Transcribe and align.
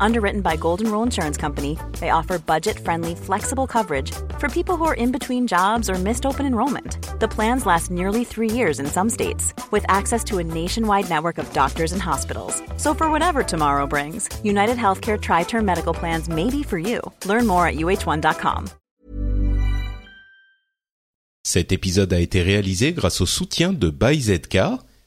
Underwritten 0.00 0.40
by 0.40 0.56
Golden 0.56 0.90
Rule 0.90 1.02
Insurance 1.02 1.36
Company, 1.36 1.78
they 2.00 2.10
offer 2.10 2.38
budget 2.38 2.78
friendly, 2.78 3.14
flexible 3.14 3.66
coverage 3.66 4.12
for 4.38 4.48
people 4.48 4.76
who 4.76 4.84
are 4.84 4.94
in 4.94 5.12
between 5.12 5.46
jobs 5.46 5.88
or 5.90 5.94
missed 5.94 6.26
open 6.26 6.46
enrollment. 6.46 6.98
The 7.20 7.28
plans 7.28 7.66
last 7.66 7.90
nearly 7.90 8.24
three 8.24 8.50
years 8.50 8.80
in 8.80 8.86
some 8.86 9.10
states, 9.10 9.54
with 9.70 9.84
access 9.88 10.22
to 10.24 10.38
a 10.38 10.44
nationwide 10.44 11.08
network 11.08 11.38
of 11.38 11.52
doctors 11.52 11.92
and 11.92 12.02
hospitals. 12.02 12.62
So, 12.76 12.94
for 12.94 13.10
whatever 13.10 13.42
tomorrow 13.42 13.86
brings, 13.86 14.28
United 14.44 14.76
Healthcare 14.76 15.20
Tri 15.20 15.44
Term 15.44 15.64
Medical 15.64 15.94
Plans 15.94 16.28
may 16.28 16.50
be 16.50 16.62
for 16.62 16.78
you. 16.78 17.00
Learn 17.24 17.46
more 17.46 17.66
at 17.66 17.76
uh1.com. 17.76 18.66
Cet 21.44 21.70
épisode 21.70 22.12
a 22.12 22.18
été 22.18 22.42
réalisé 22.42 22.92
grâce 22.92 23.20
au 23.20 23.26
soutien 23.26 23.72
de 23.72 23.88
ByZK, 23.88 24.58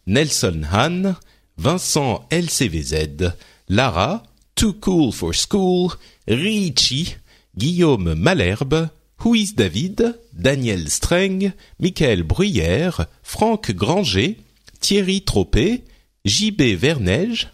Nelson 0.07 0.61
Han, 0.71 1.15
Vincent 1.57 2.25
LCVZ, 2.31 3.33
Lara, 3.67 4.23
Too 4.59 4.73
Cool 4.73 5.13
for 5.13 5.33
School, 5.33 5.91
Richie, 6.27 7.15
Guillaume 7.55 8.13
Malherbe, 8.13 8.89
Huis 9.23 9.53
David, 9.55 10.19
Daniel 10.33 10.89
Streng, 10.89 11.53
Michael 11.79 12.23
Bruyère, 12.23 13.05
Franck 13.23 13.71
Granger, 13.71 14.35
Thierry 14.81 15.21
Tropé, 15.21 15.85
JB 16.25 16.75
Verneige 16.75 17.47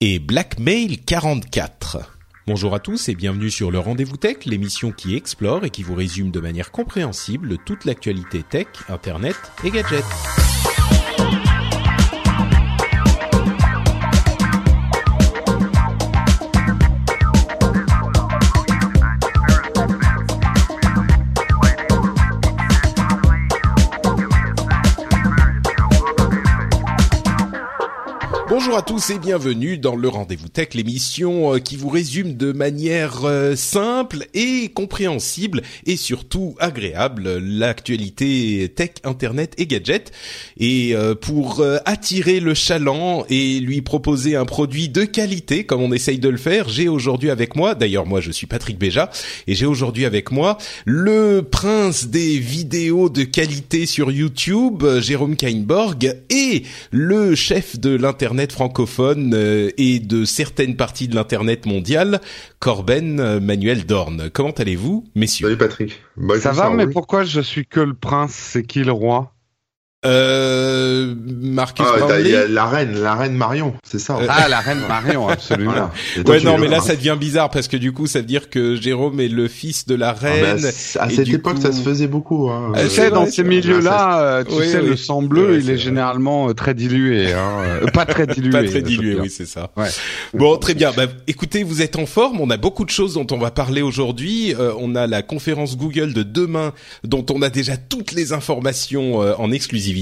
et 0.00 0.18
Blackmail 0.18 0.96
44. 0.96 1.98
Bonjour 2.46 2.74
à 2.74 2.80
tous 2.80 3.10
et 3.10 3.14
bienvenue 3.14 3.50
sur 3.50 3.70
le 3.70 3.78
Rendez-vous 3.78 4.16
Tech, 4.16 4.46
l'émission 4.46 4.92
qui 4.92 5.14
explore 5.14 5.66
et 5.66 5.70
qui 5.70 5.82
vous 5.82 5.94
résume 5.94 6.30
de 6.30 6.40
manière 6.40 6.70
compréhensible 6.70 7.58
toute 7.66 7.84
l'actualité 7.84 8.42
tech, 8.42 8.68
internet 8.88 9.36
et 9.62 9.70
gadgets. 9.70 10.04
Bonjour 28.58 28.78
à 28.78 28.80
tous 28.80 29.10
et 29.10 29.18
bienvenue 29.18 29.76
dans 29.76 29.96
le 29.96 30.08
Rendez-vous 30.08 30.48
Tech, 30.48 30.68
l'émission 30.72 31.52
euh, 31.52 31.58
qui 31.58 31.76
vous 31.76 31.90
résume 31.90 32.38
de 32.38 32.52
manière 32.52 33.26
euh, 33.26 33.54
simple 33.54 34.28
et 34.32 34.70
compréhensible 34.70 35.60
et 35.84 35.98
surtout 35.98 36.56
agréable 36.58 37.36
l'actualité 37.36 38.72
tech, 38.74 38.92
internet 39.04 39.52
et 39.58 39.66
gadgets. 39.66 40.10
Et 40.56 40.96
euh, 40.96 41.14
pour 41.14 41.62
attirer 41.84 42.40
le 42.40 42.54
chaland 42.54 43.26
et 43.28 43.60
lui 43.60 43.82
proposer 43.82 44.36
un 44.36 44.46
produit 44.46 44.88
de 44.88 45.04
qualité 45.04 45.64
comme 45.64 45.82
on 45.82 45.92
essaye 45.92 46.18
de 46.18 46.30
le 46.30 46.38
faire, 46.38 46.70
j'ai 46.70 46.88
aujourd'hui 46.88 47.28
avec 47.28 47.56
moi, 47.56 47.74
d'ailleurs 47.74 48.06
moi 48.06 48.22
je 48.22 48.30
suis 48.30 48.46
Patrick 48.46 48.78
Béja, 48.78 49.10
et 49.46 49.54
j'ai 49.54 49.66
aujourd'hui 49.66 50.06
avec 50.06 50.30
moi 50.30 50.56
le 50.86 51.42
prince 51.42 52.06
des 52.06 52.38
vidéos 52.38 53.10
de 53.10 53.24
qualité 53.24 53.84
sur 53.84 54.10
YouTube, 54.10 54.82
Jérôme 55.00 55.36
Kainborg, 55.36 56.16
et 56.30 56.62
le 56.90 57.34
chef 57.34 57.78
de 57.78 57.94
l'internet 57.94 58.45
francophone 58.52 59.32
euh, 59.34 59.70
et 59.76 59.98
de 59.98 60.24
certaines 60.24 60.76
parties 60.76 61.08
de 61.08 61.14
l'internet 61.14 61.66
mondial, 61.66 62.20
Corben 62.58 63.20
euh, 63.20 63.40
Manuel 63.40 63.86
Dorn. 63.86 64.30
Comment 64.32 64.50
allez-vous, 64.50 65.04
messieurs? 65.14 65.46
Salut 65.46 65.58
Patrick. 65.58 66.00
Bah, 66.16 66.40
ça 66.40 66.52
va, 66.52 66.70
mais 66.70 66.86
pourquoi 66.86 67.24
je 67.24 67.40
suis 67.40 67.66
que 67.66 67.80
le 67.80 67.94
prince 67.94 68.32
C'est 68.32 68.64
qui 68.64 68.82
le 68.82 68.92
roi? 68.92 69.35
Euh, 70.06 71.14
Marcus 71.40 71.84
ah, 71.86 72.20
Il 72.20 72.28
y 72.28 72.36
a 72.36 72.46
la 72.46 72.66
reine, 72.66 72.98
la 73.00 73.14
reine 73.14 73.34
Marion, 73.34 73.74
c'est 73.82 73.98
ça. 73.98 74.18
Ah, 74.28 74.48
la 74.48 74.60
reine 74.60 74.80
Marion, 74.88 75.28
absolument. 75.28 75.90
ouais, 76.26 76.40
non, 76.40 76.58
mais 76.58 76.68
là, 76.68 76.80
ça 76.80 76.94
devient 76.94 77.16
bizarre 77.18 77.50
parce 77.50 77.68
que 77.68 77.76
du 77.76 77.92
coup, 77.92 78.06
ça 78.06 78.20
veut 78.20 78.24
dire 78.24 78.50
que 78.50 78.76
Jérôme 78.76 79.20
est 79.20 79.28
le 79.28 79.48
fils 79.48 79.86
de 79.86 79.94
la 79.94 80.10
ah, 80.10 80.12
reine. 80.12 80.64
à 80.98 81.10
cette 81.10 81.28
époque, 81.28 81.58
ça 81.60 81.72
se 81.72 81.80
faisait 81.80 82.06
beaucoup. 82.06 82.50
Hein. 82.50 82.72
Tu 82.76 82.88
sais, 82.88 83.10
dans 83.10 83.26
ces 83.26 83.42
milieux-là, 83.42 84.20
euh, 84.20 84.44
tu 84.44 84.64
sais, 84.64 84.82
le 84.82 84.96
sang 84.96 85.22
bleu, 85.22 85.58
il 85.60 85.70
est, 85.70 85.78
généralement 85.78 86.48
euh, 86.48 86.54
très 86.54 86.74
dilué. 86.74 87.32
Hein. 87.32 87.86
pas 87.92 88.06
très 88.06 88.26
dilué. 88.26 88.50
pas 88.50 88.64
très 88.64 88.82
dilué, 88.82 89.18
oui, 89.20 89.30
c'est 89.30 89.46
ça. 89.46 89.70
Ouais. 89.76 89.88
Bon, 90.34 90.56
très 90.56 90.74
bien. 90.74 90.92
Bah, 90.96 91.06
écoutez, 91.26 91.62
vous 91.62 91.82
êtes 91.82 91.96
en 91.96 92.06
forme. 92.06 92.40
On 92.40 92.50
a 92.50 92.56
beaucoup 92.56 92.84
de 92.84 92.90
choses 92.90 93.14
dont 93.14 93.26
on 93.30 93.38
va 93.38 93.50
parler 93.50 93.82
aujourd'hui. 93.82 94.54
on 94.78 94.94
a 94.94 95.06
la 95.06 95.22
conférence 95.22 95.76
Google 95.76 96.12
de 96.12 96.22
demain, 96.22 96.72
dont 97.04 97.24
on 97.32 97.42
a 97.42 97.50
déjà 97.50 97.76
toutes 97.76 98.12
les 98.12 98.32
informations 98.32 99.18
en 99.18 99.50
exclusivité 99.52 99.95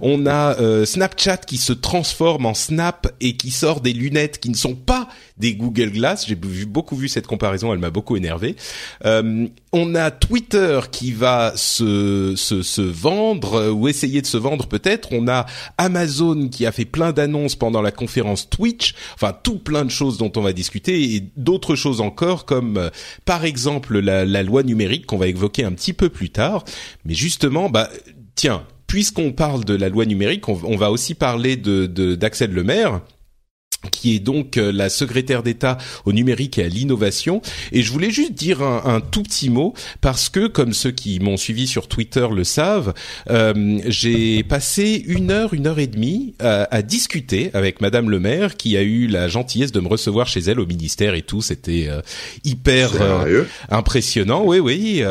on 0.00 0.26
a 0.26 0.58
euh, 0.60 0.84
Snapchat 0.84 1.38
qui 1.38 1.56
se 1.56 1.72
transforme 1.72 2.46
en 2.46 2.54
Snap 2.54 3.12
et 3.20 3.36
qui 3.36 3.50
sort 3.50 3.80
des 3.80 3.92
lunettes 3.92 4.38
qui 4.38 4.50
ne 4.50 4.56
sont 4.56 4.74
pas 4.74 5.08
des 5.38 5.54
Google 5.54 5.90
Glass. 5.90 6.26
J'ai 6.26 6.34
beaucoup 6.34 6.96
vu 6.96 7.08
cette 7.08 7.26
comparaison, 7.26 7.72
elle 7.72 7.78
m'a 7.78 7.90
beaucoup 7.90 8.16
énervé. 8.16 8.56
Euh, 9.04 9.46
on 9.72 9.94
a 9.94 10.10
Twitter 10.10 10.80
qui 10.90 11.12
va 11.12 11.52
se, 11.56 12.34
se, 12.36 12.62
se 12.62 12.82
vendre 12.82 13.54
euh, 13.54 13.70
ou 13.70 13.88
essayer 13.88 14.22
de 14.22 14.26
se 14.26 14.36
vendre 14.36 14.66
peut-être. 14.66 15.10
On 15.12 15.28
a 15.28 15.46
Amazon 15.76 16.48
qui 16.48 16.66
a 16.66 16.72
fait 16.72 16.84
plein 16.84 17.12
d'annonces 17.12 17.56
pendant 17.56 17.82
la 17.82 17.92
conférence 17.92 18.48
Twitch. 18.50 18.94
Enfin, 19.14 19.32
tout 19.42 19.58
plein 19.58 19.84
de 19.84 19.90
choses 19.90 20.18
dont 20.18 20.32
on 20.36 20.40
va 20.40 20.52
discuter 20.52 21.14
et 21.14 21.22
d'autres 21.36 21.76
choses 21.76 22.00
encore 22.00 22.44
comme 22.44 22.90
par 23.24 23.44
exemple 23.44 23.98
la, 23.98 24.24
la 24.24 24.42
loi 24.42 24.62
numérique 24.62 25.06
qu'on 25.06 25.18
va 25.18 25.28
évoquer 25.28 25.64
un 25.64 25.72
petit 25.72 25.92
peu 25.92 26.08
plus 26.08 26.30
tard. 26.30 26.64
Mais 27.04 27.14
justement, 27.14 27.68
bah 27.70 27.90
tiens, 28.34 28.64
puisqu'on 28.88 29.32
parle 29.32 29.64
de 29.64 29.74
la 29.74 29.88
loi 29.88 30.04
numérique, 30.04 30.48
on, 30.48 30.76
va 30.76 30.90
aussi 30.90 31.14
parler 31.14 31.56
de 31.56 31.86
d'Axel 32.16 32.52
Lemaire 32.52 33.02
qui 33.92 34.16
est 34.16 34.18
donc 34.18 34.56
euh, 34.56 34.72
la 34.72 34.88
secrétaire 34.88 35.42
d'État 35.42 35.78
au 36.04 36.12
numérique 36.12 36.58
et 36.58 36.64
à 36.64 36.68
l'innovation. 36.68 37.40
Et 37.70 37.82
je 37.82 37.92
voulais 37.92 38.10
juste 38.10 38.32
dire 38.32 38.62
un, 38.62 39.00
tout 39.00 39.22
petit 39.22 39.50
mot 39.50 39.74
parce 40.00 40.28
que, 40.28 40.48
comme 40.48 40.72
ceux 40.72 40.90
qui 40.90 41.20
m'ont 41.20 41.36
suivi 41.36 41.66
sur 41.66 41.86
Twitter 41.86 42.26
le 42.34 42.42
savent, 42.42 42.92
euh, 43.30 43.78
j'ai 43.86 44.42
passé 44.42 45.02
une 45.06 45.30
heure, 45.30 45.54
une 45.54 45.68
heure 45.68 45.78
et 45.78 45.86
demie 45.86 46.34
à, 46.40 46.64
à, 46.74 46.82
discuter 46.82 47.50
avec 47.54 47.80
Madame 47.80 48.10
le 48.10 48.18
Maire, 48.18 48.56
qui 48.56 48.76
a 48.76 48.82
eu 48.82 49.06
la 49.06 49.28
gentillesse 49.28 49.70
de 49.70 49.80
me 49.80 49.88
recevoir 49.88 50.26
chez 50.26 50.40
elle 50.40 50.58
au 50.58 50.66
ministère 50.66 51.14
et 51.14 51.22
tout. 51.22 51.40
C'était 51.40 51.86
euh, 51.88 52.00
hyper 52.44 52.90
impressionnant. 53.70 54.42
Oui, 54.44 54.58
oui. 54.58 55.04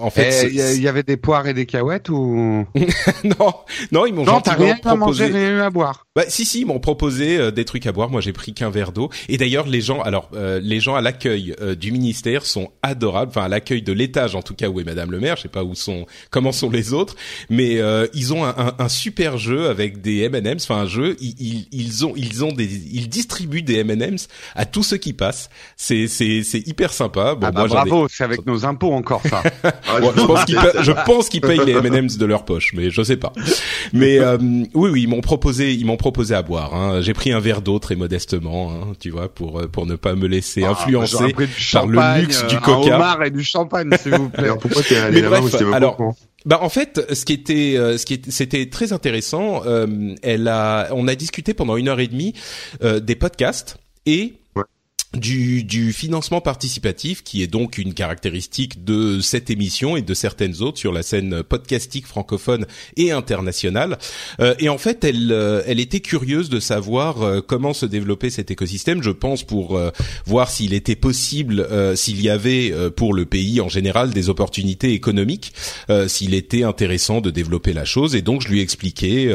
En 0.00 0.10
fait, 0.10 0.48
il 0.50 0.82
y, 0.82 0.88
avait 0.88 1.02
des 1.02 1.16
poires 1.16 1.46
et 1.46 1.54
des 1.54 1.66
cahuètes 1.66 2.08
ou 2.08 2.64
non, 3.24 3.54
non, 3.92 4.06
ils 4.06 4.14
m'ont 4.14 4.24
gentiment 4.24 4.56
rien 4.58 4.76
proposé. 4.76 5.24
À 5.24 5.28
manger, 5.28 5.48
rien 5.48 5.60
à 5.60 5.70
boire. 5.70 6.06
Bah, 6.16 6.24
si, 6.28 6.44
si, 6.44 6.60
ils 6.60 6.66
m'ont 6.66 6.80
proposé 6.80 7.52
des 7.52 7.64
trucs 7.64 7.86
à 7.86 7.92
boire 7.92 8.08
moi 8.14 8.20
j'ai 8.20 8.32
pris 8.32 8.54
qu'un 8.54 8.70
verre 8.70 8.92
d'eau. 8.92 9.10
Et 9.28 9.36
d'ailleurs 9.36 9.66
les 9.66 9.80
gens, 9.80 10.00
alors 10.00 10.30
euh, 10.34 10.60
les 10.62 10.78
gens 10.78 10.94
à 10.94 11.00
l'accueil 11.00 11.54
euh, 11.60 11.74
du 11.74 11.90
ministère 11.90 12.46
sont 12.46 12.70
adorables. 12.82 13.30
Enfin 13.30 13.42
à 13.42 13.48
l'accueil 13.48 13.82
de 13.82 13.92
l'étage 13.92 14.36
en 14.36 14.42
tout 14.42 14.54
cas 14.54 14.68
où 14.68 14.78
est 14.78 14.84
Madame 14.84 15.10
le 15.10 15.18
Maire. 15.18 15.36
Je 15.36 15.42
sais 15.42 15.48
pas 15.48 15.64
où 15.64 15.74
sont, 15.74 16.06
comment 16.30 16.52
sont 16.52 16.70
les 16.70 16.92
autres, 16.92 17.16
mais 17.50 17.80
euh, 17.80 18.06
ils 18.14 18.32
ont 18.32 18.44
un, 18.44 18.54
un, 18.56 18.74
un, 18.78 18.88
super 18.88 19.36
jeu 19.36 19.68
avec 19.68 20.00
des 20.00 20.20
M&M's. 20.20 20.64
Enfin 20.64 20.82
un 20.82 20.86
jeu, 20.86 21.16
ils, 21.20 21.66
ils, 21.72 22.06
ont 22.06 22.12
ils 22.16 22.44
ont 22.44 22.52
des 22.52 22.66
ils 22.92 23.08
distribuent 23.08 23.62
des 23.62 23.78
M&M's 23.80 24.28
à 24.54 24.64
tous 24.64 24.84
ceux 24.84 24.96
qui 24.96 25.12
passent. 25.12 25.50
C'est 25.76 26.06
c'est 26.06 26.44
c'est 26.44 26.66
hyper 26.68 26.92
sympa. 26.92 27.34
Bon, 27.34 27.48
ah 27.48 27.52
bah 27.52 27.66
bravo, 27.66 28.06
c'est 28.08 28.22
avec 28.22 28.46
nos 28.46 28.64
impôts 28.64 28.92
encore 28.92 29.22
ça. 29.28 29.42
Je 30.14 30.26
pense 30.26 30.44
qu'ils 30.44 30.58
je 30.82 30.92
pense 31.04 31.28
qu'ils 31.28 31.40
payent 31.40 31.64
les 31.66 31.72
M&M's 31.72 32.16
de 32.16 32.26
leur 32.26 32.44
poche, 32.44 32.72
mais 32.74 32.90
je 32.90 33.02
sais 33.02 33.16
pas. 33.16 33.32
Mais 33.92 34.20
oui 34.74 34.90
oui 34.90 35.02
ils 35.02 35.08
m'ont 35.08 35.20
proposé 35.20 35.72
ils 35.72 35.84
m'ont 35.84 35.96
proposé 35.96 36.34
à 36.34 36.42
boire. 36.42 36.74
Hein. 36.74 37.00
J'ai 37.00 37.14
pris 37.14 37.32
un 37.32 37.40
verre 37.40 37.60
d'eau 37.60 37.78
très 37.78 37.96
modestement, 38.04 38.70
hein, 38.70 38.92
tu 39.00 39.10
vois, 39.10 39.32
pour 39.32 39.60
euh, 39.60 39.66
pour 39.66 39.86
ne 39.86 39.96
pas 39.96 40.14
me 40.14 40.26
laisser 40.26 40.62
ah, 40.64 40.72
influencer 40.72 41.34
par 41.72 41.86
le 41.86 42.20
luxe 42.20 42.46
du 42.46 42.60
coca. 42.60 43.16
Un 43.18 43.22
et 43.22 43.30
du 43.30 43.42
champagne, 43.42 43.90
s'il 44.00 44.14
vous 44.14 44.28
plaît. 44.28 44.50
pourquoi 44.60 44.82
t'es 44.82 44.96
allé 44.96 45.22
là-bas 45.22 45.40
alors, 45.72 46.14
bah 46.44 46.58
en 46.60 46.68
fait, 46.68 47.00
ce 47.14 47.24
qui 47.24 47.32
était, 47.32 47.76
euh, 47.76 47.96
ce 47.96 48.04
qui 48.04 48.20
c'était 48.28 48.68
très 48.68 48.92
intéressant. 48.92 49.62
Euh, 49.64 50.14
elle 50.22 50.48
a, 50.48 50.88
on 50.92 51.08
a 51.08 51.14
discuté 51.14 51.54
pendant 51.54 51.76
une 51.76 51.88
heure 51.88 52.00
et 52.00 52.08
demie 52.08 52.34
des 52.82 53.14
podcasts 53.14 53.78
et 54.06 54.34
du, 55.16 55.64
du, 55.64 55.92
financement 55.92 56.40
participatif, 56.40 57.22
qui 57.22 57.42
est 57.42 57.46
donc 57.46 57.78
une 57.78 57.94
caractéristique 57.94 58.84
de 58.84 59.20
cette 59.20 59.50
émission 59.50 59.96
et 59.96 60.02
de 60.02 60.14
certaines 60.14 60.62
autres 60.62 60.78
sur 60.78 60.92
la 60.92 61.02
scène 61.02 61.42
podcastique 61.42 62.06
francophone 62.06 62.66
et 62.96 63.12
internationale. 63.12 63.98
Euh, 64.40 64.54
et 64.58 64.68
en 64.68 64.78
fait, 64.78 65.04
elle, 65.04 65.30
euh, 65.32 65.62
elle 65.66 65.80
était 65.80 66.00
curieuse 66.00 66.48
de 66.48 66.60
savoir 66.60 67.22
euh, 67.22 67.40
comment 67.40 67.72
se 67.72 67.86
développer 67.86 68.30
cet 68.30 68.50
écosystème. 68.50 69.02
Je 69.02 69.10
pense 69.10 69.42
pour 69.42 69.80
voir 70.26 70.50
s'il 70.50 70.74
était 70.74 70.96
possible, 70.96 71.66
s'il 71.96 72.20
y 72.20 72.28
avait 72.28 72.72
pour 72.96 73.14
le 73.14 73.24
pays 73.24 73.60
en 73.60 73.68
général 73.68 74.10
des 74.10 74.28
opportunités 74.28 74.92
économiques, 74.92 75.52
s'il 76.06 76.34
était 76.34 76.62
intéressant 76.62 77.20
de 77.20 77.30
développer 77.30 77.72
la 77.72 77.84
chose. 77.84 78.14
Et 78.14 78.22
donc, 78.22 78.42
je 78.42 78.48
lui 78.48 78.60
ai 78.60 78.62
expliqué 78.62 79.34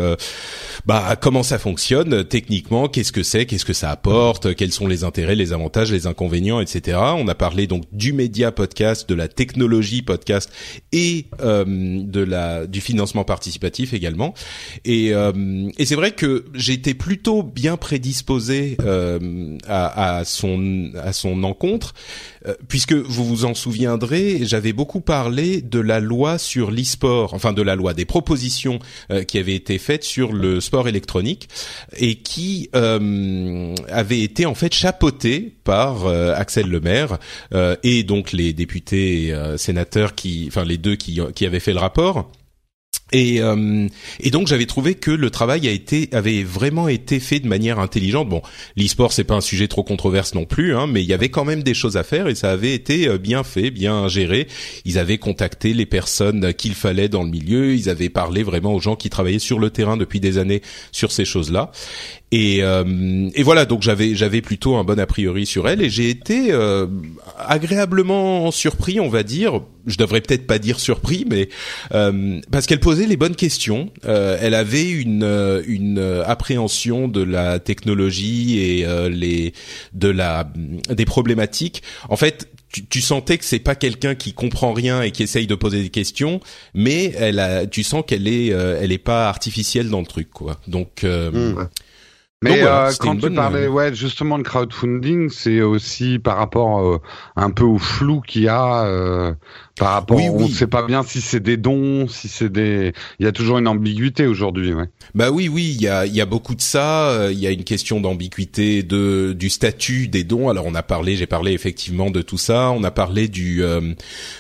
bah, 0.86 1.16
comment 1.20 1.44
ça 1.44 1.60
fonctionne 1.60 2.24
techniquement, 2.24 2.88
qu'est-ce 2.88 3.12
que 3.12 3.24
c'est, 3.24 3.46
qu'est-ce 3.46 3.66
que 3.66 3.74
ça 3.74 3.92
apporte, 3.92 4.56
quels 4.56 4.72
sont 4.72 4.88
les 4.88 5.04
intérêts, 5.04 5.36
les 5.36 5.54
avantages 5.54 5.69
les 5.92 6.08
inconvénients, 6.08 6.60
etc. 6.60 6.98
On 7.18 7.28
a 7.28 7.36
parlé 7.36 7.68
donc 7.68 7.84
du 7.92 8.14
média 8.14 8.52
podcast, 8.52 9.08
de 9.08 9.16
la 9.16 9.28
technologie 9.28 10.02
podcast 10.02 10.52
et 10.92 11.28
de 11.40 12.24
la 12.24 12.68
du 12.68 12.82
financement 12.82 13.24
participatif 13.24 13.94
également. 13.94 14.34
Et, 14.86 15.10
et 15.10 15.86
c'est 15.86 15.96
vrai 15.96 16.12
que 16.12 16.46
j'étais 16.54 16.94
plutôt 16.94 17.44
bien 17.44 17.78
prédisposé 17.78 18.78
à, 19.68 20.18
à 20.18 20.26
son 20.26 20.92
à 21.02 21.14
son 21.14 21.44
encontre 21.44 21.94
euh, 22.39 22.39
puisque 22.68 22.94
vous 22.94 23.26
vous 23.26 23.46
en 23.46 23.54
souviendrez, 23.54 24.40
j'avais 24.44 24.74
beaucoup 24.74 25.02
parlé 25.02 25.62
de 25.62 25.80
la 25.80 26.00
loi 26.00 26.38
sur 26.38 26.72
l'e-sport, 26.72 27.34
enfin 27.34 27.54
de 27.54 27.62
la 27.62 27.76
loi 27.76 27.94
des 27.94 28.06
propositions 28.06 28.80
euh, 29.12 29.24
qui 29.24 29.38
avaient 29.38 29.56
été 29.56 29.78
faites 29.78 30.04
sur 30.04 30.34
le 30.34 30.60
sport 30.62 30.88
électronique 30.88 31.50
et 31.98 32.16
qui 32.16 32.70
euh, 32.76 33.76
avaient 33.90 34.22
été 34.22 34.46
en 34.46 34.56
fait 34.56 34.74
chapeautées 34.74 35.54
par 35.64 36.08
Axel 36.08 36.68
Lemaire 36.68 37.20
et 37.84 38.04
donc 38.04 38.32
les 38.32 38.54
députés 38.54 39.28
et 39.28 39.58
sénateurs 39.58 40.16
qui, 40.16 40.46
enfin 40.48 40.64
les 40.64 40.78
deux 40.78 40.96
qui, 40.96 41.20
qui 41.36 41.46
avaient 41.46 41.60
fait 41.60 41.74
le 41.74 41.80
rapport. 41.80 42.32
Et, 43.12 43.42
euh, 43.42 43.88
et 44.20 44.30
donc 44.30 44.48
j'avais 44.48 44.66
trouvé 44.66 44.96
que 44.96 45.12
le 45.12 45.30
travail 45.30 45.68
a 45.68 45.72
été 45.72 46.10
avait 46.12 46.44
vraiment 46.44 46.88
été 46.88 47.20
fait 47.20 47.40
de 47.40 47.48
manière 47.48 47.80
intelligente. 47.80 48.30
Bon, 48.30 48.42
l'e-sport 48.78 49.14
c'est 49.14 49.24
pas 49.24 49.36
un 49.36 49.42
sujet 49.42 49.68
trop 49.68 49.84
controverse 49.84 50.36
non 50.36 50.46
plus, 50.46 50.76
hein, 50.76 50.88
mais 50.88 51.02
il 51.02 51.10
y 51.10 51.14
avait 51.14 51.30
quand 51.30 51.46
même 51.46 51.64
des 51.64 51.74
choses 51.74 51.98
à 51.98 52.04
faire 52.04 52.28
et 52.28 52.36
ça 52.36 52.52
avait 52.52 52.74
été 52.74 53.08
euh, 53.08 53.18
bien 53.18 53.44
fait, 53.44 53.72
bien 53.72 54.08
géré. 54.08 54.48
Ils 54.86 55.00
avaient 55.00 55.18
contacté 55.18 55.74
les 55.74 55.86
personnes 55.86 56.54
qu'il 56.54 56.76
fallait 56.76 57.10
dans 57.10 57.24
le 57.24 57.30
milieu, 57.30 57.74
ils 57.74 57.90
avaient 57.90 58.10
parlé 58.10 58.44
vraiment 58.44 58.74
aux 58.74 58.80
gens 58.80 58.96
qui 58.96 59.10
travaillaient 59.10 59.40
sur 59.40 59.60
le 59.60 59.70
terrain 59.70 59.98
depuis 59.98 60.20
des 60.20 60.38
années 60.38 60.62
sur 60.92 61.12
ces 61.12 61.26
choses-là. 61.26 61.72
Et, 62.32 62.60
euh, 62.62 63.30
et 63.34 63.42
voilà, 63.42 63.66
donc 63.66 63.82
j'avais 63.82 64.14
j'avais 64.14 64.42
plutôt 64.42 64.76
un 64.76 64.84
bon 64.84 65.00
a 65.00 65.08
priori 65.08 65.48
sur 65.48 65.68
elle 65.68 65.82
et 65.82 65.90
j'ai 65.90 66.10
été 66.10 66.52
euh, 66.52 66.86
agréablement 67.40 68.52
surpris, 68.52 69.00
on 69.00 69.10
va 69.10 69.24
dire. 69.24 69.62
Je 69.88 69.98
devrais 69.98 70.22
peut-être 70.22 70.46
pas 70.46 70.60
dire 70.60 70.80
surpris, 70.80 71.26
mais 71.28 71.50
euh, 71.94 72.40
parce 72.52 72.68
qu'elle 72.68 72.82
posait 72.82 73.08
les 73.08 73.18
bonnes 73.18 73.36
questions. 73.36 73.90
elle 74.04 74.54
avait 74.54 74.88
une 74.88 75.64
une 75.66 76.22
appréhension 76.26 77.08
de 77.08 77.24
la 77.24 77.58
technologie 77.58 78.60
et 78.60 78.86
les 79.10 79.54
de 79.94 80.10
la 80.10 80.52
des 80.90 81.06
problématiques. 81.06 81.82
En 82.10 82.16
fait, 82.16 82.50
tu, 82.72 82.86
tu, 82.86 83.02
sentais 83.02 83.40
que 83.40 83.46
c'est 83.46 83.58
pas 83.58 83.74
quelqu'un 83.74 84.14
qui 84.14 84.34
comprend 84.34 84.74
rien 84.74 85.02
et 85.02 85.10
qui 85.10 85.24
essaye 85.24 85.48
de 85.48 85.56
poser 85.56 85.82
des 85.82 85.90
questions, 85.90 86.40
mais 86.76 87.12
elle 87.18 87.40
a, 87.40 87.66
tu 87.66 87.82
sens 87.82 88.04
qu'elle 88.06 88.28
est, 88.28 88.48
elle 88.50 88.92
est 88.92 89.00
pas 89.00 89.28
artificielle 89.28 89.90
dans 89.90 90.02
le 90.02 90.06
truc, 90.06 90.30
quoi. 90.30 90.62
Donc, 90.68 91.02
mmh. 91.02 91.56
Mais 92.42 92.64
euh, 92.64 92.90
quand 92.98 93.18
tu 93.18 93.34
parlais 93.34 93.66
euh, 93.66 93.70
ouais, 93.70 93.94
justement 93.94 94.38
de 94.38 94.44
crowdfunding, 94.44 95.30
c'est 95.30 95.62
aussi 95.62 96.20
par 96.20 96.38
rapport 96.38 96.80
euh, 96.80 97.02
un 97.36 97.52
peu 97.52 97.66
au 97.66 97.78
flou 97.78 98.22
qu'il 98.22 98.44
y 98.44 98.48
a 98.48 98.86
euh, 98.86 99.34
par 99.80 99.94
rapport, 99.94 100.18
oui, 100.18 100.30
on 100.30 100.48
ne 100.48 100.54
sait 100.54 100.68
pas 100.68 100.86
bien 100.86 101.04
si 101.04 101.22
c'est 101.22 101.40
des 101.40 101.56
dons, 101.56 102.08
si 102.10 102.28
c'est 102.28 102.52
des. 102.52 102.92
Il 103.20 103.26
y 103.26 103.30
a 103.30 103.32
toujours 103.32 103.60
une 103.60 103.68
ambiguïté 103.68 104.28
aujourd'hui, 104.28 104.74
ouais. 104.74 104.90
Bah 105.16 105.32
oui, 105.32 105.48
oui, 105.48 105.74
il 105.74 105.82
y 105.82 105.88
a, 105.88 106.06
y 106.06 106.20
a 106.20 106.26
beaucoup 106.26 106.54
de 106.54 106.62
ça. 106.62 107.12
Euh, 107.12 107.32
il 107.32 107.40
y 107.40 107.48
a 107.48 107.52
une 107.52 107.64
question 107.64 108.02
d'ambiguïté 108.02 108.84
de 108.84 109.34
du 109.34 109.50
statut 109.50 110.10
des 110.10 110.26
dons. 110.26 110.50
Alors 110.50 110.66
on 110.66 110.76
a 110.76 110.84
parlé, 110.84 111.16
j'ai 111.16 111.28
parlé 111.28 111.54
effectivement 111.54 112.12
de 112.12 112.22
tout 112.22 112.38
ça. 112.38 112.72
On 112.72 112.84
a 112.84 112.92
parlé 112.92 113.30
du 113.30 113.64
euh, 113.64 113.94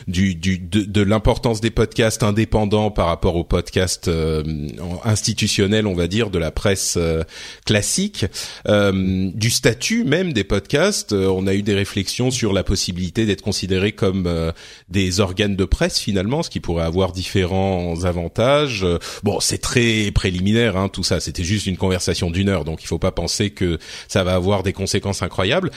du, 0.07 0.35
du 0.35 0.59
de, 0.59 0.81
de 0.81 1.01
l'importance 1.01 1.61
des 1.61 1.71
podcasts 1.71 2.21
indépendants 2.21 2.91
par 2.91 3.07
rapport 3.07 3.37
aux 3.37 3.45
podcasts 3.45 4.09
euh, 4.09 4.43
institutionnels, 5.05 5.87
on 5.87 5.95
va 5.95 6.07
dire, 6.07 6.31
de 6.31 6.37
la 6.37 6.51
presse 6.51 6.99
classique, 7.65 8.25
du 8.67 9.49
statut 9.49 10.03
même 10.03 10.33
des 10.33 10.43
podcasts. 10.43 11.13
on 11.13 11.47
a 11.47 11.53
eu 11.53 11.61
des 11.61 11.75
réflexions 11.75 12.29
sur 12.29 12.51
la 12.51 12.63
possibilité 12.63 13.25
d'être 13.25 13.41
considérés 13.41 13.93
comme 13.93 14.29
des 14.89 15.21
organes 15.29 15.55
de 15.55 15.65
presse 15.65 15.99
finalement, 15.99 16.41
ce 16.41 16.49
qui 16.49 16.59
pourrait 16.59 16.83
avoir 16.83 17.11
différents 17.11 18.03
avantages. 18.03 18.85
Bon, 19.23 19.39
c'est 19.39 19.59
très 19.59 20.11
préliminaire 20.11 20.75
hein, 20.75 20.89
tout 20.89 21.03
ça. 21.03 21.19
C'était 21.19 21.43
juste 21.43 21.67
une 21.67 21.77
conversation 21.77 22.31
d'une 22.31 22.49
heure, 22.49 22.65
donc 22.65 22.83
il 22.83 22.87
faut 22.87 22.97
pas 22.97 23.11
penser 23.11 23.51
que 23.51 23.77
ça 24.07 24.23
va 24.23 24.33
avoir 24.33 24.63
des 24.63 24.73
conséquences 24.73 25.21
incroyables. 25.21 25.69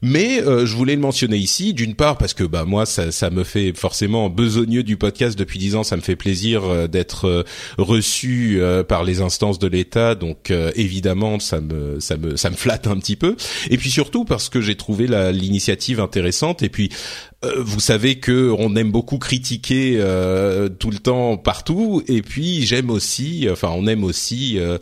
Mais 0.00 0.40
euh, 0.42 0.64
je 0.64 0.76
voulais 0.76 0.94
le 0.94 1.00
mentionner 1.00 1.36
ici, 1.36 1.74
d'une 1.74 1.94
part 1.94 2.18
parce 2.18 2.34
que 2.34 2.44
bah 2.44 2.64
moi 2.64 2.86
ça, 2.86 3.10
ça 3.10 3.30
me 3.30 3.42
fait 3.42 3.72
forcément 3.76 4.30
besogneux 4.30 4.84
du 4.84 4.96
podcast 4.96 5.36
depuis 5.38 5.58
dix 5.58 5.74
ans. 5.74 5.82
Ça 5.82 5.96
me 5.96 6.02
fait 6.02 6.16
plaisir 6.16 6.64
euh, 6.64 6.86
d'être 6.86 7.26
euh, 7.26 7.44
reçu 7.78 8.60
par 8.88 9.04
les 9.04 9.20
instances 9.20 9.58
de 9.58 9.66
l'État, 9.66 10.14
donc 10.14 10.52
évidemment 10.74 11.38
ça 11.40 11.60
me 11.60 11.98
ça 12.00 12.16
me 12.16 12.36
ça 12.36 12.50
me 12.50 12.56
flatte 12.56 12.86
un 12.86 12.98
petit 12.98 13.16
peu. 13.16 13.36
Et 13.70 13.76
puis 13.76 13.90
surtout 13.90 14.24
parce 14.24 14.48
que 14.48 14.60
j'ai 14.60 14.76
trouvé 14.76 15.06
l'initiative 15.32 16.00
intéressante. 16.00 16.62
Et 16.62 16.68
puis 16.68 16.90
euh, 16.90 17.29
vous 17.42 17.80
savez 17.80 18.16
que 18.16 18.54
on 18.58 18.76
aime 18.76 18.92
beaucoup 18.92 19.16
critiquer 19.16 19.94
euh, 19.96 20.68
tout 20.68 20.90
le 20.90 20.98
temps 20.98 21.38
partout, 21.38 22.02
et 22.06 22.20
puis 22.20 22.66
j'aime 22.66 22.90
aussi, 22.90 23.48
enfin 23.50 23.70
on 23.74 23.86
aime 23.86 24.04
aussi 24.04 24.58
euh, 24.58 24.76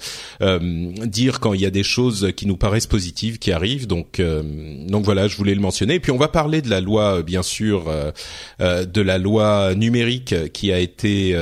dire 1.07 1.39
quand 1.39 1.55
il 1.55 1.61
y 1.61 1.67
a 1.67 1.71
des 1.71 1.85
choses 1.85 2.33
qui 2.37 2.47
nous 2.47 2.57
paraissent 2.57 2.89
positives 2.89 3.39
qui 3.39 3.53
arrivent. 3.53 3.87
Donc 3.87 4.21
donc 4.21 5.05
voilà, 5.05 5.29
je 5.29 5.37
voulais 5.37 5.55
le 5.55 5.61
mentionner. 5.61 5.95
Et 5.95 6.01
puis 6.01 6.11
on 6.11 6.17
va 6.17 6.27
parler 6.27 6.61
de 6.61 6.69
la 6.69 6.81
loi, 6.81 7.23
bien 7.23 7.45
sûr, 7.45 7.93
de 8.59 9.01
la 9.01 9.19
loi 9.19 9.75
numérique 9.77 10.35
qui 10.53 10.73
a 10.73 10.81
été 10.81 11.37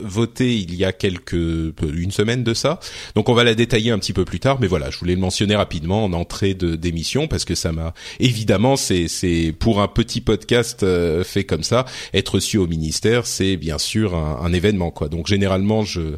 votée 0.00 0.56
il 0.56 0.74
y 0.74 0.86
a 0.86 0.92
quelques 0.92 1.34
une 1.34 2.12
semaine 2.12 2.44
de 2.44 2.54
ça. 2.54 2.80
Donc 3.14 3.28
on 3.28 3.34
va 3.34 3.44
la 3.44 3.54
détailler 3.54 3.90
un 3.90 3.98
petit 3.98 4.14
peu 4.14 4.24
plus 4.24 4.40
tard, 4.40 4.56
mais 4.58 4.68
voilà, 4.68 4.88
je 4.88 4.98
voulais 4.98 5.14
le 5.14 5.20
mentionner 5.20 5.54
rapidement 5.54 6.04
en 6.04 6.14
entrée 6.14 6.54
de 6.54 6.76
d'émission 6.76 7.28
parce 7.28 7.44
que 7.44 7.54
ça 7.54 7.72
m'a 7.72 7.92
évidemment 8.20 8.76
c'est 8.76 9.08
c'est 9.08 9.54
pour 9.58 9.82
un 9.82 9.88
petit 9.88 10.22
podcast 10.22 10.45
podcast 10.46 10.84
euh, 10.84 11.24
fait 11.24 11.42
comme 11.42 11.64
ça, 11.64 11.86
être 12.14 12.36
reçu 12.36 12.56
au 12.56 12.68
ministère, 12.68 13.26
c'est 13.26 13.56
bien 13.56 13.78
sûr 13.78 14.14
un, 14.14 14.52
événement 14.52 14.92
quoi. 14.92 15.08
Donc 15.08 15.26
généralement 15.26 15.82
je 15.82 16.16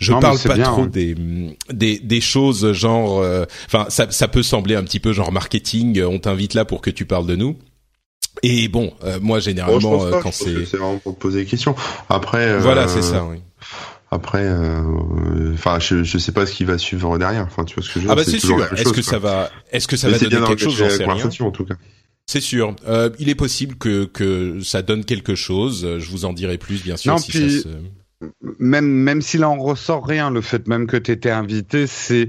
je 0.00 0.12
parle 0.12 0.38
pas 0.38 0.58
trop 0.58 0.82
hein. 0.82 0.86
des, 0.86 1.16
des 1.72 1.98
des 1.98 2.20
choses 2.20 2.72
genre 2.72 3.20
euh, 3.20 3.46
enfin 3.66 3.86
ça 3.88 4.10
ça 4.10 4.28
peut 4.28 4.42
sembler 4.42 4.74
un 4.74 4.82
petit 4.82 5.00
peu 5.00 5.14
genre 5.14 5.32
marketing, 5.32 6.02
on 6.02 6.18
t'invite 6.18 6.52
là 6.52 6.66
pour 6.66 6.82
que 6.82 6.90
tu 6.90 7.06
parles 7.06 7.26
de 7.26 7.36
nous. 7.36 7.56
Et 8.42 8.68
bon, 8.68 8.92
euh, 9.02 9.18
moi 9.22 9.40
généralement 9.40 10.10
quand 10.20 10.32
c'est 10.32 10.66
c'est 10.66 10.76
vraiment 10.76 10.98
pour 10.98 11.16
poser 11.16 11.44
des 11.44 11.46
questions. 11.46 11.74
Après 12.10 12.58
Voilà, 12.58 12.86
c'est 12.86 13.02
ça 13.02 13.24
oui. 13.24 13.38
Après, 14.10 14.48
enfin, 15.54 15.80
je, 15.80 16.04
je 16.04 16.18
sais 16.18 16.30
pas 16.30 16.46
ce 16.46 16.52
qui 16.52 16.64
va 16.64 16.78
suivre 16.78 17.18
derrière. 17.18 17.42
Enfin, 17.46 17.64
tu 17.64 17.74
vois 17.74 17.82
ce 17.82 17.92
que 17.92 17.98
je 17.98 18.04
veux 18.04 18.12
Ah 18.12 18.14
bah 18.14 18.22
c'est 18.24 18.38
sûr. 18.38 18.60
Est-ce 18.76 18.92
que 18.92 19.02
ça 19.02 19.18
va, 19.18 19.50
est-ce 19.72 19.88
que 19.88 19.96
ça 19.96 20.08
va 20.08 20.18
donner 20.18 20.46
quelque 20.46 20.62
chose 20.62 20.76
J'en 20.76 20.90
sais 20.90 21.04
rien. 21.04 21.30
En 21.40 21.50
tout 21.50 21.64
cas. 21.64 21.74
C'est 22.26 22.40
sûr. 22.40 22.74
Euh, 22.86 23.10
il 23.18 23.28
est 23.28 23.34
possible 23.34 23.76
que, 23.76 24.04
que 24.04 24.60
ça 24.60 24.82
donne 24.82 25.04
quelque 25.04 25.34
chose. 25.34 25.98
Je 25.98 26.10
vous 26.10 26.24
en 26.24 26.32
dirai 26.32 26.58
plus, 26.58 26.82
bien 26.82 26.96
sûr, 26.96 27.18
si 27.18 27.32
ça 27.32 27.62
se 27.62 27.68
même 28.58 28.86
même 28.86 29.22
s'il 29.22 29.44
en 29.44 29.56
ressort 29.56 30.06
rien, 30.06 30.30
le 30.30 30.40
fait 30.40 30.66
même 30.68 30.86
que 30.86 30.96
tu 30.96 31.10
étais 31.10 31.30
invité, 31.30 31.86
c'est 31.86 32.28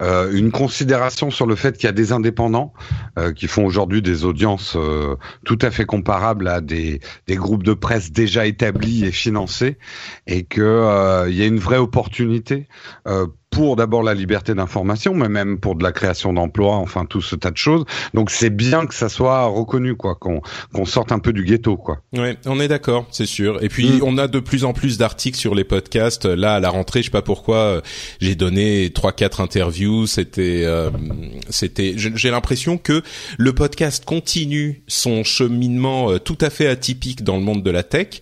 euh, 0.00 0.32
une 0.32 0.50
considération 0.50 1.30
sur 1.30 1.46
le 1.46 1.56
fait 1.56 1.76
qu'il 1.76 1.84
y 1.84 1.88
a 1.88 1.92
des 1.92 2.12
indépendants 2.12 2.72
euh, 3.18 3.32
qui 3.32 3.46
font 3.46 3.64
aujourd'hui 3.64 4.02
des 4.02 4.24
audiences 4.24 4.74
euh, 4.76 5.16
tout 5.44 5.58
à 5.62 5.70
fait 5.70 5.84
comparables 5.84 6.48
à 6.48 6.60
des, 6.60 7.00
des 7.26 7.36
groupes 7.36 7.62
de 7.62 7.74
presse 7.74 8.12
déjà 8.12 8.46
établis 8.46 9.04
et 9.04 9.12
financés, 9.12 9.78
et 10.26 10.44
que 10.44 11.28
il 11.28 11.36
y 11.36 11.42
a 11.42 11.46
une 11.46 11.58
vraie 11.58 11.78
opportunité 11.78 12.68
pour 13.54 13.76
d'abord 13.76 14.02
la 14.02 14.14
liberté 14.14 14.52
d'information, 14.52 15.14
mais 15.14 15.28
même 15.28 15.60
pour 15.60 15.76
de 15.76 15.84
la 15.84 15.92
création 15.92 16.32
d'emplois, 16.32 16.74
enfin 16.74 17.04
tout 17.04 17.22
ce 17.22 17.36
tas 17.36 17.52
de 17.52 17.56
choses. 17.56 17.84
Donc 18.12 18.30
c'est 18.32 18.50
bien 18.50 18.84
que 18.84 18.94
ça 18.94 19.08
soit 19.08 19.44
reconnu, 19.44 19.94
quoi, 19.94 20.16
qu'on 20.16 20.42
qu'on 20.72 20.84
sorte 20.84 21.12
un 21.12 21.20
peu 21.20 21.32
du 21.32 21.44
ghetto, 21.44 21.76
quoi. 21.76 22.00
Ouais, 22.12 22.36
on 22.46 22.58
est 22.58 22.66
d'accord, 22.66 23.06
c'est 23.12 23.26
sûr. 23.26 23.62
Et 23.62 23.68
puis 23.68 23.98
mm. 23.98 24.02
on 24.02 24.18
a 24.18 24.26
de 24.26 24.40
plus 24.40 24.64
en 24.64 24.72
plus 24.72 24.98
d'articles 24.98 25.38
sur 25.38 25.54
les 25.54 25.62
podcasts. 25.62 26.24
Là, 26.24 26.54
à 26.54 26.60
la 26.60 26.68
rentrée, 26.68 27.00
je 27.00 27.04
sais 27.04 27.10
pas 27.12 27.22
pourquoi, 27.22 27.56
euh, 27.58 27.80
j'ai 28.20 28.34
donné 28.34 28.90
trois 28.92 29.12
quatre 29.12 29.40
interviews. 29.40 30.08
C'était, 30.08 30.62
euh, 30.64 30.90
c'était, 31.48 31.94
j'ai 31.96 32.30
l'impression 32.30 32.76
que 32.76 33.02
le 33.38 33.52
podcast 33.52 34.04
continue 34.04 34.82
son 34.88 35.22
cheminement 35.22 36.10
euh, 36.10 36.18
tout 36.18 36.38
à 36.40 36.50
fait 36.50 36.66
atypique 36.66 37.22
dans 37.22 37.36
le 37.36 37.42
monde 37.42 37.62
de 37.62 37.70
la 37.70 37.84
tech, 37.84 38.20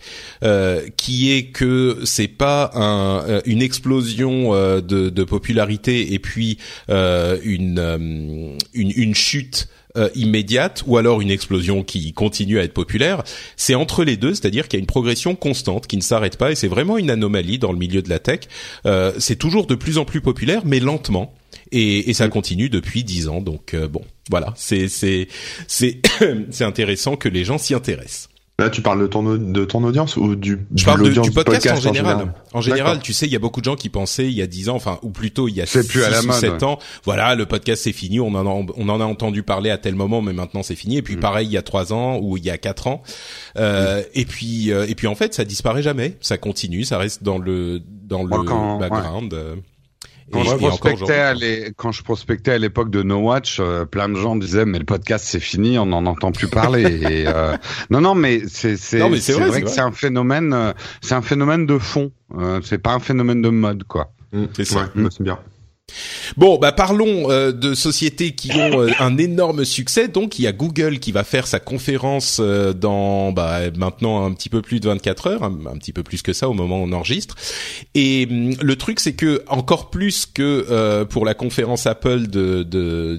qui 0.99 1.33
est 1.33 1.47
que 1.47 2.01
c'est 2.05 2.29
pas 2.29 2.71
un, 2.75 3.41
une 3.47 3.62
explosion 3.62 4.53
de, 4.53 4.81
de 5.09 5.22
de 5.23 5.29
popularité 5.29 6.12
et 6.14 6.19
puis 6.19 6.59
euh, 6.91 7.38
une, 7.45 7.79
euh, 7.79 8.57
une, 8.75 8.93
une 8.95 9.14
chute 9.14 9.69
euh, 9.97 10.09
immédiate 10.14 10.83
ou 10.87 10.97
alors 10.97 11.21
une 11.21 11.31
explosion 11.31 11.85
qui 11.85 12.12
continue 12.12 12.59
à 12.59 12.64
être 12.64 12.75
populaire, 12.75 13.23
c'est 13.57 13.75
entre 13.75 14.05
les 14.05 14.17
deux, 14.17 14.35
c'est-à-dire 14.35 14.67
qu'il 14.67 14.79
y 14.79 14.81
a 14.81 14.83
une 14.83 14.87
progression 14.87 15.37
constante 15.37 15.87
qui 15.87 15.97
ne 15.97 16.02
s'arrête 16.02 16.37
pas 16.38 16.50
et 16.50 16.55
c'est 16.55 16.69
vraiment 16.69 16.99
une 16.99 17.11
anomalie 17.11 17.59
dans 17.59 17.73
le 17.73 17.79
milieu 17.79 18.02
de 18.02 18.09
la 18.09 18.19
tech. 18.19 18.41
Euh, 18.87 19.12
c'est 19.19 19.37
toujours 19.37 19.67
de 19.67 19.75
plus 19.75 19.99
en 19.99 20.05
plus 20.05 20.21
populaire, 20.21 20.62
mais 20.64 20.81
lentement. 20.81 21.35
Et, 21.71 22.11
et 22.11 22.14
ça 22.14 22.29
continue 22.29 22.69
depuis 22.69 23.05
dix 23.05 23.29
ans, 23.29 23.41
donc 23.41 23.75
bon, 23.75 24.02
voilà, 24.31 24.52
c'est 24.57 24.88
c'est 24.88 25.29
c'est 25.69 26.00
c'est 26.50 26.64
intéressant 26.64 27.17
que 27.17 27.29
les 27.29 27.45
gens 27.45 27.59
s'y 27.59 27.75
intéressent. 27.75 28.29
Là, 28.59 28.69
tu 28.69 28.83
parles 28.83 29.01
de 29.01 29.07
ton, 29.07 29.23
de 29.23 29.65
ton 29.65 29.83
audience 29.83 30.17
ou 30.17 30.37
du 30.37 30.67
Je 30.75 30.85
parle 30.85 31.11
du, 31.11 31.31
podcast, 31.31 31.69
en 31.71 31.81
général. 31.81 32.35
En 32.53 32.61
général, 32.61 33.01
tu 33.01 33.13
sais, 33.13 33.27
il 33.27 33.33
y 33.33 33.37
a 33.37 33.39
beaucoup 33.39 33.61
de 33.61 33.65
gens 33.65 33.77
qui 33.77 33.89
pensaient 33.89 34.27
il 34.27 34.35
y 34.35 34.43
a 34.43 34.47
10 34.47 34.69
ans, 34.69 34.77
enfin, 34.77 34.99
ou 35.03 35.11
plutôt 35.11 35.49
il 35.49 35.55
y 35.55 35.63
a 35.63 35.67
6 35.67 35.89
plus 35.89 36.05
à 36.05 36.11
la 36.11 36.21
ou 36.21 36.33
7 36.33 36.63
ans, 36.63 36.79
voilà, 37.05 37.35
le 37.35 37.47
podcast 37.47 37.83
c'est 37.83 37.93
fini, 37.93 38.21
on 38.21 38.35
en, 38.35 38.47
a, 38.47 38.67
on 38.77 38.89
en 38.89 39.01
a 39.01 39.05
entendu 39.05 39.43
parler 39.43 39.71
à 39.71 39.79
tel 39.79 39.95
moment, 39.95 40.21
mais 40.21 40.35
maintenant 40.35 40.63
c'est 40.63 40.75
fini. 40.75 40.99
Et 40.99 41.03
puis 41.03 41.17
mm. 41.17 41.21
pareil, 41.21 41.49
il 41.49 41.53
y 41.53 41.57
a 41.57 41.63
3 41.63 41.93
ans 41.93 42.19
ou 42.21 42.37
il 42.37 42.45
y 42.45 42.51
a 42.51 42.59
4 42.59 42.87
ans. 42.89 43.03
Euh, 43.57 44.01
mm. 44.01 44.05
Et 44.15 44.25
puis, 44.27 44.71
euh, 44.71 44.87
et 44.87 44.95
puis 44.95 45.07
en 45.07 45.15
fait, 45.15 45.33
ça 45.35 45.45
disparaît 45.45 45.83
jamais. 45.83 46.19
Ça 46.21 46.37
continue, 46.37 46.85
ça 46.85 46.99
reste 46.99 47.23
dans 47.23 47.39
le 47.39 47.81
dans 48.05 48.23
le 48.23 48.29
background. 48.29 49.63
Quand, 50.33 50.45
je 50.45 50.57
prospectais 50.57 51.19
à 51.19 51.35
quand 51.77 51.93
je 51.93 52.03
prospectais 52.03 52.53
à 52.53 52.59
l'époque 52.59 52.91
de 52.91 53.03
No 53.03 53.19
Watch, 53.19 53.59
euh, 53.61 53.85
plein 53.85 54.09
de 54.09 54.15
gens 54.15 54.37
disaient 54.37 54.65
mais 54.65 54.79
le 54.79 54.85
podcast 54.85 55.25
c'est 55.29 55.41
fini, 55.41 55.79
on 55.79 55.87
n'en 55.87 56.07
entend 56.07 56.33
plus 56.33 56.49
parler. 56.49 56.83
et, 57.11 57.25
euh... 57.27 57.57
Non 57.91 58.01
non 58.01 58.15
mais 58.15 58.43
c'est 58.49 58.75
vrai, 58.99 59.49
vrai, 59.49 59.62
que 59.62 59.69
c'est 59.69 59.81
un 59.81 59.93
phénomène 59.93 60.53
euh, 60.53 60.73
c'est 61.01 61.15
un 61.15 61.23
phénomène 61.23 61.67
de 61.67 61.79
fond. 61.79 62.12
Euh, 62.39 62.61
c'est 62.65 62.79
pas 62.79 62.95
un 62.95 63.01
phénomène 63.01 63.43
de 63.43 63.51
mode 63.51 63.85
quoi. 63.85 64.12
Mmh, 64.33 64.45
c'est 64.55 64.65
ça. 64.65 64.89
Ouais, 64.97 65.05
c'est 65.11 65.23
bien. 65.23 65.39
Bon, 66.37 66.59
bah 66.59 66.73
parlons 66.73 67.31
euh, 67.31 67.53
de 67.53 67.75
sociétés 67.75 68.33
qui 68.33 68.53
ont 68.53 68.83
euh, 68.83 68.91
un 68.99 69.19
énorme 69.19 69.65
succès. 69.65 70.09
Donc, 70.09 70.39
il 70.39 70.43
y 70.43 70.47
a 70.47 70.53
Google 70.53 70.99
qui 70.99 71.13
va 71.13 71.25
faire 71.25 71.47
sa 71.47 71.61
conférence 71.61 72.39
euh, 72.41 72.73
dans 72.73 73.33
bah, 73.33 73.71
maintenant 73.77 74.25
un 74.25 74.33
petit 74.33 74.49
peu 74.49 74.63
plus 74.63 74.81
de 74.81 74.89
24 74.89 75.27
heures, 75.27 75.43
un, 75.43 75.79
petit 75.79 75.93
peu 75.93 76.03
plus 76.03 76.23
que 76.23 76.33
ça 76.33 76.49
au 76.49 76.55
moment 76.55 76.81
où 76.81 76.85
on 76.85 76.93
enregistre. 76.93 77.37
Et 77.95 78.27
hum, 78.31 78.55
le 78.61 78.77
truc, 78.77 79.01
c'est 79.01 79.15
que 79.15 79.43
encore 79.49 79.91
plus 79.91 80.27
que 80.27 81.05
pour 81.05 81.25
la 81.25 81.35
conférence 81.35 81.87
Apple 81.87 82.29
de 82.29 82.63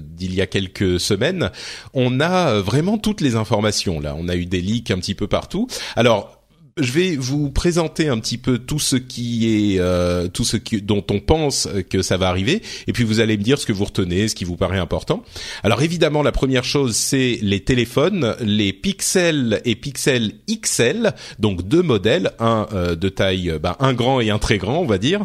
d'il 0.04 0.34
y 0.34 0.40
a 0.40 0.46
quelques 0.46 0.98
semaines, 0.98 1.50
on 1.92 2.20
a 2.20 2.60
vraiment 2.60 2.98
toutes 2.98 3.20
les 3.20 3.36
informations. 3.36 4.00
Là, 4.00 4.14
on 4.18 4.28
a 4.28 4.36
eu 4.36 4.46
des 4.46 4.60
leaks 4.60 4.90
un 4.90 4.98
petit 4.98 5.14
peu 5.14 5.26
partout. 5.26 5.66
Alors 5.96 6.33
je 6.76 6.90
vais 6.90 7.16
vous 7.16 7.50
présenter 7.50 8.08
un 8.08 8.18
petit 8.18 8.38
peu 8.38 8.58
tout 8.58 8.80
ce 8.80 8.96
qui 8.96 9.74
est 9.74 9.78
euh, 9.78 10.26
tout 10.26 10.44
ce 10.44 10.56
qui, 10.56 10.82
dont 10.82 11.04
on 11.10 11.20
pense 11.20 11.68
que 11.88 12.02
ça 12.02 12.16
va 12.16 12.28
arriver 12.28 12.62
et 12.88 12.92
puis 12.92 13.04
vous 13.04 13.20
allez 13.20 13.36
me 13.36 13.42
dire 13.42 13.58
ce 13.58 13.66
que 13.66 13.72
vous 13.72 13.84
retenez, 13.84 14.26
ce 14.26 14.34
qui 14.34 14.44
vous 14.44 14.56
paraît 14.56 14.78
important. 14.78 15.22
Alors 15.62 15.82
évidemment 15.82 16.22
la 16.22 16.32
première 16.32 16.64
chose 16.64 16.96
c'est 16.96 17.38
les 17.42 17.60
téléphones, 17.60 18.34
les 18.40 18.72
Pixel 18.72 19.60
et 19.64 19.76
Pixel 19.76 20.32
XL, 20.50 21.14
donc 21.38 21.62
deux 21.62 21.82
modèles, 21.82 22.32
un 22.40 22.66
euh, 22.72 22.96
de 22.96 23.08
taille 23.08 23.54
bah, 23.62 23.76
un 23.78 23.92
grand 23.92 24.20
et 24.20 24.30
un 24.30 24.38
très 24.38 24.58
grand 24.58 24.78
on 24.80 24.86
va 24.86 24.98
dire. 24.98 25.20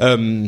Euh, 0.00 0.46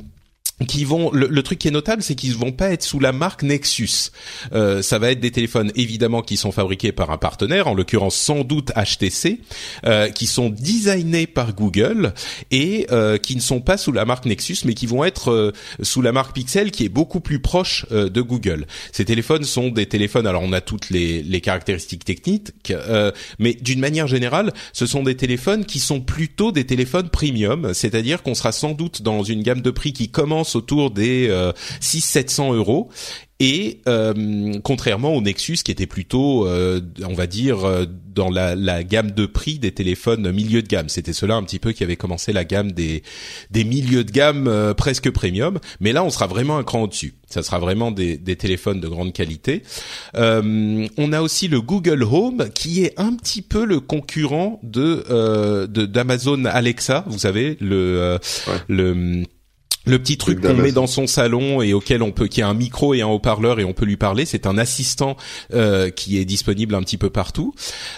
qui 0.65 0.85
vont 0.85 1.11
le, 1.13 1.43
truc 1.43 1.59
qui 1.59 1.69
est 1.69 1.73
notable 1.73 2.03
c'est 2.03 2.15
qu'ils 2.15 2.35
vont 2.35 2.53
pas 2.53 2.71
être 2.71 2.83
sous 2.83 2.99
la 2.99 3.13
marque 3.13 3.43
Nexus. 3.43 4.11
Euh, 4.55 4.81
ça 4.81 4.99
va 4.99 5.11
être 5.11 5.21
des 5.21 5.31
téléphones 5.31 5.71
évidemment 5.75 6.23
qui 6.23 6.39
sont 6.39 6.51
fabriqués 6.51 6.93
par 6.93 7.11
un 7.11 7.19
partenaire 7.19 7.69
en 7.69 7.75
l'occurrence 7.75 8.17
sans 8.17 8.43
doute 8.43 8.73
HTC 8.73 9.41
euh, 9.85 10.09
qui 10.09 10.27
sont 10.27 10.49
designés 10.49 11.27
par 11.27 11.55
Google 11.55 12.15
et 12.51 12.87
euh, 12.91 13.19
qui 13.19 13.37
ne 13.37 13.41
sont 13.43 13.61
pas 13.61 13.77
sous 13.77 13.93
la 13.93 14.07
marque 14.07 14.25
Nexus 14.25 14.59
mais 14.65 14.73
qui 14.73 14.87
vont 14.87 15.05
être 15.05 15.31
euh, 15.31 15.53
sous 15.83 16.01
la 16.01 16.13
marque 16.13 16.35
Pixel 16.35 16.71
qui 16.71 16.87
est 16.87 16.91
beaucoup 16.91 17.21
plus 17.21 17.39
proche 17.39 17.85
euh, 17.93 18.09
de 18.09 18.23
Google. 18.23 18.67
Ces 18.93 19.05
téléphones 19.05 19.45
sont 19.45 19.69
des 19.69 19.87
téléphones 19.87 20.27
alors 20.27 20.43
on 20.43 20.55
a 20.55 20.63
toutes 20.63 20.89
les, 20.89 21.23
les 21.23 21.43
caractéristiques 21.43 22.05
techniques 22.05 22.53
mais 23.39 23.53
d'une 23.55 23.81
manière 23.81 24.07
générale 24.07 24.53
ce 24.73 24.87
sont 24.87 25.03
des 25.03 25.17
téléphones 25.17 25.67
qui 25.67 25.81
sont 25.81 26.01
plutôt 26.01 26.51
des 26.51 26.65
téléphones 26.65 27.11
premium 27.11 27.75
c'est-à-dire 27.75 28.23
qu'on 28.23 28.35
sera 28.35 28.53
sans 28.53 28.73
doute 28.73 29.03
dans 29.03 29.23
une 29.23 29.43
gamme 29.43 29.61
de 29.61 29.71
prix 29.71 29.93
qui 29.93 30.09
commence 30.09 30.46
autour 30.55 30.91
des 30.91 31.29
euh, 31.29 31.53
600-700 31.81 32.55
euros 32.55 32.91
et 33.39 33.83
euh, 33.87 34.59
contrairement 34.63 35.15
au 35.15 35.21
Nexus 35.21 35.59
qui 35.63 35.71
était 35.71 35.87
plutôt, 35.87 36.47
euh, 36.47 36.81
on 37.07 37.13
va 37.13 37.27
dire, 37.27 37.67
euh, 37.67 37.85
dans 38.15 38.31
la, 38.31 38.55
la, 38.55 38.83
gamme 38.83 39.11
de 39.11 39.27
prix 39.27 39.59
des 39.59 39.73
téléphones 39.73 40.33
milieu 40.33 40.63
de 40.63 40.69
gamme. 40.69 40.89
C'était 40.89 41.13
cela 41.13 41.35
un 41.35 41.43
petit 41.43 41.59
peu 41.59 41.73
qui 41.73 41.85
avait 41.85 41.97
commencé 41.97 42.33
la 42.33 42.45
gamme 42.45 42.73
des 42.73 43.03
des 43.51 43.65
milieux 43.65 44.05
de 44.05 44.11
gamme 44.11 44.75
presque 44.75 45.11
premium. 45.11 45.59
Mais 45.81 45.93
là, 45.93 46.03
on 46.03 46.09
sera 46.09 46.27
vraiment 46.27 46.57
un 46.57 46.65
cran 46.65 46.85
au-dessus. 46.85 47.15
Ça 47.27 47.43
sera 47.43 47.59
vraiment 47.59 47.91
des, 47.91 48.17
des 48.17 48.37
téléphones 48.37 48.81
de 48.81 48.89
grande 48.89 49.13
qualité. 49.13 49.63
on 50.15 51.13
a 51.13 51.21
aussi 51.21 51.49
le 51.49 51.61
Google 51.61 52.05
Home 52.05 52.49
qui 52.55 52.85
est 52.85 52.99
un 52.99 53.15
petit 53.15 53.43
peu 53.43 53.67
le 53.67 53.81
concurrent 53.81 54.61
de 54.63 55.67
d'Amazon 55.67 56.47
Alexa. 56.47 57.05
Vous 57.07 57.19
savez 57.19 57.59
le 57.61 58.19
le 58.69 59.25
le 59.87 59.99
petit 59.99 60.19
truc 60.19 60.43
qu'on 60.43 60.55
met 60.55 60.73
dans 60.73 60.87
son 60.87 61.07
salon 61.07 61.63
et 61.63 61.73
auquel 61.73 62.03
on 62.03 62.11
peut, 62.11 62.27
qui 62.27 62.43
a 62.43 62.49
un 62.49 62.55
micro 62.55 62.93
et 62.93 63.03
un 63.03 63.07
haut-parleur 63.07 63.61
et 63.61 63.65
on 63.65 63.73
peut 63.73 63.87
lui 63.87 63.97
parler, 63.97 64.27
c'est 64.27 64.47
un 64.47 64.59
assistant 64.59 65.17
euh, 65.55 65.91
qui 65.91 66.19
est 66.19 66.25
disponible 66.25 66.75
un 66.75 66.83
petit 66.83 66.99
peu 66.99 67.09
partout. 67.09 67.55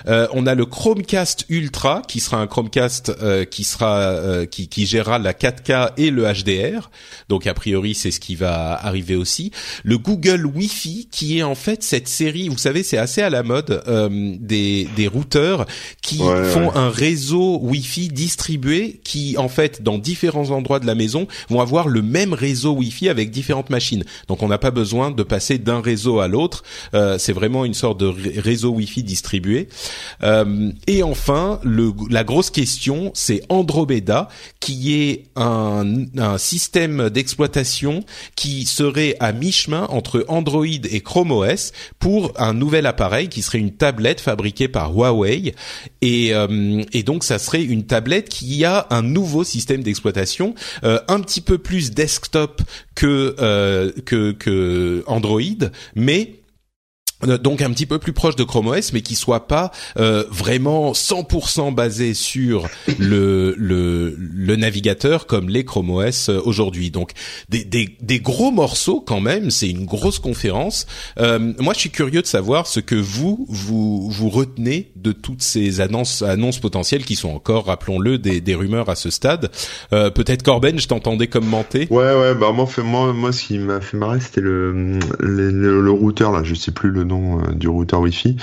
Euh, 0.07 0.29
on 0.33 0.47
a 0.47 0.55
le 0.55 0.67
Chromecast 0.67 1.47
Ultra 1.49 2.03
qui 2.07 2.21
sera 2.21 2.37
un 2.37 2.47
Chromecast 2.47 3.13
euh, 3.23 3.45
qui 3.45 3.65
sera 3.65 3.97
euh, 3.99 4.45
qui, 4.45 4.69
qui 4.69 4.87
gérera 4.87 5.19
la 5.19 5.33
4K 5.33 5.93
et 5.97 6.11
le 6.11 6.25
HDR. 6.25 6.91
Donc 7.31 7.47
a 7.47 7.55
priori 7.55 7.95
c'est 7.95 8.11
ce 8.11 8.21
qui 8.21 8.35
va 8.35 8.75
arriver 8.75 9.17
aussi. 9.17 9.51
Le 9.83 9.97
Google 9.97 10.45
Wi-Fi 10.45 11.09
qui 11.11 11.39
est 11.39 11.43
en 11.43 11.55
fait 11.55 11.83
cette 11.83 12.09
série, 12.09 12.49
vous 12.49 12.59
savez 12.59 12.83
c'est 12.83 12.99
assez 12.99 13.23
à 13.23 13.31
la 13.31 13.43
mode 13.43 13.83
euh, 13.89 14.09
des 14.39 14.89
des 14.95 15.09
routeurs 15.09 15.67
qui 16.03 16.19
font 16.19 16.75
un 16.75 16.91
réseau 16.91 17.59
Wi-Fi 17.63 18.09
distribué 18.09 19.01
qui 19.05 19.39
en 19.39 19.49
fait 19.49 19.83
dans 19.83 19.97
différents 19.97 20.51
endroits 20.51 20.81
de 20.81 20.87
la 20.87 20.95
maison 20.95 21.27
vont 21.49 21.61
avoir 21.61 21.78
le 21.87 22.03
même 22.03 22.33
réseau 22.33 22.73
Wi-Fi 22.73 23.09
avec 23.09 23.31
différentes 23.31 23.71
machines. 23.71 24.05
Donc 24.27 24.43
on 24.43 24.49
n'a 24.49 24.59
pas 24.59 24.71
besoin 24.71 25.11
de 25.11 25.23
passer 25.23 25.59
d'un 25.59 25.81
réseau 25.81 26.21
à 26.21 26.27
l'autre. 26.27 26.65
Euh, 26.95 27.19
c'est 27.19 27.33
vraiment 27.33 27.65
une 27.65 27.75
sorte 27.75 28.01
de 28.01 28.13
réseau 28.41 28.71
Wi-Fi 28.71 29.03
distribué. 29.03 29.69
Euh, 30.23 30.73
et 30.87 31.03
enfin, 31.03 31.61
la 31.65 32.25
grosse 32.25 32.51
question, 32.51 33.13
c'est 33.15 33.43
Andromeda, 33.49 34.29
qui 34.61 34.95
est 34.95 35.25
un, 35.37 36.07
système 36.39 37.11
d'exploitation 37.11 38.05
qui 38.35 38.65
serait 38.65 39.17
à 39.21 39.33
mi-chemin 39.33 39.87
entre 39.91 40.25
Android 40.29 40.65
et 40.67 41.01
Chrome 41.01 41.33
OS 41.33 41.73
pour 41.99 42.33
un 42.37 42.55
nouvel 42.55 42.87
appareil 42.87 43.29
qui 43.29 43.43
serait 43.43 43.59
une 43.59 43.73
tablette 43.73 44.21
fabriquée 44.21 44.69
par 44.69 44.93
Huawei. 44.93 45.55
Et, 46.01 46.35
euh, 46.35 46.83
et 46.93 47.03
donc 47.03 47.25
ça 47.25 47.39
serait 47.39 47.63
une 47.63 47.85
tablette 47.85 48.29
qui 48.29 48.65
a 48.65 48.87
un 48.91 49.03
nouveau 49.03 49.45
système 49.45 49.83
d'exploitation, 49.83 50.55
un 50.83 51.21
petit 51.21 51.41
peu 51.41 51.59
plus 51.59 51.68
desktop 51.91 52.63
que 52.95 53.37
euh, 53.39 53.93
que, 54.05 54.33
que 54.33 55.05
Android, 55.07 55.71
mais 55.95 56.35
donc 57.27 57.63
un 57.63 57.71
petit 57.71 57.87
peu 57.87 57.99
plus 57.99 58.13
proche 58.13 58.37
de 58.37 58.45
Chrome 58.45 58.69
OS, 58.69 58.93
mais 58.93 59.01
qui 59.01 59.17
soit 59.17 59.49
pas 59.49 59.73
euh, 59.99 60.25
vraiment 60.31 60.93
100% 60.93 61.75
basé 61.75 62.15
sur 62.15 62.69
le, 62.99 63.55
le, 63.59 64.15
le 64.19 64.57
navigateur 64.57 65.27
comme 65.27 65.49
les 65.49 65.65
Chrome 65.65 65.91
OS 65.91 66.29
euh, 66.29 66.41
aujourd'hui. 66.45 66.91
Donc 66.91 67.13
des, 67.49 67.65
des, 67.65 67.97
des, 68.01 68.21
gros 68.21 68.51
morceaux 68.51 69.01
quand 69.01 69.21
même. 69.21 69.51
C'est 69.51 69.69
une 69.69 69.85
grosse 69.85 70.19
conférence. 70.21 70.87
Euh, 71.19 71.53
moi, 71.59 71.75
je 71.75 71.81
suis 71.81 71.91
curieux 71.91 72.23
de 72.23 72.27
savoir 72.27 72.67
ce 72.67 72.81
que 72.81 72.95
vous 72.95 73.47
vous 73.49 74.09
vous 74.11 74.29
retenez 74.29 74.93
de 74.97 75.13
toutes 75.13 75.43
ces 75.43 75.81
annonces 75.81 76.23
annonces 76.23 76.59
potentielles 76.59 77.05
qui 77.05 77.17
sont 77.17 77.31
encore, 77.31 77.67
rappelons-le, 77.67 78.19
des, 78.19 78.41
des 78.41 78.55
rumeurs 78.55 78.89
à 78.89 78.95
ce 78.95 79.11
stade. 79.11 79.51
Euh, 79.93 80.11
Peut-être 80.11 80.43
Corben, 80.43 80.79
je 80.79 80.87
t'entendais 80.87 81.27
commenter. 81.27 81.87
Ouais, 81.91 82.15
ouais. 82.15 82.35
Bah 82.35 82.53
moi, 82.53 82.69
moi, 82.85 83.13
moi, 83.13 83.33
ce 83.33 83.45
qui 83.45 83.59
m'a 83.59 83.81
fait 83.81 83.97
marrer, 83.97 84.21
c'était 84.21 84.41
le, 84.41 84.99
le, 85.19 85.51
le, 85.51 85.81
le 85.81 85.91
routeur 85.91 86.33
là. 86.33 86.43
Je 86.45 86.55
sais 86.55 86.71
plus 86.71 86.91
le 86.91 87.05
nom 87.09 87.41
euh, 87.41 87.53
du 87.53 87.69
routeur 87.69 88.01
Wi-Fi. 88.01 88.37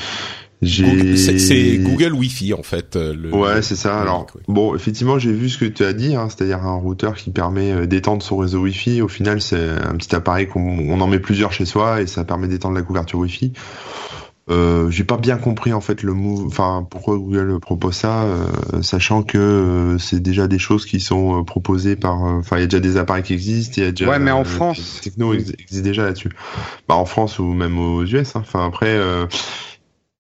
C'est 0.64 1.78
Google 1.78 2.14
Wi-Fi 2.14 2.54
en 2.54 2.64
fait. 2.64 2.96
Euh, 2.96 3.14
le, 3.14 3.34
ouais, 3.34 3.62
c'est 3.62 3.76
ça. 3.76 4.00
Alors 4.02 4.28
bon, 4.48 4.76
effectivement, 4.76 5.20
j'ai 5.20 5.32
vu 5.32 5.50
ce 5.50 5.58
que 5.58 5.66
tu 5.66 5.84
as 5.84 5.94
dit, 5.94 6.16
hein, 6.16 6.28
c'est-à-dire 6.30 6.64
un 6.64 6.76
routeur 6.76 7.16
qui 7.16 7.30
permet 7.30 7.72
euh, 7.72 7.86
d'étendre 7.86 8.24
son 8.24 8.38
réseau 8.38 8.62
Wi-Fi. 8.62 9.02
Au 9.02 9.08
final, 9.08 9.42
c'est 9.42 9.70
un 9.70 9.96
petit 9.96 10.16
appareil 10.16 10.48
qu'on 10.48 11.00
en 11.00 11.08
met 11.08 11.20
plusieurs 11.20 11.54
chez 11.54 11.66
soi 11.66 12.02
et 12.02 12.08
ça 12.08 12.24
permet 12.24 12.48
d'étendre 12.48 12.76
la 12.76 12.82
couverture 12.82 13.20
Wi-Fi. 13.20 13.54
Euh, 14.48 14.92
j'ai 14.92 15.04
pas 15.04 15.18
bien 15.18 15.38
compris 15.38 15.74
en 15.74 15.82
fait 15.82 16.04
le 16.04 16.14
move, 16.14 16.46
enfin 16.46 16.86
pourquoi 16.90 17.18
Google 17.18 17.60
propose 17.60 17.96
ça, 17.96 18.28
sachant 18.82 19.24
que 19.24 19.98
c'est 20.00 20.20
déjà 20.20 20.48
des 20.48 20.60
choses 20.60 20.86
qui 20.86 21.00
sont 21.00 21.44
proposées 21.44 21.96
par, 21.96 22.22
enfin 22.22 22.58
il 22.58 22.62
y 22.62 22.64
a 22.64 22.68
déjà 22.68 22.80
des 22.80 22.98
appareils 22.98 23.24
qui 23.24 23.34
existent, 23.34 23.74
il 23.78 23.84
y 23.86 23.88
a 23.88 23.92
déjà. 23.92 24.08
Ouais, 24.08 24.20
mais 24.20 24.32
en 24.32 24.44
France, 24.44 25.00
techno 25.02 25.34
existe 25.34 25.82
déjà 25.82 26.04
là-dessus. 26.04 26.30
Bah 26.88 26.96
en 26.96 27.06
France 27.06 27.40
ou 27.40 27.54
même 27.54 27.80
aux 27.80 28.04
US. 28.04 28.36
Hein. 28.36 28.44
Enfin 28.46 28.68
après, 28.68 28.96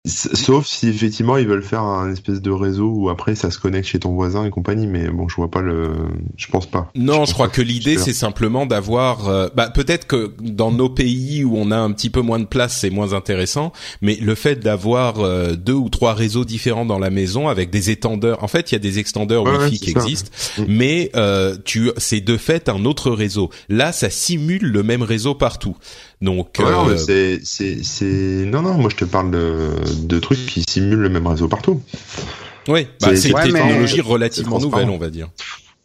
Sauf 0.06 0.68
si 0.68 0.88
effectivement 0.88 1.38
ils 1.38 1.48
veulent 1.48 1.64
faire 1.64 1.82
un 1.82 2.12
espèce 2.12 2.42
de 2.42 2.52
réseau 2.52 2.92
où 2.96 3.10
après 3.10 3.34
ça 3.34 3.50
se 3.50 3.58
connecte 3.58 3.88
chez 3.88 4.00
ton 4.00 4.14
voisin 4.14 4.46
et 4.46 4.52
compagnie, 4.52 4.86
mais 4.86 5.08
bon, 5.10 5.28
je 5.28 5.36
vois 5.36 5.50
pas 5.50 5.62
le, 5.62 5.94
je 6.38 6.48
pense 6.48 6.68
pas. 6.68 6.92
Non, 6.96 7.26
je, 7.26 7.34
crois 7.34 7.48
que, 7.48 7.62
l'idée 7.62 7.98
c'est 7.98 8.14
simplement 8.14 8.66
d'avoir, 8.68 9.28
euh, 9.28 9.48
bah 9.56 9.70
peut-être 9.70 10.06
que 10.06 10.34
dans 10.40 10.72
nos 10.72 10.90
pays 10.90 11.44
où 11.44 11.56
on 11.58 11.72
a 11.72 11.78
un 11.78 11.92
petit 11.92 12.12
peu 12.12 12.22
moins 12.22 12.40
de 12.40 12.46
place, 12.46 12.78
c'est 12.78 12.92
moins 12.92 13.14
intéressant, 13.14 13.74
mais 14.02 14.16
le 14.16 14.36
fait 14.36 14.58
d'avoir 14.58 15.22
euh, 15.22 15.56
deux 15.56 15.74
ou 15.74 15.90
trois 15.90 16.14
réseaux 16.14 16.46
différents 16.46 16.86
dans 16.86 17.00
la 17.00 17.10
maison 17.10 17.48
avec 17.48 17.72
des 17.72 17.90
étendeurs, 17.90 18.44
en 18.44 18.48
fait, 18.48 18.72
il 18.72 18.76
y 18.76 18.78
a 18.78 18.80
des 18.80 19.00
extendeurs 19.00 19.44
Wi-Fi 19.44 19.80
qui 19.80 19.90
existent, 19.90 20.30
mm. 20.60 20.64
mais 20.68 21.10
euh, 21.16 21.58
tu, 21.66 21.92
c'est 21.98 22.22
de 22.22 22.38
fait 22.38 22.70
un 22.70 22.86
autre 22.86 23.12
réseau. 23.12 23.50
Là, 23.70 23.92
ça 23.92 24.10
simule 24.10 24.68
le 24.68 24.84
même 24.84 25.02
réseau 25.02 25.34
partout. 25.34 25.76
Donc, 26.22 26.60
euh, 26.60 26.98
c'est, 26.98 27.39
c'est, 27.43 27.84
c'est, 27.84 28.45
non, 28.45 28.62
non, 28.62 28.75
moi 28.75 28.89
je 28.89 28.95
te 28.95 29.05
parle 29.05 29.31
de, 29.31 29.69
de 30.03 30.19
trucs 30.19 30.45
qui 30.45 30.63
simulent 30.67 31.01
le 31.01 31.10
même 31.10 31.27
réseau 31.27 31.48
partout. 31.48 31.81
Oui, 32.67 32.88
bah, 33.01 33.15
c'est 33.15 33.29
une 33.29 33.36
technologie 33.36 34.01
relativement 34.01 34.60
nouvelle, 34.60 34.89
on 34.89 34.98
va 34.98 35.10
dire. 35.10 35.29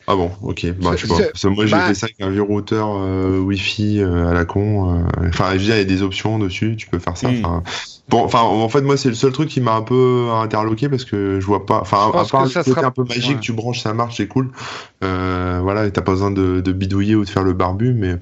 Ah 0.06 0.16
bon, 0.16 0.30
ok. 0.42 0.66
Bah, 0.80 0.92
je 0.96 1.06
sais 1.06 1.08
pas. 1.08 1.48
moi, 1.50 1.66
j'ai 1.66 1.72
bah 1.72 1.86
fait 1.88 1.94
ça 1.94 2.06
avec 2.06 2.20
un 2.20 2.30
vieux 2.30 2.42
routeur 2.42 2.88
euh, 2.96 3.38
Wi-Fi 3.38 4.00
euh, 4.00 4.28
à 4.28 4.32
la 4.32 4.44
con. 4.44 5.04
Enfin, 5.28 5.52
je 5.52 5.58
il 5.58 5.68
y 5.68 5.72
a 5.72 5.84
des 5.84 6.02
options 6.02 6.38
dessus. 6.38 6.74
Tu 6.76 6.88
peux 6.88 6.98
faire 6.98 7.16
ça. 7.16 7.30
Hmm. 7.30 7.44
Enfin, 7.44 7.62
bon, 8.08 8.24
enfin, 8.24 8.40
en 8.40 8.68
fait, 8.68 8.80
moi, 8.80 8.96
c'est 8.96 9.10
le 9.10 9.14
seul 9.14 9.30
truc 9.30 9.48
qui 9.48 9.60
m'a 9.60 9.74
un 9.74 9.82
peu 9.82 10.28
interloqué 10.32 10.88
parce 10.88 11.04
que 11.04 11.38
je 11.38 11.46
vois 11.46 11.66
pas. 11.66 11.80
Enfin, 11.82 12.08
à 12.08 12.24
part 12.24 12.44
le 12.44 12.62
côté 12.62 12.84
un 12.84 12.90
peu 12.90 13.04
magique, 13.04 13.40
tu 13.40 13.52
branches, 13.52 13.82
ça 13.82 13.94
marche, 13.94 14.16
c'est 14.16 14.26
cool. 14.26 14.50
voilà, 15.00 15.90
t'as 15.90 16.02
pas 16.02 16.12
besoin 16.12 16.30
de, 16.30 16.60
de, 16.60 16.72
bidouiller 16.72 17.14
ou 17.14 17.24
de 17.24 17.30
faire 17.30 17.44
le 17.44 17.52
barbu, 17.52 17.92
mais 17.92 18.16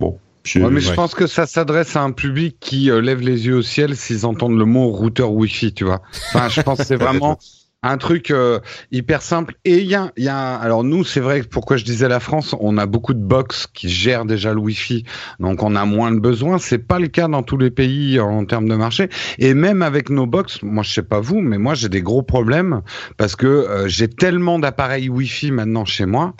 bon. 0.00 0.18
Je... 0.44 0.60
mais 0.60 0.80
je 0.80 0.92
pense 0.92 1.14
que 1.14 1.26
ça 1.26 1.46
s'adresse 1.46 1.96
à 1.96 2.02
un 2.02 2.12
public 2.12 2.56
qui 2.60 2.90
lève 2.90 3.20
les 3.20 3.46
yeux 3.46 3.56
au 3.56 3.62
ciel 3.62 3.96
s'ils 3.96 4.24
entendent 4.24 4.58
le 4.58 4.64
mot 4.64 4.88
routeur 4.88 5.32
Wi-Fi, 5.32 5.74
tu 5.74 5.84
vois. 5.84 6.00
Enfin, 6.28 6.48
je 6.48 6.60
pense 6.62 6.78
que 6.78 6.84
c'est 6.84 6.96
vraiment 6.96 7.38
un 7.82 7.96
truc 7.96 8.32
euh, 8.32 8.58
hyper 8.90 9.22
simple. 9.22 9.54
Et 9.64 9.78
il 9.78 9.86
y 9.86 9.94
a, 9.94 10.10
y 10.16 10.28
a, 10.28 10.56
alors 10.56 10.82
nous, 10.82 11.04
c'est 11.04 11.20
vrai, 11.20 11.42
pourquoi 11.42 11.76
je 11.76 11.84
disais 11.84 12.08
la 12.08 12.18
France, 12.18 12.54
on 12.58 12.76
a 12.76 12.86
beaucoup 12.86 13.14
de 13.14 13.22
box 13.22 13.68
qui 13.72 13.88
gèrent 13.88 14.24
déjà 14.24 14.52
le 14.52 14.58
Wi-Fi, 14.58 15.04
donc 15.38 15.62
on 15.62 15.76
a 15.76 15.84
moins 15.84 16.10
de 16.10 16.18
besoins. 16.18 16.58
C'est 16.58 16.78
pas 16.78 16.98
le 16.98 17.06
cas 17.06 17.28
dans 17.28 17.42
tous 17.42 17.56
les 17.56 17.70
pays 17.70 18.18
en 18.18 18.44
termes 18.46 18.68
de 18.68 18.74
marché. 18.74 19.08
Et 19.38 19.54
même 19.54 19.82
avec 19.82 20.10
nos 20.10 20.26
box, 20.26 20.62
moi 20.62 20.82
je 20.82 20.90
sais 20.90 21.02
pas 21.02 21.20
vous, 21.20 21.40
mais 21.40 21.58
moi 21.58 21.74
j'ai 21.74 21.88
des 21.88 22.02
gros 22.02 22.22
problèmes 22.22 22.82
parce 23.16 23.36
que 23.36 23.46
euh, 23.46 23.88
j'ai 23.88 24.08
tellement 24.08 24.58
d'appareils 24.58 25.08
Wi-Fi 25.08 25.52
maintenant 25.52 25.84
chez 25.84 26.06
moi 26.06 26.34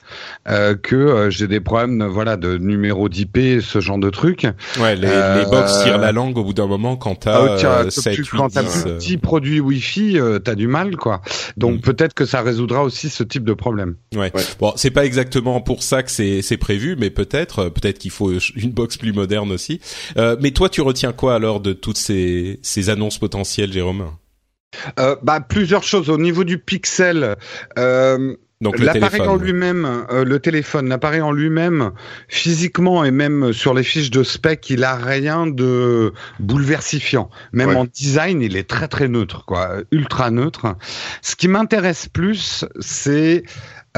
euh, 0.48 0.74
que 0.74 1.28
j'ai 1.30 1.46
des 1.46 1.60
problèmes, 1.60 2.04
voilà, 2.04 2.36
de 2.36 2.58
numéro 2.58 3.08
d'IP, 3.08 3.60
ce 3.60 3.80
genre 3.80 3.98
de 3.98 4.10
trucs. 4.10 4.46
Ouais, 4.80 4.96
les, 4.96 5.06
les 5.06 5.44
box 5.48 5.84
tirent 5.84 5.98
la 5.98 6.10
langue 6.10 6.36
au 6.36 6.42
bout 6.42 6.52
d'un 6.52 6.66
moment 6.66 6.96
quand 6.96 7.14
t'as 7.14 7.56
ah, 7.62 7.80
as 7.86 7.90
7, 7.90 8.16
8, 8.16 8.30
quand 8.30 8.48
t'as 8.48 8.64
petit 8.64 9.18
produit 9.18 9.60
Wi-Fi, 9.60 10.18
t'as 10.42 10.56
du 10.56 10.66
mal, 10.66 10.96
quoi. 10.96 11.20
Donc 11.56 11.78
mm. 11.78 11.80
peut-être 11.80 12.14
que 12.14 12.24
ça 12.24 12.42
résoudra 12.42 12.82
aussi 12.82 13.08
ce 13.08 13.22
type 13.22 13.44
de 13.44 13.54
problème. 13.54 13.96
Ouais. 14.14 14.32
Bon, 14.60 14.72
c'est 14.76 14.90
pas 14.90 15.04
exactement 15.04 15.60
pour 15.60 15.82
ça 15.82 16.02
que 16.02 16.10
c'est 16.10 16.42
c'est 16.42 16.56
prévu, 16.56 16.96
mais 16.98 17.10
peut-être 17.10 17.58
euh, 17.60 17.70
peut-être 17.70 17.98
qu'il 17.98 18.10
faut 18.10 18.32
une 18.56 18.72
box 18.72 18.96
plus 18.96 19.12
moderne 19.12 19.52
aussi. 19.52 19.80
Euh, 20.16 20.36
mais 20.40 20.50
toi, 20.50 20.68
tu 20.68 20.80
retiens 20.80 21.12
quoi 21.12 21.34
alors 21.34 21.60
de 21.60 21.72
toutes 21.72 21.98
ces 21.98 22.58
ces 22.62 22.90
annonces 22.90 23.18
potentielles, 23.18 23.72
Jérôme? 23.72 24.10
Euh, 24.98 25.16
bah 25.22 25.40
plusieurs 25.40 25.82
choses 25.82 26.10
au 26.10 26.18
niveau 26.18 26.44
du 26.44 26.58
Pixel. 26.58 27.36
Euh, 27.78 28.36
donc 28.60 28.78
l'appareil 28.80 29.20
en 29.20 29.36
lui-même, 29.36 30.06
euh, 30.10 30.24
le 30.24 30.40
téléphone, 30.40 30.88
l'appareil 30.88 31.20
en 31.20 31.30
lui-même, 31.30 31.92
physiquement 32.26 33.04
et 33.04 33.12
même 33.12 33.52
sur 33.52 33.72
les 33.72 33.84
fiches 33.84 34.10
de 34.10 34.24
spec, 34.24 34.68
il 34.68 34.82
a 34.82 34.96
rien 34.96 35.46
de 35.46 36.12
bouleversifiant. 36.40 37.30
Même 37.52 37.76
en 37.76 37.84
design, 37.84 38.42
il 38.42 38.56
est 38.56 38.68
très 38.68 38.88
très 38.88 39.06
neutre, 39.06 39.44
quoi, 39.44 39.76
ultra 39.92 40.32
neutre. 40.32 40.74
Ce 41.22 41.36
qui 41.36 41.46
m'intéresse 41.46 42.08
plus, 42.08 42.64
c'est 42.80 43.44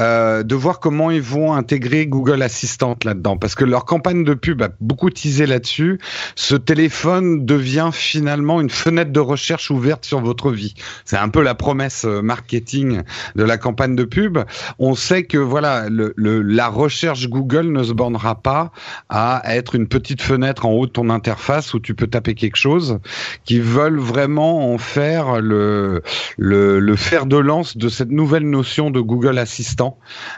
euh, 0.01 0.41
de 0.41 0.55
voir 0.55 0.79
comment 0.79 1.11
ils 1.11 1.21
vont 1.21 1.53
intégrer 1.53 2.07
Google 2.07 2.41
Assistant 2.41 2.97
là-dedans, 3.03 3.37
parce 3.37 3.53
que 3.53 3.63
leur 3.63 3.85
campagne 3.85 4.23
de 4.23 4.33
pub 4.33 4.63
a 4.63 4.69
beaucoup 4.79 5.11
teasé 5.11 5.45
là-dessus. 5.45 5.99
Ce 6.35 6.55
téléphone 6.55 7.45
devient 7.45 7.91
finalement 7.93 8.61
une 8.61 8.71
fenêtre 8.71 9.11
de 9.11 9.19
recherche 9.19 9.69
ouverte 9.69 10.03
sur 10.03 10.19
votre 10.19 10.49
vie. 10.51 10.73
C'est 11.05 11.17
un 11.17 11.29
peu 11.29 11.43
la 11.43 11.53
promesse 11.53 12.05
euh, 12.05 12.23
marketing 12.23 13.03
de 13.35 13.43
la 13.43 13.59
campagne 13.59 13.95
de 13.95 14.03
pub. 14.03 14.39
On 14.79 14.95
sait 14.95 15.23
que 15.23 15.37
voilà, 15.37 15.87
le, 15.89 16.13
la 16.15 16.67
recherche 16.67 17.27
Google 17.29 17.71
ne 17.71 17.83
se 17.83 17.93
bornera 17.93 18.41
pas 18.41 18.71
à 19.09 19.43
être 19.55 19.75
une 19.75 19.87
petite 19.87 20.23
fenêtre 20.23 20.65
en 20.65 20.71
haut 20.71 20.87
de 20.87 20.91
ton 20.91 21.11
interface 21.11 21.75
où 21.75 21.79
tu 21.79 21.93
peux 21.93 22.07
taper 22.07 22.33
quelque 22.33 22.57
chose. 22.57 22.97
Qui 23.45 23.59
veulent 23.59 23.99
vraiment 23.99 24.73
en 24.73 24.79
faire 24.79 25.41
le, 25.41 26.01
le, 26.37 26.79
le 26.79 26.95
fer 26.95 27.27
de 27.27 27.37
lance 27.37 27.77
de 27.77 27.87
cette 27.87 28.09
nouvelle 28.09 28.49
notion 28.49 28.89
de 28.89 28.99
Google 28.99 29.37
Assistant 29.37 29.90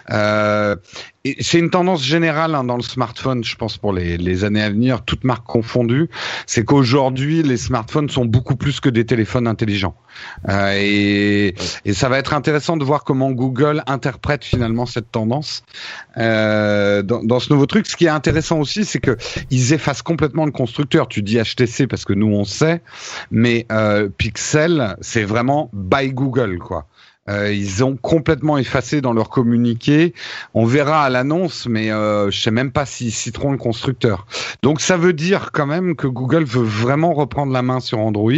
euh, 0.10 0.76
c'est 1.40 1.60
une 1.60 1.70
tendance 1.70 2.04
générale 2.04 2.54
hein, 2.54 2.66
dans 2.66 2.76
le 2.76 2.84
smartphone, 2.84 3.44
je 3.44 3.56
pense 3.56 3.78
pour 3.78 3.94
les, 3.94 4.44
années 4.44 4.62
à 4.62 4.70
venir, 4.70 5.04
toutes 5.04 5.24
marques 5.24 5.46
confondues, 5.46 6.10
c'est 6.46 6.66
qu'aujourd'hui 6.66 7.44
les 7.44 7.56
smartphones 7.56 8.10
sont 8.10 8.26
beaucoup 8.26 8.56
plus 8.56 8.82
que 8.82 8.90
des 8.90 9.06
téléphones 9.06 9.48
intelligents. 9.48 9.96
Euh, 10.50 10.74
et, 10.76 11.56
ça 11.94 12.10
va 12.10 12.20
être 12.20 12.34
intéressant 12.34 12.76
de 12.76 12.84
voir 12.84 13.04
comment 13.04 13.32
Google 13.32 13.84
interprète 13.88 14.44
finalement 14.44 14.86
cette 14.86 15.12
tendance 15.12 15.64
euh, 16.18 17.02
dans, 17.02 17.40
ce 17.40 17.54
nouveau 17.54 17.66
truc. 17.66 17.88
Ce 17.88 17.96
qui 17.96 18.06
est 18.06 18.10
intéressant 18.10 18.60
aussi, 18.60 18.84
c'est 18.84 19.00
que 19.00 19.18
ils 19.50 19.74
effacent 19.74 20.02
complètement 20.02 20.46
le 20.46 20.52
constructeur. 20.52 21.08
Tu 21.08 21.22
dis 21.22 21.40
HTC 21.40 21.88
parce 21.88 22.04
que 22.04 22.14
nous 22.14 22.28
on 22.28 22.44
sait, 22.44 22.82
mais 23.32 23.66
Pixel, 24.18 24.98
c'est 25.02 25.24
vraiment 25.24 25.70
by 25.74 26.12
Google 26.12 26.58
quoi. 26.60 26.88
Euh, 27.30 27.54
ils 27.54 27.86
ont 27.86 27.96
complètement 27.96 28.58
effacé 28.58 29.00
dans 29.00 29.14
leur 29.14 29.30
communiqué. 29.30 30.14
On 30.54 30.66
verra 30.66 31.04
à 31.04 31.10
l'annonce, 31.10 31.68
mais 31.68 31.90
euh, 31.90 32.30
je 32.30 32.42
sais 32.42 32.52
même 32.52 32.72
pas 32.72 32.86
s'ils 32.86 33.14
citeront 33.14 33.52
le 33.52 33.58
constructeur. 33.58 34.26
Donc 34.62 34.82
ça 34.82 34.98
veut 34.98 35.14
dire 35.14 35.52
quand 35.54 35.66
même 35.66 35.96
que 35.96 36.08
Google 36.08 36.44
veut 36.44 36.66
vraiment 36.66 37.14
reprendre 37.14 37.54
la 37.54 37.62
main 37.62 37.80
sur 37.80 38.00
Android. 38.00 38.32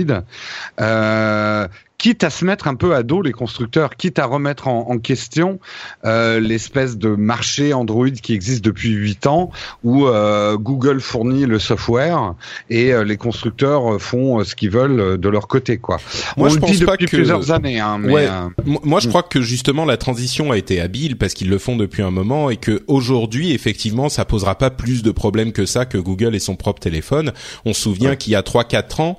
Euh, 0.80 1.68
quitte 1.98 2.24
à 2.24 2.30
se 2.30 2.46
mettre 2.46 2.68
un 2.68 2.76
peu 2.76 2.96
à 2.96 3.04
dos 3.04 3.22
les 3.22 3.32
constructeurs, 3.32 3.96
quitte 3.96 4.20
à 4.20 4.26
remettre 4.26 4.68
en, 4.68 4.98
question 5.00 5.60
euh, 6.06 6.40
l'espèce 6.40 6.98
de 6.98 7.10
marché 7.10 7.74
Android 7.74 8.10
qui 8.10 8.34
existe 8.34 8.64
depuis 8.64 8.90
8 8.90 9.28
ans, 9.28 9.52
où 9.84 10.08
euh, 10.08 10.58
Google 10.58 11.02
fournit 11.02 11.46
le 11.46 11.60
software 11.60 12.34
et 12.70 12.94
euh, 12.94 13.04
les 13.04 13.18
constructeurs 13.18 14.02
font 14.02 14.44
ce 14.44 14.56
qu'ils 14.56 14.70
veulent 14.70 15.18
de 15.18 15.30
leur 15.30 15.48
côté. 15.48 15.78
Quoi. 15.78 15.98
Moi, 16.38 16.48
On 16.48 16.50
je 16.50 16.56
le 16.56 16.62
pense 16.62 16.72
dit 16.72 16.80
depuis 16.80 17.08
plusieurs 17.08 17.52
années. 17.52 17.80
Hein, 17.80 17.98
mais, 18.00 18.28
Moi, 18.66 19.00
je 19.00 19.08
hmm. 19.08 19.10
crois 19.10 19.24
que 19.24 19.42
justement 19.42 19.86
la 19.86 19.98
transition 19.98 20.52
a 20.52 20.58
été 20.58 20.80
habile 20.80 21.18
parce 21.18 21.34
qu'ils 21.34 21.50
le 21.50 21.58
font 21.58 21.76
depuis 21.76 22.02
un 22.02 22.12
moment 22.12 22.50
et 22.50 22.58
que 22.58 22.84
aujourd'hui, 22.88 23.52
effectivement, 23.52 24.10
ça 24.10 24.26
posera 24.26 24.56
pas 24.56 24.70
plus 24.70 25.04
de 25.04 25.12
problèmes 25.12 25.52
que 25.52 25.66
ça 25.66 25.86
que 25.86 25.98
Google 25.98 26.36
et 26.36 26.40
son 26.40 26.56
propre 26.56 26.80
téléphone. 26.80 27.34
On 27.66 27.74
se 27.74 27.82
souvient 27.82 28.16
qu'il 28.16 28.34
y 28.34 28.36
a 28.36 28.42
3-4 28.42 29.02
ans, 29.02 29.18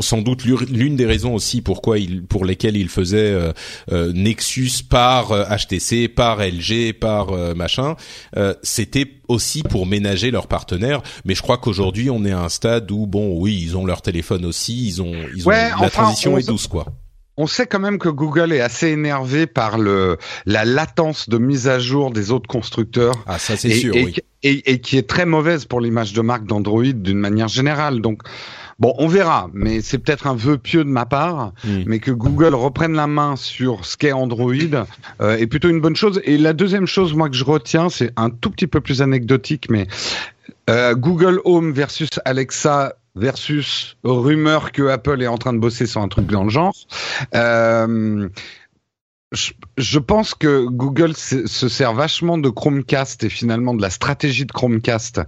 sans 0.00 0.22
doute 0.22 0.44
l'une 0.44 0.96
des 0.96 1.06
raisons 1.06 1.34
aussi 1.34 1.60
pour 1.60 1.82
pourquoi 1.88 1.98
il, 1.98 2.22
pour 2.26 2.44
lesquels 2.44 2.76
il 2.76 2.90
faisait 2.90 3.32
euh, 3.32 3.52
euh, 3.92 4.12
Nexus 4.12 4.84
par 4.90 5.28
HTC, 5.28 6.04
euh, 6.04 6.08
par 6.14 6.38
LG, 6.38 6.92
par 6.92 7.28
machin, 7.56 7.96
c'était 8.62 9.06
aussi 9.28 9.62
pour 9.62 9.86
ménager 9.86 10.30
leurs 10.30 10.48
partenaires. 10.48 11.02
Mais 11.24 11.34
je 11.34 11.40
crois 11.40 11.56
qu'aujourd'hui, 11.56 12.10
on 12.10 12.24
est 12.26 12.32
à 12.32 12.40
un 12.40 12.48
stade 12.50 12.90
où 12.90 13.06
bon, 13.06 13.38
oui, 13.40 13.58
ils 13.62 13.76
ont 13.76 13.86
leur 13.86 14.02
téléphone 14.02 14.44
aussi, 14.44 14.86
ils 14.86 15.02
ont, 15.02 15.14
ils 15.34 15.48
ont 15.48 15.50
la 15.50 15.90
transition 15.90 16.36
est 16.36 16.46
douce 16.46 16.66
quoi. 16.66 16.86
On 17.40 17.46
sait 17.46 17.66
quand 17.66 17.78
même 17.78 17.98
que 17.98 18.08
Google 18.08 18.52
est 18.52 18.60
assez 18.60 18.88
énervé 18.88 19.46
par 19.46 19.78
le 19.78 20.18
la 20.44 20.64
latence 20.64 21.28
de 21.28 21.38
mise 21.38 21.68
à 21.68 21.78
jour 21.78 22.10
des 22.10 22.32
autres 22.32 22.48
constructeurs. 22.48 23.14
Ah 23.26 23.38
ça 23.38 23.56
c'est 23.56 23.70
sûr, 23.70 23.94
oui. 23.94 24.14
Et, 24.42 24.72
et, 24.72 24.80
qui 24.80 24.98
est 24.98 25.08
très 25.08 25.26
mauvaise 25.26 25.64
pour 25.64 25.80
l'image 25.80 26.12
de 26.12 26.20
marque 26.20 26.46
d'Android 26.46 26.92
d'une 26.92 27.18
manière 27.18 27.48
générale. 27.48 28.00
Donc 28.00 28.22
Bon, 28.78 28.94
on 28.98 29.08
verra, 29.08 29.50
mais 29.52 29.80
c'est 29.80 29.98
peut-être 29.98 30.28
un 30.28 30.34
vœu 30.34 30.56
pieux 30.56 30.84
de 30.84 30.88
ma 30.88 31.04
part, 31.04 31.52
hmm. 31.64 31.82
mais 31.86 31.98
que 31.98 32.12
Google 32.12 32.54
reprenne 32.54 32.94
la 32.94 33.08
main 33.08 33.34
sur 33.34 33.84
ce 33.84 33.96
qu'est 33.96 34.12
Android 34.12 34.54
euh, 35.20 35.36
est 35.36 35.48
plutôt 35.48 35.68
une 35.68 35.80
bonne 35.80 35.96
chose. 35.96 36.20
Et 36.24 36.38
la 36.38 36.52
deuxième 36.52 36.86
chose, 36.86 37.12
moi, 37.14 37.28
que 37.28 37.36
je 37.36 37.44
retiens, 37.44 37.88
c'est 37.88 38.12
un 38.16 38.30
tout 38.30 38.50
petit 38.50 38.68
peu 38.68 38.80
plus 38.80 39.02
anecdotique, 39.02 39.66
mais 39.68 39.88
euh, 40.70 40.94
Google 40.94 41.40
Home 41.44 41.72
versus 41.72 42.10
Alexa 42.24 42.94
versus 43.16 43.96
rumeur 44.04 44.70
que 44.70 44.88
Apple 44.88 45.22
est 45.22 45.26
en 45.26 45.38
train 45.38 45.52
de 45.52 45.58
bosser 45.58 45.86
sur 45.86 46.00
un 46.00 46.08
truc 46.08 46.26
dans 46.26 46.44
le 46.44 46.50
genre. 46.50 46.74
Euh, 47.34 48.28
je, 49.32 49.98
pense 49.98 50.34
que 50.34 50.66
Google 50.66 51.14
se, 51.14 51.46
sert 51.46 51.92
vachement 51.92 52.38
de 52.38 52.48
Chromecast 52.48 53.24
et 53.24 53.28
finalement 53.28 53.74
de 53.74 53.82
la 53.82 53.90
stratégie 53.90 54.46
de 54.46 54.52
Chromecast 54.52 55.20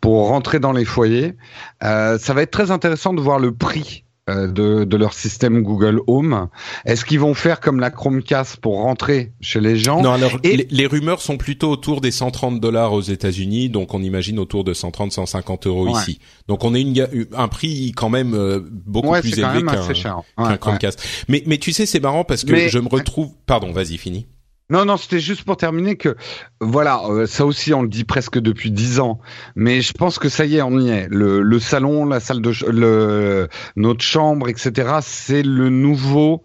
pour 0.00 0.28
rentrer 0.28 0.58
dans 0.58 0.72
les 0.72 0.84
foyers. 0.84 1.36
Euh, 1.82 2.18
ça 2.18 2.34
va 2.34 2.42
être 2.42 2.50
très 2.50 2.70
intéressant 2.70 3.14
de 3.14 3.20
voir 3.20 3.38
le 3.38 3.54
prix 3.54 4.04
de, 4.28 4.84
de, 4.84 4.96
leur 4.96 5.12
système 5.12 5.62
Google 5.62 6.00
Home. 6.06 6.48
Est-ce 6.86 7.04
qu'ils 7.04 7.20
vont 7.20 7.34
faire 7.34 7.60
comme 7.60 7.78
la 7.78 7.90
Chromecast 7.90 8.56
pour 8.56 8.76
rentrer 8.78 9.32
chez 9.40 9.60
les 9.60 9.76
gens 9.76 10.02
Non, 10.02 10.12
alors 10.12 10.38
les, 10.42 10.86
rumeurs 10.86 11.20
sont 11.20 11.36
plutôt 11.36 11.70
autour 11.70 12.00
des 12.00 12.10
130 12.10 12.60
dollars 12.60 12.92
aux 12.92 13.02
États-Unis, 13.02 13.68
donc 13.68 13.92
on 13.92 14.02
imagine 14.02 14.38
autour 14.38 14.64
de 14.64 14.72
130-150 14.72 15.68
euros 15.68 15.98
ici. 15.98 16.20
Donc 16.48 16.64
on 16.64 16.74
est 16.74 16.80
une, 16.80 17.06
un 17.36 17.48
prix 17.48 17.92
quand 17.92 18.08
même 18.08 18.34
euh, 18.34 18.60
beaucoup 18.70 19.12
plus 19.20 19.38
élevé 19.38 19.62
qu'un 19.62 20.56
Chromecast. 20.56 21.02
Mais, 21.28 21.42
mais 21.46 21.58
tu 21.58 21.72
sais, 21.72 21.86
c'est 21.86 22.00
marrant 22.00 22.24
parce 22.24 22.44
que 22.44 22.68
je 22.68 22.78
me 22.78 22.88
retrouve. 22.88 23.30
Pardon, 23.46 23.72
vas-y, 23.72 23.98
fini. 23.98 24.26
Non, 24.70 24.86
non, 24.86 24.96
c'était 24.96 25.20
juste 25.20 25.44
pour 25.44 25.58
terminer 25.58 25.96
que, 25.96 26.16
voilà, 26.58 27.02
euh, 27.10 27.26
ça 27.26 27.44
aussi 27.44 27.74
on 27.74 27.82
le 27.82 27.88
dit 27.88 28.04
presque 28.04 28.38
depuis 28.38 28.70
dix 28.70 28.98
ans, 28.98 29.20
mais 29.56 29.82
je 29.82 29.92
pense 29.92 30.18
que 30.18 30.30
ça 30.30 30.46
y 30.46 30.56
est, 30.56 30.62
on 30.62 30.80
y 30.80 30.88
est. 30.88 31.06
Le, 31.10 31.42
le 31.42 31.58
salon, 31.58 32.06
la 32.06 32.18
salle 32.18 32.40
de, 32.40 32.50
le, 32.70 33.48
notre 33.76 34.02
chambre, 34.02 34.48
etc. 34.48 35.00
C'est 35.02 35.42
le 35.42 35.68
nouveau 35.68 36.44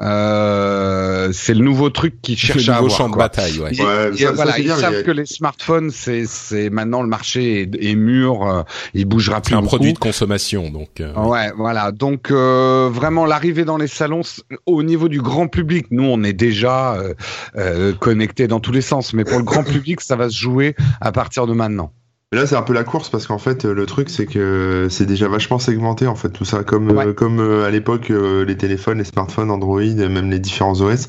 euh, 0.00 1.30
c'est 1.32 1.52
le 1.52 1.62
nouveau 1.62 1.90
truc 1.90 2.22
qu'ils 2.22 2.38
cherchent 2.38 2.68
à 2.68 2.76
avoir. 2.76 2.90
champ 2.90 3.08
de 3.10 3.16
bataille, 3.16 3.58
ouais. 3.58 3.72
voilà, 4.34 4.58
ils 4.58 4.70
savent 4.70 5.02
que 5.02 5.10
les 5.10 5.26
smartphones, 5.26 5.90
c'est 5.90 6.24
c'est 6.26 6.70
maintenant 6.70 7.02
le 7.02 7.08
marché 7.08 7.68
est, 7.80 7.94
mûr, 7.94 8.42
euh, 8.42 8.62
il 8.94 9.04
bougera 9.04 9.40
plus. 9.40 9.54
C'est 9.54 9.58
un 9.58 9.62
produit 9.62 9.92
de 9.92 9.98
consommation, 9.98 10.70
donc. 10.70 11.00
Euh, 11.00 11.12
ouais, 11.14 11.52
voilà. 11.56 11.92
Donc 11.92 12.30
euh, 12.30 12.88
vraiment 12.90 13.26
l'arrivée 13.26 13.64
dans 13.64 13.76
les 13.76 13.88
salons, 13.88 14.22
au 14.66 14.82
niveau 14.82 15.08
du 15.08 15.20
grand 15.20 15.48
public, 15.48 15.86
nous 15.90 16.04
on 16.04 16.22
est 16.22 16.32
déjà 16.32 16.96
euh, 17.56 17.92
connectés 17.94 18.48
dans 18.48 18.60
tous 18.60 18.72
les 18.72 18.82
sens, 18.82 19.12
mais 19.12 19.24
pour 19.24 19.38
le 19.38 19.44
grand 19.44 19.64
public, 19.64 20.00
ça 20.00 20.16
va 20.16 20.30
se 20.30 20.36
jouer 20.36 20.74
à 21.00 21.12
partir 21.12 21.46
de 21.46 21.52
maintenant. 21.52 21.92
Mais 22.32 22.38
là, 22.38 22.46
c'est 22.46 22.54
un 22.54 22.62
peu 22.62 22.72
la 22.72 22.84
course 22.84 23.08
parce 23.08 23.26
qu'en 23.26 23.38
fait, 23.38 23.64
le 23.64 23.86
truc, 23.86 24.08
c'est 24.08 24.26
que 24.26 24.86
c'est 24.88 25.04
déjà 25.04 25.26
vachement 25.26 25.58
segmenté 25.58 26.06
en 26.06 26.14
fait 26.14 26.28
tout 26.28 26.44
ça, 26.44 26.62
comme 26.62 26.96
euh, 26.96 27.12
comme 27.12 27.40
euh, 27.40 27.66
à 27.66 27.70
l'époque 27.70 28.12
euh, 28.12 28.44
les 28.44 28.56
téléphones, 28.56 28.98
les 28.98 29.04
smartphones, 29.04 29.50
Android, 29.50 29.82
même 29.82 30.30
les 30.30 30.38
différents 30.38 30.80
OS. 30.80 31.08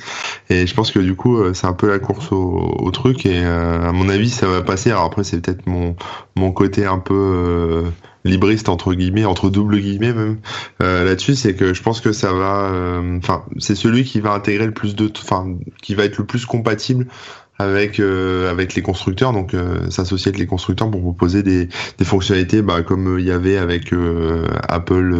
Et 0.49 0.65
je 0.65 0.73
pense 0.73 0.89
que 0.89 0.97
du 0.97 1.15
coup, 1.15 1.53
c'est 1.53 1.67
un 1.67 1.73
peu 1.73 1.87
la 1.89 1.99
course 1.99 2.31
au, 2.31 2.75
au 2.79 2.89
truc. 2.89 3.27
Et 3.27 3.43
à 3.43 3.91
mon 3.91 4.09
avis, 4.09 4.31
ça 4.31 4.47
va 4.47 4.63
passer. 4.63 4.89
Alors 4.89 5.03
après, 5.03 5.23
c'est 5.23 5.39
peut-être 5.41 5.67
mon 5.67 5.95
mon 6.35 6.51
côté 6.51 6.87
un 6.87 6.97
peu 6.97 7.83
libriste 8.23 8.69
entre 8.69 8.95
guillemets, 8.95 9.25
entre 9.25 9.51
double 9.51 9.79
guillemets 9.79 10.13
même 10.13 10.37
là-dessus, 10.79 11.35
c'est 11.35 11.53
que 11.53 11.75
je 11.75 11.83
pense 11.83 12.01
que 12.01 12.13
ça 12.13 12.33
va, 12.33 12.71
enfin, 13.17 13.43
c'est 13.59 13.75
celui 13.75 14.05
qui 14.05 14.21
va 14.21 14.33
intégrer 14.33 14.65
le 14.65 14.73
plus 14.73 14.95
de, 14.95 15.11
enfin, 15.21 15.55
qui 15.83 15.93
va 15.93 16.05
être 16.05 16.17
le 16.17 16.25
plus 16.25 16.47
compatible 16.47 17.05
avec 17.61 17.99
euh, 17.99 18.49
avec 18.49 18.75
les 18.75 18.81
constructeurs, 18.81 19.33
donc 19.33 19.53
euh, 19.53 19.89
s'associer 19.89 20.29
avec 20.29 20.39
les 20.39 20.45
constructeurs 20.45 20.89
pour 20.89 21.01
proposer 21.01 21.43
des, 21.43 21.67
des 21.97 22.05
fonctionnalités, 22.05 22.61
bah, 22.61 22.81
comme 22.81 23.17
il 23.19 23.25
y 23.25 23.31
avait 23.31 23.57
avec 23.57 23.93
euh, 23.93 24.47
Apple 24.67 25.13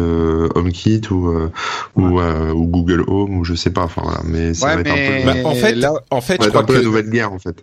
HomeKit 0.54 1.02
ou 1.10 1.32
ou, 1.96 2.20
ou, 2.20 2.66
Google 2.66 3.04
Home 3.06 3.38
ou 3.38 3.44
je 3.44 3.54
sais 3.54 3.70
pas, 3.70 3.84
enfin 3.84 4.02
voilà, 4.04 4.20
mais 4.24 4.54
ça 4.54 4.74
va 4.74 4.80
être 4.80 4.90
un 4.90 4.94
peu. 4.94 5.26
Bah, 5.26 5.48
en 5.48 5.54
fait, 5.54 5.76
en 6.10 6.20
fait, 6.20 6.42
je 6.42 6.48
crois 6.48 6.64
que 6.64 6.72
la 6.72 6.82
nouvelle 6.82 7.10
guerre 7.10 7.32
en 7.32 7.38
fait. 7.38 7.62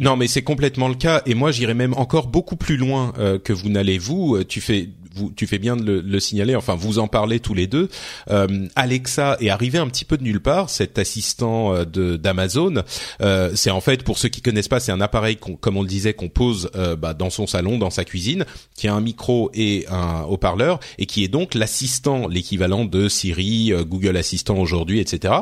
non, 0.00 0.16
mais 0.16 0.26
c'est 0.26 0.42
complètement 0.42 0.88
le 0.88 0.94
cas, 0.94 1.22
et 1.26 1.34
moi 1.34 1.50
j'irais 1.50 1.74
même 1.74 1.94
encore 1.94 2.28
beaucoup 2.28 2.56
plus 2.56 2.76
loin 2.76 3.12
que 3.44 3.52
vous 3.52 3.68
n'allez 3.68 3.98
vous. 3.98 4.42
Tu 4.44 4.60
fais 4.60 4.88
tu 5.34 5.46
fais 5.46 5.58
bien 5.58 5.76
de 5.76 6.02
le, 6.04 6.20
signaler. 6.20 6.56
Enfin, 6.56 6.74
vous 6.74 6.98
en 6.98 7.08
parlez 7.08 7.40
tous 7.40 7.54
les 7.54 7.66
deux. 7.66 7.88
Euh, 8.30 8.68
Alexa 8.74 9.36
est 9.40 9.50
arrivé 9.50 9.78
un 9.78 9.88
petit 9.88 10.04
peu 10.04 10.16
de 10.16 10.22
nulle 10.22 10.40
part. 10.40 10.70
Cet 10.70 10.98
assistant 10.98 11.74
euh, 11.74 11.84
de 11.84 12.16
d'Amazon, 12.16 12.82
euh, 13.20 13.50
c'est 13.54 13.70
en 13.70 13.80
fait 13.80 14.02
pour 14.02 14.15
ceux 14.18 14.28
qui 14.28 14.42
connaissent 14.42 14.68
pas, 14.68 14.80
c'est 14.80 14.92
un 14.92 15.00
appareil 15.00 15.36
comme 15.36 15.76
on 15.76 15.82
le 15.82 15.88
disait 15.88 16.14
qu'on 16.14 16.28
pose 16.28 16.70
bah, 16.98 17.14
dans 17.14 17.30
son 17.30 17.46
salon, 17.46 17.78
dans 17.78 17.90
sa 17.90 18.04
cuisine, 18.04 18.44
qui 18.76 18.88
a 18.88 18.94
un 18.94 19.00
micro 19.00 19.50
et 19.54 19.86
un 19.88 20.22
haut-parleur 20.22 20.80
et 20.98 21.06
qui 21.06 21.24
est 21.24 21.28
donc 21.28 21.54
l'assistant, 21.54 22.28
l'équivalent 22.28 22.84
de 22.84 23.08
Siri, 23.08 23.72
Google 23.86 24.16
Assistant 24.16 24.58
aujourd'hui, 24.58 25.00
etc. 25.00 25.34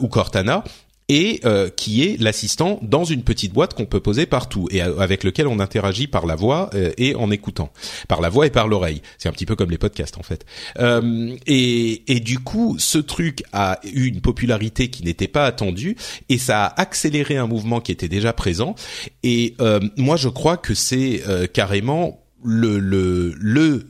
ou 0.00 0.08
Cortana 0.08 0.64
et 1.08 1.40
euh, 1.44 1.68
qui 1.68 2.02
est 2.02 2.20
l'assistant 2.20 2.78
dans 2.82 3.04
une 3.04 3.22
petite 3.22 3.52
boîte 3.52 3.74
qu'on 3.74 3.84
peut 3.84 4.00
poser 4.00 4.24
partout 4.24 4.68
et 4.70 4.80
avec 4.80 5.22
lequel 5.22 5.46
on 5.46 5.60
interagit 5.60 6.06
par 6.06 6.24
la 6.24 6.34
voix 6.34 6.70
euh, 6.74 6.92
et 6.96 7.14
en 7.14 7.30
écoutant, 7.30 7.70
par 8.08 8.20
la 8.20 8.30
voix 8.30 8.46
et 8.46 8.50
par 8.50 8.68
l'oreille. 8.68 9.02
C'est 9.18 9.28
un 9.28 9.32
petit 9.32 9.46
peu 9.46 9.56
comme 9.56 9.70
les 9.70 9.78
podcasts 9.78 10.16
en 10.16 10.22
fait. 10.22 10.46
Euh, 10.78 11.34
et, 11.46 12.10
et 12.14 12.20
du 12.20 12.38
coup, 12.38 12.76
ce 12.78 12.98
truc 12.98 13.42
a 13.52 13.80
eu 13.84 14.06
une 14.06 14.20
popularité 14.20 14.88
qui 14.88 15.04
n'était 15.04 15.28
pas 15.28 15.44
attendue 15.44 15.96
et 16.28 16.38
ça 16.38 16.64
a 16.64 16.80
accéléré 16.80 17.36
un 17.36 17.46
mouvement 17.46 17.80
qui 17.80 17.92
était 17.92 18.08
déjà 18.08 18.32
présent. 18.32 18.74
Et 19.22 19.56
moi, 19.96 20.16
je 20.16 20.28
crois 20.28 20.56
que 20.56 20.74
c'est 20.74 21.22
carrément 21.52 22.24
le, 22.42 22.78
le, 22.78 23.34
le 23.38 23.86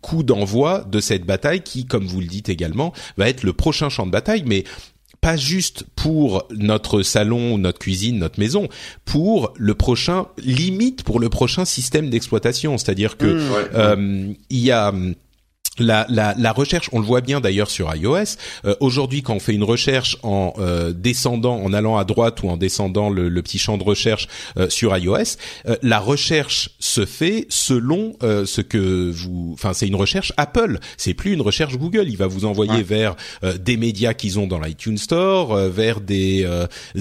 coup 0.00 0.22
d'envoi 0.22 0.84
de 0.90 1.00
cette 1.00 1.24
bataille 1.24 1.62
qui, 1.62 1.86
comme 1.86 2.06
vous 2.06 2.20
le 2.20 2.26
dites 2.26 2.48
également, 2.48 2.92
va 3.16 3.28
être 3.28 3.42
le 3.42 3.52
prochain 3.52 3.88
champ 3.88 4.06
de 4.06 4.10
bataille. 4.10 4.42
Mais 4.46 4.64
pas 5.20 5.36
juste 5.36 5.84
pour 5.96 6.46
notre 6.50 7.02
salon, 7.02 7.58
notre 7.58 7.78
cuisine, 7.78 8.18
notre 8.18 8.40
maison, 8.40 8.68
pour 9.04 9.52
le 9.56 9.74
prochain, 9.74 10.26
limite 10.38 11.02
pour 11.02 11.20
le 11.20 11.28
prochain 11.28 11.64
système 11.64 12.08
d'exploitation. 12.08 12.78
C'est-à-dire 12.78 13.16
que 13.16 13.26
mmh, 13.26 13.68
euh, 13.74 14.32
il 14.48 14.58
y 14.58 14.70
a 14.70 14.92
la, 15.78 16.06
la, 16.08 16.34
la, 16.36 16.52
recherche, 16.52 16.90
on 16.92 16.98
le 16.98 17.06
voit 17.06 17.20
bien 17.20 17.40
d'ailleurs 17.40 17.70
sur 17.70 17.94
iOS. 17.94 18.36
Euh, 18.64 18.74
aujourd'hui, 18.80 19.22
quand 19.22 19.34
on 19.34 19.40
fait 19.40 19.54
une 19.54 19.64
recherche 19.64 20.16
en 20.22 20.52
euh, 20.58 20.92
descendant, 20.92 21.56
en 21.56 21.72
allant 21.72 21.96
à 21.96 22.04
droite 22.04 22.42
ou 22.42 22.48
en 22.48 22.56
descendant 22.56 23.08
le, 23.08 23.28
le 23.28 23.42
petit 23.42 23.58
champ 23.58 23.78
de 23.78 23.84
recherche 23.84 24.28
euh, 24.58 24.68
sur 24.68 24.96
iOS, 24.96 25.36
la 25.82 26.00
recherche 26.00 26.70
se 26.78 27.06
fait 27.06 27.46
selon 27.48 28.14
ce 28.20 28.60
que 28.60 29.10
vous. 29.10 29.50
Enfin, 29.54 29.72
c'est 29.72 29.86
une 29.86 29.94
recherche 29.94 30.32
Apple. 30.36 30.78
C'est 30.96 31.14
plus 31.14 31.32
une 31.32 31.40
recherche 31.40 31.76
Google. 31.76 32.06
Il 32.08 32.16
va 32.16 32.26
vous 32.26 32.44
envoyer 32.44 32.82
vers 32.82 33.16
des 33.58 33.76
médias 33.76 34.14
qu'ils 34.14 34.38
ont 34.38 34.46
dans 34.46 34.60
l'iTunes 34.60 34.98
Store, 34.98 35.56
vers 35.56 36.00
des 36.00 36.46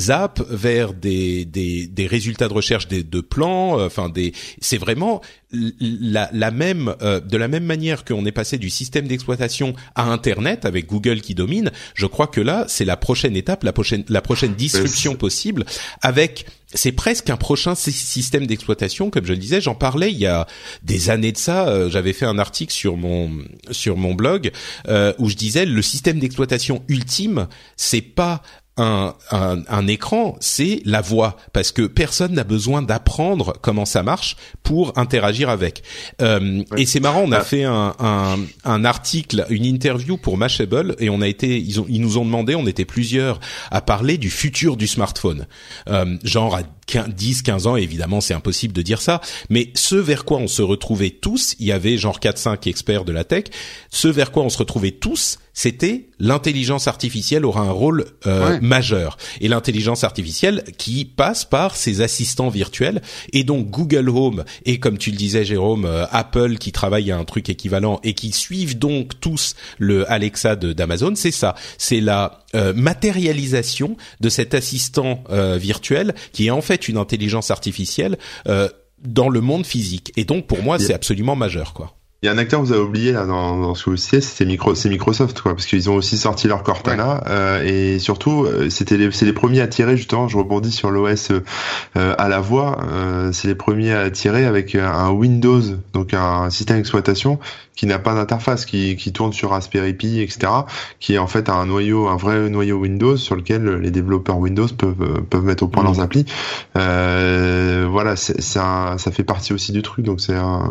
apps, 0.09 0.41
vers 0.49 0.93
des, 0.93 1.45
des, 1.45 1.87
des 1.87 2.07
résultats 2.07 2.47
de 2.47 2.53
recherche 2.53 2.87
des, 2.87 3.03
de 3.03 3.21
plans. 3.21 3.83
Enfin, 3.83 4.09
des. 4.09 4.33
C'est 4.61 4.77
vraiment 4.77 5.21
la, 5.51 6.29
la 6.31 6.51
même 6.51 6.93
euh, 7.01 7.19
de 7.19 7.37
la 7.37 7.47
même 7.47 7.63
manière 7.63 8.05
qu'on 8.05 8.25
est 8.25 8.31
passé 8.31 8.57
du 8.57 8.69
système 8.69 9.07
d'exploitation 9.07 9.73
à 9.95 10.03
Internet 10.03 10.65
avec 10.65 10.85
Google 10.85 11.21
qui 11.21 11.33
domine, 11.33 11.71
je 11.95 12.05
crois 12.05 12.27
que 12.27 12.41
là 12.41 12.65
c'est 12.67 12.85
la 12.85 12.97
prochaine 12.97 13.35
étape, 13.35 13.63
la 13.63 13.73
prochaine 13.73 14.03
la 14.09 14.21
prochaine 14.21 14.53
disruption 14.53 15.15
possible 15.15 15.65
avec 16.01 16.45
c'est 16.73 16.91
presque 16.91 17.31
un 17.31 17.37
prochain 17.37 17.73
système 17.73 18.45
d'exploitation, 18.45 19.09
comme 19.09 19.25
je 19.25 19.33
le 19.33 19.39
disais. 19.39 19.59
J'en 19.59 19.73
parlais 19.73 20.11
il 20.11 20.19
y 20.19 20.27
a 20.27 20.45
des 20.83 21.09
années 21.09 21.31
de 21.31 21.37
ça. 21.37 21.67
Euh, 21.67 21.89
j'avais 21.89 22.13
fait 22.13 22.25
un 22.25 22.37
article 22.37 22.71
sur 22.71 22.95
mon 22.95 23.31
sur 23.71 23.97
mon 23.97 24.13
blog 24.13 24.51
euh, 24.87 25.13
où 25.17 25.29
je 25.29 25.35
disais 25.35 25.65
le 25.65 25.81
système 25.81 26.19
d'exploitation 26.19 26.83
ultime, 26.87 27.47
c'est 27.75 28.01
pas 28.01 28.43
un, 28.79 29.15
un, 29.31 29.87
écran, 29.87 30.37
c'est 30.39 30.81
la 30.85 31.01
voix, 31.01 31.37
parce 31.53 31.71
que 31.71 31.83
personne 31.83 32.33
n'a 32.33 32.43
besoin 32.43 32.81
d'apprendre 32.81 33.53
comment 33.61 33.85
ça 33.85 34.03
marche 34.03 34.35
pour 34.63 34.97
interagir 34.97 35.49
avec. 35.49 35.83
Euh, 36.21 36.63
Et 36.77 36.85
c'est 36.85 36.99
marrant, 36.99 37.21
on 37.25 37.31
a 37.31 37.41
fait 37.41 37.63
un, 37.63 37.93
un, 37.99 38.37
un, 38.63 38.85
article, 38.85 39.45
une 39.49 39.65
interview 39.65 40.17
pour 40.17 40.37
Mashable, 40.37 40.95
et 40.99 41.09
on 41.09 41.21
a 41.21 41.27
été, 41.27 41.59
ils, 41.59 41.79
ont, 41.79 41.85
ils 41.89 42.01
nous 42.01 42.17
ont 42.17 42.25
demandé, 42.25 42.55
on 42.55 42.67
était 42.67 42.85
plusieurs, 42.85 43.39
à 43.71 43.81
parler 43.81 44.17
du 44.17 44.29
futur 44.29 44.77
du 44.77 44.87
smartphone, 44.87 45.47
euh, 45.89 46.17
genre 46.23 46.55
à 46.55 46.61
10, 47.07 47.43
15 47.43 47.67
ans, 47.67 47.75
évidemment, 47.75 48.21
c'est 48.21 48.33
impossible 48.33 48.73
de 48.73 48.81
dire 48.81 49.01
ça, 49.01 49.21
mais 49.49 49.71
ce 49.75 49.95
vers 49.95 50.25
quoi 50.25 50.39
on 50.39 50.47
se 50.47 50.61
retrouvait 50.61 51.11
tous, 51.11 51.55
il 51.59 51.67
y 51.67 51.71
avait 51.71 51.97
genre 51.97 52.19
4-5 52.19 52.67
experts 52.67 53.05
de 53.05 53.11
la 53.11 53.23
tech, 53.23 53.45
ce 53.91 54.07
vers 54.07 54.31
quoi 54.31 54.43
on 54.43 54.49
se 54.49 54.57
retrouvait 54.57 54.91
tous, 54.91 55.37
c'était 55.59 56.07
l'intelligence 56.19 56.87
artificielle 56.87 57.45
aura 57.45 57.63
un 57.63 57.71
rôle 57.71 58.05
euh, 58.25 58.57
majeur. 58.61 59.17
Et 59.41 59.49
l'intelligence 59.49 60.05
artificielle 60.05 60.63
qui 60.77 61.03
passe 61.03 61.43
par 61.43 61.75
ses 61.75 61.99
assistants 61.99 62.47
virtuels. 62.47 63.01
Et 63.33 63.43
donc 63.43 63.69
Google 63.69 64.07
Home 64.07 64.45
et 64.63 64.79
comme 64.79 64.97
tu 64.97 65.11
le 65.11 65.17
disais 65.17 65.43
Jérôme, 65.43 65.83
euh, 65.83 66.05
Apple 66.11 66.55
qui 66.59 66.71
travaille 66.71 67.11
à 67.11 67.17
un 67.17 67.25
truc 67.25 67.49
équivalent 67.49 67.99
et 68.05 68.13
qui 68.13 68.31
suivent 68.31 68.79
donc 68.79 69.19
tous 69.19 69.57
le 69.79 70.09
Alexa 70.09 70.55
d'Amazon, 70.55 71.15
c'est 71.15 71.29
ça. 71.29 71.55
C'est 71.77 71.99
la 71.99 72.45
euh, 72.55 72.71
matérialisation 72.73 73.97
de 74.21 74.29
cet 74.29 74.53
assistant 74.53 75.25
virtuel 75.57 76.15
qui 76.31 76.47
est 76.47 76.51
en 76.51 76.61
fait 76.61 76.87
une 76.87 76.95
intelligence 76.95 77.51
artificielle 77.51 78.17
dans 78.45 79.27
le 79.27 79.41
monde 79.41 79.65
physique. 79.65 80.13
Et 80.15 80.23
donc 80.23 80.47
pour 80.47 80.63
moi 80.63 80.79
c'est 80.79 80.93
absolument 80.93 81.35
majeur 81.35 81.73
quoi. 81.73 81.98
Il 82.21 82.25
y 82.25 82.29
a 82.29 82.33
un 82.33 82.37
acteur 82.37 82.59
que 82.59 82.65
vous 82.65 82.73
avez 82.73 82.81
oublié 82.81 83.13
là 83.13 83.25
dans, 83.25 83.57
dans 83.57 83.75
ce 83.75 83.85
que 83.85 83.91
vous 83.91 83.95
citez, 83.95 84.19
c'est 84.19 84.43
Micro, 84.43 84.73
Microsoft 84.85 85.41
quoi, 85.41 85.53
parce 85.53 85.65
qu'ils 85.65 85.89
ont 85.89 85.95
aussi 85.95 86.17
sorti 86.17 86.49
leur 86.49 86.63
Cortana 86.63 87.23
euh, 87.27 87.63
et 87.63 87.97
surtout 87.97 88.43
euh, 88.43 88.69
c'était 88.69 88.97
les, 88.97 89.09
c'est 89.11 89.25
les 89.25 89.31
premiers 89.31 89.61
à 89.61 89.67
tirer 89.67 89.95
justement. 89.95 90.27
Je 90.27 90.37
rebondis 90.37 90.71
sur 90.73 90.91
l'OS 90.91 91.31
euh, 91.31 92.15
à 92.17 92.27
la 92.27 92.41
voix, 92.41 92.79
euh, 92.91 93.31
c'est 93.31 93.47
les 93.47 93.55
premiers 93.55 93.93
à 93.93 94.11
tirer 94.11 94.45
avec 94.45 94.75
un 94.75 95.11
Windows, 95.11 95.61
donc 95.93 96.13
un 96.13 96.49
système 96.49 96.75
d'exploitation 96.75 97.39
qui 97.79 97.85
n'a 97.85 97.97
pas 97.97 98.13
d'interface, 98.13 98.65
qui, 98.65 98.97
qui 98.97 99.13
tourne 99.13 99.31
sur 99.31 99.51
Raspberry 99.51 99.93
Pi, 99.93 100.19
etc., 100.19 100.51
qui 100.99 101.13
est 101.13 101.17
en 101.17 101.27
fait 101.27 101.47
un 101.47 101.65
noyau, 101.65 102.09
un 102.09 102.17
vrai 102.17 102.49
noyau 102.49 102.75
Windows 102.75 103.15
sur 103.15 103.37
lequel 103.37 103.63
les 103.75 103.89
développeurs 103.89 104.37
Windows 104.37 104.67
peuvent 104.67 105.23
peuvent 105.29 105.45
mettre 105.45 105.63
au 105.63 105.69
point 105.69 105.83
leurs 105.83 105.99
mmh. 105.99 106.01
applis. 106.01 106.25
Euh, 106.75 107.87
voilà, 107.89 108.17
c'est, 108.17 108.41
ça 108.41 108.97
fait 108.97 109.23
partie 109.23 109.53
aussi 109.53 109.71
du 109.71 109.81
truc, 109.81 110.03
donc 110.03 110.19
c'est 110.19 110.35
un, 110.35 110.69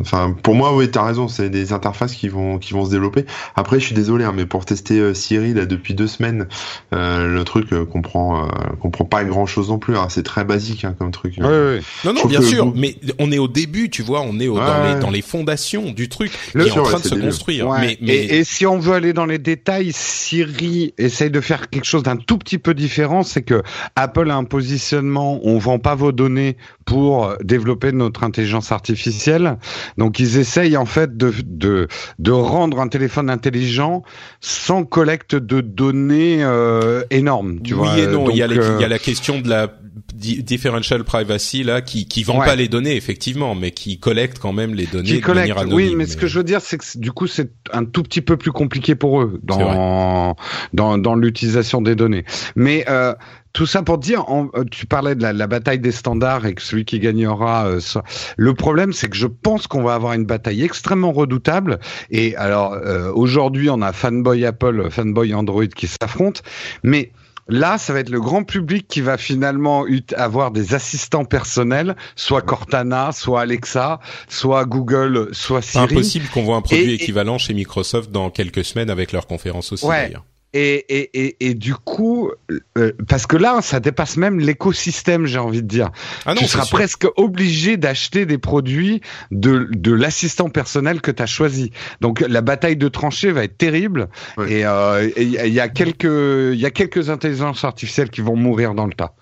enfin 0.00 0.36
pour 0.42 0.54
moi 0.54 0.74
oui, 0.82 0.90
t'as 0.90 1.04
raison, 1.04 1.28
c'est 1.28 1.48
des 1.48 1.72
interfaces 1.72 2.14
qui 2.14 2.28
vont 2.28 2.58
qui 2.58 2.72
vont 2.72 2.84
se 2.84 2.90
développer. 2.90 3.24
Après, 3.54 3.78
je 3.78 3.86
suis 3.86 3.94
désolé, 3.94 4.24
hein, 4.24 4.32
mais 4.34 4.46
pour 4.46 4.64
tester 4.64 4.98
euh, 4.98 5.14
Siri 5.14 5.54
là 5.54 5.66
depuis 5.66 5.94
deux 5.94 6.06
semaines, 6.06 6.46
euh, 6.92 7.26
le 7.26 7.44
truc 7.44 7.72
euh, 7.72 7.84
comprend 7.84 8.44
euh, 8.44 8.48
comprend 8.80 9.04
pas 9.04 9.24
grand 9.24 9.46
chose 9.46 9.68
non 9.68 9.78
plus. 9.78 9.96
Hein, 9.96 10.06
c'est 10.08 10.22
très 10.22 10.44
basique 10.44 10.84
hein, 10.84 10.94
comme 10.98 11.10
truc. 11.10 11.34
Ouais, 11.38 11.44
ouais. 11.44 11.80
Non, 12.04 12.12
non, 12.12 12.24
bien 12.26 12.42
sûr, 12.42 12.72
mais 12.74 12.96
on 13.18 13.30
est 13.30 13.38
au 13.38 13.48
début, 13.48 13.90
tu 13.90 14.02
vois, 14.02 14.22
on 14.22 14.40
est 14.40 14.48
au, 14.48 14.56
dans, 14.56 14.84
les, 14.84 15.00
dans 15.00 15.10
les 15.10 15.22
fondations 15.22 15.92
du 15.92 16.08
truc 16.08 16.32
qui 16.52 16.58
est 16.58 16.70
en 16.72 16.82
train 16.82 16.98
de 16.98 17.04
se 17.04 17.14
construire. 17.14 17.70
Mais, 17.72 17.98
mais... 18.00 18.14
Et, 18.14 18.38
et, 18.38 18.44
si 18.44 18.66
on 18.66 18.78
veut 18.78 18.94
aller 18.94 19.12
dans 19.12 19.26
les 19.26 19.38
détails, 19.38 19.92
Siri 19.92 20.94
essaye 20.98 21.30
de 21.30 21.40
faire 21.40 21.70
quelque 21.70 21.86
chose 21.86 22.02
d'un 22.02 22.16
tout 22.16 22.38
petit 22.38 22.58
peu 22.58 22.74
différent, 22.74 23.22
c'est 23.22 23.42
que 23.42 23.62
Apple 23.96 24.30
a 24.30 24.36
un 24.36 24.44
positionnement, 24.44 25.40
on 25.44 25.58
vend 25.58 25.78
pas 25.78 25.94
vos 25.94 26.12
données 26.12 26.56
pour 26.84 27.34
développer 27.42 27.92
notre 27.92 28.24
intelligence 28.24 28.72
artificielle, 28.72 29.56
donc 29.98 30.18
ils 30.18 30.38
essayent 30.38 30.71
essaye 30.72 30.76
en 30.76 30.86
fait 30.86 31.16
de, 31.16 31.32
de, 31.44 31.88
de 32.18 32.30
rendre 32.30 32.80
un 32.80 32.88
téléphone 32.88 33.30
intelligent 33.30 34.02
sans 34.40 34.84
collecte 34.84 35.34
de 35.34 35.60
données 35.60 36.38
euh, 36.42 37.02
énormes. 37.10 37.60
Tu 37.62 37.74
oui 37.74 37.80
vois. 37.80 37.98
et 37.98 38.06
non, 38.06 38.30
il 38.30 38.36
y, 38.36 38.42
a 38.42 38.48
Donc, 38.48 38.58
les- 38.58 38.64
il 38.66 38.80
y 38.80 38.82
a 38.82 38.86
euh, 38.86 38.88
la 38.88 38.98
question 38.98 39.40
de 39.40 39.48
la 39.48 39.72
di- 40.14 40.42
differential 40.42 41.04
privacy 41.04 41.62
là, 41.64 41.80
qui 41.82 42.06
qui 42.06 42.22
vend 42.22 42.38
Ouais. 42.40 42.46
pas 42.46 42.56
les 42.56 42.68
données 42.68 42.96
effectivement, 42.96 43.54
mais 43.54 43.70
qui 43.72 43.98
collecte 43.98 44.38
quand 44.38 44.52
même 44.52 44.74
les 44.74 44.86
données 44.86 45.04
qui 45.08 45.20
de 45.20 45.26
manière 45.26 45.54
collectent. 45.56 45.58
anonyme. 45.58 45.74
Oui, 45.90 45.94
mais 45.96 46.06
ce 46.06 46.16
que 46.16 46.26
je 46.26 46.38
veux 46.38 46.44
dire, 46.44 46.60
c'est 46.60 46.78
que 46.78 46.84
du 46.98 47.12
coup, 47.12 47.26
c'est 47.26 47.52
un 47.72 47.84
tout 47.84 48.02
petit 48.02 48.20
peu 48.22 48.36
plus 48.36 48.52
compliqué 48.52 48.94
pour 48.94 49.20
eux 49.22 49.38
dans 49.42 50.34
dans, 50.72 50.98
dans 50.98 51.14
l'utilisation 51.14 51.82
des 51.82 51.94
données. 51.94 52.24
Mais 52.56 52.84
euh, 52.88 53.14
tout 53.52 53.66
ça 53.66 53.82
pour 53.82 53.98
dire, 53.98 54.24
euh, 54.30 54.64
tu 54.70 54.86
parlais 54.86 55.14
de 55.14 55.22
la, 55.22 55.32
la 55.32 55.46
bataille 55.46 55.78
des 55.78 55.92
standards 55.92 56.46
et 56.46 56.54
que 56.54 56.62
celui 56.62 56.84
qui 56.84 56.98
gagnera. 56.98 57.66
euh, 57.66 57.80
ça- 57.80 58.02
Le 58.36 58.54
problème, 58.54 58.92
c'est 58.92 59.08
que 59.08 59.16
je 59.16 59.26
pense 59.26 59.66
qu'on 59.66 59.82
va 59.82 59.94
avoir 59.94 60.14
une 60.14 60.24
bataille 60.24 60.62
extrêmement 60.62 61.12
redoutable. 61.12 61.78
Et 62.10 62.34
alors, 62.36 62.72
euh, 62.74 63.12
aujourd'hui, 63.14 63.68
on 63.70 63.82
a 63.82 63.92
fanboy 63.92 64.46
Apple, 64.46 64.88
fanboy 64.90 65.34
Android 65.34 65.66
qui 65.66 65.86
s'affrontent, 65.86 66.40
mais 66.82 67.12
Là, 67.48 67.76
ça 67.76 67.92
va 67.92 67.98
être 67.98 68.08
le 68.08 68.20
grand 68.20 68.44
public 68.44 68.86
qui 68.86 69.00
va 69.00 69.18
finalement 69.18 69.84
avoir 70.16 70.52
des 70.52 70.74
assistants 70.74 71.24
personnels, 71.24 71.96
soit 72.14 72.40
Cortana, 72.40 73.10
soit 73.10 73.40
Alexa, 73.40 73.98
soit 74.28 74.64
Google, 74.64 75.28
soit 75.32 75.60
C'est 75.60 75.72
Siri. 75.72 75.84
impossible 75.96 76.26
qu'on 76.32 76.44
voit 76.44 76.54
un 76.56 76.60
produit 76.62 76.84
Et- 76.84 76.90
et- 76.92 76.94
équivalent 76.94 77.38
chez 77.38 77.52
Microsoft 77.52 78.12
dans 78.12 78.30
quelques 78.30 78.64
semaines 78.64 78.90
avec 78.90 79.10
leur 79.10 79.26
conférence 79.26 79.72
aussi. 79.72 79.84
Ouais. 79.84 80.04
d'ailleurs. 80.06 80.24
Et, 80.54 80.84
et, 80.88 81.10
et, 81.26 81.48
et 81.48 81.54
du 81.54 81.74
coup, 81.74 82.30
euh, 82.76 82.92
parce 83.08 83.26
que 83.26 83.36
là, 83.36 83.60
ça 83.62 83.80
dépasse 83.80 84.16
même 84.16 84.38
l'écosystème, 84.38 85.24
j'ai 85.26 85.38
envie 85.38 85.62
de 85.62 85.68
dire. 85.68 85.90
Ah 86.26 86.34
non, 86.34 86.40
tu 86.40 86.46
seras 86.46 86.64
sûr. 86.64 86.76
presque 86.76 87.06
obligé 87.16 87.76
d'acheter 87.76 88.26
des 88.26 88.38
produits 88.38 89.00
de, 89.30 89.68
de 89.70 89.92
l'assistant 89.92 90.50
personnel 90.50 91.00
que 91.00 91.10
tu 91.10 91.22
as 91.22 91.26
choisi. 91.26 91.72
Donc 92.00 92.20
la 92.20 92.42
bataille 92.42 92.76
de 92.76 92.88
tranchées 92.88 93.32
va 93.32 93.44
être 93.44 93.56
terrible. 93.56 94.08
Ouais. 94.36 94.52
Et 94.52 94.64
euh, 94.66 95.08
et 95.16 95.22
il 95.22 95.54
y 95.54 95.60
a 95.60 95.68
quelques 95.68 96.04
il 96.04 96.60
y 96.60 96.66
a 96.66 96.70
quelques 96.70 97.08
intelligences 97.08 97.64
artificielles 97.64 98.10
qui 98.10 98.20
vont 98.20 98.36
mourir 98.36 98.74
dans 98.74 98.86
le 98.86 98.92
tas. 98.92 99.14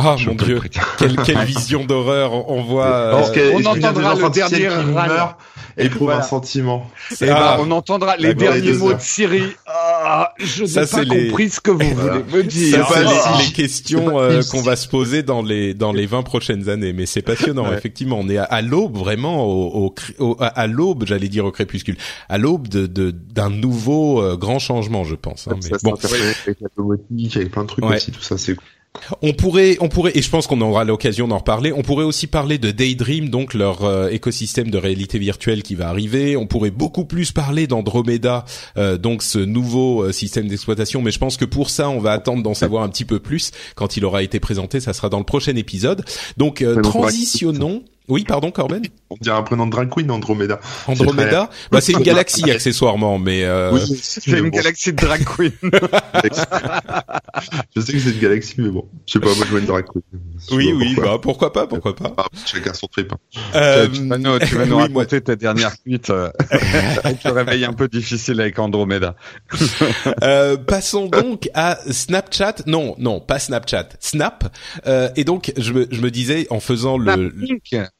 Ah 0.00 0.14
Je 0.16 0.28
mon 0.30 0.36
dieu, 0.36 0.60
quelle, 0.98 1.16
quelle 1.16 1.44
vision 1.44 1.84
d'horreur 1.84 2.48
on 2.50 2.62
voit. 2.62 2.86
euh, 2.86 3.12
Parce 3.12 3.30
que- 3.32 3.52
on 3.54 3.64
entendra 3.66 4.14
le 4.14 4.30
dernier 4.30 4.68
meurt 4.68 5.36
éprouve 5.76 6.06
Voilà. 6.08 6.20
un 6.20 6.22
sentiment. 6.22 6.88
Et 7.20 7.26
ben, 7.26 7.34
Ah. 7.36 7.56
on 7.60 7.70
entendra 7.70 8.16
les 8.16 8.32
derniers 8.34 8.72
mots 8.74 8.92
de 8.94 9.00
Siri. 9.00 9.42
Ah, 9.66 10.32
je 10.38 10.64
Ça, 10.66 10.80
n'ai 10.82 10.86
c'est 10.86 10.96
pas 10.96 11.02
les- 11.14 11.28
compris 11.28 11.50
ce 11.50 11.60
que 11.60 11.70
vous 11.70 11.78
voulez 11.94 12.22
me 12.32 12.42
dire. 12.44 12.86
Ça, 12.86 12.94
c'est 12.94 13.04
pas 13.04 13.38
les, 13.42 13.52
questions 13.52 14.18
euh, 14.20 14.40
qu'on 14.50 14.62
va 14.62 14.76
se 14.76 14.88
poser 14.88 15.22
dans 15.22 15.42
les 15.42 15.74
dans 15.74 15.92
les 15.92 16.06
20 16.06 16.22
prochaines 16.22 16.68
années, 16.68 16.92
mais 16.92 17.06
c'est 17.06 17.22
passionnant. 17.22 17.68
Ouais. 17.68 17.76
Effectivement, 17.76 18.18
on 18.20 18.28
est 18.28 18.38
à, 18.38 18.44
à 18.44 18.62
l'aube 18.62 18.96
vraiment 18.96 19.44
au, 19.44 19.94
au 20.20 20.36
à, 20.40 20.66
l'aube, 20.68 21.04
j'allais 21.06 21.28
dire 21.28 21.44
au 21.44 21.50
crépuscule, 21.52 21.96
à 22.28 22.38
l'aube 22.38 22.68
de 22.68 22.86
de- 22.86 23.10
d'un 23.10 23.50
nouveau 23.50 24.22
euh, 24.22 24.36
grand 24.36 24.58
changement, 24.60 25.04
je 25.04 25.14
pense. 25.16 25.46
hein, 25.48 25.54
mais 25.56 25.68
ça 25.70 25.76
bon, 25.82 25.94
avec 25.94 26.60
la 26.60 26.68
domotique, 26.76 27.36
avec 27.36 27.50
plein 27.50 27.62
de 27.62 27.68
trucs 27.68 27.84
Ouais. 27.84 27.96
aussi, 27.96 28.10
tout 28.12 28.22
ça, 28.22 28.38
c'est 28.38 28.54
cool. 28.54 28.64
On 29.22 29.32
pourrait, 29.32 29.76
on 29.80 29.88
pourrait, 29.88 30.12
et 30.14 30.22
je 30.22 30.30
pense 30.30 30.46
qu'on 30.46 30.60
aura 30.60 30.84
l'occasion 30.84 31.28
d'en 31.28 31.38
reparler. 31.38 31.72
On 31.72 31.82
pourrait 31.82 32.04
aussi 32.04 32.26
parler 32.26 32.58
de 32.58 32.70
Daydream, 32.70 33.28
donc 33.28 33.54
leur 33.54 33.84
euh, 33.84 34.08
écosystème 34.08 34.70
de 34.70 34.78
réalité 34.78 35.18
virtuelle 35.18 35.62
qui 35.62 35.74
va 35.74 35.88
arriver. 35.88 36.36
On 36.36 36.46
pourrait 36.46 36.70
beaucoup 36.70 37.04
plus 37.04 37.32
parler 37.32 37.66
d'Andromeda, 37.66 38.44
euh, 38.76 38.96
donc 38.98 39.22
ce 39.22 39.38
nouveau 39.38 40.02
euh, 40.02 40.12
système 40.12 40.48
d'exploitation. 40.48 41.02
Mais 41.02 41.10
je 41.10 41.18
pense 41.18 41.36
que 41.36 41.44
pour 41.44 41.70
ça, 41.70 41.88
on 41.88 41.98
va 41.98 42.12
attendre 42.12 42.42
d'en 42.42 42.54
savoir 42.54 42.82
un 42.82 42.88
petit 42.88 43.04
peu 43.04 43.18
plus 43.18 43.50
quand 43.74 43.96
il 43.96 44.04
aura 44.04 44.22
été 44.22 44.40
présenté. 44.40 44.80
Ça 44.80 44.92
sera 44.92 45.08
dans 45.08 45.18
le 45.18 45.24
prochain 45.24 45.56
épisode. 45.56 46.04
Donc 46.36 46.62
euh, 46.62 46.80
transitionnons. 46.82 47.82
Oui, 48.08 48.24
pardon, 48.24 48.50
Corben. 48.50 48.82
On 49.10 49.16
dirait 49.20 49.36
un 49.36 49.42
prénom 49.42 49.66
de 49.66 49.70
drag 49.72 49.88
queen, 49.90 50.10
Andromeda. 50.10 50.60
Andromeda. 50.86 51.50
Bah, 51.70 51.80
c'est 51.80 51.92
une 51.92 52.02
galaxie 52.02 52.50
accessoirement, 52.50 53.18
mais 53.18 53.44
euh, 53.44 53.70
Oui, 53.72 53.80
C'est 54.02 54.26
mais 54.32 54.38
une 54.38 54.50
bon, 54.50 54.56
galaxie 54.58 54.92
de 54.92 54.96
drag 54.96 55.24
queen. 55.24 55.52
Je 57.76 57.80
sais 57.80 57.92
que 57.92 57.98
c'est 57.98 58.10
une 58.10 58.18
galaxie, 58.20 58.54
mais 58.58 58.68
bon. 58.70 58.88
Je 59.06 59.12
sais 59.14 59.20
pas, 59.20 59.34
moi 59.34 59.44
je 59.46 59.50
vois 59.50 59.60
une 59.60 59.66
drag 59.66 59.84
queen. 59.86 60.02
Je 60.50 60.54
oui, 60.54 60.72
oui, 60.72 60.94
pourquoi. 60.94 61.12
bah 61.12 61.18
pourquoi 61.22 61.52
pas, 61.52 61.66
pourquoi 61.66 61.94
pas. 61.96 62.12
Ah, 62.16 62.26
chacun 62.46 62.72
son 62.74 62.86
trip. 62.86 63.12
hein. 63.12 63.38
Euh, 63.54 63.88
tu 63.88 64.06
vas 64.06 64.18
nous, 64.18 64.38
tu 64.38 64.54
vas 64.54 64.66
nous 64.66 64.76
oui, 64.80 64.88
moi- 64.90 65.06
ta 65.06 65.36
dernière 65.36 65.72
suite 65.72 66.10
euh, 66.10 66.30
avec 67.04 67.24
le 67.24 67.32
réveil 67.32 67.64
un 67.64 67.72
peu 67.72 67.88
difficile 67.88 68.40
avec 68.40 68.58
Andromeda. 68.58 69.16
Euh, 70.22 70.56
passons 70.56 71.06
donc 71.06 71.48
à 71.54 71.78
Snapchat. 71.90 72.56
Non, 72.66 72.94
non, 72.98 73.20
pas 73.20 73.38
Snapchat. 73.38 73.88
Snap. 74.00 74.54
Euh, 74.86 75.08
et 75.16 75.24
donc, 75.24 75.52
je 75.56 75.72
me, 75.72 75.86
je 75.90 76.00
me 76.00 76.10
disais 76.10 76.46
en 76.50 76.60
faisant 76.60 76.98
le 76.98 77.32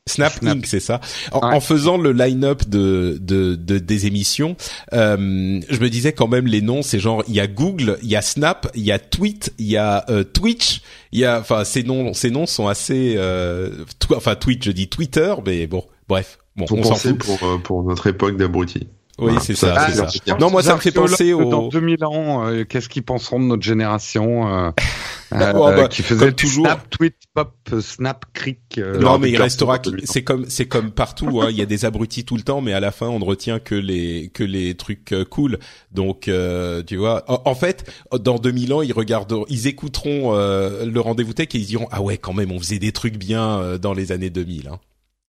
Snap, 0.08 0.32
Snap. 0.38 0.56
Inc, 0.56 0.66
c'est 0.66 0.80
ça. 0.80 1.00
En, 1.32 1.38
Ouais. 1.48 1.54
en 1.54 1.60
faisant 1.60 1.96
le 1.98 2.12
line-up 2.12 2.68
de, 2.68 3.18
de, 3.20 3.54
de- 3.54 3.78
des 3.78 4.06
émissions, 4.06 4.56
euh, 4.92 5.60
je 5.68 5.78
me 5.80 5.88
disais 5.88 6.12
quand 6.12 6.28
même 6.28 6.46
les 6.46 6.62
noms, 6.62 6.82
c'est 6.82 6.98
genre 6.98 7.22
il 7.28 7.34
y 7.34 7.40
a 7.40 7.46
Google, 7.46 7.98
il 8.02 8.08
y 8.08 8.16
a 8.16 8.22
Snap, 8.22 8.68
il 8.74 8.82
y 8.82 8.92
a 8.92 8.98
Tweet, 8.98 9.52
il 9.58 9.66
y 9.66 9.76
a 9.76 10.04
euh, 10.10 10.24
Twitch, 10.24 10.80
il 11.12 11.20
y 11.20 11.24
a, 11.24 11.38
enfin 11.40 11.64
ces 11.64 11.82
noms, 11.82 12.12
ces 12.14 12.30
noms 12.30 12.46
sont 12.46 12.68
assez, 12.68 13.14
euh, 13.16 13.70
tw- 14.00 14.16
enfin 14.16 14.34
Twitch, 14.34 14.64
je 14.64 14.72
dis 14.72 14.88
Twitter, 14.88 15.34
mais 15.46 15.66
bon, 15.66 15.84
bref, 16.08 16.38
bon, 16.56 16.64
Pour 16.66 16.78
on 16.78 16.82
s'en 16.84 16.94
fout. 16.96 17.18
pour, 17.18 17.42
euh, 17.48 17.58
pour 17.58 17.82
notre 17.84 18.06
époque 18.08 18.36
d'abruti. 18.36 18.88
Oui, 19.18 19.32
Voilà, 19.32 19.40
c'est 19.40 19.54
ça. 19.56 20.36
Non, 20.38 20.50
moi 20.50 20.62
ça 20.62 20.74
me 20.76 20.80
fait 20.80 20.92
penser 20.92 21.32
au. 21.32 21.50
Dans 21.50 21.68
2000 21.68 22.04
ans, 22.04 22.46
euh, 22.46 22.64
qu'est-ce 22.64 22.88
qu'ils 22.88 23.02
penseront 23.02 23.40
de 23.40 23.46
notre 23.46 23.62
génération 23.64 24.46
euh, 24.48 24.70
euh, 25.32 25.52
Oh, 25.56 25.70
bah, 25.76 25.88
qui 25.88 26.02
faisait 26.02 26.32
toujours. 26.32 26.66
Snap, 26.66 26.88
tweet, 26.90 27.16
pop, 27.34 27.52
euh, 27.72 27.80
snap, 27.80 28.26
cric. 28.32 28.60
euh, 28.78 28.98
Non, 29.00 29.18
mais 29.18 29.30
il 29.30 29.36
restera. 29.40 29.80
C'est 30.04 30.22
comme 30.22 30.46
c'est 30.48 30.66
comme 30.66 30.92
partout. 30.92 31.40
Hein. 31.42 31.48
Il 31.50 31.56
y 31.56 31.62
a 31.62 31.66
des 31.66 31.84
abrutis 31.84 32.24
tout 32.24 32.36
le 32.36 32.42
temps, 32.42 32.60
mais 32.60 32.72
à 32.72 32.80
la 32.80 32.92
fin, 32.92 33.08
on 33.08 33.18
ne 33.18 33.24
retient 33.24 33.58
que 33.58 33.74
les 33.74 34.30
que 34.32 34.44
les 34.44 34.76
trucs 34.76 35.12
euh, 35.12 35.24
cool. 35.24 35.58
Donc, 35.90 36.28
euh, 36.28 36.82
tu 36.86 36.96
vois. 36.96 37.24
En, 37.28 37.42
en 37.44 37.54
fait, 37.56 37.90
dans 38.20 38.38
2000 38.38 38.72
ans, 38.72 38.82
ils 38.82 38.92
regarderont, 38.92 39.46
ils 39.48 39.66
écouteront 39.66 40.34
euh, 40.34 40.86
le 40.86 41.00
rendez-vous 41.00 41.32
tech 41.32 41.48
et 41.54 41.58
ils 41.58 41.66
diront 41.66 41.88
ah 41.90 42.02
ouais, 42.02 42.18
quand 42.18 42.34
même, 42.34 42.52
on 42.52 42.58
faisait 42.60 42.78
des 42.78 42.92
trucs 42.92 43.16
bien 43.16 43.58
euh, 43.58 43.78
dans 43.78 43.94
les 43.94 44.12
années 44.12 44.30
2000. 44.30 44.68
Hein. 44.68 44.78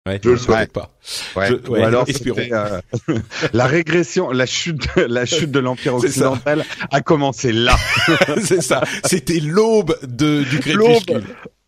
Ouais, 0.08 0.20
Je 0.24 0.30
le 0.30 0.38
souhaite. 0.38 0.72
pas. 0.72 0.92
Ouais. 1.36 1.50
Je- 1.50 1.70
Ou 1.70 1.76
alors 1.76 2.06
euh, 2.08 2.82
la 3.54 3.68
régression, 3.68 4.32
la 4.32 4.46
chute, 4.46 4.88
la 4.96 5.26
chute 5.26 5.52
de 5.52 5.60
l'empire 5.60 5.96
occidental 5.96 6.66
a 6.92 7.02
commencé 7.02 7.52
là, 7.52 7.76
c'est 8.44 8.62
ça. 8.62 8.82
C'était 9.04 9.40
l'aube 9.40 9.98
de 10.04 10.44
du 10.44 10.60
crépuscule. 10.60 11.24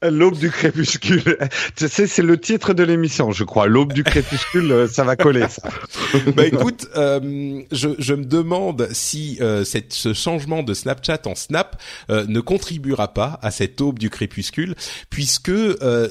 L'aube 0.10 0.38
du 0.38 0.50
crépuscule. 0.50 1.38
tu 1.76 1.88
sais, 1.88 2.08
c'est 2.08 2.22
le 2.22 2.40
titre 2.40 2.74
de 2.74 2.84
l'émission, 2.84 3.32
je 3.32 3.44
crois. 3.44 3.68
L'aube 3.68 3.94
du 3.94 4.04
crépuscule, 4.04 4.72
euh, 4.72 4.88
ça 4.88 5.04
va 5.04 5.16
coller. 5.16 5.46
Ça. 5.48 5.62
bah 6.36 6.46
écoute, 6.46 6.88
euh, 6.96 7.62
je, 7.72 7.90
je 8.00 8.14
me 8.14 8.26
demande 8.26 8.88
si 8.92 9.38
euh, 9.42 9.64
ce 9.90 10.14
changement 10.14 10.64
de 10.64 10.74
Snapchat 10.74 11.22
en 11.26 11.36
Snap 11.36 11.82
ne 12.10 12.40
contribuera 12.40 13.14
pas 13.14 13.40
à 13.42 13.52
cette 13.52 13.82
aube 13.82 14.00
du 14.00 14.10
crépuscule, 14.10 14.76
puisque 15.10 15.52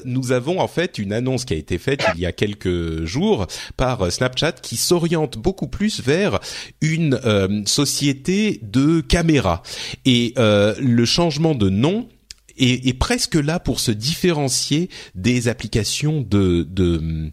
nous 0.05 0.31
avons 0.31 0.59
en 0.59 0.67
fait 0.67 0.97
une 0.97 1.13
annonce 1.13 1.45
qui 1.45 1.53
a 1.53 1.57
été 1.57 1.77
faite 1.77 2.03
il 2.15 2.21
y 2.21 2.25
a 2.25 2.31
quelques 2.31 3.03
jours 3.05 3.47
par 3.77 4.11
Snapchat 4.11 4.53
qui 4.53 4.77
s'oriente 4.77 5.37
beaucoup 5.37 5.67
plus 5.67 6.01
vers 6.01 6.39
une 6.81 7.19
société 7.65 8.59
de 8.63 9.01
caméras 9.01 9.63
et 10.05 10.33
le 10.37 11.05
changement 11.05 11.55
de 11.55 11.69
nom 11.69 12.07
est, 12.57 12.87
est 12.87 12.93
presque 12.93 13.35
là 13.35 13.59
pour 13.59 13.79
se 13.79 13.91
différencier 13.91 14.89
des 15.15 15.47
applications 15.47 16.21
de, 16.21 16.63
de 16.63 17.31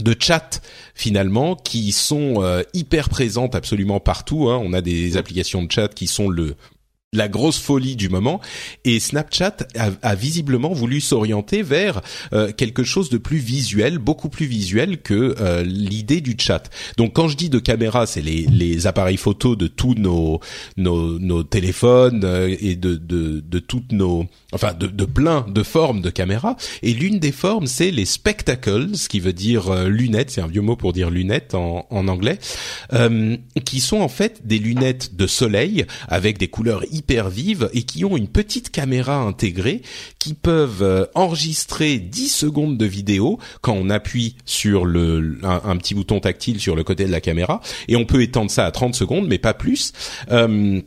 de 0.00 0.16
chat 0.18 0.60
finalement 0.94 1.54
qui 1.54 1.92
sont 1.92 2.42
euh, 2.42 2.62
hyper 2.72 3.08
présentes 3.08 3.54
absolument 3.54 4.00
partout. 4.00 4.48
Hein. 4.48 4.60
On 4.62 4.72
a 4.72 4.80
des 4.80 5.16
applications 5.16 5.62
de 5.62 5.70
chat 5.70 5.88
qui 5.88 6.06
sont 6.06 6.28
le 6.28 6.56
la 7.14 7.28
grosse 7.28 7.58
folie 7.58 7.96
du 7.96 8.08
moment. 8.08 8.40
Et 8.84 9.00
Snapchat 9.00 9.56
a, 9.76 9.90
a 10.02 10.14
visiblement 10.14 10.72
voulu 10.72 11.00
s'orienter 11.00 11.62
vers 11.62 12.00
euh, 12.32 12.52
quelque 12.52 12.84
chose 12.84 13.08
de 13.10 13.18
plus 13.18 13.38
visuel, 13.38 13.98
beaucoup 13.98 14.28
plus 14.28 14.46
visuel 14.46 15.00
que 15.00 15.34
euh, 15.40 15.62
l'idée 15.64 16.20
du 16.20 16.36
chat. 16.38 16.70
Donc 16.96 17.14
quand 17.14 17.28
je 17.28 17.36
dis 17.36 17.48
de 17.50 17.58
caméra, 17.58 18.06
c'est 18.06 18.22
les, 18.22 18.46
les 18.46 18.86
appareils 18.86 19.16
photo 19.16 19.56
de 19.56 19.66
tous 19.66 19.94
nos 19.94 20.40
nos, 20.76 21.18
nos 21.18 21.42
téléphones 21.42 22.22
euh, 22.24 22.54
et 22.60 22.76
de, 22.76 22.94
de 22.94 23.40
de 23.40 23.58
toutes 23.58 23.92
nos 23.92 24.26
enfin 24.52 24.74
de, 24.74 24.86
de 24.86 25.04
plein 25.04 25.46
de 25.48 25.62
formes 25.62 26.00
de 26.00 26.10
caméras 26.10 26.56
et 26.82 26.92
l'une 26.92 27.18
des 27.18 27.32
formes 27.32 27.66
c'est 27.66 27.90
les 27.90 28.04
spectacles, 28.04 28.96
ce 28.96 29.08
qui 29.08 29.20
veut 29.20 29.32
dire 29.32 29.68
euh, 29.68 29.88
lunettes, 29.88 30.30
c'est 30.30 30.40
un 30.40 30.46
vieux 30.46 30.62
mot 30.62 30.76
pour 30.76 30.92
dire 30.92 31.10
lunettes 31.10 31.54
en, 31.54 31.86
en 31.90 32.08
anglais, 32.08 32.38
euh, 32.92 33.36
qui 33.64 33.80
sont 33.80 34.00
en 34.00 34.08
fait 34.08 34.46
des 34.46 34.58
lunettes 34.58 35.16
de 35.16 35.26
soleil 35.26 35.86
avec 36.08 36.38
des 36.38 36.48
couleurs 36.48 36.84
et 37.72 37.82
qui 37.82 38.04
ont 38.04 38.16
une 38.16 38.28
petite 38.28 38.70
caméra 38.70 39.16
intégrée 39.20 39.82
qui 40.18 40.34
peuvent 40.34 40.82
euh, 40.82 41.06
enregistrer 41.14 41.98
10 41.98 42.28
secondes 42.28 42.76
de 42.76 42.86
vidéo 42.86 43.38
quand 43.60 43.74
on 43.74 43.90
appuie 43.90 44.36
sur 44.44 44.84
le 44.84 45.38
un, 45.42 45.62
un 45.64 45.76
petit 45.76 45.94
bouton 45.94 46.20
tactile 46.20 46.60
sur 46.60 46.76
le 46.76 46.84
côté 46.84 47.04
de 47.04 47.12
la 47.12 47.20
caméra 47.20 47.60
et 47.88 47.96
on 47.96 48.04
peut 48.04 48.22
étendre 48.22 48.50
ça 48.50 48.66
à 48.66 48.70
30 48.70 48.94
secondes 48.94 49.26
mais 49.28 49.38
pas 49.38 49.54
plus. 49.54 49.92
Euh, 50.30 50.80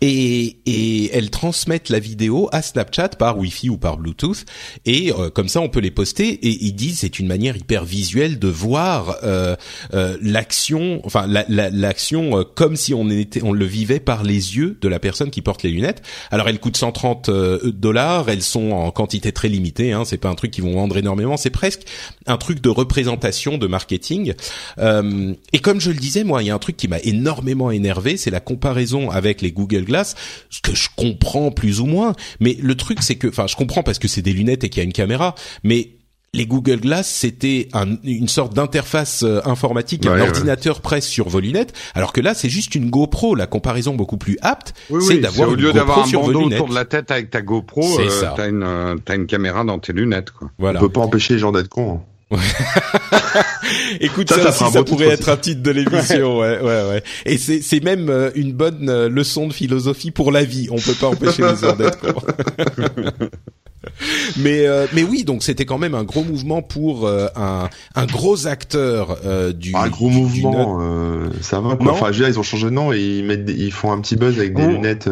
et, 0.00 0.58
et 0.66 1.10
elles 1.12 1.30
transmettent 1.30 1.88
la 1.88 1.98
vidéo 1.98 2.48
à 2.52 2.62
Snapchat 2.62 3.10
par 3.10 3.38
Wi-Fi 3.38 3.70
ou 3.70 3.78
par 3.78 3.96
Bluetooth. 3.96 4.44
Et 4.86 5.12
euh, 5.12 5.30
comme 5.30 5.48
ça 5.48 5.60
on 5.60 5.68
peut 5.68 5.80
les 5.80 5.90
poster. 5.90 6.28
Et 6.28 6.64
ils 6.64 6.72
disent 6.72 7.00
c'est 7.00 7.18
une 7.18 7.26
manière 7.26 7.56
hyper 7.56 7.84
visuelle 7.84 8.38
de 8.38 8.48
voir 8.48 9.16
euh, 9.24 9.56
euh, 9.94 10.16
l'action 10.20 11.00
enfin 11.04 11.26
l'action 11.48 12.44
comme 12.54 12.76
si 12.76 12.94
on 12.94 13.10
était 13.10 13.42
on 13.42 13.52
le 13.52 13.64
vivait 13.64 14.00
par 14.00 14.22
les 14.22 14.56
yeux 14.56 14.78
de 14.80 14.88
la 14.88 14.98
personne 14.98 15.30
qui 15.30 15.42
porte 15.42 15.62
les 15.62 15.70
lunettes. 15.70 16.02
Alors 16.30 16.48
elles 16.48 16.60
coûtent 16.60 16.76
130 16.76 17.30
dollars. 17.64 18.28
Elles 18.28 18.42
sont 18.42 18.70
en 18.70 18.90
quantité 18.90 19.32
très 19.32 19.48
limitée 19.48 19.92
hein, 19.92 20.04
c'est 20.04 20.18
pas 20.18 20.28
un 20.28 20.34
truc 20.34 20.50
qu'ils 20.52 20.64
vont 20.64 20.74
vendre 20.74 20.96
énormément. 20.96 21.36
C'est 21.36 21.50
presque 21.50 21.82
un 22.26 22.36
truc 22.36 22.60
de 22.60 22.68
représentation 22.68 23.58
de 23.58 23.66
marketing. 23.66 24.34
Et 24.78 25.58
comme 25.60 25.80
je 25.80 25.90
le 25.90 25.98
disais 25.98 26.22
moi 26.22 26.42
il 26.42 26.46
y 26.46 26.50
a 26.50 26.54
un 26.54 26.58
truc 26.58 26.76
qui 26.76 26.86
m'a 26.86 27.00
énormément 27.00 27.70
énervé. 27.70 28.16
C'est 28.16 28.30
la 28.30 28.40
comparaison 28.40 29.10
avec 29.10 29.42
les 29.42 29.50
Google 29.50 29.77
Glass, 29.84 30.14
ce 30.50 30.60
que 30.60 30.74
je 30.74 30.88
comprends 30.96 31.50
plus 31.50 31.80
ou 31.80 31.86
moins. 31.86 32.14
Mais 32.40 32.56
le 32.60 32.74
truc, 32.74 32.98
c'est 33.02 33.16
que, 33.16 33.28
enfin, 33.28 33.46
je 33.46 33.56
comprends 33.56 33.82
parce 33.82 33.98
que 33.98 34.08
c'est 34.08 34.22
des 34.22 34.32
lunettes 34.32 34.64
et 34.64 34.68
qu'il 34.68 34.80
y 34.80 34.82
a 34.82 34.84
une 34.84 34.92
caméra, 34.92 35.34
mais 35.64 35.98
les 36.34 36.46
Google 36.46 36.80
Glass, 36.80 37.08
c'était 37.08 37.68
une 38.04 38.28
sorte 38.28 38.54
d'interface 38.54 39.22
euh, 39.22 39.40
informatique, 39.44 40.04
un 40.06 40.20
ordinateur 40.20 40.80
presse 40.80 41.06
sur 41.06 41.28
vos 41.28 41.40
lunettes, 41.40 41.72
alors 41.94 42.12
que 42.12 42.20
là, 42.20 42.34
c'est 42.34 42.50
juste 42.50 42.74
une 42.74 42.90
GoPro. 42.90 43.34
La 43.34 43.46
comparaison 43.46 43.94
beaucoup 43.94 44.18
plus 44.18 44.36
apte, 44.42 44.74
c'est 45.00 45.18
d'avoir 45.18 45.48
au 45.50 45.54
lieu 45.54 45.72
d'avoir 45.72 46.06
un 46.06 46.10
bandeau 46.10 46.42
autour 46.42 46.68
de 46.68 46.74
la 46.74 46.84
tête 46.84 47.10
avec 47.10 47.30
ta 47.30 47.40
GoPro, 47.40 47.98
euh, 47.98 48.22
t'as 48.36 48.48
une, 48.48 48.62
euh, 48.62 48.96
une 49.14 49.26
caméra 49.26 49.64
dans 49.64 49.78
tes 49.78 49.92
lunettes. 49.92 50.30
Quoi. 50.30 50.50
Voilà. 50.58 50.80
On 50.80 50.82
peut 50.82 50.92
pas 50.92 51.00
empêcher 51.00 51.34
les 51.34 51.40
gens 51.40 51.52
d'être 51.52 51.68
cons. 51.68 51.94
Hein. 51.94 52.02
Écoute, 54.00 54.30
ça, 54.30 54.52
ça, 54.52 54.84
pourrait 54.84 55.08
être 55.08 55.30
un 55.30 55.36
titre 55.38 55.62
de 55.62 55.70
l'émission, 55.70 56.38
ouais, 56.38 56.60
ouais, 56.60 56.88
ouais. 56.88 57.02
Et 57.24 57.38
c'est, 57.38 57.62
c'est 57.62 57.82
même 57.82 58.10
euh, 58.10 58.30
une 58.34 58.52
bonne 58.52 58.90
euh, 58.90 59.08
leçon 59.08 59.46
de 59.46 59.52
philosophie 59.52 60.10
pour 60.10 60.30
la 60.30 60.44
vie. 60.44 60.68
On 60.70 60.76
peut 60.76 60.92
pas 60.92 61.06
empêcher 61.06 61.42
les 61.42 61.56
gens 61.62 61.74
d'être 61.74 61.98
mais 64.36 64.66
euh, 64.66 64.86
mais 64.92 65.02
oui, 65.04 65.24
donc 65.24 65.42
c'était 65.42 65.64
quand 65.64 65.78
même 65.78 65.94
un 65.94 66.04
gros 66.04 66.22
mouvement 66.22 66.60
pour 66.60 67.08
un 67.08 67.70
un 67.94 68.06
gros 68.06 68.46
acteur 68.46 69.18
du. 69.54 69.74
un 69.74 69.88
gros 69.88 70.10
mouvement, 70.10 70.80
ça 71.40 71.60
va. 71.60 71.76
Quoi. 71.76 71.92
Enfin, 71.92 72.06
je 72.12 72.18
veux 72.18 72.24
dire, 72.26 72.28
ils 72.28 72.38
ont 72.38 72.42
changé 72.42 72.66
de 72.66 72.70
nom 72.70 72.92
et 72.92 73.00
ils 73.00 73.24
mettent, 73.24 73.48
ils 73.48 73.72
font 73.72 73.90
un 73.90 74.00
petit 74.00 74.16
buzz 74.16 74.38
avec 74.38 74.54
des 74.54 74.66
lunettes. 74.66 75.08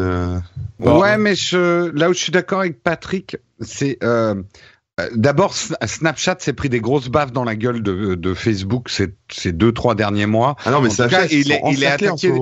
Ouais, 0.79 1.17
mais 1.17 1.35
je, 1.35 1.89
là 1.97 2.09
où 2.09 2.13
je 2.13 2.19
suis 2.19 2.31
d'accord 2.31 2.59
avec 2.59 2.83
Patrick, 2.83 3.37
c'est 3.61 3.97
euh, 4.03 4.35
d'abord, 5.13 5.53
Snapchat 5.53 6.37
s'est 6.39 6.53
pris 6.53 6.69
des 6.69 6.79
grosses 6.79 7.09
baffes 7.09 7.31
dans 7.31 7.43
la 7.43 7.55
gueule 7.55 7.83
de, 7.83 8.15
de 8.15 8.33
Facebook 8.33 8.89
ces, 8.89 9.15
ces 9.29 9.51
deux 9.51 9.71
trois 9.71 9.95
derniers 9.95 10.25
mois. 10.25 10.55
Ah 10.65 10.71
non, 10.71 10.81
mais 10.81 10.89
ça 10.89 11.07
il, 11.31 11.51
est, 11.51 11.61
il 11.71 11.83
est 11.83 11.87
attaqué. 11.87 12.33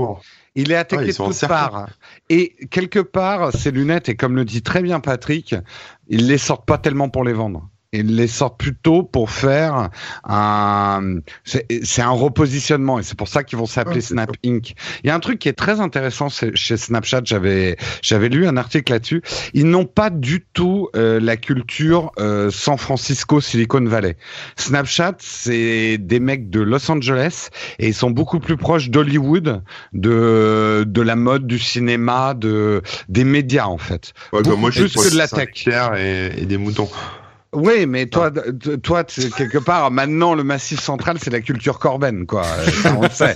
Il 0.57 0.71
est 0.71 0.75
attaqué 0.75 1.07
de 1.07 1.11
toutes 1.11 1.47
parts. 1.47 1.89
Et 2.29 2.55
quelque 2.71 2.99
part, 2.99 3.51
ces 3.51 3.71
lunettes, 3.71 4.07
et 4.07 4.15
comme 4.15 4.37
le 4.37 4.45
dit 4.45 4.61
très 4.61 4.81
bien 4.81 5.01
Patrick, 5.01 5.53
ils 6.07 6.27
les 6.27 6.37
sortent 6.37 6.65
pas 6.65 6.77
tellement 6.77 7.09
pour 7.09 7.25
les 7.25 7.33
vendre 7.33 7.69
ils 7.91 8.15
les 8.15 8.27
sortent 8.27 8.59
plutôt 8.59 9.03
pour 9.03 9.29
faire 9.29 9.89
un 10.23 11.19
c'est 11.43 12.01
un 12.01 12.09
repositionnement 12.09 12.99
et 12.99 13.03
c'est 13.03 13.17
pour 13.17 13.27
ça 13.27 13.43
qu'ils 13.43 13.57
vont 13.57 13.65
s'appeler 13.65 14.01
Snap 14.01 14.31
Inc. 14.45 14.73
Il 15.03 15.07
y 15.07 15.09
a 15.09 15.15
un 15.15 15.19
truc 15.19 15.39
qui 15.39 15.49
est 15.49 15.53
très 15.53 15.79
intéressant 15.79 16.27
chez 16.29 16.77
Snapchat, 16.77 17.21
j'avais 17.25 17.77
j'avais 18.01 18.29
lu 18.29 18.47
un 18.47 18.57
article 18.57 18.91
là-dessus. 18.91 19.21
Ils 19.53 19.69
n'ont 19.69 19.85
pas 19.85 20.09
du 20.09 20.45
tout 20.53 20.89
euh, 20.95 21.19
la 21.19 21.37
culture 21.37 22.11
euh, 22.19 22.49
San 22.51 22.77
Francisco 22.77 23.41
Silicon 23.41 23.83
Valley. 23.85 24.17
Snapchat, 24.55 25.15
c'est 25.19 25.97
des 25.97 26.19
mecs 26.19 26.49
de 26.49 26.61
Los 26.61 26.89
Angeles 26.89 27.49
et 27.79 27.87
ils 27.87 27.93
sont 27.93 28.11
beaucoup 28.11 28.39
plus 28.39 28.57
proches 28.57 28.89
d'Hollywood, 28.89 29.63
de 29.93 30.83
de 30.85 31.01
la 31.01 31.15
mode, 31.15 31.47
du 31.47 31.59
cinéma, 31.59 32.33
de 32.33 32.81
des 33.09 33.23
médias 33.23 33.65
en 33.65 33.77
fait. 33.77 34.13
Ouais, 34.33 34.41
bah, 34.43 34.55
moi, 34.57 34.71
plus 34.71 34.93
que 34.93 35.11
de 35.11 35.17
la 35.17 35.27
tech 35.27 35.67
et, 35.67 36.41
et 36.41 36.45
des 36.45 36.57
moutons. 36.57 36.89
Oui, 37.55 37.85
mais 37.85 38.07
toi, 38.07 38.31
toi, 38.83 39.03
quelque 39.03 39.57
part, 39.57 39.89
maintenant, 39.89 40.33
le 40.35 40.43
Massif 40.43 40.81
Central, 40.81 41.17
c'est 41.21 41.31
la 41.31 41.39
culture 41.39 41.79
Corben, 41.79 42.25
quoi. 42.25 42.43
Euh, 42.85 42.89
on 42.97 43.09
sait. 43.09 43.35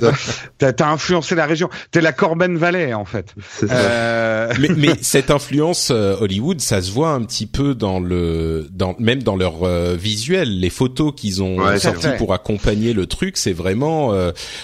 T'as 0.58 0.72
as 0.80 0.92
influencé 0.92 1.34
la 1.34 1.46
région. 1.46 1.70
T'es 1.92 2.02
la 2.02 2.12
Corben 2.12 2.58
Valley, 2.58 2.94
en 2.94 3.06
fait. 3.06 3.34
Euh... 3.64 4.54
Mais, 4.60 4.70
mais, 4.76 4.94
cette 5.02 5.32
influence 5.32 5.92
euh, 5.92 6.18
Hollywood, 6.20 6.60
ça 6.60 6.82
se 6.82 6.92
voit 6.92 7.12
un 7.12 7.22
petit 7.22 7.46
peu 7.46 7.74
dans 7.74 8.00
le, 8.00 8.68
dans 8.72 8.96
même 9.00 9.24
dans 9.24 9.36
leur 9.36 9.64
euh, 9.64 9.96
visuel, 9.96 10.60
les 10.60 10.70
photos 10.70 11.14
qu'ils 11.16 11.42
ont 11.42 11.58
ouais, 11.60 11.80
sorties 11.80 12.10
pour 12.18 12.34
accompagner 12.34 12.94
le 12.94 13.06
truc, 13.06 13.38
c'est 13.38 13.54
vraiment, 13.54 14.10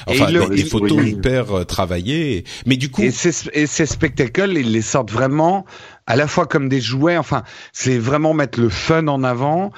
enfin, 0.08 0.32
des, 0.50 0.66
photos 0.66 1.04
hyper 1.06 1.66
travaillées. 1.66 2.44
Mais 2.66 2.78
du 2.78 2.90
coup, 2.90 3.02
et 3.02 3.12
ces 3.12 3.86
spectacles, 3.86 4.58
ils 4.58 4.72
les 4.72 4.82
sortent 4.82 5.12
vraiment 5.12 5.66
à 6.08 6.16
la 6.16 6.28
fois 6.28 6.46
comme 6.46 6.70
des 6.70 6.82
jouets. 6.82 7.18
Enfin, 7.18 7.44
c'est 7.74 7.98
vraiment 7.98 8.34
mettre 8.34 8.60
le 8.60 8.70
fun 8.70 9.08
en 9.08 9.24
avant. 9.24 9.72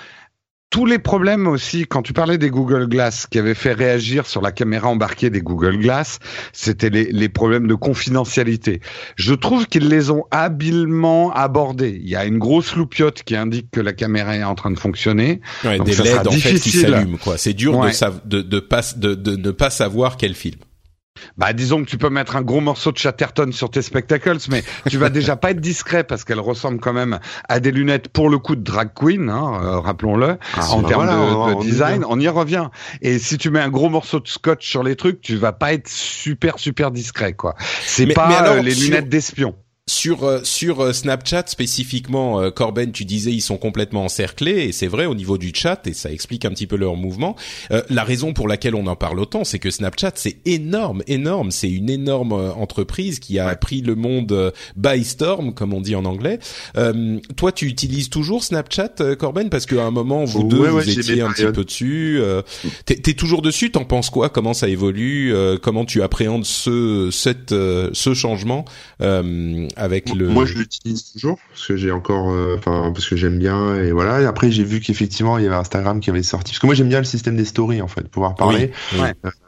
Tous 0.70 0.86
les 0.86 1.00
problèmes 1.00 1.48
aussi, 1.48 1.88
quand 1.88 2.02
tu 2.02 2.12
parlais 2.12 2.38
des 2.38 2.50
Google 2.50 2.90
Glass 2.90 3.26
qui 3.26 3.40
avaient 3.40 3.54
fait 3.54 3.72
réagir 3.72 4.26
sur 4.26 4.42
la 4.42 4.52
caméra 4.52 4.90
embarquée 4.90 5.30
des 5.30 5.40
Google 5.40 5.78
Glass, 5.78 6.20
c'était 6.52 6.90
les, 6.90 7.06
les, 7.06 7.30
problèmes 7.30 7.68
de 7.68 7.74
confidentialité. 7.74 8.82
Je 9.16 9.34
trouve 9.34 9.68
qu'ils 9.68 9.88
les 9.88 10.12
ont 10.12 10.26
habilement 10.30 11.32
abordés. 11.32 11.98
Il 12.04 12.10
y 12.10 12.18
a 12.18 12.26
une 12.26 12.38
grosse 12.38 12.76
loupiote 12.76 13.24
qui 13.24 13.38
indique 13.38 13.72
que 13.72 13.80
la 13.80 13.94
caméra 13.94 14.36
est 14.36 14.44
en 14.44 14.56
train 14.56 14.72
de 14.72 14.78
fonctionner. 14.78 15.40
Ouais, 15.64 15.80
des 15.80 15.96
LED 15.96 16.28
en 16.28 16.32
fait 16.32 16.60
qui 16.60 16.72
s'allument. 16.72 17.18
Quoi, 17.18 17.38
c'est 17.38 17.54
dur 17.54 17.80
de, 17.80 18.28
de, 18.28 18.42
de, 18.42 18.60
pas, 18.60 18.82
de, 18.98 19.16
de 19.16 19.38
ne 19.38 19.52
pas 19.52 19.70
savoir 19.70 20.18
quel 20.18 20.36
film. 20.36 20.60
Bah, 21.38 21.54
disons 21.54 21.84
que 21.84 21.90
tu 21.90 21.98
peux 21.98 22.10
mettre 22.10 22.36
un 22.36 22.42
gros 22.42 22.62
morceau 22.62 22.92
de 22.92 22.98
Chatterton 22.98 23.52
sur 23.52 23.70
tes 23.70 23.82
spectacles, 23.82 24.38
mais 24.50 24.64
tu 24.90 24.98
vas 24.98 25.10
déjà 25.10 25.36
pas 25.36 25.52
être 25.52 25.62
discret 25.62 26.04
parce 26.04 26.24
qu'elle 26.24 26.40
ressemble 26.40 26.80
quand 26.80 26.94
même 26.94 27.20
à 27.48 27.60
des 27.60 27.72
lunettes 27.72 28.10
pour 28.10 28.30
le 28.30 28.38
coup 28.38 28.56
de 28.56 28.64
drag 28.64 28.90
queen, 28.94 29.30
hein, 29.30 29.60
euh, 29.62 29.80
rappelons-le, 29.80 30.38
ah, 30.56 30.72
en 30.72 30.82
bah 30.82 30.90
termes 30.90 31.56
de, 31.56 31.62
design. 31.62 32.06
On 32.08 32.20
y 32.20 32.28
revient. 32.28 32.70
Et 33.02 33.20
si 33.20 33.38
tu 33.38 33.50
mets 33.50 33.60
un 33.60 33.70
gros 33.70 33.90
morceau 33.90 34.20
de 34.20 34.28
scotch 34.28 34.68
sur 34.68 34.84
les 34.84 34.96
trucs, 34.96 35.22
tu 35.22 35.36
vas 35.36 35.52
pas 35.52 35.74
être 35.74 35.88
super 35.88 36.60
super 36.60 36.92
discret, 36.92 37.34
quoi. 37.34 37.56
C'est 37.84 38.08
pas 38.08 38.48
euh, 38.48 38.62
les 38.62 38.76
lunettes 38.76 39.10
d'espion. 39.10 39.56
Sur 39.90 40.26
euh, 40.26 40.42
sur 40.44 40.82
euh, 40.82 40.92
Snapchat 40.92 41.46
spécifiquement, 41.48 42.42
euh, 42.42 42.52
Corben, 42.52 42.92
tu 42.92 43.06
disais 43.06 43.32
ils 43.32 43.40
sont 43.40 43.56
complètement 43.56 44.04
encerclés 44.04 44.66
et 44.66 44.72
c'est 44.74 44.88
vrai 44.88 45.06
au 45.06 45.16
niveau 45.16 45.38
du 45.38 45.54
chat 45.56 45.88
et 45.88 45.94
ça 45.94 46.12
explique 46.12 46.44
un 46.44 46.50
petit 46.50 46.68
peu 46.68 46.76
leur 46.76 46.98
mouvement. 46.98 47.38
la 47.90 48.04
raison 48.04 48.34
pour 48.34 48.50
laquelle 48.50 48.76
on 48.76 48.86
en 48.88 48.98
parle 48.98 49.18
autant, 49.18 49.46
c'est 49.46 49.60
que 49.60 49.72
Snapchat 49.72 50.12
c'est 50.16 50.40
énorme, 50.46 51.04
énorme, 51.08 51.52
c'est 51.52 51.70
une 51.70 51.90
énorme 51.90 52.34
entreprise 52.34 53.20
qui 53.20 53.40
a 53.40 53.56
pris 53.56 53.82
le 53.82 53.96
monde 53.96 54.52
by 54.76 55.06
storm 55.06 55.54
comme 55.54 55.74
on 55.74 55.80
dit 55.80 55.96
en 55.96 56.04
anglais. 56.04 56.40
toi, 57.38 57.52
tu 57.54 57.68
utilises 57.68 58.10
toujours 58.10 58.44
Snapchat, 58.44 59.16
Corben, 59.18 59.50
parce 59.50 59.66
qu'à 59.66 59.86
un 59.86 59.92
moment 59.92 60.26
vous 60.26 60.44
deux 60.44 60.68
vous 60.68 60.90
étiez 60.90 61.22
un 61.22 61.32
petit 61.32 61.46
peu 61.46 61.64
dessus. 61.64 62.22
T'es 62.86 62.96
es 62.96 63.14
toujours 63.14 63.42
dessus 63.42 63.72
T'en 63.72 63.86
penses 63.86 64.10
quoi 64.10 64.28
Comment 64.28 64.54
ça 64.54 64.68
évolue 64.68 65.34
Comment 65.62 65.86
tu 65.86 66.02
appréhendes 66.02 66.46
ce 66.46 67.10
cette 67.10 67.52
ce 67.52 68.14
changement 68.14 68.66
avec 69.78 70.14
le. 70.14 70.28
Moi, 70.28 70.46
je 70.46 70.56
l'utilise 70.56 71.12
toujours 71.12 71.38
parce 71.50 71.68
que 71.68 71.78
j'ai 71.78 71.92
encore, 71.92 72.32
euh, 72.32 72.58
enfin, 72.58 72.92
parce 72.94 73.08
que 73.08 73.16
j'aime 73.16 73.38
bien 73.38 73.76
et 73.76 73.92
voilà. 73.92 74.22
Et 74.22 74.26
après, 74.26 74.52
j'ai 74.52 74.64
vu 74.64 74.80
qu'effectivement, 74.80 75.38
il 75.38 75.44
y 75.44 75.48
avait 75.48 75.56
Instagram 75.56 76.00
qui 76.00 76.10
avait 76.10 76.24
sorti. 76.24 76.52
Parce 76.52 76.60
que 76.60 76.66
moi, 76.66 76.76
j'aime 76.76 76.90
bien 76.90 77.00
le 77.00 77.06
système 77.06 77.36
des 77.36 77.46
stories 77.46 77.82
en 77.82 77.88
fait, 77.88 78.08
pouvoir 78.08 78.36
parler 78.36 78.72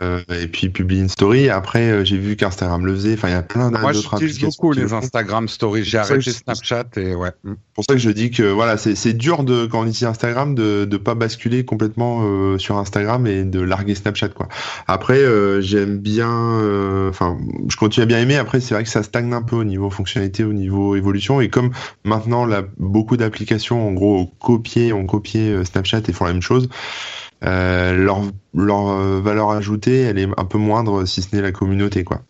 euh, 0.01 0.21
et 0.29 0.47
puis 0.47 0.69
publier 0.69 1.01
une 1.01 1.09
story. 1.09 1.49
Après, 1.49 1.89
euh, 1.89 2.05
j'ai 2.05 2.17
vu 2.17 2.35
qu'Instagram 2.35 2.85
le 2.85 2.93
faisait. 2.93 3.13
Enfin, 3.13 3.29
il 3.29 3.31
y 3.31 3.35
a 3.35 3.41
plein 3.41 3.71
d'autres 3.71 3.85
applications. 3.85 4.09
Moi, 4.11 4.19
j'utilise 4.21 4.39
beaucoup 4.39 4.71
les 4.71 4.93
Instagram 4.93 5.47
stories. 5.47 5.83
J'ai 5.83 5.97
arrêté 5.97 6.31
Snapchat 6.31 6.85
et 6.97 7.15
ouais. 7.15 7.31
Pour 7.73 7.83
ça 7.83 7.93
que 7.93 7.99
je 7.99 8.09
dis 8.09 8.31
que 8.31 8.43
voilà, 8.43 8.77
c'est 8.77 9.13
dur 9.13 9.43
de 9.43 9.65
quand 9.65 9.81
on 9.81 9.87
utilise 9.87 10.05
Instagram 10.05 10.55
de 10.55 10.85
de 10.85 10.97
pas 10.97 11.15
basculer 11.15 11.65
complètement 11.65 12.57
sur 12.57 12.77
Instagram 12.77 13.25
et 13.27 13.43
de 13.43 13.59
larguer 13.59 13.95
Snapchat 13.95 14.29
quoi. 14.29 14.47
Après, 14.87 15.19
j'aime 15.61 15.97
bien, 15.97 16.29
enfin, 17.09 17.37
je 17.67 17.75
continue 17.75 18.03
à 18.03 18.05
bien 18.05 18.19
aimer. 18.19 18.35
Après, 18.35 18.59
c'est 18.59 18.73
vrai 18.73 18.83
que 18.83 18.89
ça 18.89 19.03
stagne 19.03 19.33
un 19.33 19.41
peu 19.41 19.55
au 19.55 19.63
niveau 19.63 19.89
fonctionnel 19.89 20.18
au 20.39 20.53
niveau 20.53 20.95
évolution. 20.95 21.41
Et 21.41 21.49
comme 21.49 21.71
maintenant, 22.03 22.45
là, 22.45 22.63
beaucoup 22.77 23.17
d'applications, 23.17 23.87
en 23.87 23.91
gros, 23.91 24.19
ont 24.19 24.25
copié, 24.25 24.93
ont 24.93 25.05
copié 25.05 25.49
euh, 25.49 25.65
Snapchat 25.65 26.01
et 26.07 26.13
font 26.13 26.25
la 26.25 26.33
même 26.33 26.41
chose, 26.41 26.69
euh, 27.43 27.93
leur, 27.93 28.21
leur 28.53 28.89
euh, 28.89 29.21
valeur 29.21 29.51
ajoutée, 29.51 30.01
elle 30.01 30.19
est 30.19 30.27
un 30.37 30.45
peu 30.45 30.57
moindre 30.57 31.05
si 31.05 31.21
ce 31.21 31.35
n'est 31.35 31.41
la 31.41 31.51
communauté, 31.51 32.03
quoi. 32.03 32.21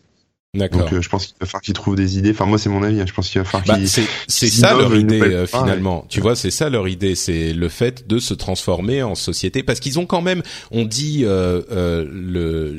D'accord. 0.52 0.90
Donc 0.90 1.00
je 1.00 1.08
pense 1.08 1.26
qu'il 1.26 1.36
va 1.40 1.46
falloir 1.46 1.62
qu'ils 1.62 1.74
trouvent 1.74 1.94
des 1.94 2.18
idées. 2.18 2.32
Enfin 2.32 2.44
moi 2.44 2.58
c'est 2.58 2.68
mon 2.68 2.82
avis. 2.82 3.00
Hein. 3.00 3.04
Je 3.06 3.12
pense 3.12 3.28
qu'il 3.28 3.40
va 3.40 3.44
falloir 3.44 3.68
bah, 3.68 3.76
qu'ils. 3.76 3.88
C'est 3.88 4.48
ça 4.48 4.74
leur 4.74 4.92
idée 4.96 5.44
finalement. 5.46 6.04
Tu 6.08 6.20
vois 6.20 6.34
c'est 6.34 6.50
ça 6.50 6.68
leur 6.68 6.88
idée. 6.88 7.14
C'est 7.14 7.52
le 7.52 7.68
fait 7.68 8.08
de 8.08 8.18
se 8.18 8.34
transformer 8.34 9.04
en 9.04 9.14
société 9.14 9.62
parce 9.62 9.78
qu'ils 9.78 10.00
ont 10.00 10.06
quand 10.06 10.22
même. 10.22 10.42
On 10.72 10.84
dit 10.84 11.22
euh, 11.22 12.04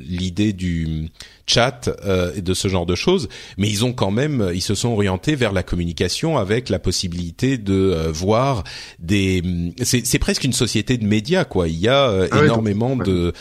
l'idée 0.06 0.52
du 0.52 1.08
chat 1.48 1.90
euh, 2.06 2.32
et 2.36 2.42
de 2.42 2.54
ce 2.54 2.68
genre 2.68 2.86
de 2.86 2.96
choses, 2.96 3.30
mais 3.58 3.70
ils 3.70 3.86
ont 3.86 3.94
quand 3.94 4.12
même, 4.12 4.52
ils 4.54 4.62
se 4.62 4.76
sont 4.76 4.90
orientés 4.90 5.36
vers 5.36 5.54
la 5.54 5.64
communication 5.64 6.38
avec 6.38 6.70
la 6.70 6.80
possibilité 6.80 7.58
de 7.58 7.74
euh, 7.74 8.12
voir 8.12 8.64
des. 9.00 9.42
C'est 9.84 10.20
presque 10.20 10.44
une 10.44 10.54
société 10.54 10.98
de 10.98 11.06
médias, 11.06 11.46
quoi. 11.46 11.68
Il 11.68 11.80
y 11.80 11.88
a 11.88 12.28
ah 12.32 12.44
énormément 12.44 12.96
de 12.96 13.34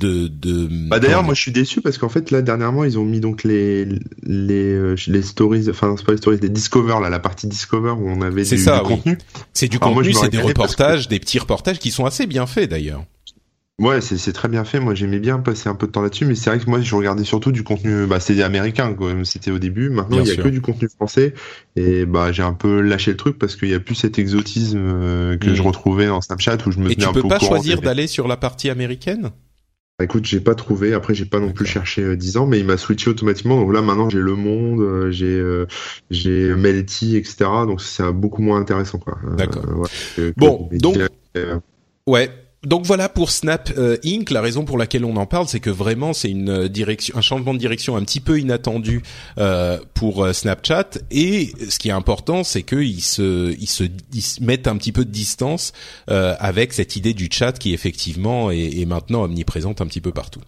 de 0.00 0.28
de. 0.28 0.68
Bah 0.88 0.98
d'ailleurs, 0.98 1.24
moi 1.24 1.34
je 1.34 1.40
suis 1.40 1.52
déçu 1.52 1.80
parce 1.80 1.98
qu'en 1.98 2.08
fait 2.08 2.30
là 2.30 2.42
dernièrement 2.42 2.84
ils 2.84 2.98
ont 2.98 3.04
mis 3.04 3.20
donc 3.20 3.44
les 3.44 3.86
les 4.22 4.94
les 5.06 5.22
stories, 5.22 5.66
enfin 5.70 5.94
c'est 5.96 6.04
pas 6.04 6.12
les 6.12 6.18
stories, 6.18 6.38
les 6.40 6.48
discover 6.48 6.96
là, 7.00 7.10
la 7.10 7.18
partie 7.18 7.46
discover 7.46 7.90
où 7.90 8.08
on 8.08 8.22
avait 8.22 8.44
du, 8.44 8.58
ça, 8.58 8.78
du 8.78 8.84
contenu. 8.84 9.18
C'est 9.52 9.68
du 9.68 9.78
contenu, 9.78 10.12
c'est 10.12 10.28
des 10.28 10.40
reportages, 10.40 11.08
des 11.08 11.18
petits 11.18 11.38
reportages 11.38 11.78
qui 11.78 11.90
sont 11.90 12.04
assez 12.04 12.26
bien 12.26 12.46
faits 12.46 12.70
d'ailleurs. 12.70 13.04
Ouais, 13.78 14.00
c'est 14.00 14.32
très 14.32 14.48
bien 14.48 14.64
fait. 14.64 14.80
Moi, 14.80 14.94
j'aimais 14.94 15.18
bien 15.18 15.38
passer 15.38 15.68
un 15.68 15.74
peu 15.74 15.86
de 15.86 15.92
temps 15.92 16.00
là-dessus, 16.00 16.24
mais 16.24 16.34
c'est 16.34 16.48
vrai 16.48 16.58
que 16.58 16.68
moi, 16.68 16.80
je 16.80 16.94
regardais 16.94 17.24
surtout 17.24 17.52
du 17.52 17.62
contenu. 17.62 18.06
Bah, 18.06 18.20
c'était 18.20 18.42
américain, 18.42 18.94
comme 18.94 19.26
c'était 19.26 19.50
au 19.50 19.58
début. 19.58 19.90
Maintenant, 19.90 20.20
il 20.20 20.26
y 20.26 20.30
a 20.30 20.36
que 20.36 20.48
du 20.48 20.62
contenu 20.62 20.88
français, 20.88 21.34
et 21.76 22.06
bah, 22.06 22.32
j'ai 22.32 22.42
un 22.42 22.54
peu 22.54 22.80
lâché 22.80 23.10
le 23.10 23.18
truc 23.18 23.38
parce 23.38 23.54
qu'il 23.54 23.68
y 23.68 23.74
a 23.74 23.80
plus 23.80 23.94
cet 23.94 24.18
exotisme 24.18 24.78
euh, 24.78 25.36
que 25.36 25.54
je 25.54 25.62
mm. 25.62 25.66
retrouvais 25.66 26.06
dans 26.06 26.22
Snapchat 26.22 26.56
où 26.66 26.72
je 26.72 26.78
me 26.78 26.90
et 26.90 26.94
tenais 26.94 27.06
un 27.06 27.12
peu. 27.12 27.20
tu 27.20 27.24
peux 27.24 27.28
pas 27.28 27.38
choisir 27.38 27.82
d'aller 27.82 28.06
sur 28.06 28.28
la 28.28 28.38
partie 28.38 28.70
américaine? 28.70 29.30
Bah, 29.98 30.06
écoute, 30.06 30.24
j'ai 30.24 30.40
pas 30.40 30.54
trouvé. 30.54 30.94
Après, 30.94 31.14
j'ai 31.14 31.26
pas 31.26 31.38
non 31.38 31.52
plus 31.52 31.66
cherché 31.66 32.16
10 32.16 32.36
euh, 32.36 32.40
ans, 32.40 32.46
mais 32.46 32.58
il 32.58 32.64
m'a 32.64 32.78
switché 32.78 33.10
automatiquement. 33.10 33.60
Donc 33.60 33.74
là, 33.74 33.82
maintenant, 33.82 34.08
j'ai 34.08 34.20
Le 34.20 34.36
Monde, 34.36 34.80
euh, 34.80 35.10
j'ai 35.10 35.38
j'ai 36.10 36.54
Melty, 36.54 37.16
etc. 37.16 37.36
Donc 37.66 37.82
c'est 37.82 38.10
beaucoup 38.10 38.40
moins 38.40 38.58
intéressant, 38.58 38.96
quoi. 38.96 39.18
D'accord. 39.36 39.66
bon, 40.38 40.70
donc 40.72 40.96
ouais 42.06 42.30
donc 42.64 42.84
voilà 42.84 43.08
pour 43.08 43.30
Snap 43.30 43.70
euh, 43.76 43.96
Inc. 44.04 44.30
La 44.30 44.40
raison 44.40 44.64
pour 44.64 44.78
laquelle 44.78 45.04
on 45.04 45.16
en 45.16 45.26
parle, 45.26 45.46
c'est 45.46 45.60
que 45.60 45.70
vraiment 45.70 46.12
c'est 46.12 46.30
une 46.30 46.48
euh, 46.48 46.68
direction, 46.68 47.16
un 47.16 47.20
changement 47.20 47.54
de 47.54 47.58
direction 47.58 47.96
un 47.96 48.02
petit 48.02 48.20
peu 48.20 48.40
inattendu 48.40 49.02
euh, 49.38 49.78
pour 49.94 50.26
Snapchat. 50.34 50.90
Et 51.10 51.52
ce 51.68 51.78
qui 51.78 51.88
est 51.88 51.92
important, 51.92 52.44
c'est 52.44 52.62
qu'ils 52.62 53.02
se, 53.02 53.54
ils 53.58 53.68
se, 53.68 53.84
ils 53.84 54.44
mettent 54.44 54.66
un 54.66 54.76
petit 54.76 54.92
peu 54.92 55.04
de 55.04 55.10
distance 55.10 55.72
avec 56.08 56.72
cette 56.72 56.96
idée 56.96 57.14
du 57.14 57.28
chat 57.30 57.52
qui 57.52 57.72
effectivement 57.72 58.50
est 58.50 58.84
maintenant 58.86 59.22
omniprésente 59.22 59.80
un 59.80 59.86
petit 59.86 60.00
peu 60.00 60.12
partout. 60.12 60.40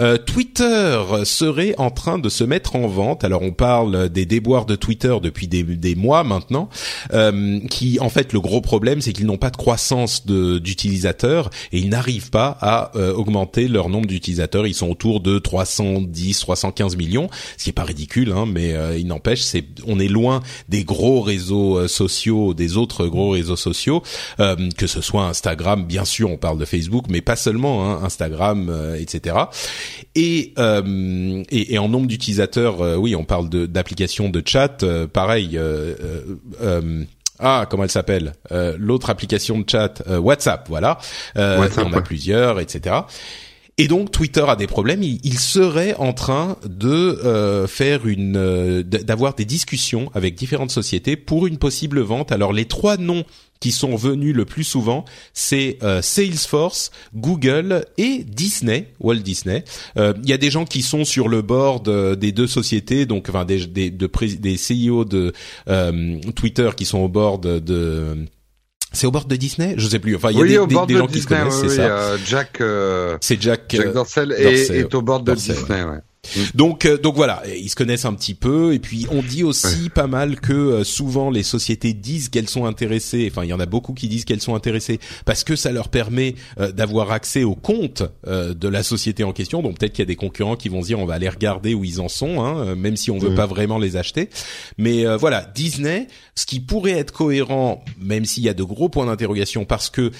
Euh, 0.00 0.18
Twitter 0.18 1.00
serait 1.24 1.74
en 1.78 1.90
train 1.90 2.18
de 2.18 2.28
se 2.28 2.44
mettre 2.44 2.76
en 2.76 2.86
vente. 2.86 3.24
Alors 3.24 3.42
on 3.42 3.52
parle 3.52 4.08
des 4.08 4.26
déboires 4.26 4.66
de 4.66 4.76
Twitter 4.76 5.16
depuis 5.22 5.48
des, 5.48 5.94
mois 5.94 6.24
maintenant, 6.24 6.68
euh, 7.12 7.60
qui 7.70 7.98
en 8.00 8.08
fait 8.08 8.32
le 8.32 8.40
gros 8.40 8.60
problème 8.60 9.00
c'est 9.00 9.12
qu'ils 9.12 9.26
n'ont 9.26 9.36
pas 9.36 9.50
de 9.50 9.56
croissance 9.56 10.26
d'utilisateurs 10.26 11.50
et 11.72 11.78
ils 11.78 11.88
n'arrivent 11.88 12.30
pas 12.30 12.56
à 12.60 12.90
euh, 12.96 13.12
augmenter 13.12 13.68
leur 13.68 13.88
nombre 13.88 14.06
d'utilisateurs. 14.06 14.66
Ils 14.66 14.74
sont 14.74 14.90
autour 14.90 15.20
de 15.20 15.38
310, 15.38 16.40
315 16.40 16.96
millions, 16.96 17.28
ce 17.56 17.64
qui 17.64 17.70
est 17.70 17.74
pas 17.74 17.84
ridicule, 17.84 18.32
hein, 18.32 18.46
mais 18.46 18.74
il 18.98 19.06
n'empêche, 19.06 19.44
on 19.86 20.00
est 20.00 20.08
loin 20.08 20.42
des 20.68 20.84
gros 20.84 21.20
réseaux 21.20 21.86
sociaux, 21.86 22.54
des 22.54 22.76
autres 22.76 23.06
gros 23.06 23.30
réseaux 23.30 23.56
sociaux, 23.56 24.02
que 24.38 24.86
ce 24.86 25.00
soit 25.00 25.26
Instagram, 25.26 25.84
bien 25.84 26.04
sûr, 26.04 26.30
on 26.30 26.36
parle 26.36 26.58
de 26.58 26.64
Facebook, 26.64 27.04
mais 27.08 27.20
pas 27.20 27.36
seulement, 27.36 27.88
hein, 27.88 28.00
Instagram, 28.02 28.72
etc. 28.98 29.36
Euh, 30.16 31.42
et, 31.50 31.74
et, 31.74 31.78
en 31.78 31.88
nombre 31.88 32.06
d'utilisateurs, 32.06 32.80
euh, 32.80 32.96
oui, 32.96 33.16
on 33.16 33.24
parle 33.24 33.48
d'applications 33.48 34.28
de, 34.28 34.42
chat, 34.44 34.82
euh, 34.82 35.06
pareil. 35.06 35.58
ah, 37.40 37.66
comment 37.68 37.82
elle 37.82 37.90
s'appelle 37.90 38.34
L'autre 38.78 39.10
application 39.10 39.58
de 39.58 39.68
chat, 39.68 40.02
WhatsApp, 40.08 40.66
voilà. 40.68 40.98
WhatsApp, 41.36 41.86
on 41.90 41.92
a 41.92 42.00
plusieurs, 42.00 42.60
etc. 42.60 42.96
Et 43.76 43.88
donc 43.88 44.12
Twitter 44.12 44.44
a 44.46 44.56
des 44.56 44.66
problèmes. 44.66 45.02
Il, 45.02 45.38
serait 45.38 45.94
en 45.94 46.12
train 46.12 46.56
de 46.64 47.66
faire 47.66 48.06
une, 48.06 48.82
d'avoir 48.82 49.34
des 49.34 49.44
discussions 49.44 50.10
avec 50.14 50.36
différentes 50.36 50.70
sociétés 50.70 51.16
pour 51.16 51.48
une 51.48 51.58
possible 51.58 52.00
vente. 52.00 52.30
Alors 52.30 52.52
les 52.52 52.66
trois 52.66 52.96
noms 52.96 53.24
qui 53.64 53.72
sont 53.72 53.96
venus 53.96 54.34
le 54.34 54.44
plus 54.44 54.62
souvent, 54.62 55.06
c'est 55.32 55.78
euh, 55.82 56.02
Salesforce, 56.02 56.90
Google 57.14 57.86
et 57.96 58.22
Disney, 58.22 58.92
Walt 59.00 59.20
Disney. 59.20 59.64
Euh, 59.96 60.12
il 60.22 60.28
y 60.28 60.34
a 60.34 60.36
des 60.36 60.50
gens 60.50 60.66
qui 60.66 60.82
sont 60.82 61.06
sur 61.06 61.28
le 61.28 61.40
board 61.40 61.88
euh, 61.88 62.14
des 62.14 62.30
deux 62.30 62.46
sociétés, 62.46 63.06
donc 63.06 63.30
enfin 63.30 63.46
des 63.46 63.66
des, 63.66 63.90
de, 63.90 64.10
des 64.36 64.56
CEO 64.56 65.06
de 65.06 65.32
Twitter 66.34 66.68
qui 66.76 66.84
sont 66.84 66.98
au 66.98 67.08
board 67.08 67.40
de 67.40 68.26
c'est 68.94 69.06
au 69.06 69.10
bord 69.10 69.26
de 69.26 69.36
Disney? 69.36 69.74
Je 69.76 69.86
sais 69.86 69.98
plus. 69.98 70.16
Enfin, 70.16 70.30
il 70.30 70.38
y 70.38 70.56
a 70.56 70.66
des, 70.66 70.76
des, 70.86 70.98
gens 70.98 71.06
qui 71.06 71.20
se 71.20 71.26
connaissent, 71.26 71.60
c'est 71.60 71.68
ça. 71.68 72.16
Jack. 72.24 72.62
c'est 73.20 73.40
Jack. 73.40 73.62
Jack 73.68 73.92
Dorsey, 73.92 74.26
est, 74.38 74.94
au 74.94 75.02
bord 75.02 75.20
de 75.20 75.34
Disney. 75.34 75.82
Ouais. 75.84 76.00
Mm. 76.36 76.40
Donc 76.54 76.84
euh, 76.84 76.98
donc 76.98 77.14
voilà, 77.14 77.42
ils 77.46 77.68
se 77.68 77.76
connaissent 77.76 78.04
un 78.04 78.14
petit 78.14 78.34
peu 78.34 78.74
et 78.74 78.78
puis 78.78 79.06
on 79.10 79.22
dit 79.22 79.44
aussi 79.44 79.90
pas 79.90 80.06
mal 80.06 80.40
que 80.40 80.52
euh, 80.52 80.84
souvent 80.84 81.30
les 81.30 81.42
sociétés 81.42 81.92
disent 81.92 82.28
qu'elles 82.28 82.48
sont 82.48 82.66
intéressées, 82.66 83.28
enfin 83.30 83.44
il 83.44 83.50
y 83.50 83.52
en 83.52 83.60
a 83.60 83.66
beaucoup 83.66 83.92
qui 83.92 84.08
disent 84.08 84.24
qu'elles 84.24 84.40
sont 84.40 84.54
intéressées 84.54 84.98
parce 85.24 85.44
que 85.44 85.56
ça 85.56 85.72
leur 85.72 85.88
permet 85.88 86.34
euh, 86.58 86.72
d'avoir 86.72 87.12
accès 87.12 87.44
au 87.44 87.54
compte 87.54 88.02
de 88.26 88.68
la 88.68 88.82
société 88.82 89.24
en 89.24 89.32
question. 89.32 89.62
Donc 89.62 89.78
peut-être 89.78 89.92
qu'il 89.92 90.02
y 90.02 90.06
a 90.06 90.06
des 90.06 90.16
concurrents 90.16 90.56
qui 90.56 90.68
vont 90.68 90.82
se 90.82 90.88
dire 90.88 90.98
on 90.98 91.06
va 91.06 91.14
aller 91.14 91.28
regarder 91.28 91.74
où 91.74 91.84
ils 91.84 92.00
en 92.00 92.08
sont, 92.08 92.42
hein, 92.42 92.74
même 92.74 92.96
si 92.96 93.10
on 93.10 93.18
veut 93.18 93.30
mm. 93.30 93.34
pas 93.34 93.46
vraiment 93.46 93.78
les 93.78 93.96
acheter. 93.96 94.28
Mais 94.78 95.04
voilà, 95.16 95.50
Disney, 95.54 96.08
ce 96.34 96.46
qui 96.46 96.60
pourrait 96.60 96.92
être 96.92 97.12
cohérent, 97.12 97.84
même 98.00 98.24
s'il 98.24 98.44
y 98.44 98.48
a 98.48 98.54
de 98.54 98.62
gros 98.62 98.88
points 98.88 99.06
d'interrogation 99.06 99.64
parce 99.64 99.90
que 99.90 100.10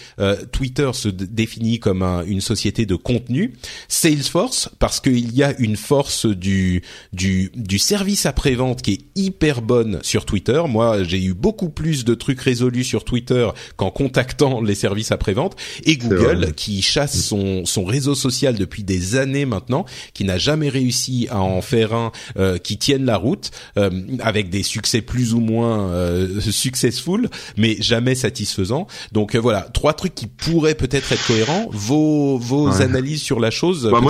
Twitter 0.52 0.90
se 0.92 1.08
définit 1.08 1.78
comme 1.78 2.02
une 2.26 2.40
société 2.40 2.86
de 2.86 2.94
contenu, 2.94 3.54
Salesforce 3.88 4.70
parce 4.78 5.00
qu'il 5.00 5.34
y 5.34 5.42
a 5.42 5.58
une 5.58 5.76
force 5.76 6.26
du 6.26 6.82
du 7.12 7.50
du 7.54 7.78
service 7.78 8.26
après 8.26 8.54
vente 8.54 8.82
qui 8.82 8.92
est 8.92 9.00
hyper 9.14 9.62
bonne 9.62 10.00
sur 10.02 10.24
Twitter. 10.24 10.62
Moi, 10.68 11.04
j'ai 11.04 11.22
eu 11.22 11.34
beaucoup 11.34 11.68
plus 11.68 12.04
de 12.04 12.14
trucs 12.14 12.40
résolus 12.40 12.84
sur 12.84 13.04
Twitter 13.04 13.48
qu'en 13.76 13.90
contactant 13.90 14.60
les 14.60 14.74
services 14.74 15.12
après 15.12 15.32
vente 15.32 15.56
et 15.84 15.96
Google 15.96 16.52
qui 16.54 16.82
chasse 16.82 17.20
son 17.20 17.64
son 17.64 17.84
réseau 17.84 18.14
social 18.14 18.56
depuis 18.56 18.84
des 18.84 19.16
années 19.16 19.46
maintenant, 19.46 19.84
qui 20.12 20.24
n'a 20.24 20.38
jamais 20.38 20.68
réussi 20.68 21.26
à 21.30 21.40
en 21.40 21.62
faire 21.62 21.94
un 21.94 22.12
euh, 22.36 22.58
qui 22.58 22.78
tienne 22.78 23.04
la 23.04 23.16
route 23.16 23.50
euh, 23.76 23.90
avec 24.20 24.50
des 24.50 24.62
succès 24.62 25.00
plus 25.00 25.34
ou 25.34 25.40
moins 25.40 25.90
euh, 26.04 26.40
successful, 26.40 27.28
mais 27.56 27.76
jamais 27.80 28.14
satisfaisants. 28.14 28.86
Donc 29.12 29.36
voilà, 29.36 29.62
trois 29.62 29.92
trucs 29.92 30.14
qui 30.14 30.26
pourraient 30.26 30.74
peut-être 30.74 31.12
être 31.12 31.26
cohérents. 31.26 31.68
Vos 31.70 32.38
vos 32.38 32.82
analyses 32.82 33.22
sur 33.22 33.40
la 33.40 33.50
chose. 33.50 33.88
Bah, 33.90 34.00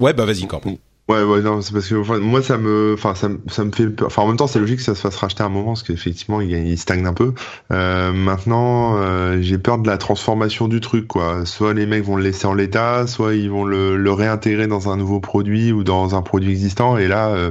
ouais, 0.00 0.12
bah 0.12 0.24
vas-y, 0.24 0.46
Corp. 0.46 0.66
Ouais, 1.08 1.24
ouais, 1.24 1.42
non, 1.42 1.60
c'est 1.60 1.72
parce 1.72 1.88
que 1.88 1.96
enfin, 1.96 2.18
moi 2.20 2.42
ça 2.42 2.56
me, 2.58 2.94
enfin 2.94 3.16
ça, 3.16 3.28
ça 3.48 3.64
me 3.64 3.72
fait 3.72 3.88
peur. 3.88 4.06
Enfin 4.06 4.22
en 4.22 4.28
même 4.28 4.36
temps 4.36 4.46
c'est 4.46 4.60
logique 4.60 4.76
que 4.76 4.84
ça 4.84 4.94
se 4.94 5.00
fasse 5.00 5.16
racheter 5.16 5.42
à 5.42 5.46
un 5.46 5.48
moment 5.48 5.72
parce 5.72 5.82
qu'effectivement 5.82 6.40
il, 6.40 6.52
il 6.52 6.78
stagne 6.78 7.04
un 7.06 7.12
peu. 7.12 7.34
Euh, 7.72 8.12
maintenant 8.12 8.96
euh, 8.96 9.38
j'ai 9.42 9.58
peur 9.58 9.78
de 9.78 9.88
la 9.88 9.98
transformation 9.98 10.68
du 10.68 10.80
truc 10.80 11.08
quoi. 11.08 11.44
Soit 11.44 11.74
les 11.74 11.86
mecs 11.86 12.04
vont 12.04 12.14
le 12.14 12.22
laisser 12.22 12.46
en 12.46 12.54
l'état, 12.54 13.08
soit 13.08 13.34
ils 13.34 13.50
vont 13.50 13.64
le, 13.64 13.96
le 13.96 14.12
réintégrer 14.12 14.68
dans 14.68 14.90
un 14.90 14.96
nouveau 14.96 15.18
produit 15.18 15.72
ou 15.72 15.82
dans 15.82 16.14
un 16.14 16.22
produit 16.22 16.50
existant 16.52 16.96
et 16.96 17.08
là 17.08 17.30
euh, 17.30 17.50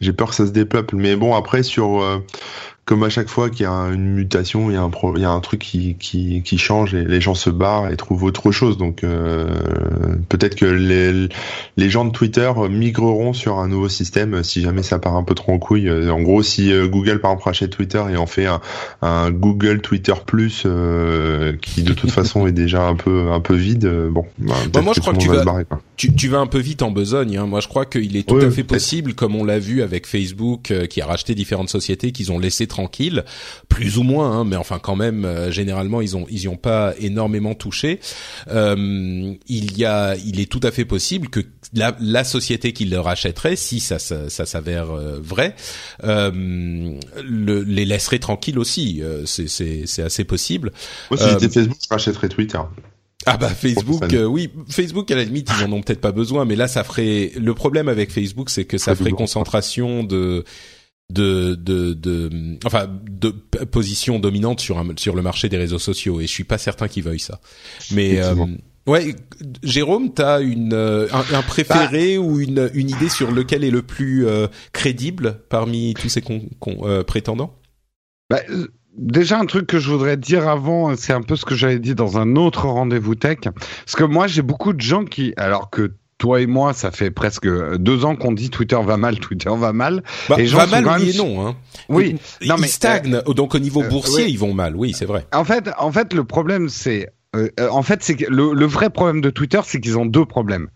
j'ai 0.00 0.14
peur 0.14 0.30
que 0.30 0.34
ça 0.34 0.46
se 0.46 0.52
dépeuple. 0.52 0.96
Mais 0.96 1.16
bon 1.16 1.36
après 1.36 1.62
sur 1.62 2.00
euh, 2.02 2.24
comme 2.90 3.04
à 3.04 3.08
chaque 3.08 3.28
fois 3.28 3.50
qu'il 3.50 3.62
y 3.62 3.68
a 3.68 3.70
une 3.92 4.14
mutation, 4.14 4.68
il 4.68 4.74
y 4.74 4.76
a 4.76 4.82
un, 4.82 4.90
il 5.14 5.22
y 5.22 5.24
a 5.24 5.30
un 5.30 5.38
truc 5.38 5.60
qui, 5.60 5.94
qui, 5.94 6.42
qui 6.42 6.58
change 6.58 6.92
et 6.92 7.04
les 7.04 7.20
gens 7.20 7.36
se 7.36 7.48
barrent 7.48 7.88
et 7.88 7.96
trouvent 7.96 8.24
autre 8.24 8.50
chose. 8.50 8.78
Donc 8.78 9.04
euh, 9.04 9.46
peut-être 10.28 10.56
que 10.56 10.64
les, 10.66 11.28
les 11.76 11.88
gens 11.88 12.04
de 12.04 12.10
Twitter 12.10 12.50
migreront 12.68 13.32
sur 13.32 13.60
un 13.60 13.68
nouveau 13.68 13.88
système 13.88 14.42
si 14.42 14.60
jamais 14.60 14.82
ça 14.82 14.98
part 14.98 15.14
un 15.14 15.22
peu 15.22 15.36
trop 15.36 15.52
en 15.52 15.60
couille. 15.60 15.88
Euh, 15.88 16.10
en 16.10 16.20
gros, 16.20 16.42
si 16.42 16.72
euh, 16.72 16.88
Google 16.88 17.20
par 17.20 17.30
exemple 17.30 17.44
rachète 17.44 17.70
Twitter 17.70 18.02
et 18.10 18.16
en 18.16 18.26
fait 18.26 18.46
un, 18.46 18.60
un 19.02 19.30
Google 19.30 19.82
Twitter 19.82 20.14
Plus 20.26 20.66
qui 21.62 21.84
de 21.84 21.92
toute 21.92 22.10
façon 22.10 22.48
est 22.48 22.52
déjà 22.52 22.88
un 22.88 22.96
peu 22.96 23.30
un 23.30 23.38
peu 23.38 23.54
vide, 23.54 23.88
bon. 24.10 24.24
Bah, 24.38 24.54
bah 24.72 24.80
moi 24.80 24.94
je 24.96 25.00
crois 25.00 25.12
que 25.12 25.18
tu 25.18 25.28
vas, 25.28 25.44
tu, 25.96 26.12
tu, 26.12 26.26
vas 26.26 26.40
un 26.40 26.48
peu 26.48 26.58
vite 26.58 26.82
en 26.82 26.90
besogne. 26.90 27.36
Hein. 27.36 27.46
Moi 27.46 27.60
je 27.60 27.68
crois 27.68 27.86
qu'il 27.86 28.16
est 28.16 28.26
tout 28.26 28.38
à 28.38 28.50
fait 28.50 28.64
possible, 28.64 29.14
comme 29.14 29.36
on 29.36 29.44
l'a 29.44 29.60
vu 29.60 29.80
avec 29.82 30.08
Facebook 30.08 30.72
qui 30.90 31.00
a 31.00 31.06
racheté 31.06 31.36
différentes 31.36 31.68
sociétés, 31.68 32.10
qu'ils 32.10 32.32
ont 32.32 32.40
laissé 32.40 32.66
tranquille, 32.66 32.79
plus 33.68 33.98
ou 33.98 34.02
moins, 34.02 34.30
hein, 34.30 34.44
mais 34.44 34.56
enfin 34.56 34.78
quand 34.78 34.96
même, 34.96 35.24
euh, 35.24 35.50
généralement 35.50 36.00
ils 36.00 36.16
ont 36.16 36.26
ils 36.30 36.42
y 36.42 36.48
ont 36.48 36.56
pas 36.56 36.94
énormément 36.98 37.54
touché. 37.54 38.00
Euh, 38.50 39.34
il 39.48 39.78
y 39.78 39.84
a, 39.84 40.16
il 40.16 40.40
est 40.40 40.50
tout 40.50 40.60
à 40.62 40.70
fait 40.70 40.84
possible 40.84 41.28
que 41.28 41.40
la, 41.72 41.96
la 42.00 42.24
société 42.24 42.72
qui 42.72 42.84
le 42.84 43.00
rachèterait, 43.00 43.56
si 43.56 43.80
ça 43.80 43.98
ça, 43.98 44.28
ça 44.28 44.46
s'avère 44.46 44.90
euh, 44.90 45.18
vrai, 45.22 45.54
le, 46.02 47.62
les 47.62 47.84
laisserait 47.84 48.18
tranquilles 48.18 48.58
aussi. 48.58 49.02
c'est 49.24 49.48
c'est 49.48 49.84
c'est 49.86 50.02
assez 50.02 50.24
possible. 50.24 50.72
Moi, 51.10 51.18
si 51.18 51.28
j'étais 51.30 51.48
Facebook, 51.48 51.78
je 51.82 51.88
rachèterais 51.88 52.28
Twitter. 52.28 52.58
Ah 53.26 53.36
bah 53.36 53.50
Facebook, 53.50 54.02
oui, 54.28 54.50
Facebook 54.68 55.10
à 55.10 55.14
la 55.14 55.24
limite 55.24 55.50
ils 55.58 55.64
en 55.66 55.72
ont 55.72 55.82
peut-être 55.82 56.00
pas 56.00 56.12
besoin, 56.12 56.46
mais 56.46 56.56
là 56.56 56.68
ça 56.68 56.84
ferait. 56.84 57.32
Le 57.38 57.52
problème 57.52 57.88
avec 57.88 58.10
Facebook, 58.10 58.48
c'est 58.48 58.64
que 58.64 58.78
ça 58.78 58.94
ferait 58.94 59.10
concentration 59.10 60.04
de 60.04 60.44
de, 61.10 61.54
de, 61.54 61.92
de, 61.92 62.58
enfin, 62.64 62.88
de 63.10 63.30
position 63.64 64.18
dominante 64.18 64.60
sur 64.60 64.78
un, 64.78 64.86
sur 64.96 65.14
le 65.14 65.22
marché 65.22 65.48
des 65.48 65.56
réseaux 65.56 65.78
sociaux. 65.78 66.20
Et 66.20 66.26
je 66.26 66.32
suis 66.32 66.44
pas 66.44 66.58
certain 66.58 66.88
qu'ils 66.88 67.04
veuillent 67.04 67.18
ça. 67.18 67.40
Mais 67.92 68.20
euh, 68.22 68.34
Ouais, 68.86 69.14
Jérôme, 69.62 70.14
t'as 70.14 70.40
une 70.40 70.72
un, 70.72 71.34
un, 71.34 71.42
préféré 71.42 72.16
bah. 72.16 72.24
ou 72.24 72.40
une 72.40 72.70
une 72.72 72.88
idée 72.88 73.10
sur 73.10 73.30
lequel 73.30 73.62
est 73.62 73.70
le 73.70 73.82
plus 73.82 74.26
crédible 74.72 75.42
parmi 75.48 75.94
tous 75.94 76.08
ces 76.08 76.22
prétendants? 77.06 77.54
Bah, 78.30 78.40
déjà 78.96 79.38
un 79.38 79.46
truc 79.46 79.66
que 79.66 79.78
je 79.78 79.90
voudrais 79.90 80.16
dire 80.16 80.48
avant, 80.48 80.94
c'est 80.96 81.12
un 81.12 81.22
peu 81.22 81.36
ce 81.36 81.44
que 81.44 81.54
j'avais 81.54 81.78
dit 81.78 81.94
dans 81.94 82.18
un 82.18 82.36
autre 82.36 82.66
rendez-vous 82.66 83.14
tech, 83.14 83.38
parce 83.42 83.96
que 83.96 84.04
moi 84.04 84.26
j'ai 84.26 84.42
beaucoup 84.42 84.72
de 84.72 84.80
gens 84.80 85.04
qui, 85.04 85.32
alors 85.36 85.70
que 85.70 85.92
toi 86.20 86.42
et 86.42 86.46
moi, 86.46 86.74
ça 86.74 86.90
fait 86.90 87.10
presque 87.10 87.48
deux 87.78 88.04
ans 88.04 88.14
qu'on 88.14 88.32
dit 88.32 88.50
Twitter 88.50 88.78
va 88.84 88.98
mal, 88.98 89.18
Twitter 89.18 89.50
va 89.56 89.72
mal. 89.72 90.04
Bah, 90.28 90.36
va 90.38 90.66
mal, 90.66 90.86
oui 91.00 91.10
et 91.10 91.18
non. 91.18 91.46
Hein. 91.46 91.56
Oui, 91.88 92.16
non, 92.42 92.56
ils 92.56 92.60
mais, 92.60 92.68
stagnent. 92.68 93.14
Euh, 93.26 93.32
donc 93.32 93.54
au 93.54 93.58
niveau 93.58 93.82
euh, 93.82 93.88
boursier, 93.88 94.28
ils 94.28 94.38
vont 94.38 94.52
mal. 94.52 94.76
Oui, 94.76 94.92
c'est 94.96 95.06
vrai. 95.06 95.26
En 95.32 95.44
fait, 95.44 95.70
en 95.78 95.90
fait, 95.90 96.12
le 96.12 96.24
problème, 96.24 96.68
c'est 96.68 97.08
euh, 97.34 97.48
en 97.70 97.82
fait, 97.82 98.02
c'est 98.02 98.20
le, 98.28 98.66
vrai 98.66 98.90
problème 98.90 99.22
de 99.22 99.30
Twitter, 99.30 99.60
c'est 99.64 99.80
qu'ils 99.80 99.96
ont 99.98 100.04
deux 100.04 100.26
problèmes. 100.26 100.68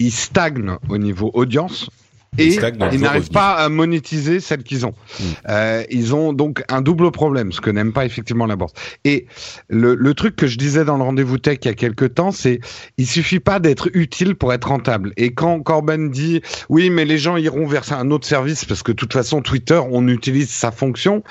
Ils 0.00 0.10
stagnent 0.10 0.78
au 0.88 0.98
niveau 0.98 1.30
audience 1.32 1.90
et 2.36 2.54
ils 2.92 3.00
n'arrivent 3.00 3.30
pas 3.30 3.54
à 3.54 3.68
monétiser 3.68 4.40
celles 4.40 4.62
qu'ils 4.62 4.86
ont. 4.86 4.94
Hmm. 5.18 5.24
Euh, 5.48 5.82
ils 5.90 6.14
ont 6.14 6.32
donc 6.32 6.62
un 6.68 6.82
double 6.82 7.10
problème, 7.10 7.52
ce 7.52 7.60
que 7.60 7.70
n'aime 7.70 7.92
pas 7.92 8.04
effectivement 8.04 8.46
la 8.46 8.56
bourse. 8.56 8.72
Et 9.04 9.26
le, 9.68 9.94
le, 9.94 10.14
truc 10.14 10.36
que 10.36 10.46
je 10.46 10.58
disais 10.58 10.84
dans 10.84 10.96
le 10.96 11.02
rendez-vous 11.02 11.38
tech 11.38 11.58
il 11.62 11.68
y 11.68 11.70
a 11.70 11.74
quelques 11.74 12.14
temps, 12.14 12.30
c'est 12.30 12.60
il 12.96 13.06
suffit 13.06 13.40
pas 13.40 13.58
d'être 13.60 13.88
utile 13.94 14.34
pour 14.34 14.52
être 14.52 14.68
rentable. 14.68 15.12
Et 15.16 15.32
quand 15.32 15.60
Corben 15.60 16.10
dit 16.10 16.42
oui, 16.68 16.90
mais 16.90 17.04
les 17.04 17.18
gens 17.18 17.36
iront 17.36 17.66
vers 17.66 17.92
un 17.92 18.10
autre 18.10 18.26
service 18.26 18.64
parce 18.64 18.82
que 18.82 18.92
de 18.92 18.96
toute 18.96 19.12
façon 19.12 19.40
Twitter, 19.40 19.80
on 19.90 20.06
utilise 20.08 20.50
sa 20.50 20.70
fonction. 20.70 21.22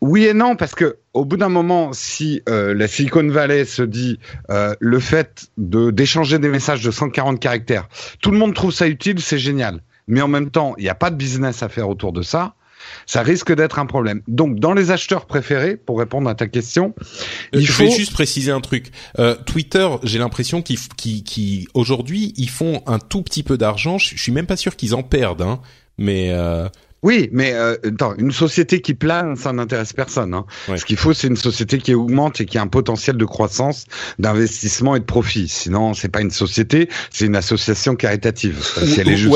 Oui 0.00 0.24
et 0.24 0.34
non, 0.34 0.56
parce 0.56 0.74
que 0.74 0.96
au 1.12 1.24
bout 1.24 1.36
d'un 1.36 1.48
moment, 1.48 1.92
si 1.92 2.42
euh, 2.48 2.74
la 2.74 2.88
Silicon 2.88 3.28
Valley 3.28 3.64
se 3.64 3.82
dit 3.82 4.18
euh, 4.50 4.74
le 4.80 4.98
fait 4.98 5.46
de 5.58 5.92
d'échanger 5.92 6.40
des 6.40 6.48
messages 6.48 6.82
de 6.82 6.90
140 6.90 7.38
caractères, 7.38 7.88
tout 8.20 8.32
le 8.32 8.38
monde 8.38 8.54
trouve 8.54 8.72
ça 8.72 8.88
utile, 8.88 9.20
c'est 9.20 9.38
génial 9.38 9.80
mais 10.06 10.20
en 10.20 10.28
même 10.28 10.50
temps, 10.50 10.74
il 10.78 10.82
n'y 10.82 10.88
a 10.88 10.94
pas 10.94 11.10
de 11.10 11.16
business 11.16 11.62
à 11.62 11.68
faire 11.68 11.88
autour 11.88 12.12
de 12.12 12.22
ça, 12.22 12.54
ça 13.06 13.22
risque 13.22 13.54
d'être 13.54 13.78
un 13.78 13.86
problème. 13.86 14.22
Donc, 14.28 14.58
dans 14.58 14.72
les 14.72 14.90
acheteurs 14.90 15.26
préférés, 15.26 15.76
pour 15.76 15.98
répondre 15.98 16.28
à 16.28 16.34
ta 16.34 16.46
question, 16.46 16.94
euh, 16.98 17.60
il 17.60 17.66
faut... 17.66 17.84
Je 17.84 17.88
vais 17.88 17.96
juste 17.96 18.12
préciser 18.12 18.50
un 18.50 18.60
truc. 18.60 18.90
Euh, 19.18 19.36
Twitter, 19.46 19.88
j'ai 20.02 20.18
l'impression 20.18 20.62
qu'ils, 20.62 20.78
qui, 20.96 21.68
aujourd'hui, 21.74 22.32
ils 22.36 22.50
font 22.50 22.82
un 22.86 22.98
tout 22.98 23.22
petit 23.22 23.42
peu 23.42 23.56
d'argent. 23.56 23.98
Je, 23.98 24.16
suis 24.16 24.32
même 24.32 24.46
pas 24.46 24.56
sûr 24.56 24.76
qu'ils 24.76 24.94
en 24.94 25.02
perdent, 25.02 25.42
hein, 25.42 25.60
mais 25.98 26.30
euh, 26.30 26.68
oui, 27.02 27.28
mais 27.32 27.52
euh, 27.52 27.76
attends, 27.84 28.14
une 28.16 28.30
société 28.30 28.80
qui 28.80 28.94
plane, 28.94 29.34
ça 29.34 29.52
n'intéresse 29.52 29.92
personne. 29.92 30.34
Hein. 30.34 30.44
Ce 30.76 30.84
qu'il 30.84 30.96
faut, 30.96 31.12
c'est 31.12 31.26
une 31.26 31.36
société 31.36 31.78
qui 31.78 31.94
augmente 31.94 32.40
et 32.40 32.46
qui 32.46 32.58
a 32.58 32.62
un 32.62 32.68
potentiel 32.68 33.16
de 33.16 33.24
croissance, 33.24 33.86
d'investissement 34.20 34.94
et 34.94 35.00
de 35.00 35.04
profit. 35.04 35.48
Sinon, 35.48 35.94
c'est 35.94 36.08
pas 36.08 36.20
une 36.20 36.30
société, 36.30 36.88
c'est 37.10 37.26
une 37.26 37.34
association 37.34 37.96
caritative. 37.96 38.62
Si 38.62 39.00
elle 39.00 39.08
est 39.08 39.16
juste 39.16 39.34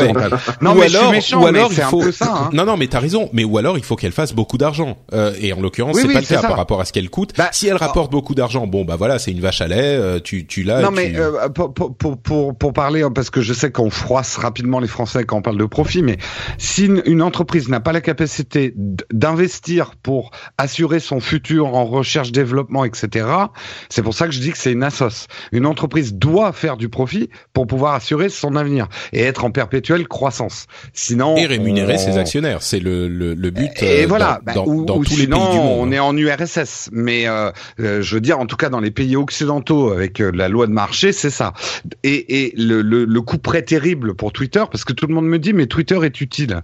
Non, 0.61 0.75
mais 0.75 0.85
alors, 0.85 0.87
je 0.87 0.97
suis 0.97 1.11
méchant, 1.11 1.43
ou 1.43 1.47
alors 1.47 1.73
il 1.73 1.83
faut... 1.83 2.03
un 2.03 2.05
peu 2.05 2.13
ça. 2.13 2.33
Hein. 2.33 2.51
Non, 2.53 2.65
non, 2.65 2.77
mais 2.77 2.87
t'as 2.87 3.01
raison. 3.01 3.31
Mais 3.33 3.43
ou 3.43 3.59
alors, 3.59 3.77
il 3.79 3.85
faut 3.85 3.97
qu'elle 3.97 4.13
fasse 4.13 4.33
beaucoup 4.33 4.59
d'argent. 4.59 4.99
Euh, 5.13 5.35
et 5.41 5.53
en 5.53 5.61
l'occurrence, 5.61 5.97
c'est 5.97 6.07
pas 6.07 6.21
le 6.21 6.27
cas 6.27 6.43
par 6.43 6.57
rapport 6.57 6.81
à 6.81 6.85
ce 6.85 6.93
qu'elle 6.93 7.11
coûte. 7.11 7.33
Bah, 7.37 7.49
si 7.51 7.67
elle 7.67 7.77
rapporte 7.77 8.13
beaucoup 8.13 8.37
d'argent, 8.37 8.69
bon, 8.69 8.85
bah 8.85 8.95
voilà, 8.95 9.19
c'est 9.19 9.33
une 9.33 9.41
vache 9.41 9.61
à 9.61 9.67
lait. 9.67 9.97
Euh, 9.97 10.21
tu, 10.21 10.47
tu 10.47 10.63
l'as. 10.63 10.83
Non, 10.83 10.93
mais 10.93 11.15
euh, 11.17 11.49
pour, 11.49 11.75
pour, 11.75 12.17
pour, 12.17 12.57
pour 12.57 12.73
parler, 12.73 13.03
hein, 13.03 13.11
parce 13.11 13.31
que 13.31 13.41
je 13.41 13.53
sais 13.53 13.73
qu'on 13.73 13.91
froisse 13.91 14.37
rapidement 14.37 14.79
les 14.79 14.87
Français 14.87 15.25
quand 15.25 15.39
on 15.39 15.43
parle 15.43 15.59
de 15.59 15.65
profit, 15.65 16.03
mais 16.03 16.19
si 16.59 16.87
une, 16.87 17.03
une 17.07 17.23
entreprise 17.23 17.56
n'a 17.69 17.81
pas 17.81 17.93
la 17.93 18.01
capacité 18.01 18.75
d'investir 18.77 19.93
pour 20.03 20.31
assurer 20.59 21.01
son 21.01 21.21
futur 21.21 21.75
en 21.75 21.85
recherche, 21.85 22.33
développement, 22.33 22.85
etc. 22.85 23.27
C'est 23.89 24.03
pour 24.03 24.15
ça 24.15 24.27
que 24.27 24.33
je 24.33 24.41
dis 24.41 24.51
que 24.51 24.59
c'est 24.59 24.73
une 24.73 24.83
assoce. 24.83 25.27
Une 25.53 25.67
entreprise 25.67 26.15
doit 26.15 26.53
faire 26.53 26.77
du 26.77 26.89
profit 26.89 27.31
pour 27.53 27.67
pouvoir 27.67 27.95
assurer 27.95 28.29
son 28.29 28.57
avenir 28.57 28.89
et 29.13 29.23
être 29.23 29.45
en 29.45 29.51
perpétuelle 29.51 30.07
croissance. 30.09 30.67
Sinon, 30.93 31.37
et 31.37 31.47
rémunérer 31.47 31.99
ses 31.99 32.19
actionnaires, 32.19 32.63
c'est 32.63 32.81
le, 32.81 33.09
le, 33.09 33.35
le, 33.35 33.51
but. 33.51 33.71
Et 33.83 34.05
euh, 34.05 34.07
voilà. 34.07 34.41
Dans, 34.47 34.65
bah, 34.65 34.71
ou, 34.71 34.85
dans 34.85 35.03
tous 35.03 35.17
les 35.17 35.27
pays 35.27 35.27
du 35.27 35.59
monde. 35.59 35.79
On 35.81 35.93
est 35.93 35.99
en 35.99 36.17
URSS, 36.17 36.91
mais 36.93 37.27
euh, 37.27 37.51
euh, 37.81 38.03
je 38.03 38.15
veux 38.15 38.21
dire, 38.21 38.39
en 38.39 38.47
tout 38.47 38.57
cas 38.57 38.69
dans 38.69 38.81
les 38.81 38.91
pays 38.91 39.17
occidentaux 39.17 39.93
avec 39.93 40.21
euh, 40.21 40.31
la 40.35 40.49
loi 40.49 40.67
de 40.67 40.73
marché, 40.73 41.13
c'est 41.13 41.31
ça. 41.31 41.53
Et, 42.03 42.45
et 42.45 42.55
le, 42.57 42.83
le, 42.83 43.05
le 43.05 43.21
coup 43.23 43.39
près 43.39 43.63
terrible 43.63 44.15
pour 44.15 44.33
Twitter, 44.33 44.65
parce 44.71 44.85
que 44.85 44.93
tout 44.93 45.07
le 45.07 45.15
monde 45.15 45.27
me 45.27 45.39
dit, 45.39 45.53
mais 45.53 45.67
Twitter 45.67 45.99
est 46.03 46.21
utile. 46.21 46.63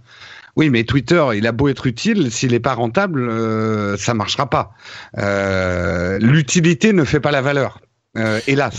Oui, 0.56 0.68
mais 0.68 0.84
Twitter, 0.84 1.24
il 1.34 1.46
a 1.46 1.52
beau 1.52 1.68
être 1.68 1.86
utile, 1.86 2.30
s'il 2.30 2.52
n'est 2.52 2.60
pas 2.60 2.74
rentable, 2.74 3.28
euh, 3.28 3.96
ça 3.96 4.12
marchera 4.12 4.50
pas. 4.50 4.72
Euh, 5.18 6.18
L'utilité 6.18 6.92
ne 6.92 7.04
fait 7.04 7.20
pas 7.20 7.30
la 7.30 7.40
valeur, 7.40 7.80
euh, 8.18 8.38
hélas. 8.46 8.78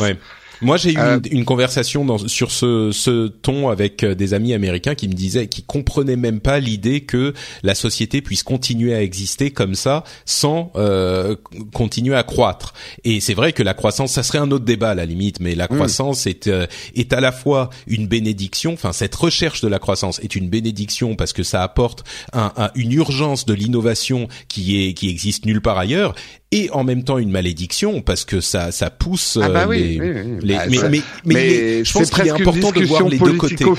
Moi, 0.64 0.78
j'ai 0.78 0.94
eu 0.94 0.98
euh, 0.98 1.20
une, 1.32 1.46
conversation 1.46 2.06
dans, 2.06 2.18
sur 2.18 2.52
ce, 2.52 2.92
ce 2.92 3.28
ton 3.28 3.70
avec 3.70 4.04
euh, 4.04 4.16
des 4.16 4.34
amis 4.34 4.54
américains 4.54 4.96
qui 4.96 5.08
me 5.08 5.14
disaient, 5.14 5.48
qui 5.48 5.64
comprenaient 5.64 6.16
même 6.16 6.40
pas 6.40 6.60
l'idée 6.60 7.02
que 7.02 7.34
la 7.64 7.76
société 7.76 8.22
puisse 8.22 8.44
continuer 8.44 8.94
à 8.94 9.02
exister 9.02 9.52
comme 9.52 9.76
ça 9.76 10.04
sans 10.26 10.72
euh, 10.76 11.36
continuer 11.74 12.16
à 12.16 12.24
croître. 12.24 12.74
Et 13.04 13.20
c'est 13.20 13.34
vrai 13.34 13.54
que 13.54 13.64
la 13.64 13.74
croissance, 13.74 14.14
ça 14.14 14.24
serait 14.24 14.40
un 14.40 14.52
autre 14.52 14.66
débat 14.66 14.92
à 14.92 14.96
la 14.96 15.06
limite, 15.06 15.40
mais 15.40 15.56
la 15.56 15.66
mm. 15.66 15.76
croissance 15.76 16.28
est 16.28 16.48
euh, 16.48 16.66
est 16.96 17.14
à 17.14 17.20
la 17.20 17.32
fois 17.32 17.70
une 17.88 18.08
bénédiction. 18.08 18.74
Enfin, 18.74 18.94
cette 18.94 19.16
recherche 19.16 19.62
de 19.62 19.68
la 19.68 19.80
croissance 19.80 20.20
est 20.20 20.36
une 20.36 20.50
bénédiction 20.50 21.16
parce 21.16 21.34
que 21.34 21.44
ça 21.44 21.64
apporte 21.64 22.04
un, 22.34 22.52
une 22.76 22.94
urgence 22.94 23.46
de 23.46 23.54
l'innovation 23.54 24.28
qui 24.48 24.84
est 24.84 24.94
qui 24.94 25.10
existe 25.10 25.46
nulle 25.46 25.62
part 25.62 25.78
ailleurs 25.78 26.16
et 26.54 26.70
en 26.72 26.84
même 26.84 27.04
temps 27.04 27.18
une 27.18 27.32
malédiction 27.32 28.02
parce 28.02 28.26
que 28.26 28.40
ça 28.40 28.72
ça 28.72 28.92
pousse 28.92 29.40
ah 29.42 29.50
bah 29.50 29.66
les, 29.72 29.98
les 30.42 30.56
bah, 30.56 30.66
mais, 30.70 30.78
mais, 30.90 31.02
mais, 31.26 31.84
je 31.84 31.94
pense 31.94 32.12
qu'il 32.12 32.28
est 32.28 32.30
important 32.30 32.72
de 32.72 32.86
voir 32.86 33.10
les 33.10 33.18
deux 33.18 33.34
côtés. 33.34 33.64
Quoi. 33.64 33.76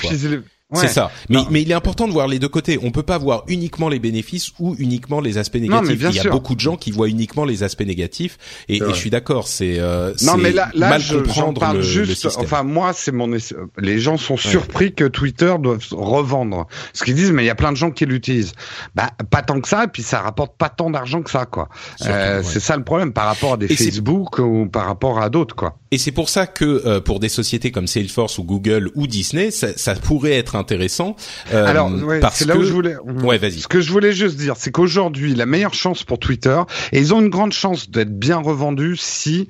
C'est 0.73 0.87
ça. 0.87 1.11
Mais, 1.29 1.41
mais 1.51 1.61
il 1.61 1.69
est 1.69 1.75
important 1.75 2.07
de 2.07 2.11
voir 2.11 2.27
les 2.27 2.39
deux 2.39 2.47
côtés. 2.47 2.79
On 2.81 2.89
peut 2.89 3.03
pas 3.03 3.19
voir 3.19 3.43
uniquement 3.47 3.87
les 3.87 3.99
bénéfices 3.99 4.51
ou 4.57 4.75
uniquement 4.79 5.21
les 5.21 5.37
aspects 5.37 5.57
négatifs. 5.57 6.01
il 6.09 6.15
y 6.15 6.19
a 6.19 6.31
beaucoup 6.31 6.55
de 6.55 6.59
gens 6.59 6.75
qui 6.75 6.89
voient 6.89 7.07
uniquement 7.07 7.45
les 7.45 7.61
aspects 7.61 7.85
négatifs. 7.85 8.39
Et, 8.67 8.77
et 8.77 8.79
je 8.79 8.93
suis 8.93 9.11
d'accord, 9.11 9.47
c'est 9.47 9.79
euh, 9.79 10.13
non 10.23 10.37
mais 10.37 10.51
là, 10.51 10.69
là 10.73 10.89
mal 10.89 11.01
je, 11.01 11.17
comprendre 11.17 11.59
parle 11.59 11.77
le, 11.77 11.83
juste. 11.83 12.27
enfin 12.37 12.63
moi, 12.63 12.93
c'est 12.93 13.11
mon. 13.11 13.37
Les 13.77 13.99
gens 13.99 14.17
sont 14.17 14.37
surpris 14.37 14.93
que 14.93 15.05
Twitter 15.05 15.53
doive 15.59 15.85
revendre. 15.91 16.67
Ce 16.93 17.03
qu'ils 17.03 17.15
disent, 17.15 17.31
mais 17.31 17.43
il 17.43 17.47
y 17.47 17.51
a 17.51 17.55
plein 17.55 17.71
de 17.71 17.77
gens 17.77 17.91
qui 17.91 18.07
l'utilisent. 18.07 18.53
Bah 18.95 19.11
pas 19.29 19.43
tant 19.43 19.61
que 19.61 19.67
ça. 19.67 19.83
Et 19.83 19.87
puis 19.87 20.01
ça 20.01 20.21
rapporte 20.21 20.57
pas 20.57 20.69
tant 20.69 20.89
d'argent 20.89 21.21
que 21.21 21.29
ça, 21.29 21.45
quoi. 21.45 21.69
Euh, 22.05 22.41
c'est 22.43 22.59
ça 22.59 22.75
le 22.75 22.83
problème 22.83 23.13
par 23.13 23.27
rapport 23.27 23.53
à 23.53 23.57
des 23.57 23.67
Facebook 23.67 24.39
ou 24.39 24.67
par 24.67 24.87
rapport 24.87 25.21
à 25.21 25.29
d'autres, 25.29 25.55
quoi. 25.55 25.77
Et 25.91 25.99
c'est 25.99 26.11
pour 26.11 26.29
ça 26.29 26.47
que 26.47 26.65
euh, 26.85 26.99
pour 26.99 27.19
des 27.19 27.29
sociétés 27.29 27.71
comme 27.71 27.87
Salesforce 27.87 28.39
ou 28.39 28.43
Google 28.43 28.89
ou 28.95 29.05
Disney, 29.05 29.51
ça, 29.51 29.77
ça 29.77 29.93
pourrait 29.95 30.33
être 30.33 30.54
intéressant. 30.55 31.15
Euh, 31.53 31.65
Alors, 31.65 31.91
c'est 32.31 32.45
là 32.45 32.57
où 32.57 32.63
je 32.63 32.71
voulais. 32.71 32.95
Ouais, 33.23 33.37
vas-y. 33.37 33.59
Ce 33.59 33.67
que 33.67 33.81
je 33.81 33.91
voulais 33.91 34.13
juste 34.13 34.37
dire, 34.37 34.55
c'est 34.57 34.71
qu'aujourd'hui, 34.71 35.35
la 35.35 35.45
meilleure 35.45 35.73
chance 35.73 36.03
pour 36.03 36.19
Twitter, 36.19 36.59
et 36.91 36.99
ils 36.99 37.13
ont 37.13 37.21
une 37.21 37.29
grande 37.29 37.53
chance 37.53 37.89
d'être 37.89 38.17
bien 38.17 38.37
revendus 38.37 38.97
si 38.97 39.47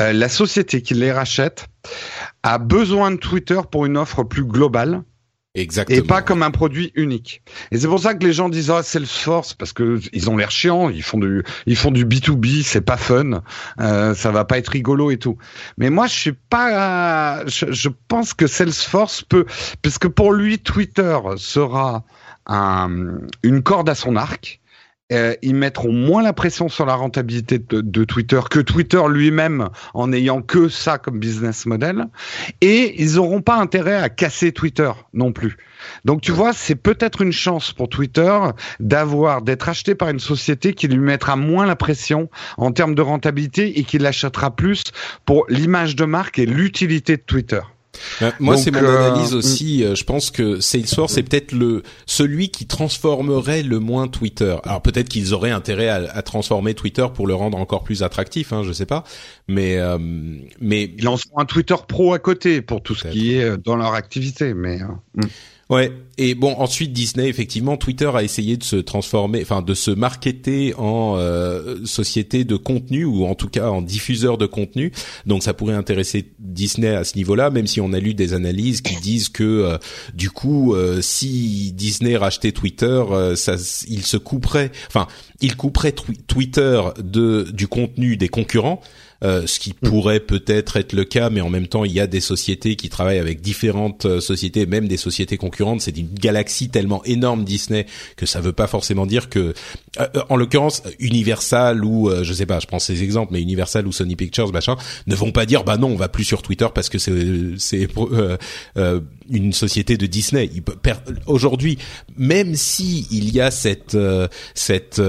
euh, 0.00 0.12
la 0.12 0.28
société 0.28 0.82
qui 0.82 0.94
les 0.94 1.12
rachète 1.12 1.66
a 2.42 2.58
besoin 2.58 3.10
de 3.10 3.16
Twitter 3.16 3.60
pour 3.70 3.86
une 3.86 3.96
offre 3.96 4.22
plus 4.24 4.44
globale 4.44 5.02
Exactement. 5.56 5.98
Et 5.98 6.02
pas 6.02 6.20
comme 6.20 6.42
un 6.42 6.50
produit 6.50 6.92
unique. 6.94 7.42
Et 7.72 7.78
c'est 7.78 7.88
pour 7.88 7.98
ça 7.98 8.14
que 8.14 8.24
les 8.24 8.34
gens 8.34 8.50
disent 8.50 8.70
ah 8.70 8.82
Salesforce 8.82 9.54
parce 9.54 9.72
que 9.72 9.98
ils 10.12 10.28
ont 10.28 10.36
l'air 10.36 10.50
chiants, 10.50 10.90
ils 10.90 11.02
font 11.02 11.18
du 11.18 11.42
ils 11.64 11.76
font 11.76 11.90
du 11.90 12.04
B2B, 12.04 12.62
c'est 12.62 12.82
pas 12.82 12.98
fun, 12.98 13.42
euh, 13.80 14.14
ça 14.14 14.30
va 14.30 14.44
pas 14.44 14.58
être 14.58 14.68
rigolo 14.68 15.10
et 15.10 15.16
tout. 15.16 15.38
Mais 15.78 15.88
moi 15.88 16.08
je 16.08 16.14
suis 16.14 16.32
pas 16.32 17.46
je, 17.46 17.72
je 17.72 17.88
pense 18.08 18.34
que 18.34 18.46
Salesforce 18.46 19.22
peut 19.22 19.46
parce 19.80 19.98
que 19.98 20.08
pour 20.08 20.34
lui 20.34 20.58
Twitter 20.58 21.18
sera 21.36 22.04
un, 22.46 23.18
une 23.42 23.62
corde 23.62 23.88
à 23.88 23.94
son 23.94 24.14
arc 24.14 24.60
euh, 25.12 25.34
ils 25.40 25.54
mettront 25.54 25.92
moins 25.92 26.22
la 26.22 26.32
pression 26.32 26.68
sur 26.68 26.84
la 26.84 26.94
rentabilité 26.94 27.58
de, 27.60 28.04
Twitter 28.04 28.40
que 28.50 28.58
Twitter 28.58 29.00
lui-même 29.08 29.68
en 29.94 30.12
ayant 30.12 30.42
que 30.42 30.68
ça 30.68 30.98
comme 30.98 31.20
business 31.20 31.64
model. 31.66 32.06
Et 32.60 33.00
ils 33.00 33.14
n'auront 33.14 33.40
pas 33.40 33.56
intérêt 33.56 33.94
à 33.94 34.08
casser 34.08 34.50
Twitter 34.50 34.90
non 35.12 35.32
plus. 35.32 35.56
Donc 36.04 36.22
tu 36.22 36.32
vois, 36.32 36.52
c'est 36.52 36.74
peut-être 36.74 37.22
une 37.22 37.32
chance 37.32 37.72
pour 37.72 37.88
Twitter 37.88 38.36
d'avoir 38.80 39.42
d'être 39.42 39.68
acheté 39.68 39.94
par 39.94 40.08
une 40.08 40.18
société 40.18 40.74
qui 40.74 40.88
lui 40.88 40.98
mettra 40.98 41.36
moins 41.36 41.66
la 41.66 41.76
pression 41.76 42.28
en 42.56 42.72
termes 42.72 42.96
de 42.96 43.02
rentabilité 43.02 43.78
et 43.78 43.84
qui 43.84 43.98
l'achètera 43.98 44.56
plus 44.56 44.82
pour 45.24 45.46
l'image 45.48 45.94
de 45.94 46.04
marque 46.04 46.40
et 46.40 46.46
l'utilité 46.46 47.16
de 47.16 47.22
Twitter. 47.22 47.60
Euh, 48.22 48.30
moi, 48.40 48.56
c'est 48.56 48.70
mon 48.70 48.82
euh, 48.82 49.10
analyse 49.10 49.34
aussi. 49.34 49.84
Euh, 49.84 49.94
je 49.94 50.04
pense 50.04 50.30
que 50.30 50.60
Salesforce 50.60 51.16
est 51.16 51.22
peut-être 51.22 51.52
le 51.52 51.82
celui 52.06 52.50
qui 52.50 52.66
transformerait 52.66 53.62
le 53.62 53.78
moins 53.78 54.08
Twitter. 54.08 54.56
Alors 54.64 54.82
peut-être 54.82 55.08
qu'ils 55.08 55.34
auraient 55.34 55.50
intérêt 55.50 55.88
à, 55.88 55.96
à, 56.12 56.22
transformer 56.22 56.74
Twitter 56.74 57.06
pour 57.14 57.26
le 57.26 57.34
rendre 57.34 57.58
encore 57.58 57.84
plus 57.84 58.02
attractif. 58.02 58.52
Hein, 58.52 58.62
je 58.64 58.72
sais 58.72 58.86
pas, 58.86 59.04
mais 59.48 59.76
euh, 59.76 59.98
mais 60.60 60.84
ils 60.96 61.04
lanceront 61.04 61.38
un 61.38 61.44
Twitter 61.44 61.76
Pro 61.86 62.12
à 62.12 62.18
côté 62.18 62.62
pour 62.62 62.82
tout 62.82 62.94
ce 62.94 63.08
qui 63.08 63.34
est 63.34 63.56
dans 63.58 63.76
leur 63.76 63.94
activité. 63.94 64.54
Mais 64.54 64.78
mm. 65.14 65.22
Ouais. 65.68 65.92
Et 66.16 66.34
bon, 66.34 66.54
ensuite 66.58 66.92
Disney, 66.92 67.28
effectivement, 67.28 67.76
Twitter 67.76 68.10
a 68.14 68.22
essayé 68.22 68.56
de 68.56 68.62
se 68.62 68.76
transformer, 68.76 69.42
enfin 69.42 69.62
de 69.62 69.74
se 69.74 69.90
marketer 69.90 70.74
en 70.78 71.16
euh, 71.18 71.84
société 71.84 72.44
de 72.44 72.56
contenu 72.56 73.04
ou 73.04 73.26
en 73.26 73.34
tout 73.34 73.48
cas 73.48 73.68
en 73.68 73.82
diffuseur 73.82 74.38
de 74.38 74.46
contenu. 74.46 74.92
Donc 75.26 75.42
ça 75.42 75.54
pourrait 75.54 75.74
intéresser 75.74 76.32
Disney 76.38 76.94
à 76.94 77.02
ce 77.02 77.16
niveau-là, 77.16 77.50
même 77.50 77.66
si 77.66 77.80
on 77.80 77.92
a 77.92 77.98
lu 77.98 78.14
des 78.14 78.32
analyses 78.32 78.80
qui 78.80 78.94
disent 78.96 79.28
que 79.28 79.42
euh, 79.42 79.78
du 80.14 80.30
coup, 80.30 80.74
euh, 80.74 81.02
si 81.02 81.72
Disney 81.72 82.16
rachetait 82.16 82.52
Twitter, 82.52 83.02
ça, 83.34 83.56
il 83.88 84.06
se 84.06 84.16
couperait, 84.16 84.70
enfin, 84.86 85.08
il 85.40 85.56
couperait 85.56 85.92
Twitter 85.92 86.80
de 87.02 87.50
du 87.52 87.66
contenu 87.66 88.16
des 88.16 88.28
concurrents 88.28 88.80
euh, 89.24 89.46
ce 89.46 89.58
qui 89.58 89.72
pourrait 89.72 90.20
peut-être 90.20 90.76
être 90.76 90.92
le 90.92 91.04
cas, 91.04 91.30
mais 91.30 91.40
en 91.40 91.48
même 91.48 91.66
temps, 91.66 91.84
il 91.84 91.92
y 91.92 92.00
a 92.00 92.06
des 92.06 92.20
sociétés 92.20 92.76
qui 92.76 92.88
travaillent 92.88 93.18
avec 93.18 93.40
différentes 93.40 94.04
euh, 94.04 94.20
sociétés, 94.20 94.66
même 94.66 94.88
des 94.88 94.96
sociétés 94.96 95.36
concurrentes. 95.36 95.80
C'est 95.80 95.96
une 95.96 96.12
galaxie 96.12 96.68
tellement 96.68 97.04
énorme 97.04 97.44
Disney 97.44 97.86
que 98.16 98.26
ça 98.26 98.40
veut 98.40 98.52
pas 98.52 98.66
forcément 98.66 99.06
dire 99.06 99.28
que, 99.28 99.54
euh, 100.00 100.06
en 100.28 100.36
l'occurrence, 100.36 100.82
Universal 100.98 101.84
ou 101.84 102.10
je 102.22 102.32
sais 102.32 102.46
pas, 102.46 102.60
je 102.60 102.66
prends 102.66 102.78
ces 102.78 103.02
exemples, 103.02 103.32
mais 103.32 103.40
Universal 103.40 103.86
ou 103.86 103.92
Sony 103.92 104.16
Pictures, 104.16 104.52
machin, 104.52 104.76
ne 105.06 105.14
vont 105.14 105.32
pas 105.32 105.46
dire 105.46 105.64
bah 105.64 105.76
non, 105.76 105.88
on 105.88 105.96
va 105.96 106.08
plus 106.08 106.24
sur 106.24 106.42
Twitter 106.42 106.66
parce 106.74 106.88
que 106.88 106.98
c'est 106.98 107.88
une 109.30 109.52
société 109.52 109.96
de 109.96 110.06
Disney. 110.06 110.50
Aujourd'hui, 111.26 111.78
même 112.16 112.54
si 112.54 113.06
il 113.10 113.34
y 113.34 113.40
a 113.40 113.50
cette 113.50 113.96
cette 114.54 115.00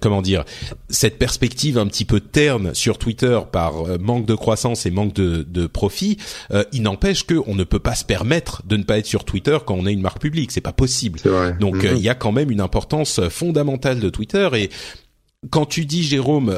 comment 0.00 0.22
dire 0.22 0.44
cette 0.88 1.18
perspective 1.18 1.78
un 1.78 1.86
petit 1.86 2.04
peu 2.04 2.20
terne 2.20 2.74
sur 2.74 2.98
Twitter 2.98 3.38
par 3.50 3.86
euh, 3.86 3.98
manque 3.98 4.26
de 4.26 4.34
croissance 4.34 4.86
et 4.86 4.90
manque 4.90 5.14
de, 5.14 5.44
de 5.48 5.66
profit, 5.66 6.18
euh, 6.52 6.64
il 6.72 6.82
n'empêche 6.82 7.24
qu'on 7.24 7.54
ne 7.54 7.64
peut 7.64 7.78
pas 7.78 7.94
se 7.94 8.04
permettre 8.04 8.62
de 8.66 8.76
ne 8.76 8.82
pas 8.82 8.98
être 8.98 9.06
sur 9.06 9.24
Twitter 9.24 9.58
quand 9.66 9.74
on 9.74 9.86
est 9.86 9.92
une 9.92 10.00
marque 10.00 10.20
publique. 10.20 10.52
C'est 10.52 10.60
pas 10.60 10.72
possible. 10.72 11.20
Donc 11.60 11.84
euh, 11.84 11.90
mhm. 11.90 11.96
il 11.96 12.02
y 12.02 12.08
a 12.08 12.14
quand 12.14 12.32
même 12.32 12.50
une 12.50 12.60
importance 12.60 13.20
fondamentale 13.28 14.00
de 14.00 14.08
Twitter 14.08 14.48
et 14.54 14.70
quand 15.50 15.66
tu 15.66 15.84
dis 15.84 16.02
Jérôme, 16.02 16.56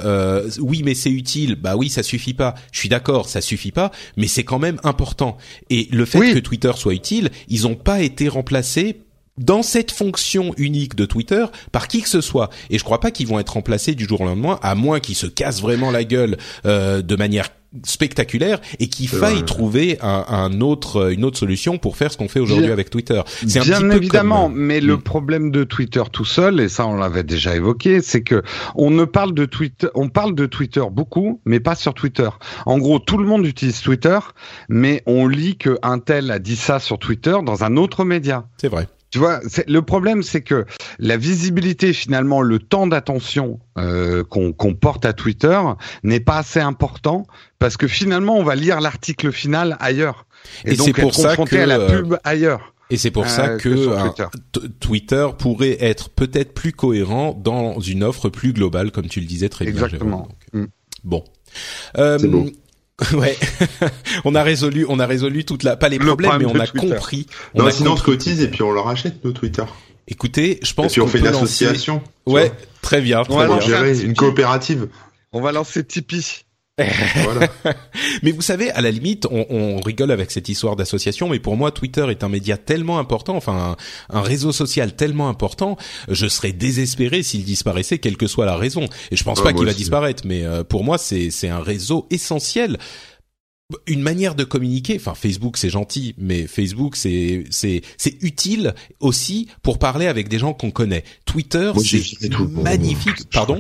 oui 0.61 0.83
mais 0.85 0.95
c'est 0.95 1.11
utile, 1.11 1.57
bah 1.57 1.77
oui 1.77 1.89
ça 1.89 2.03
suffit 2.03 2.35
pas. 2.35 2.55
Je 2.73 2.79
suis 2.79 2.89
d'accord, 2.89 3.29
ça 3.29 3.41
suffit 3.41 3.73
pas, 3.73 3.91
mais 4.17 4.27
c'est 4.27 4.45
quand 4.45 4.59
même 4.59 4.79
important. 4.85 5.37
Et 5.71 5.89
le 5.91 6.05
fait 6.05 6.33
que 6.35 6.39
Twitter 6.39 6.73
soit 6.77 6.95
utile, 6.95 7.31
ils 7.49 7.63
n'ont 7.63 7.75
pas 7.75 8.01
été 8.01 8.29
remplacés 8.29 9.03
dans 9.39 9.63
cette 9.63 9.91
fonction 9.91 10.53
unique 10.57 10.95
de 10.95 11.05
Twitter 11.05 11.47
par 11.73 11.89
qui 11.89 12.03
que 12.03 12.09
ce 12.09 12.21
soit. 12.21 12.51
Et 12.71 12.79
je 12.79 12.85
crois 12.85 13.01
pas 13.01 13.11
qu'ils 13.11 13.27
vont 13.27 13.39
être 13.39 13.55
remplacés 13.55 13.95
du 13.95 14.07
jour 14.07 14.21
au 14.21 14.25
lendemain, 14.25 14.59
à 14.63 14.75
moins 14.75 15.01
qu'ils 15.01 15.17
se 15.17 15.27
cassent 15.27 15.61
vraiment 15.61 15.91
la 15.91 16.05
gueule 16.05 16.37
euh, 16.67 17.03
de 17.03 17.17
manière 17.17 17.49
spectaculaire 17.85 18.61
et 18.79 18.89
qu'il 18.89 19.09
faille 19.09 19.45
trouver 19.45 19.99
un, 20.01 20.25
un, 20.29 20.61
autre 20.61 21.13
une 21.13 21.25
autre 21.25 21.39
solution 21.39 21.77
pour 21.77 21.97
faire 21.97 22.11
ce 22.11 22.17
qu'on 22.17 22.29
fait 22.29 22.41
aujourd'hui 22.41 22.71
avec 22.71 22.89
Twitter. 22.89 23.21
C'est 23.27 23.61
un 23.61 23.63
bien 23.63 23.81
petit 23.81 23.89
peu 23.89 23.97
évidemment, 23.97 24.49
mais 24.49 24.81
le 24.81 24.97
hmm. 24.97 25.03
problème 25.03 25.51
de 25.51 25.65
Twitter 25.65 26.03
tout 26.11 26.25
seul 26.25 26.61
et 26.61 26.69
ça 26.69 26.87
on 26.87 26.97
l'avait 26.97 27.25
déjà 27.25 27.55
évoqué, 27.55 28.01
c'est 28.01 28.23
que 28.23 28.43
on 28.75 28.91
ne 28.91 29.05
parle 29.05 29.35
de 29.35 29.45
Twitter, 29.45 29.89
on 29.95 30.09
parle 30.09 30.35
de 30.35 30.47
Twitter 30.47 30.83
beaucoup, 30.91 31.41
mais 31.45 31.61
pas 31.61 31.75
sur 31.75 31.93
Twitter. 31.93 32.29
En 32.65 32.79
gros, 32.79 32.99
tout 32.99 33.19
le 33.19 33.27
monde 33.27 33.45
utilise 33.45 33.81
Twitter, 33.81 34.19
mais 34.69 35.03
on 35.07 35.29
lit 35.29 35.57
que 35.57 35.79
un 35.83 35.99
tel 35.99 36.31
a 36.31 36.39
dit 36.39 36.57
ça 36.57 36.79
sur 36.79 36.99
Twitter 36.99 37.37
dans 37.45 37.65
un 37.65 37.77
autre 37.77 38.05
média. 38.05 38.47
C'est 38.57 38.69
vrai. 38.69 38.89
Tu 39.11 39.19
vois, 39.19 39.41
le 39.67 39.83
problème, 39.83 40.23
c'est 40.23 40.43
que 40.43 40.67
la 40.99 41.17
visibilité, 41.17 41.93
finalement, 41.93 42.43
le 42.43 42.59
temps 42.59 42.87
d'attention 42.87 43.59
euh, 43.79 44.23
qu'on 44.23 44.75
porte 44.75 45.07
à 45.07 45.15
Twitter 45.15 45.61
n'est 46.03 46.21
pas 46.21 46.39
assez 46.39 46.61
important 46.61 47.27
parce 47.59 47.77
que 47.77 47.87
finalement, 47.87 48.37
on 48.37 48.45
va 48.45 48.55
lire 48.55 48.81
l'article 48.81 49.33
final 49.33 49.77
ailleurs. 49.81 50.27
Et, 50.65 50.77
donc 50.77 50.87
c'est 50.87 51.01
pour 51.01 51.15
ça 51.15 51.37
que 51.37 51.57
à 51.57 51.67
la 51.67 51.81
pub 51.81 52.19
ailleurs. 52.25 52.75
Et 52.91 52.97
c'est 52.97 53.11
pour 53.11 53.29
ça 53.29 53.49
euh, 53.49 53.59
que, 53.59 54.69
Twitter. 54.81 55.27
pourrait 55.39 55.77
être 55.81 56.09
peut-être 56.09 56.55
plus 56.55 56.73
cohérent 56.73 57.39
dans 57.39 57.81
une 57.81 58.03
offre 58.03 58.31
plus 58.31 58.53
globale, 58.53 58.91
comme 58.91 59.09
tu 59.09 59.21
le 59.21 59.27
disais 59.27 59.49
très 59.49 59.67
bien. 59.67 59.75
Exactement. 59.75 60.29
Mm. 60.53 60.65
Bon. 61.05 61.25
Euh, 61.99 62.19
Ouais, 63.13 63.37
on 64.25 64.35
a 64.35 64.43
résolu, 64.43 64.85
on 64.89 64.99
a 64.99 65.07
résolu 65.07 65.45
toute 65.45 65.63
la, 65.63 65.77
pas 65.77 65.89
les 65.89 65.99
problèmes, 65.99 66.39
mais 66.39 66.47
on 66.47 66.59
a 66.59 66.67
compris. 66.67 67.27
On 67.55 67.65
a 67.65 67.71
sinon 67.71 67.93
on 67.93 67.97
se 67.97 68.03
cotise 68.03 68.43
et 68.43 68.49
puis 68.49 68.63
on 68.63 68.73
leur 68.73 68.89
achète 68.89 69.25
nos 69.25 69.33
Twitter. 69.33 69.65
Écoutez, 70.09 70.59
je 70.63 70.75
pense 70.75 70.95
qu'on 70.95 71.03
on 71.03 71.07
fait 71.07 71.19
une 71.19 71.29
association. 71.29 72.03
Ouais, 72.27 72.53
très 72.83 73.01
bien. 73.01 73.23
on 73.29 73.37
va 73.37 73.61
gérer 73.61 74.01
une 74.01 74.15
coopérative. 74.15 74.89
On 75.33 75.41
va 75.41 75.53
lancer 75.53 75.85
Tipeee. 75.85 76.45
mais 78.23 78.33
vous 78.33 78.43
savez, 78.43 78.71
à 78.71 78.81
la 78.81 78.91
limite, 78.91 79.27
on, 79.31 79.47
on 79.51 79.81
rigole 79.81 80.11
avec 80.11 80.31
cette 80.31 80.49
histoire 80.49 80.77
d'association, 80.77 81.29
mais 81.29 81.39
pour 81.39 81.57
moi, 81.57 81.71
Twitter 81.71 82.07
est 82.11 82.25
un 82.25 82.29
média 82.29 82.57
tellement 82.57 82.99
important, 82.99 83.37
enfin 83.37 83.77
un, 84.11 84.21
réseau 84.21 84.53
social 84.53 84.95
tellement 84.95 85.29
important, 85.29 85.77
je 86.09 86.27
serais 86.27 86.53
désespéré 86.53 87.23
s'il 87.23 87.45
disparaissait, 87.45 87.99
quelle 87.99 88.17
que 88.17 88.27
soit 88.27 88.47
la 88.47 88.57
raison. 88.57 88.89
Et 89.11 89.17
je 89.17 89.25
pense 89.25 89.43
pas 89.43 89.53
qu'il 89.53 89.67
va 89.67 89.75
disparaître, 89.75 90.25
mais 90.27 90.45
euh, 90.45 90.65
pour 90.65 90.85
moi, 90.85 90.99
c'est 90.99 91.31
c'est 91.31 91.49
un 91.49 91.61
réseau 91.61 92.07
essentiel 92.11 92.79
une 93.87 94.01
manière 94.01 94.35
de 94.35 94.45
communiquer. 94.45 94.97
Enfin, 94.97 95.15
Facebook 95.15 95.57
c'est 95.59 95.71
gentil, 95.71 96.15
mais 96.17 96.47
Facebook 96.47 96.97
c'est 96.97 97.45
c'est 97.51 97.83
c'est 97.97 98.17
utile 98.23 98.75
aussi 99.01 99.49
pour 99.63 99.79
parler 99.79 100.07
avec 100.07 100.29
des 100.29 100.39
gens 100.39 100.55
qu'on 100.55 100.71
connaît. 100.71 101.05
Twitter 101.27 101.73
c'est 101.85 102.31
magnifique. 102.51 103.29
Pardon? 103.31 103.59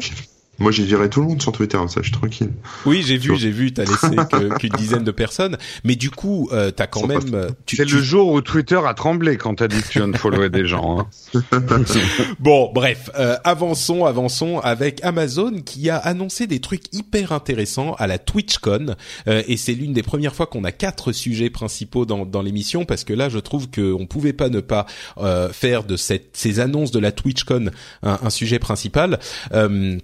Moi, 0.58 0.72
j'ai 0.72 0.84
viré 0.84 1.08
tout 1.08 1.20
le 1.20 1.28
monde 1.28 1.42
sur 1.42 1.52
Twitter, 1.52 1.78
ça, 1.88 2.00
je 2.00 2.08
suis 2.08 2.12
tranquille. 2.12 2.52
Oui, 2.86 3.02
j'ai 3.04 3.16
vu, 3.16 3.36
j'ai 3.36 3.50
vu, 3.50 3.72
t'as 3.72 3.84
laissé 3.84 4.08
qu'une 4.58 4.72
dizaine 4.76 5.04
de 5.04 5.10
personnes, 5.10 5.56
mais 5.84 5.94
du 5.94 6.10
coup, 6.10 6.48
euh, 6.52 6.70
t'as 6.70 6.86
quand 6.86 7.06
même. 7.06 7.52
C'est 7.66 7.88
le 7.88 8.02
jour 8.02 8.32
où 8.32 8.40
Twitter 8.40 8.80
a 8.84 8.94
tremblé 8.94 9.36
quand 9.36 9.56
t'as 9.56 9.68
dit 9.68 9.80
que 9.82 9.88
tu 9.88 10.02
unfollowais 10.02 10.50
des 10.50 10.66
gens. 10.66 11.00
Hein. 11.00 11.42
bon, 12.38 12.70
bref, 12.72 13.10
euh, 13.18 13.36
avançons, 13.44 14.04
avançons 14.04 14.58
avec 14.58 15.02
Amazon 15.04 15.60
qui 15.64 15.90
a 15.90 15.96
annoncé 15.96 16.46
des 16.46 16.60
trucs 16.60 16.92
hyper 16.92 17.32
intéressants 17.32 17.94
à 17.94 18.06
la 18.06 18.18
TwitchCon, 18.18 18.96
euh, 19.28 19.42
et 19.46 19.56
c'est 19.56 19.74
l'une 19.74 19.92
des 19.92 20.02
premières 20.02 20.34
fois 20.34 20.46
qu'on 20.46 20.64
a 20.64 20.72
quatre 20.72 21.12
sujets 21.12 21.50
principaux 21.50 22.04
dans, 22.04 22.26
dans 22.26 22.42
l'émission 22.42 22.84
parce 22.84 23.04
que 23.04 23.12
là, 23.12 23.28
je 23.28 23.38
trouve 23.38 23.68
qu'on 23.70 24.06
pouvait 24.06 24.32
pas 24.32 24.48
ne 24.48 24.60
pas 24.60 24.86
euh, 25.18 25.50
faire 25.50 25.84
de 25.84 25.96
cette, 25.96 26.30
ces 26.36 26.60
annonces 26.60 26.90
de 26.90 26.98
la 26.98 27.12
TwitchCon 27.12 27.70
un, 28.02 28.18
un 28.22 28.30
sujet 28.30 28.58
principal. 28.58 29.18
Euh, 29.52 29.98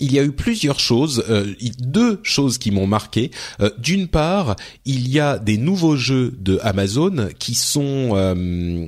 il 0.00 0.12
y 0.12 0.18
a 0.18 0.24
eu 0.24 0.32
plusieurs 0.32 0.80
choses, 0.80 1.24
euh, 1.28 1.54
deux 1.80 2.20
choses 2.22 2.58
qui 2.58 2.70
m'ont 2.70 2.86
marqué. 2.86 3.30
Euh, 3.60 3.70
d'une 3.78 4.08
part, 4.08 4.56
il 4.84 5.08
y 5.08 5.20
a 5.20 5.38
des 5.38 5.58
nouveaux 5.58 5.96
jeux 5.96 6.34
de 6.38 6.58
Amazon 6.62 7.28
qui 7.38 7.54
sont 7.54 8.10
euh, 8.12 8.86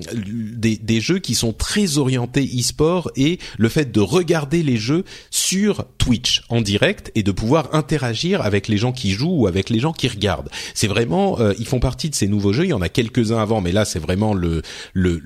des, 0.55 0.77
des, 0.77 1.01
jeux 1.01 1.19
qui 1.19 1.35
sont 1.35 1.53
très 1.53 1.99
orientés 1.99 2.45
e-sport 2.45 3.11
et 3.17 3.39
le 3.59 3.69
fait 3.69 3.91
de 3.93 4.01
regarder 4.01 4.63
les 4.63 4.77
jeux 4.77 5.05
sur 5.31 5.85
Twitch 5.99 6.43
en 6.49 6.61
direct 6.61 7.11
et 7.15 7.23
de 7.23 7.33
pouvoir 7.33 7.75
interagir 7.75 8.43
avec 8.43 8.69
les 8.69 8.77
gens 8.77 8.93
qui 8.93 9.11
jouent 9.11 9.43
ou 9.43 9.47
avec 9.47 9.71
les 9.71 9.81
gens 9.81 9.93
qui 9.93 10.09
regardent. 10.09 10.51
C'est 10.75 10.87
vraiment, 10.87 11.39
ils 11.59 11.67
font 11.67 11.81
partie 11.81 12.11
de 12.11 12.15
ces 12.15 12.29
nouveaux 12.29 12.53
jeux. 12.53 12.65
Il 12.65 12.71
y 12.71 12.75
en 12.75 12.83
a 12.83 12.89
quelques-uns 12.89 13.39
avant, 13.39 13.61
mais 13.61 13.73
là 13.73 13.85
c'est 13.85 13.99
vraiment 13.99 14.35
le, 14.35 14.63
le 14.93 15.21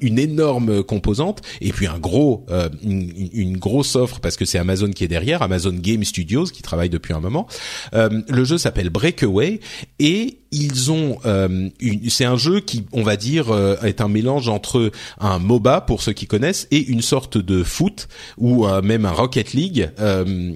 une 0.00 0.18
énorme 0.18 0.82
composante 0.82 1.42
et 1.60 1.72
puis 1.72 1.86
un 1.86 1.98
gros, 1.98 2.46
une, 2.82 3.12
une 3.32 3.56
grosse 3.56 3.96
offre 3.96 4.20
parce 4.20 4.36
que 4.36 4.44
c'est 4.44 4.58
Amazon 4.58 4.90
qui 4.90 5.03
derrière, 5.08 5.42
Amazon 5.42 5.72
Game 5.72 6.04
Studios, 6.04 6.44
qui 6.44 6.62
travaille 6.62 6.90
depuis 6.90 7.12
un 7.12 7.20
moment. 7.20 7.46
Euh, 7.94 8.22
le 8.28 8.44
jeu 8.44 8.58
s'appelle 8.58 8.90
Breakaway 8.90 9.60
et 9.98 10.38
ils 10.54 10.92
ont 10.92 11.18
euh, 11.26 11.68
c'est 12.08 12.24
un 12.24 12.36
jeu 12.36 12.60
qui 12.60 12.84
on 12.92 13.02
va 13.02 13.16
dire 13.16 13.50
euh, 13.50 13.76
est 13.82 14.00
un 14.00 14.08
mélange 14.08 14.48
entre 14.48 14.92
un 15.18 15.38
MOBA 15.38 15.82
pour 15.82 16.02
ceux 16.02 16.12
qui 16.12 16.26
connaissent 16.26 16.68
et 16.70 16.78
une 16.78 17.02
sorte 17.02 17.38
de 17.38 17.62
foot 17.62 18.08
ou 18.38 18.66
euh, 18.66 18.80
même 18.80 19.04
un 19.04 19.10
Rocket 19.10 19.52
League. 19.52 19.90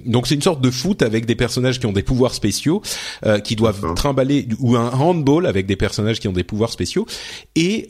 Donc 0.05 0.27
c'est 0.27 0.35
une 0.35 0.41
sorte 0.41 0.61
de 0.61 0.71
foot 0.71 1.01
avec 1.01 1.25
des 1.25 1.35
personnages 1.35 1.79
qui 1.79 1.85
ont 1.85 1.91
des 1.91 2.03
pouvoirs 2.03 2.33
spéciaux 2.33 2.81
qui 3.43 3.55
doivent 3.55 3.93
trimballer 3.95 4.47
ou 4.59 4.75
un 4.75 4.91
handball 4.91 5.45
avec 5.45 5.65
des 5.65 5.75
personnages 5.75 6.19
qui 6.19 6.27
ont 6.27 6.33
des 6.33 6.43
pouvoirs 6.43 6.71
spéciaux. 6.71 7.05
Et 7.55 7.87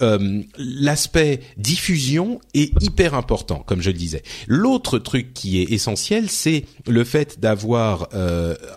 l'aspect 0.57 1.41
diffusion 1.57 2.39
est 2.53 2.71
hyper 2.81 3.13
important 3.13 3.63
comme 3.65 3.81
je 3.81 3.91
le 3.91 3.97
disais. 3.97 4.23
L'autre 4.47 4.99
truc 4.99 5.33
qui 5.33 5.61
est 5.61 5.71
essentiel 5.71 6.29
c'est 6.29 6.65
le 6.87 7.03
fait 7.03 7.39
d'avoir 7.39 8.09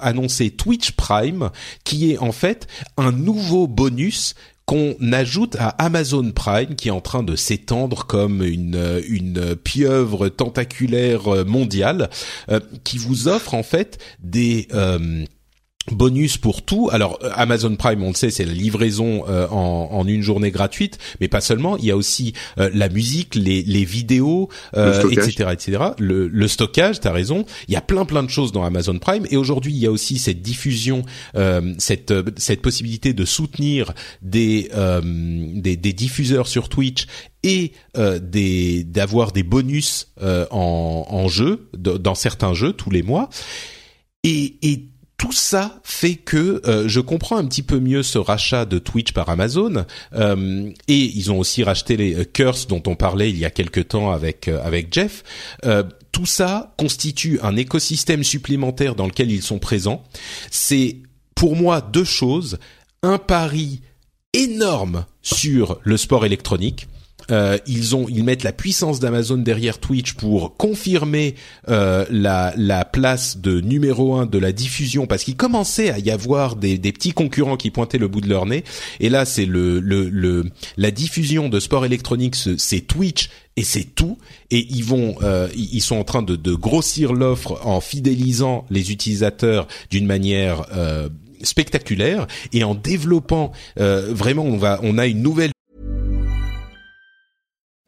annoncé 0.00 0.50
Twitch 0.50 0.92
Prime 0.92 1.50
qui 1.84 2.12
est 2.12 2.18
en 2.18 2.32
fait 2.32 2.66
un 2.96 3.21
nouveau 3.22 3.66
bonus 3.66 4.34
qu'on 4.66 4.94
ajoute 5.12 5.56
à 5.56 5.68
Amazon 5.68 6.30
Prime 6.30 6.76
qui 6.76 6.88
est 6.88 6.92
en 6.92 7.00
train 7.00 7.22
de 7.22 7.34
s'étendre 7.36 8.06
comme 8.06 8.42
une 8.42 9.02
une 9.08 9.56
pieuvre 9.56 10.28
tentaculaire 10.28 11.44
mondiale 11.46 12.10
euh, 12.50 12.60
qui 12.84 12.98
vous 12.98 13.28
offre 13.28 13.54
en 13.54 13.62
fait 13.62 13.98
des 14.22 14.68
euh, 14.72 15.24
bonus 15.90 16.36
pour 16.36 16.62
tout. 16.62 16.88
Alors 16.92 17.18
euh, 17.22 17.30
Amazon 17.34 17.74
Prime, 17.76 18.02
on 18.02 18.08
le 18.08 18.14
sait, 18.14 18.30
c'est 18.30 18.44
la 18.44 18.52
livraison 18.52 19.24
euh, 19.28 19.48
en, 19.48 19.88
en, 19.90 20.06
une 20.06 20.22
journée 20.22 20.50
gratuite, 20.50 20.98
mais 21.20 21.28
pas 21.28 21.40
seulement. 21.40 21.76
Il 21.76 21.84
y 21.84 21.90
a 21.90 21.96
aussi 21.96 22.34
euh, 22.58 22.70
la 22.72 22.88
musique, 22.88 23.34
les, 23.34 23.62
les 23.62 23.84
vidéos, 23.84 24.48
etc., 24.74 25.48
etc. 25.52 25.82
Le, 25.98 26.28
le 26.28 26.48
stockage, 26.48 27.00
t'as 27.00 27.12
raison. 27.12 27.44
Il 27.68 27.74
y 27.74 27.76
a 27.76 27.80
plein 27.80 28.04
plein 28.04 28.22
de 28.22 28.30
choses 28.30 28.52
dans 28.52 28.64
Amazon 28.64 28.98
Prime. 28.98 29.26
Et 29.30 29.36
aujourd'hui, 29.36 29.72
il 29.72 29.78
y 29.78 29.86
a 29.86 29.90
aussi 29.90 30.18
cette 30.18 30.42
diffusion, 30.42 31.02
cette 31.78 32.12
cette 32.36 32.62
possibilité 32.62 33.12
de 33.12 33.24
soutenir 33.24 33.92
des 34.20 34.70
des, 35.02 35.76
des, 35.76 35.92
diffuseurs 35.92 36.46
sur 36.46 36.68
Twitch 36.68 37.06
et 37.42 37.72
des 37.96 38.84
d'avoir 38.84 39.32
des 39.32 39.42
bonus 39.42 40.12
en, 40.20 41.06
en 41.08 41.28
jeu 41.28 41.68
dans 41.76 42.14
certains 42.14 42.54
jeux 42.54 42.72
tous 42.72 42.90
les 42.90 43.02
mois. 43.02 43.28
Et, 44.24 44.56
et 44.62 44.91
tout 45.22 45.30
ça 45.30 45.78
fait 45.84 46.16
que 46.16 46.60
euh, 46.66 46.88
je 46.88 46.98
comprends 46.98 47.36
un 47.36 47.46
petit 47.46 47.62
peu 47.62 47.78
mieux 47.78 48.02
ce 48.02 48.18
rachat 48.18 48.64
de 48.64 48.80
Twitch 48.80 49.12
par 49.12 49.28
Amazon 49.28 49.86
euh, 50.14 50.68
et 50.88 50.96
ils 50.96 51.30
ont 51.30 51.38
aussi 51.38 51.62
racheté 51.62 51.96
les 51.96 52.16
euh, 52.16 52.24
Curse 52.24 52.66
dont 52.66 52.82
on 52.88 52.96
parlait 52.96 53.30
il 53.30 53.38
y 53.38 53.44
a 53.44 53.50
quelque 53.50 53.78
temps 53.78 54.10
avec 54.10 54.48
avec 54.48 54.92
Jeff. 54.92 55.22
tout 56.10 56.26
ça 56.26 56.74
constitue 56.76 57.38
un 57.40 57.54
écosystème 57.54 58.24
supplémentaire 58.24 58.96
dans 58.96 59.06
lequel 59.06 59.30
ils 59.30 59.42
sont 59.42 59.60
présents. 59.60 60.02
C'est 60.50 60.96
pour 61.36 61.54
moi 61.54 61.80
deux 61.80 62.02
choses 62.02 62.58
un 63.04 63.18
pari 63.18 63.80
énorme 64.32 65.06
sur 65.22 65.78
le 65.84 65.98
sport 65.98 66.26
électronique 66.26 66.88
euh, 67.30 67.58
ils 67.66 67.94
ont, 67.96 68.06
ils 68.08 68.24
mettent 68.24 68.42
la 68.42 68.52
puissance 68.52 69.00
d'Amazon 69.00 69.38
derrière 69.38 69.78
Twitch 69.78 70.14
pour 70.14 70.56
confirmer 70.56 71.34
euh, 71.68 72.04
la, 72.10 72.52
la 72.56 72.84
place 72.84 73.38
de 73.38 73.60
numéro 73.60 74.14
un 74.14 74.26
de 74.26 74.38
la 74.38 74.52
diffusion, 74.52 75.06
parce 75.06 75.24
qu'il 75.24 75.36
commençait 75.36 75.90
à 75.90 75.98
y 75.98 76.10
avoir 76.10 76.56
des, 76.56 76.78
des, 76.78 76.92
petits 76.92 77.12
concurrents 77.12 77.56
qui 77.56 77.70
pointaient 77.70 77.98
le 77.98 78.08
bout 78.08 78.20
de 78.20 78.28
leur 78.28 78.46
nez. 78.46 78.64
Et 79.00 79.08
là, 79.08 79.24
c'est 79.24 79.46
le, 79.46 79.80
le, 79.80 80.08
le, 80.08 80.44
la 80.76 80.90
diffusion 80.90 81.48
de 81.48 81.60
sport 81.60 81.84
électronique, 81.84 82.36
c'est 82.56 82.80
Twitch 82.80 83.28
et 83.56 83.62
c'est 83.62 83.84
tout. 83.94 84.18
Et 84.50 84.66
ils 84.70 84.84
vont, 84.84 85.16
euh, 85.22 85.48
ils 85.54 85.82
sont 85.82 85.96
en 85.96 86.04
train 86.04 86.22
de, 86.22 86.36
de 86.36 86.54
grossir 86.54 87.12
l'offre 87.12 87.60
en 87.64 87.80
fidélisant 87.80 88.64
les 88.70 88.92
utilisateurs 88.92 89.66
d'une 89.90 90.06
manière 90.06 90.66
euh, 90.74 91.08
spectaculaire 91.42 92.26
et 92.52 92.64
en 92.64 92.74
développant 92.74 93.52
euh, 93.78 94.12
vraiment, 94.12 94.44
on 94.44 94.56
va, 94.56 94.80
on 94.82 94.98
a 94.98 95.06
une 95.06 95.22
nouvelle 95.22 95.52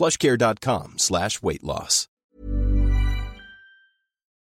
plushcare.com 0.00 0.94
slash 0.96 1.42
weight 1.42 1.62
loss. 1.62 2.06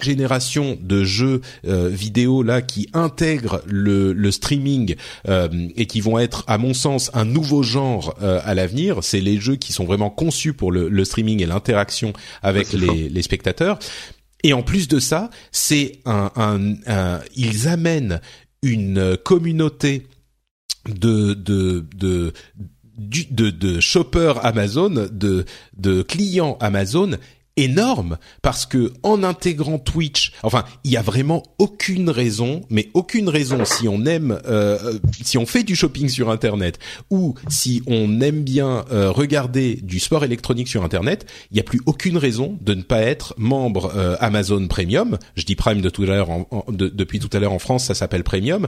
génération 0.03 0.77
de 0.79 1.05
jeux 1.05 1.41
euh, 1.67 1.89
vidéo 1.89 2.43
là 2.43 2.61
qui 2.61 2.91
intègrent 2.93 3.63
le, 3.65 4.13
le 4.13 4.31
streaming 4.31 4.95
euh, 5.27 5.49
et 5.75 5.87
qui 5.87 6.03
vont 6.03 6.19
être 6.19 6.45
à 6.49 6.59
mon 6.59 6.75
sens 6.75 7.11
un 7.15 7.25
nouveau 7.25 7.63
genre 7.63 8.15
euh, 8.21 8.39
à 8.45 8.55
l'avenir 8.55 9.03
c'est 9.03 9.23
les 9.23 9.41
jeux 9.41 9.57
qui 9.57 9.73
sont 9.73 9.87
vraiment 9.87 10.11
conçus 10.11 10.53
pour 10.53 10.71
le, 10.71 10.91
le 10.91 11.05
streaming 11.07 11.43
et 11.43 11.47
l'interaction 11.47 12.13
avec 12.43 12.75
les, 12.75 13.09
les, 13.09 13.23
spectateurs 13.23 13.79
et 14.43 14.53
en 14.53 14.63
plus 14.63 14.87
de 14.87 14.99
ça 14.99 15.31
c'est 15.51 16.01
un, 16.05 16.31
un, 16.37 16.75
un, 16.87 17.21
ils 17.35 17.67
amènent 17.67 18.21
une 18.61 19.17
communauté 19.17 20.07
de 20.87 21.33
de, 21.33 21.87
de 21.97 22.35
de, 22.97 23.51
de 23.51 23.81
shopper 23.81 24.35
Amazon, 24.43 25.09
de, 25.11 25.45
de 25.77 26.03
clients 26.03 26.57
Amazon 26.61 27.19
énorme 27.57 28.19
parce 28.43 28.67
que 28.67 28.93
en 29.03 29.23
intégrant 29.23 29.79
Twitch, 29.79 30.33
enfin, 30.43 30.65
il 30.85 30.91
y 30.91 30.97
a 30.97 31.03
vraiment 31.03 31.43
aucune 31.59 32.11
raison, 32.11 32.63
mais 32.71 32.91
aucune 32.95 33.29
raison 33.29 33.65
si 33.65 33.89
on 33.89 34.05
aime, 34.05 34.39
euh, 34.47 34.79
euh, 34.85 34.99
si 35.23 35.39
on 35.39 35.47
fait 35.47 35.63
du 35.63 35.75
shopping 35.75 36.09
sur 36.09 36.31
Internet 36.31 36.79
ou 37.11 37.35
si 37.49 37.83
on 37.87 38.21
aime 38.21 38.43
bien 38.43 38.85
euh, 38.93 39.11
regarder 39.11 39.77
du 39.83 40.01
sport 40.01 40.25
électronique 40.25 40.69
sur 40.69 40.85
Internet, 40.85 41.27
il 41.51 41.55
n'y 41.55 41.61
a 41.61 41.65
plus 41.65 41.81
aucune 41.87 42.19
raison 42.19 42.59
de 42.61 42.75
ne 42.75 42.83
pas 42.83 43.01
être 43.01 43.35
membre 43.39 43.93
Amazon 44.21 44.67
Premium. 44.69 45.19
Je 45.37 45.45
dis 45.45 45.57
Prime 45.57 45.81
de 45.81 45.89
tout 45.89 46.03
à 46.03 46.07
l'heure, 46.07 46.29
depuis 46.69 47.19
tout 47.19 47.31
à 47.33 47.39
l'heure 47.39 47.53
en 47.53 47.59
France, 47.59 47.85
ça 47.85 47.95
s'appelle 47.95 48.25
Premium 48.25 48.67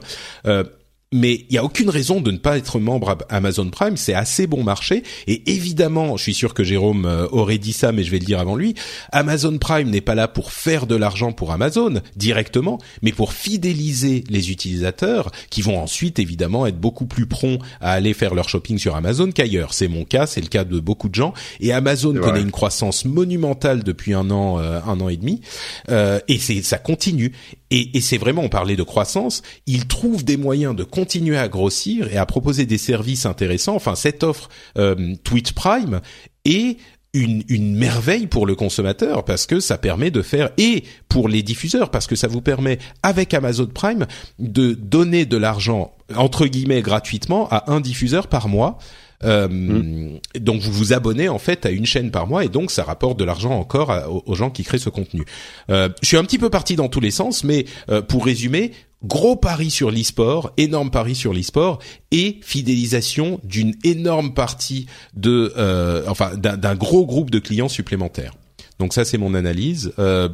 mais 1.11 1.45
il 1.49 1.55
y 1.55 1.57
a 1.57 1.63
aucune 1.63 1.89
raison 1.89 2.21
de 2.21 2.29
ne 2.29 2.37
pas 2.37 2.57
être 2.57 2.79
membre 2.79 3.17
Amazon 3.29 3.67
Prime. 3.69 3.97
C'est 3.97 4.13
assez 4.13 4.45
bon 4.45 4.63
marché. 4.63 5.01
Et 5.25 5.51
évidemment, 5.51 6.17
je 6.17 6.23
suis 6.23 6.35
sûr 6.35 6.53
que 6.53 6.63
Jérôme 6.63 7.05
euh, 7.05 7.27
aurait 7.31 7.57
dit 7.57 7.73
ça, 7.73 7.91
mais 7.91 8.03
je 8.03 8.11
vais 8.11 8.19
le 8.19 8.25
dire 8.25 8.39
avant 8.39 8.55
lui. 8.55 8.75
Amazon 9.11 9.57
Prime 9.57 9.89
n'est 9.89 10.01
pas 10.01 10.13
là 10.13 10.27
pour 10.27 10.51
faire 10.51 10.85
de 10.85 10.95
l'argent 10.95 11.31
pour 11.31 11.51
Amazon 11.51 12.01
directement, 12.15 12.77
mais 13.01 13.11
pour 13.11 13.33
fidéliser 13.33 14.23
les 14.29 14.51
utilisateurs 14.51 15.31
qui 15.49 15.63
vont 15.63 15.79
ensuite 15.79 16.19
évidemment 16.19 16.67
être 16.67 16.79
beaucoup 16.79 17.07
plus 17.07 17.25
prompts 17.25 17.59
à 17.81 17.93
aller 17.93 18.13
faire 18.13 18.35
leur 18.35 18.47
shopping 18.47 18.77
sur 18.77 18.95
Amazon 18.95 19.31
qu'ailleurs. 19.31 19.73
C'est 19.73 19.87
mon 19.87 20.05
cas, 20.05 20.27
c'est 20.27 20.41
le 20.41 20.47
cas 20.47 20.63
de 20.63 20.79
beaucoup 20.79 21.09
de 21.09 21.15
gens. 21.15 21.33
Et 21.59 21.73
Amazon 21.73 22.13
connaît 22.13 22.41
une 22.41 22.51
croissance 22.51 23.05
monumentale 23.05 23.83
depuis 23.83 24.13
un 24.13 24.29
an, 24.29 24.59
euh, 24.59 24.79
un 24.85 24.99
an 25.01 25.09
et 25.09 25.17
demi, 25.17 25.41
euh, 25.89 26.19
et 26.27 26.37
c'est 26.37 26.61
ça 26.61 26.77
continue. 26.77 27.31
Et, 27.71 27.97
et 27.97 28.01
c'est 28.01 28.17
vraiment, 28.17 28.43
on 28.43 28.49
parlait 28.49 28.75
de 28.75 28.83
croissance, 28.83 29.41
ils 29.67 29.87
trouvent 29.87 30.23
des 30.23 30.37
moyens 30.37 30.75
de 30.75 30.83
continuer 30.83 31.37
à 31.37 31.47
grossir 31.47 32.11
et 32.11 32.17
à 32.17 32.25
proposer 32.25 32.65
des 32.65 32.77
services 32.77 33.25
intéressants. 33.25 33.75
Enfin, 33.75 33.95
cette 33.95 34.23
offre 34.23 34.49
euh, 34.77 35.15
Prime 35.55 36.01
est 36.45 36.77
une, 37.13 37.43
une, 37.47 37.75
merveille 37.75 38.27
pour 38.27 38.45
le 38.45 38.55
consommateur 38.55 39.25
parce 39.25 39.47
que 39.47 39.59
ça 39.59 39.77
permet 39.77 40.11
de 40.11 40.21
faire 40.21 40.51
et 40.57 40.83
pour 41.07 41.27
les 41.27 41.41
diffuseurs 41.41 41.89
parce 41.89 42.05
que 42.05 42.15
ça 42.15 42.27
vous 42.27 42.41
permet 42.41 42.77
avec 43.01 43.33
Amazon 43.33 43.65
Prime 43.65 44.05
de 44.37 44.73
donner 44.73 45.25
de 45.25 45.37
l'argent 45.37 45.91
entre 46.15 46.45
guillemets 46.45 46.83
gratuitement 46.83 47.47
à 47.49 47.71
un 47.71 47.79
diffuseur 47.79 48.27
par 48.27 48.47
mois 48.47 48.77
euh. 49.23 50.17
Donc 50.39 50.61
vous 50.61 50.71
vous 50.71 50.93
abonnez 50.93 51.29
en 51.29 51.39
fait 51.39 51.65
à 51.65 51.71
une 51.71 51.85
chaîne 51.85 52.11
par 52.11 52.27
mois 52.27 52.45
et 52.45 52.49
donc 52.49 52.71
ça 52.71 52.83
rapporte 52.83 53.17
de 53.19 53.25
l'argent 53.25 53.51
encore 53.51 53.91
aux, 54.25 54.35
gens 54.35 54.49
qui 54.49 54.63
créent 54.63 54.77
ce 54.77 54.89
contenu. 54.89 55.25
Euh, 55.69 55.89
je 56.01 56.07
suis 56.07 56.17
un 56.17 56.23
petit 56.23 56.37
peu 56.37 56.49
parti 56.49 56.75
dans 56.75 56.89
tous 56.89 56.99
les 56.99 57.11
sens, 57.11 57.43
mais 57.43 57.65
euh, 57.89 58.01
pour 58.01 58.25
résumer, 58.25 58.71
gros 59.03 59.35
pari 59.35 59.69
sur 59.69 59.91
l'e-sport, 59.91 60.51
énorme 60.57 60.91
pari 60.91 61.15
sur 61.15 61.33
l'e-sport 61.33 61.79
et 62.11 62.39
fidélisation 62.41 63.39
d'une 63.43 63.75
énorme 63.83 64.33
partie 64.33 64.87
de, 65.13 65.53
euh, 65.57 66.03
enfin 66.07 66.35
d'un 66.35 66.75
gros 66.75 67.05
groupe 67.05 67.29
de 67.29 67.39
clients 67.39 67.69
supplémentaires. 67.69 68.35
Donc 68.79 68.93
ça 68.93 69.05
c'est 69.05 69.17
mon 69.17 69.33
analyse. 69.33 69.93
Euh, 69.99 70.29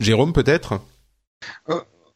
Jérôme 0.00 0.32
peut-être? 0.32 0.80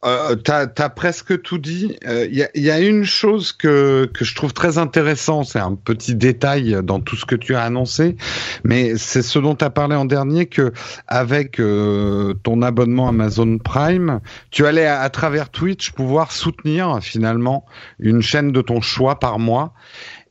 Euh, 0.05 0.35
t'as 0.35 0.67
as 0.77 0.89
presque 0.89 1.41
tout 1.41 1.57
dit. 1.57 1.95
Il 2.01 2.09
euh, 2.09 2.27
y, 2.27 2.43
a, 2.43 2.49
y, 2.55 2.69
a, 2.69 2.79
une 2.79 3.05
chose 3.05 3.53
que, 3.53 4.09
que 4.13 4.25
je 4.25 4.35
trouve 4.35 4.51
très 4.51 4.77
intéressant, 4.77 5.43
c'est 5.43 5.59
un 5.59 5.75
petit 5.75 6.15
détail 6.15 6.77
dans 6.83 6.99
tout 6.99 7.15
ce 7.15 7.25
que 7.25 7.35
tu 7.35 7.55
as 7.55 7.63
annoncé, 7.63 8.17
mais 8.65 8.97
c'est 8.97 9.21
ce 9.21 9.39
dont 9.39 9.55
tu 9.55 9.63
as 9.63 9.69
parlé 9.69 9.95
en 9.95 10.03
dernier 10.03 10.47
que 10.47 10.73
avec 11.07 11.59
euh, 11.59 12.33
ton 12.43 12.61
abonnement 12.61 13.07
Amazon 13.07 13.57
Prime, 13.59 14.19
tu 14.51 14.65
allais 14.65 14.87
à, 14.87 15.09
travers 15.09 15.49
Twitch 15.49 15.91
pouvoir 15.91 16.33
soutenir 16.33 16.99
finalement 17.01 17.65
une 17.99 18.21
chaîne 18.21 18.51
de 18.51 18.61
ton 18.61 18.81
choix 18.81 19.19
par 19.19 19.39
mois. 19.39 19.73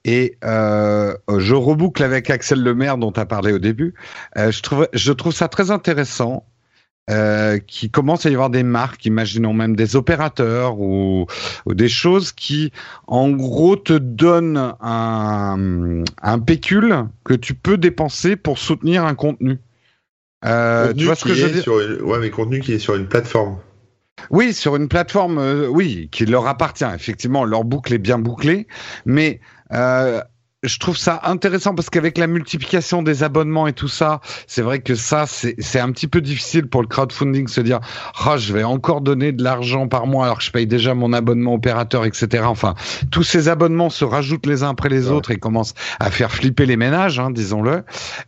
Et 0.05 0.37
euh, 0.45 1.14
je 1.39 1.55
reboucle 1.55 2.03
avec 2.03 2.29
Axel 2.29 2.61
Lemaire 2.61 2.99
dont 2.99 3.12
tu 3.12 3.20
as 3.20 3.25
parlé 3.25 3.53
au 3.53 3.61
début. 3.61 3.95
je 4.37 4.61
trouve 4.61 4.89
je 4.93 5.12
trouve 5.12 5.33
ça 5.33 5.47
très 5.47 5.70
intéressant 5.70 6.45
euh, 7.11 7.59
qui 7.59 7.91
commence 7.91 8.27
à 8.27 8.31
y 8.31 8.35
avoir 8.35 8.51
des 8.51 8.63
marques, 8.63 9.05
imaginons 9.07 9.53
même 9.53 9.75
des 9.75 9.97
opérateurs 9.97 10.79
ou, 10.79 11.27
des 11.67 11.89
choses 11.89 12.33
qui, 12.33 12.73
en 13.07 13.31
gros, 13.31 13.77
te 13.77 13.93
donnent 13.93 14.75
un, 14.81 16.05
un 16.23 16.39
pécule 16.39 17.07
que 17.25 17.35
tu 17.35 17.55
peux 17.55 17.77
dépenser 17.77 18.37
pour 18.37 18.59
soutenir 18.59 19.05
un 19.05 19.15
contenu. 19.15 19.59
Euh, 20.45 20.93
tu 20.93 21.05
vois 21.05 21.15
ce 21.15 21.25
que 21.25 21.35
je 21.35 21.47
veux 21.47 21.61
dire? 21.61 22.05
Ouais, 22.05 22.19
mais 22.19 22.31
contenu 22.31 22.61
qui 22.61 22.73
est 22.73 22.79
sur 22.79 22.95
une 22.95 23.09
plateforme. 23.09 23.59
Oui, 24.31 24.53
sur 24.53 24.77
une 24.77 24.89
plateforme, 24.89 25.39
euh, 25.39 25.67
oui, 25.67 26.09
qui 26.13 26.27
leur 26.27 26.47
appartient. 26.47 26.87
Effectivement, 26.95 27.45
leur 27.45 27.65
boucle 27.65 27.93
est 27.95 27.99
bien 27.99 28.19
bouclée, 28.19 28.67
mais 29.07 29.41
euh, 29.73 30.21
je 30.63 30.79
trouve 30.79 30.97
ça 30.97 31.21
intéressant 31.25 31.75
parce 31.75 31.91
qu'avec 31.91 32.19
la 32.19 32.29
multiplication 32.29 33.03
des 33.03 33.25
abonnements 33.25 33.67
et 33.67 33.73
tout 33.73 33.89
ça, 33.89 34.21
c'est 34.47 34.63
vrai 34.63 34.79
que 34.79 34.95
ça, 34.95 35.27
c'est 35.27 35.81
un 35.81 35.91
petit 35.91 36.07
peu 36.07 36.21
difficile 36.21 36.69
pour 36.69 36.83
le 36.83 36.87
crowdfunding 36.87 37.49
se 37.49 37.61
dire, 37.61 37.81
ah, 38.25 38.37
je 38.37 38.53
vais 38.53 38.63
encore 38.63 39.01
donner 39.01 39.33
de 39.33 39.43
l'argent 39.43 39.89
par 39.89 40.07
mois 40.07 40.27
alors 40.27 40.39
que 40.39 40.45
je 40.45 40.53
paye 40.53 40.69
déjà 40.69 40.95
mon 40.95 41.13
abonnement 41.13 41.55
opérateur, 41.55 42.05
etc. 42.05 42.45
Enfin, 42.47 42.75
tous 43.11 43.25
ces 43.25 43.49
abonnements 43.49 43.91
se 43.91 44.05
rajoutent 44.05 44.47
les 44.47 44.63
uns 44.63 44.71
après 44.71 44.89
les 44.89 45.11
autres 45.11 45.33
et 45.33 45.37
commencent 45.37 45.75
à 45.99 46.13
faire 46.13 46.31
flipper 46.31 46.67
les 46.67 46.77
ménages, 46.77 47.19
hein, 47.19 47.33
disons-le. 47.33 47.83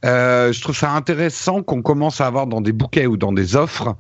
Euh, 0.05 0.53
je 0.53 0.61
trouve 0.61 0.77
ça 0.77 0.91
intéressant 0.91 1.63
qu'on 1.63 1.83
commence 1.83 2.21
à 2.21 2.27
avoir 2.27 2.49
dans 2.49 2.61
des 2.61 2.73
bouquets 2.73 3.07
ou 3.07 3.17
dans 3.17 3.33
des 3.33 3.55
offres 3.55 3.95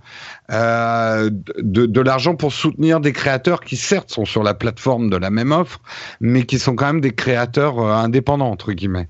euh, 0.51 1.31
de, 1.59 1.87
de 1.87 2.01
l'argent 2.01 2.35
pour 2.35 2.53
soutenir 2.53 3.01
des 3.01 3.13
créateurs 3.13 3.61
qui 3.61 3.77
certes 3.77 4.11
sont 4.11 4.25
sur 4.25 4.43
la 4.43 4.55
plateforme 4.55 5.11
de 5.11 5.17
la 5.17 5.31
même 5.31 5.53
offre, 5.53 5.81
mais 6.21 6.45
qui 6.45 6.59
sont 6.59 6.77
quand 6.77 6.87
même 6.87 7.01
des 7.01 7.15
créateurs 7.15 7.79
euh, 7.79 7.93
indépendants 7.93 8.51
entre 8.51 8.73
guillemets. 8.73 9.09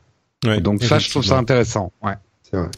Donc 0.61 0.83
ça, 0.83 0.99
je 0.99 1.09
trouve 1.09 1.25
ça 1.25 1.39
intéressant. 1.39 1.91
Ouais. 2.03 2.15
Vrai. 2.53 2.69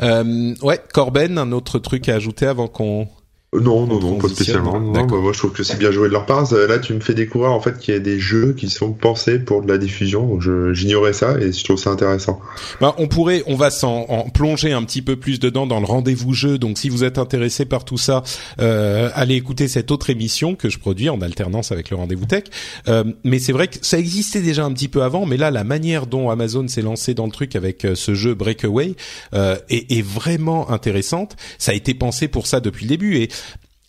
Euh, 0.00 0.54
ouais, 0.62 0.80
Corben, 0.94 1.36
un 1.36 1.52
autre 1.52 1.78
truc 1.78 2.08
à 2.08 2.14
ajouter 2.14 2.46
avant 2.46 2.68
qu'on 2.68 3.08
non, 3.54 3.86
non, 3.86 3.98
non, 3.98 4.18
pas 4.18 4.28
spécialement. 4.28 4.78
Non, 4.78 5.06
bah, 5.06 5.16
moi, 5.16 5.32
je 5.32 5.38
trouve 5.38 5.52
que 5.52 5.62
c'est 5.62 5.78
bien 5.78 5.90
joué 5.90 6.08
de 6.08 6.12
leur 6.12 6.26
part. 6.26 6.52
Là, 6.52 6.78
tu 6.78 6.92
me 6.92 7.00
fais 7.00 7.14
découvrir 7.14 7.50
en 7.50 7.60
fait 7.60 7.78
qu'il 7.78 7.94
y 7.94 7.96
a 7.96 8.00
des 8.00 8.20
jeux 8.20 8.52
qui 8.52 8.68
sont 8.68 8.92
pensés 8.92 9.38
pour 9.38 9.62
de 9.62 9.68
la 9.68 9.78
diffusion. 9.78 10.26
Donc, 10.26 10.42
j'ignorais 10.74 11.14
ça 11.14 11.38
et 11.40 11.50
je 11.50 11.64
trouve 11.64 11.78
ça 11.78 11.88
intéressant. 11.88 12.40
Bah, 12.82 12.94
on 12.98 13.08
pourrait, 13.08 13.42
on 13.46 13.56
va 13.56 13.70
s'en 13.70 14.26
plonger 14.34 14.72
un 14.72 14.82
petit 14.84 15.00
peu 15.00 15.16
plus 15.16 15.40
dedans 15.40 15.66
dans 15.66 15.80
le 15.80 15.86
rendez-vous 15.86 16.34
jeu. 16.34 16.58
Donc, 16.58 16.76
si 16.76 16.90
vous 16.90 17.04
êtes 17.04 17.16
intéressé 17.16 17.64
par 17.64 17.86
tout 17.86 17.96
ça, 17.96 18.22
euh, 18.60 19.08
allez 19.14 19.36
écouter 19.36 19.66
cette 19.66 19.90
autre 19.90 20.10
émission 20.10 20.54
que 20.54 20.68
je 20.68 20.78
produis 20.78 21.08
en 21.08 21.22
alternance 21.22 21.72
avec 21.72 21.88
le 21.88 21.96
rendez-vous 21.96 22.26
tech. 22.26 22.44
Euh, 22.86 23.04
mais 23.24 23.38
c'est 23.38 23.52
vrai 23.52 23.68
que 23.68 23.76
ça 23.80 23.98
existait 23.98 24.42
déjà 24.42 24.66
un 24.66 24.72
petit 24.74 24.88
peu 24.88 25.02
avant. 25.02 25.24
Mais 25.24 25.38
là, 25.38 25.50
la 25.50 25.64
manière 25.64 26.06
dont 26.06 26.28
Amazon 26.28 26.68
s'est 26.68 26.82
lancé 26.82 27.14
dans 27.14 27.24
le 27.24 27.32
truc 27.32 27.56
avec 27.56 27.86
euh, 27.86 27.94
ce 27.94 28.12
jeu 28.12 28.34
Breakaway 28.34 28.94
euh, 29.32 29.56
est, 29.70 29.90
est 29.90 30.02
vraiment 30.02 30.70
intéressante. 30.70 31.36
Ça 31.56 31.72
a 31.72 31.74
été 31.74 31.94
pensé 31.94 32.28
pour 32.28 32.46
ça 32.46 32.60
depuis 32.60 32.84
le 32.84 32.90
début 32.90 33.16
et 33.16 33.30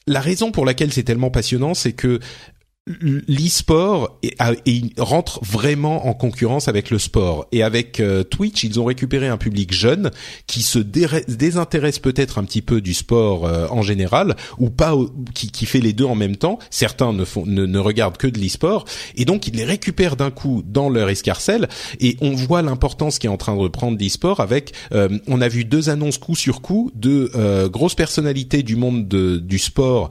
la 0.09 0.19
raison 0.21 0.51
pour 0.51 0.65
laquelle 0.65 0.91
c'est 0.91 1.03
tellement 1.03 1.29
passionnant, 1.29 1.73
c'est 1.73 1.93
que 1.93 2.19
l'e-sport 3.01 4.19
rentre 4.97 5.39
vraiment 5.43 6.07
en 6.07 6.13
concurrence 6.13 6.67
avec 6.67 6.89
le 6.89 6.99
sport. 6.99 7.47
Et 7.51 7.63
avec 7.63 7.99
euh, 7.99 8.23
Twitch 8.23 8.63
ils 8.63 8.79
ont 8.79 8.85
récupéré 8.85 9.27
un 9.27 9.37
public 9.37 9.73
jeune 9.73 10.11
qui 10.47 10.61
se 10.61 10.79
désintéresse 10.79 11.99
peut-être 11.99 12.39
un 12.39 12.43
petit 12.43 12.61
peu 12.61 12.81
du 12.81 12.93
sport 12.93 13.45
euh, 13.45 13.67
en 13.69 13.81
général 13.81 14.35
ou 14.57 14.69
pas 14.69 14.95
qui, 15.33 15.51
qui, 15.51 15.65
fait 15.65 15.81
les 15.81 15.93
deux 15.93 16.05
en 16.05 16.15
même 16.15 16.35
temps. 16.35 16.57
Certains 16.69 17.13
ne 17.13 17.25
font 17.25 17.45
ne, 17.45 17.65
ne 17.65 17.79
regardent 17.79 18.17
que 18.17 18.27
de 18.27 18.39
l'e-sport. 18.39 18.85
Et 19.15 19.25
donc 19.25 19.47
ils 19.47 19.55
les 19.55 19.65
récupèrent 19.65 20.15
d'un 20.15 20.31
coup 20.31 20.63
dans 20.65 20.89
leur 20.89 21.09
escarcelle. 21.09 21.67
Et 21.99 22.17
on 22.21 22.31
voit 22.31 22.61
l'importance 22.61 23.19
qui 23.19 23.27
est 23.27 23.29
en 23.29 23.37
train 23.37 23.55
de 23.55 23.59
reprendre 23.59 23.97
l'e-sport 23.99 24.39
avec 24.39 24.73
euh, 24.93 25.09
on 25.27 25.41
a 25.41 25.47
vu 25.47 25.65
deux 25.65 25.89
annonces 25.89 26.17
coup 26.17 26.35
sur 26.35 26.61
coup 26.61 26.91
de 26.95 27.67
grosses 27.67 27.95
personnalités 27.95 28.63
du 28.63 28.75
monde 28.75 29.07
de, 29.07 29.37
du 29.37 29.59
sport 29.59 30.09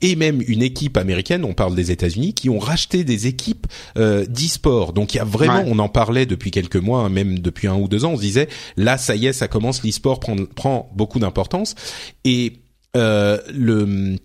et 0.00 0.16
même 0.16 0.42
une 0.46 0.62
équipe 0.62 0.96
américaine. 0.96 1.44
On 1.44 1.54
parle 1.54 1.74
des 1.74 1.90
États-Unis 1.98 2.34
qui 2.34 2.48
ont 2.48 2.58
racheté 2.58 3.04
des 3.04 3.26
équipes 3.26 3.66
euh, 3.96 4.24
d'e-sport. 4.26 4.92
Donc 4.92 5.14
il 5.14 5.18
y 5.18 5.20
a 5.20 5.24
vraiment, 5.24 5.64
on 5.66 5.78
en 5.78 5.88
parlait 5.88 6.26
depuis 6.26 6.50
quelques 6.50 6.76
mois, 6.76 7.00
hein, 7.00 7.08
même 7.08 7.38
depuis 7.40 7.66
un 7.66 7.74
ou 7.74 7.88
deux 7.88 8.04
ans, 8.04 8.12
on 8.12 8.16
se 8.16 8.22
disait 8.22 8.48
là 8.76 8.96
ça 8.98 9.16
y 9.16 9.26
est, 9.26 9.32
ça 9.32 9.48
commence, 9.48 9.82
l'e-sport 9.82 10.20
prend, 10.20 10.36
prend 10.54 10.90
beaucoup 10.94 11.18
d'importance 11.18 11.74
et 12.24 12.60
euh, 12.96 13.38
le 13.52 14.16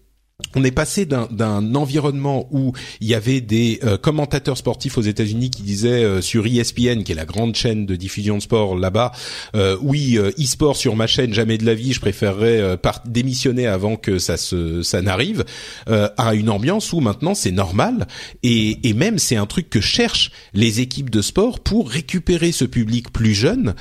on 0.55 0.63
est 0.63 0.71
passé 0.71 1.05
d'un 1.05 1.75
environnement 1.75 2.47
où 2.51 2.73
il 3.01 3.07
y 3.07 3.13
avait 3.13 3.39
des 3.39 3.79
euh, 3.83 3.97
commentateurs 3.97 4.57
sportifs 4.57 4.97
aux 4.97 5.01
États-Unis 5.01 5.51
qui 5.51 5.61
disaient 5.61 6.03
euh, 6.03 6.21
sur 6.21 6.45
ESPN, 6.47 7.03
qui 7.03 7.11
est 7.11 7.15
la 7.15 7.25
grande 7.25 7.55
chaîne 7.55 7.85
de 7.85 7.95
diffusion 7.95 8.37
de 8.37 8.41
sport 8.41 8.75
là-bas, 8.75 9.11
euh, 9.55 9.77
oui, 9.81 10.17
e-sport 10.17 10.75
sur 10.75 10.95
ma 10.95 11.05
chaîne, 11.05 11.33
jamais 11.33 11.57
de 11.57 11.65
la 11.65 11.75
vie, 11.75 11.93
je 11.93 11.99
préférerais 11.99 12.77
démissionner 13.05 13.67
avant 13.67 13.95
que 13.95 14.17
ça 14.17 14.37
se 14.37 14.81
ça 14.81 15.01
n'arrive, 15.01 15.45
à 15.87 16.33
une 16.33 16.49
ambiance 16.49 16.93
où 16.93 16.99
maintenant 16.99 17.35
c'est 17.35 17.51
normal 17.51 18.07
et, 18.41 18.89
et 18.89 18.93
même 18.93 19.19
c'est 19.19 19.35
un 19.35 19.45
truc 19.45 19.69
que 19.69 19.81
cherchent 19.81 20.31
les 20.53 20.81
équipes 20.81 21.09
de 21.09 21.21
sport 21.21 21.59
pour 21.59 21.89
récupérer 21.89 22.51
ce 22.51 22.65
public 22.65 23.11
plus 23.11 23.33
jeune 23.33 23.75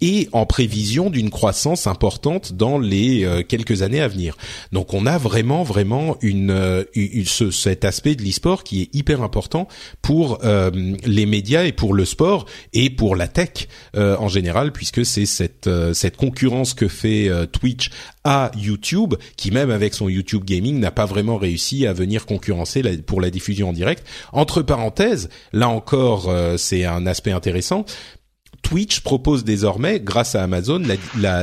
et 0.00 0.28
en 0.32 0.46
prévision 0.46 1.10
d'une 1.10 1.30
croissance 1.30 1.86
importante 1.86 2.52
dans 2.52 2.78
les 2.78 3.44
quelques 3.48 3.82
années 3.82 4.00
à 4.00 4.08
venir. 4.08 4.36
Donc 4.72 4.94
on 4.94 5.06
a 5.06 5.18
vraiment 5.18 5.39
vraiment 5.42 6.16
une, 6.22 6.50
euh, 6.50 6.84
ce, 7.24 7.50
cet 7.50 7.84
aspect 7.84 8.14
de 8.14 8.22
l'e-sport 8.22 8.64
qui 8.64 8.82
est 8.82 8.94
hyper 8.94 9.22
important 9.22 9.68
pour 10.02 10.38
euh, 10.44 10.70
les 11.04 11.26
médias 11.26 11.64
et 11.64 11.72
pour 11.72 11.94
le 11.94 12.04
sport 12.04 12.46
et 12.72 12.90
pour 12.90 13.16
la 13.16 13.28
tech 13.28 13.68
euh, 13.96 14.16
en 14.18 14.28
général 14.28 14.72
puisque 14.72 15.04
c'est 15.04 15.26
cette 15.26 15.68
cette 15.92 16.16
concurrence 16.16 16.74
que 16.74 16.88
fait 16.88 17.30
Twitch 17.52 17.90
à 18.24 18.50
YouTube 18.56 19.14
qui 19.36 19.50
même 19.50 19.70
avec 19.70 19.94
son 19.94 20.08
YouTube 20.08 20.44
Gaming 20.44 20.78
n'a 20.78 20.90
pas 20.90 21.06
vraiment 21.06 21.36
réussi 21.36 21.86
à 21.86 21.92
venir 21.92 22.26
concurrencer 22.26 22.82
pour 22.98 23.20
la 23.20 23.30
diffusion 23.30 23.70
en 23.70 23.72
direct. 23.72 24.04
Entre 24.32 24.62
parenthèses, 24.62 25.28
là 25.52 25.68
encore 25.68 26.32
c'est 26.56 26.84
un 26.84 27.06
aspect 27.06 27.32
intéressant 27.32 27.84
Twitch 28.62 29.00
propose 29.00 29.44
désormais, 29.44 30.00
grâce 30.00 30.34
à 30.34 30.42
Amazon, 30.42 30.82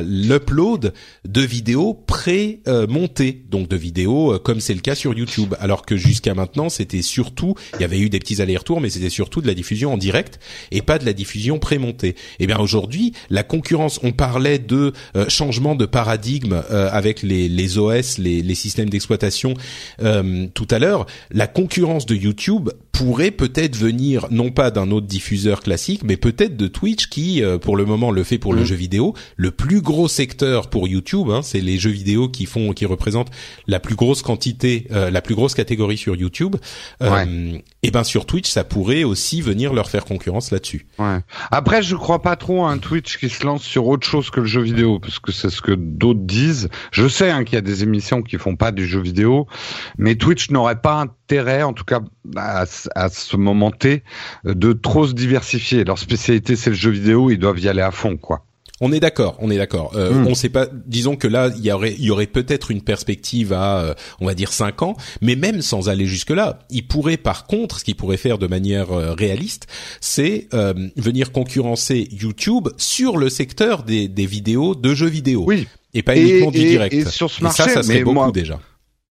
l'upload 0.04 0.94
de 1.26 1.42
vidéos 1.42 1.94
pré-montées, 1.94 3.44
donc 3.50 3.68
de 3.68 3.76
vidéos 3.76 4.34
euh, 4.34 4.40
comme 4.40 4.60
c'est 4.60 4.74
le 4.74 4.80
cas 4.80 4.96
sur 4.96 5.14
YouTube. 5.14 5.56
Alors 5.60 5.86
que 5.86 5.98
jusqu'à 5.98 6.34
maintenant, 6.34 6.70
c'était 6.70 7.02
surtout, 7.02 7.56
il 7.76 7.82
y 7.82 7.84
avait 7.84 8.00
eu 8.00 8.10
des 8.10 8.20
petits 8.20 8.42
allers-retours, 8.42 8.82
mais 8.82 8.90
c'était 8.90 9.10
surtout 9.10 9.42
de 9.42 9.48
la 9.48 9.54
diffusion 9.54 9.94
en 9.94 9.98
direct 9.98 10.40
et 10.72 10.82
pas 10.82 11.00
de 11.00 11.06
la 11.06 11.14
diffusion 11.14 11.60
pré-montée. 11.60 12.10
Et 12.10 12.16
eh 12.42 12.48
bien 12.48 12.60
aujourd'hui, 12.60 13.14
la 13.30 13.44
concurrence, 13.44 14.00
on 14.04 14.12
parlait 14.12 14.60
de 14.60 14.94
euh, 15.16 15.28
changement 15.28 15.76
de 15.76 15.86
paradigme 15.86 16.62
euh, 16.72 16.90
avec 16.92 17.24
les, 17.24 17.50
les, 17.50 17.78
OS, 17.78 18.18
les, 18.18 18.42
les 18.42 18.56
systèmes 18.56 18.90
d'exploitation 18.90 19.54
tout 20.54 20.68
à 20.70 20.80
l'heure. 20.80 21.06
La 21.32 21.48
concurrence 21.48 22.06
de 22.06 22.16
YouTube 22.16 22.70
pourrait 22.98 23.32
peut-être 23.32 23.76
venir 23.76 24.28
non 24.32 24.50
pas 24.50 24.72
d'un 24.72 24.90
autre 24.90 25.06
diffuseur 25.06 25.62
classique, 25.62 26.02
mais 26.04 26.18
peut-être 26.18 26.58
de 26.58 26.68
Twitch 26.68 27.07
qui, 27.10 27.44
euh, 27.44 27.58
pour 27.58 27.78
le 27.78 27.86
moment, 27.86 28.12
le 28.12 28.24
fait 28.24 28.38
pour 28.38 28.54
le 28.54 28.62
mm. 28.62 28.66
jeu 28.66 28.76
vidéo. 28.76 29.14
Le 29.36 29.52
plus 29.52 29.82
gros 29.82 30.08
secteur 30.08 30.70
pour 30.70 30.88
YouTube, 30.88 31.30
hein, 31.30 31.42
c'est 31.42 31.62
les 31.62 31.78
jeux 31.78 31.92
vidéo 31.92 32.30
qui 32.30 32.46
font, 32.46 32.74
qui 32.74 32.86
représentent 32.86 33.32
la 33.68 33.80
plus 33.80 33.96
grosse 33.96 34.22
quantité, 34.22 34.88
euh, 34.92 35.10
la 35.10 35.22
plus 35.22 35.36
grosse 35.36 35.54
catégorie 35.54 35.98
sur 35.98 36.16
YouTube. 36.16 36.56
Euh, 37.02 37.58
et 37.84 37.92
ben 37.92 38.04
sur 38.04 38.26
Twitch, 38.26 38.50
ça 38.50 38.64
pourrait 38.64 39.04
aussi 39.04 39.42
venir 39.42 39.74
leur 39.74 39.90
faire 39.90 40.06
concurrence 40.06 40.52
là-dessus. 40.52 40.88
Ouais. 41.00 41.20
Après, 41.52 41.82
je 41.82 41.96
crois 41.96 42.22
pas 42.22 42.36
trop 42.36 42.66
à 42.66 42.70
un 42.70 42.78
Twitch 42.78 43.18
qui 43.18 43.30
se 43.30 43.46
lance 43.46 43.64
sur 43.64 43.88
autre 43.88 44.06
chose 44.06 44.30
que 44.30 44.42
le 44.42 44.46
jeu 44.46 44.62
vidéo, 44.62 45.00
parce 45.00 45.20
que 45.20 45.32
c'est 45.32 45.50
ce 45.50 45.62
que 45.62 45.74
d'autres 45.74 46.22
disent. 46.22 46.70
Je 46.92 47.08
sais 47.08 47.32
hein, 47.32 47.44
qu'il 47.44 47.56
y 47.56 47.58
a 47.58 47.62
des 47.62 47.84
émissions 47.84 48.22
qui 48.22 48.38
font 48.38 48.56
pas 48.56 48.72
du 48.72 48.86
jeu 48.86 49.02
vidéo, 49.02 49.48
mais 49.98 50.16
Twitch 50.16 50.50
n'aurait 50.52 50.82
pas 50.82 51.06
en 51.32 51.74
tout 51.74 51.84
cas 51.84 52.02
à, 52.36 52.66
à 52.96 53.10
ce 53.10 53.38
moment 53.38 53.72
T, 53.72 54.04
de 54.46 54.74
trop 54.74 55.08
se 55.08 55.14
diversifier. 55.14 55.84
Leur 55.84 56.00
spécialité, 56.00 56.56
c'est 56.56 56.70
le 56.70 56.76
jeu 56.76 56.92
vidéo, 56.92 57.30
ils 57.30 57.40
doivent 57.40 57.60
y 57.60 57.68
aller 57.68 57.82
à 57.82 57.92
fond, 57.92 58.18
quoi. 58.18 58.44
On 58.80 58.92
est 58.92 59.00
d'accord, 59.00 59.38
on 59.40 59.50
est 59.50 59.58
d'accord. 59.58 59.94
Euh, 59.96 60.14
hmm. 60.14 60.28
On 60.28 60.36
sait 60.36 60.50
pas. 60.50 60.68
Disons 60.86 61.16
que 61.16 61.28
là, 61.28 61.50
il 61.58 61.66
y 61.66 61.72
aurait, 61.72 61.96
il 61.98 62.06
y 62.06 62.12
aurait 62.12 62.28
peut-être 62.28 62.70
une 62.70 62.84
perspective 62.84 63.52
à, 63.52 63.80
euh, 63.80 63.94
on 64.20 64.28
va 64.28 64.36
dire 64.36 64.54
cinq 64.54 64.84
ans, 64.84 64.96
mais 65.20 65.36
même 65.36 65.64
sans 65.64 65.90
aller 65.90 66.06
jusque 66.06 66.30
là, 66.30 66.60
il 66.70 66.86
pourrait 66.86 67.18
par 67.18 67.48
contre, 67.48 67.80
ce 67.80 67.84
qu'il 67.84 67.96
pourrait 67.96 68.18
faire 68.18 68.38
de 68.38 68.46
manière 68.46 68.92
euh, 68.92 69.14
réaliste, 69.14 69.66
c'est 70.00 70.48
venir 70.96 71.32
concurrencer 71.32 72.08
YouTube 72.12 72.68
sur 72.78 73.18
le 73.18 73.30
secteur 73.30 73.82
des, 73.82 74.08
des 74.08 74.28
vidéos 74.28 74.76
de 74.76 74.94
jeux 74.94 75.10
vidéo. 75.10 75.44
Oui. 75.48 75.68
Et 75.96 76.04
pas 76.04 76.16
uniquement 76.16 76.52
du 76.52 76.60
direct. 76.60 76.94
Et 76.94 77.06
sur 77.06 77.32
ce 77.32 77.42
marché, 77.42 77.64
ça, 77.64 77.70
ça 77.70 77.84
serait 77.84 78.04
beaucoup 78.04 78.32
déjà. 78.32 78.60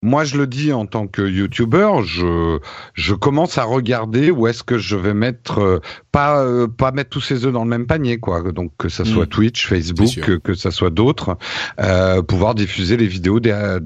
Moi, 0.02 0.24
je 0.24 0.36
le 0.36 0.46
dis 0.46 0.72
en 0.72 0.84
tant 0.84 1.06
que 1.06 1.22
YouTuber, 1.22 2.02
je 2.04 2.58
je 2.92 3.14
commence 3.14 3.56
à 3.56 3.64
regarder 3.64 4.30
où 4.30 4.46
est-ce 4.46 4.62
que 4.62 4.76
je 4.76 4.94
vais 4.94 5.14
mettre 5.14 5.58
euh, 5.58 5.80
pas 6.12 6.44
euh, 6.44 6.68
pas 6.68 6.92
mettre 6.92 7.10
tous 7.10 7.22
ces 7.22 7.46
œufs 7.46 7.52
dans 7.52 7.64
le 7.64 7.70
même 7.70 7.86
panier, 7.86 8.18
quoi. 8.18 8.52
Donc 8.52 8.72
que 8.76 8.90
ça 8.90 9.04
soit 9.06 9.24
mm. 9.24 9.28
Twitch, 9.28 9.66
Facebook, 9.66 10.20
que, 10.20 10.32
que 10.32 10.54
ça 10.54 10.70
soit 10.70 10.90
d'autres, 10.90 11.38
euh, 11.80 12.22
pouvoir 12.22 12.54
diffuser 12.54 12.96
les 12.96 13.06
vidéos 13.06 13.40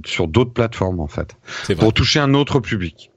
sur 0.04 0.26
d'autres 0.26 0.52
plateformes 0.52 1.00
en 1.00 1.08
fait, 1.08 1.36
pour 1.78 1.94
toucher 1.94 2.18
un 2.18 2.34
autre 2.34 2.58
public. 2.58 3.09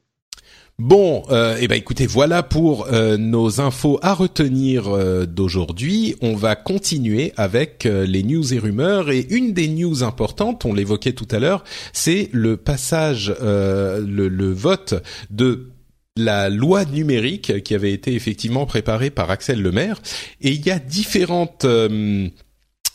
Bon, 0.80 1.24
euh, 1.30 1.55
eh 1.61 1.67
ben 1.67 1.76
écoutez, 1.76 2.07
voilà 2.07 2.41
pour 2.41 2.88
euh, 2.88 3.15
nos 3.15 3.61
infos 3.61 3.99
à 4.01 4.15
retenir 4.15 4.88
euh, 4.88 5.28
d'aujourd'hui. 5.28 6.15
On 6.21 6.36
va 6.36 6.55
continuer 6.55 7.32
avec 7.38 7.86
euh, 7.86 8.07
les 8.07 8.24
news 8.24 8.55
et 8.55 8.57
rumeurs 8.57 9.11
et 9.11 9.28
une 9.30 9.53
des 9.53 9.67
news 9.67 10.01
importantes, 10.01 10.65
on 10.65 10.74
l'évoquait 10.74 11.13
tout 11.13 11.28
à 11.30 11.38
l'heure, 11.38 11.63
c'est 11.93 12.28
le 12.32 12.57
passage, 12.57 13.36
le, 13.39 14.01
le, 14.28 14.51
vote 14.51 14.95
de 15.30 15.69
la 16.17 16.49
loi 16.49 16.86
numérique 16.86 17.61
qui 17.63 17.76
avait 17.76 17.93
été 17.93 18.15
effectivement 18.15 18.65
préparée 18.65 19.11
par 19.11 19.30
Axel 19.30 19.61
Lemaire. 19.61 20.01
Et 20.41 20.53
il 20.53 20.65
y 20.65 20.71
a 20.71 20.80
différentes 20.80 21.67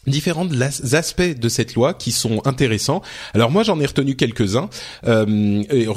différents 0.07 0.49
aspects 0.93 1.39
de 1.39 1.49
cette 1.49 1.75
loi 1.75 1.95
qui 1.95 2.13
sont 2.13 2.41
intéressants. 2.45 3.03
Alors 3.35 3.51
moi 3.51 3.63
j'en 3.63 3.79
ai 3.81 3.87
retenu 3.87 4.17
quelques-uns. 4.17 4.69
Euh, 5.07 5.63
euh 5.71 5.95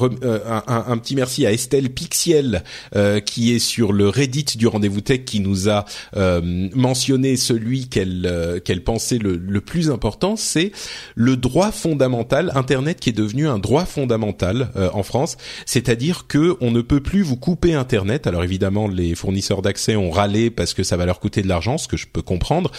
un, 0.67 0.97
petit 0.97 1.15
merci 1.15 1.45
à 1.45 1.51
Estelle 1.51 1.89
Pixiel 1.89 2.63
euh, 2.95 3.19
qui 3.19 3.53
est 3.53 3.59
sur 3.59 3.93
le 3.93 4.09
Reddit 4.09 4.57
du 4.57 4.67
rendez-vous 4.67 5.01
tech 5.01 5.25
qui 5.25 5.39
nous 5.39 5.69
a 5.69 5.85
mentionné 6.15 7.37
celui 7.37 7.87
qu'elle 7.87 8.61
qu'elle 8.65 8.83
pensait 8.83 9.17
le, 9.17 9.35
le, 9.35 9.61
plus 9.61 9.89
important, 9.89 10.35
c'est 10.35 10.71
le 11.15 11.37
droit 11.37 11.71
fondamental 11.71 12.51
Internet 12.55 12.99
qui 12.99 13.09
est 13.09 13.13
devenu 13.13 13.47
un 13.47 13.59
droit 13.59 13.85
fondamental 13.85 14.69
en 14.93 15.03
France, 15.03 15.37
c'est-à-dire 15.65 16.25
que 16.27 16.57
on 16.61 16.71
ne 16.71 16.81
peut 16.81 17.01
plus 17.01 17.21
vous 17.21 17.37
couper 17.37 17.73
Internet. 17.73 18.27
Alors 18.27 18.43
évidemment 18.43 18.87
les 18.87 19.15
fournisseurs 19.15 19.61
d'accès 19.61 19.95
ont 19.95 20.11
râlé 20.11 20.49
parce 20.49 20.73
que 20.73 20.83
ça 20.83 20.97
va 20.97 21.05
leur 21.05 21.19
coûter 21.19 21.41
de 21.41 21.47
l'argent, 21.47 21.77
ce 21.77 21.87
que 21.87 21.97
je 21.97 22.07
peux 22.07 22.21
comprendre, 22.21 22.71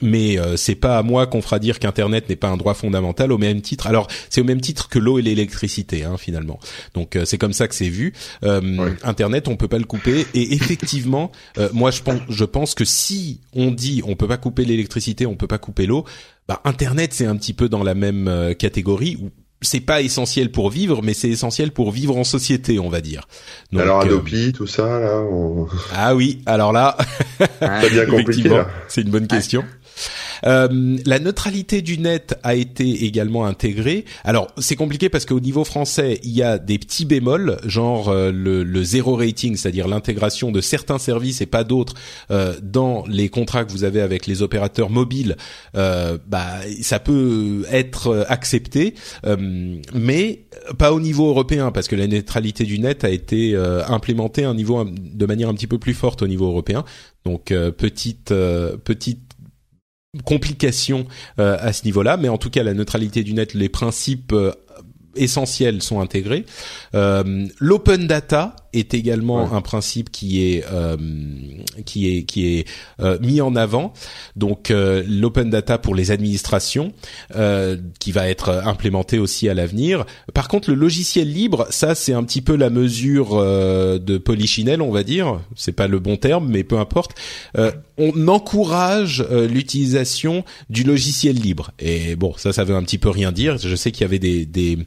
mais 0.00 0.38
euh, 0.46 0.56
c'est 0.56 0.74
pas 0.74 0.98
à 0.98 1.02
moi 1.02 1.26
qu'on 1.26 1.42
fera 1.42 1.58
dire 1.58 1.78
qu'Internet 1.78 2.28
n'est 2.28 2.36
pas 2.36 2.48
un 2.48 2.56
droit 2.56 2.74
fondamental 2.74 3.32
au 3.32 3.38
même 3.38 3.60
titre. 3.60 3.86
Alors 3.86 4.08
c'est 4.30 4.40
au 4.40 4.44
même 4.44 4.60
titre 4.60 4.88
que 4.88 4.98
l'eau 4.98 5.18
et 5.18 5.22
l'électricité 5.22 6.04
hein, 6.04 6.16
finalement. 6.16 6.58
Donc 6.94 7.16
euh, 7.16 7.24
c'est 7.24 7.38
comme 7.38 7.52
ça 7.52 7.68
que 7.68 7.74
c'est 7.74 7.88
vu. 7.88 8.12
Euh, 8.44 8.90
Internet, 9.02 9.48
on 9.48 9.56
peut 9.56 9.68
pas 9.68 9.78
le 9.78 9.84
couper. 9.84 10.26
Et 10.34 10.54
effectivement, 10.54 11.30
moi 11.72 11.90
je 11.90 12.02
pense, 12.02 12.20
je 12.28 12.44
pense 12.44 12.74
que 12.74 12.84
si 12.84 13.40
on 13.54 13.70
dit 13.70 14.02
on 14.06 14.16
peut 14.16 14.28
pas 14.28 14.36
couper 14.36 14.64
l'électricité, 14.64 15.26
on 15.26 15.34
peut 15.34 15.46
pas 15.46 15.58
couper 15.58 15.86
l'eau, 15.86 16.04
bah 16.48 16.60
Internet 16.64 17.12
c'est 17.12 17.26
un 17.26 17.36
petit 17.36 17.52
peu 17.52 17.68
dans 17.68 17.82
la 17.82 17.94
même 17.94 18.54
catégorie 18.58 19.18
où 19.20 19.30
c'est 19.62 19.80
pas 19.80 20.02
essentiel 20.02 20.50
pour 20.50 20.70
vivre, 20.70 21.02
mais 21.02 21.14
c'est 21.14 21.28
essentiel 21.28 21.72
pour 21.72 21.90
vivre 21.90 22.16
en 22.16 22.24
société, 22.24 22.78
on 22.78 22.88
va 22.88 23.00
dire. 23.00 23.26
Donc, 23.72 23.82
alors 23.82 24.00
Adopi, 24.00 24.52
tout 24.52 24.66
ça 24.66 25.00
là. 25.00 25.22
Ah 25.94 26.14
oui, 26.14 26.42
alors 26.46 26.72
là, 26.72 26.96
bien 27.90 28.06
compliqué. 28.10 28.50
C'est 28.88 29.02
une 29.02 29.10
bonne 29.10 29.26
question. 29.26 29.64
Euh, 30.44 30.96
la 31.06 31.18
neutralité 31.18 31.82
du 31.82 31.98
net 31.98 32.38
a 32.42 32.54
été 32.54 33.04
également 33.04 33.46
intégrée. 33.46 34.04
Alors 34.24 34.48
c'est 34.58 34.76
compliqué 34.76 35.08
parce 35.08 35.24
qu'au 35.24 35.40
niveau 35.40 35.64
français, 35.64 36.20
il 36.22 36.32
y 36.32 36.42
a 36.42 36.58
des 36.58 36.78
petits 36.78 37.04
bémols, 37.04 37.58
genre 37.64 38.08
euh, 38.08 38.30
le, 38.30 38.62
le 38.62 38.84
zéro 38.84 39.16
rating, 39.16 39.56
c'est-à-dire 39.56 39.88
l'intégration 39.88 40.52
de 40.52 40.60
certains 40.60 40.98
services 40.98 41.40
et 41.40 41.46
pas 41.46 41.64
d'autres 41.64 41.94
euh, 42.30 42.54
dans 42.62 43.04
les 43.06 43.28
contrats 43.28 43.64
que 43.64 43.72
vous 43.72 43.84
avez 43.84 44.00
avec 44.00 44.26
les 44.26 44.42
opérateurs 44.42 44.90
mobiles. 44.90 45.36
Euh, 45.76 46.18
bah 46.26 46.46
ça 46.82 46.98
peut 46.98 47.64
être 47.70 48.26
accepté, 48.28 48.94
mais 49.94 50.44
pas 50.78 50.92
au 50.92 51.00
niveau 51.00 51.28
européen 51.28 51.70
parce 51.70 51.88
que 51.88 51.96
la 51.96 52.06
neutralité 52.06 52.64
du 52.64 52.78
net 52.78 53.04
a 53.04 53.10
été 53.10 53.56
implémentée 53.88 54.44
un 54.44 54.54
niveau 54.54 54.84
de 54.84 55.26
manière 55.26 55.48
un 55.48 55.54
petit 55.54 55.66
peu 55.66 55.78
plus 55.78 55.94
forte 55.94 56.22
au 56.22 56.28
niveau 56.28 56.46
européen. 56.46 56.84
Donc 57.24 57.46
petite 57.76 58.32
petite 58.84 59.25
complications 60.24 61.06
euh, 61.38 61.56
à 61.60 61.72
ce 61.72 61.84
niveau-là, 61.84 62.16
mais 62.16 62.28
en 62.28 62.38
tout 62.38 62.50
cas 62.50 62.62
la 62.62 62.74
neutralité 62.74 63.22
du 63.22 63.34
net, 63.34 63.54
les 63.54 63.68
principes 63.68 64.32
euh, 64.32 64.52
essentiels 65.14 65.82
sont 65.82 66.00
intégrés. 66.00 66.44
Euh, 66.94 67.46
L'open 67.58 68.06
data 68.06 68.56
est 68.78 68.94
également 68.94 69.52
un 69.52 69.60
principe 69.60 70.10
qui 70.10 70.42
est 70.42 70.64
euh, 70.72 70.96
qui 71.84 72.08
est 72.08 72.22
qui 72.24 72.58
est 72.58 72.68
euh, 73.00 73.18
mis 73.20 73.40
en 73.40 73.56
avant. 73.56 73.92
Donc 74.36 74.70
euh, 74.70 75.02
l'open 75.08 75.50
data 75.50 75.78
pour 75.78 75.94
les 75.94 76.10
administrations 76.10 76.92
qui 77.98 78.12
va 78.12 78.28
être 78.28 78.50
implémenté 78.64 79.18
aussi 79.18 79.48
à 79.48 79.54
l'avenir. 79.54 80.04
Par 80.34 80.48
contre 80.48 80.70
le 80.70 80.76
logiciel 80.76 81.32
libre, 81.32 81.66
ça 81.70 81.94
c'est 81.94 82.12
un 82.12 82.24
petit 82.24 82.40
peu 82.40 82.56
la 82.56 82.70
mesure 82.70 83.36
de 83.36 84.18
polichinelle, 84.18 84.82
on 84.82 84.90
va 84.90 85.02
dire. 85.02 85.40
C'est 85.54 85.72
pas 85.72 85.86
le 85.86 85.98
bon 85.98 86.16
terme, 86.16 86.48
mais 86.48 86.64
peu 86.64 86.78
importe. 86.78 87.12
on 87.98 88.28
encourage 88.28 89.24
l'utilisation 89.30 90.44
du 90.70 90.84
logiciel 90.84 91.36
libre. 91.36 91.72
Et 91.78 92.16
bon, 92.16 92.34
ça, 92.36 92.52
ça 92.52 92.64
veut 92.64 92.74
un 92.74 92.82
petit 92.82 92.98
peu 92.98 93.10
rien 93.10 93.32
dire. 93.32 93.58
Je 93.58 93.74
sais 93.74 93.90
qu'il 93.90 94.02
y 94.02 94.04
avait 94.04 94.18
des, 94.18 94.46
des 94.46 94.78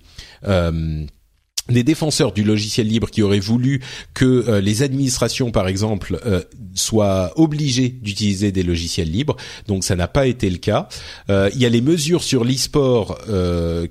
des 1.70 1.84
défenseurs 1.84 2.32
du 2.32 2.44
logiciel 2.44 2.88
libre 2.88 3.10
qui 3.10 3.22
auraient 3.22 3.40
voulu 3.40 3.82
que 4.14 4.26
euh, 4.26 4.62
les 4.62 4.84
administrations, 4.84 5.52
par 5.52 5.68
exemple, 5.68 6.20
euh, 6.26 6.42
soient 6.74 7.32
obligées 7.36 7.90
d'utiliser 7.90 8.52
des 8.52 8.64
logiciels 8.64 9.10
libres. 9.10 9.36
Donc 9.68 9.84
ça 9.84 9.96
n'a 9.96 10.08
pas 10.08 10.28
été 10.28 10.50
le 10.50 10.58
cas. 10.58 10.88
Euh, 11.30 11.50
il 11.54 11.62
y 11.62 11.66
a 11.66 11.70
les 11.70 11.82
mesures 11.82 12.24
sur 12.24 12.44
l'e-sport 12.44 13.20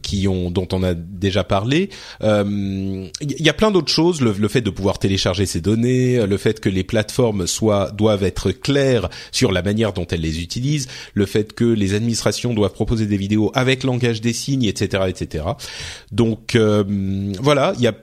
qui 0.02 0.28
ont, 0.28 0.50
dont 0.50 0.68
on 0.72 0.82
a 0.82 0.94
déjà 0.94 1.44
parlé. 1.44 1.90
Il 2.22 3.10
y 3.20 3.48
a 3.48 3.52
plein 3.52 3.70
d'autres 3.70 3.92
choses. 3.92 4.20
Le, 4.20 4.32
le, 4.32 4.48
fait 4.48 4.60
de 4.60 4.70
pouvoir 4.70 4.98
télécharger 4.98 5.46
ces 5.46 5.60
données, 5.60 6.26
le 6.26 6.36
fait 6.36 6.60
que 6.60 6.68
les 6.68 6.84
plateformes 6.84 7.46
soient 7.46 7.90
doivent 7.90 8.24
être 8.24 8.52
claires 8.52 9.08
sur 9.32 9.52
la 9.52 9.62
manière 9.62 9.92
dont 9.92 10.06
elles 10.06 10.20
les 10.20 10.42
utilisent, 10.42 10.88
le 11.14 11.26
fait 11.26 11.52
que 11.52 11.64
les 11.64 11.94
administrations 11.94 12.54
doivent 12.54 12.72
proposer 12.72 13.06
des 13.06 13.16
vidéos 13.16 13.50
avec 13.54 13.84
langage 13.84 14.20
des 14.20 14.32
signes, 14.32 14.64
etc., 14.64 15.04
etc. 15.08 15.44
Donc 16.12 16.56
voilà 17.40 17.67
il 17.76 17.82
y 17.82 17.86
a 17.86 17.94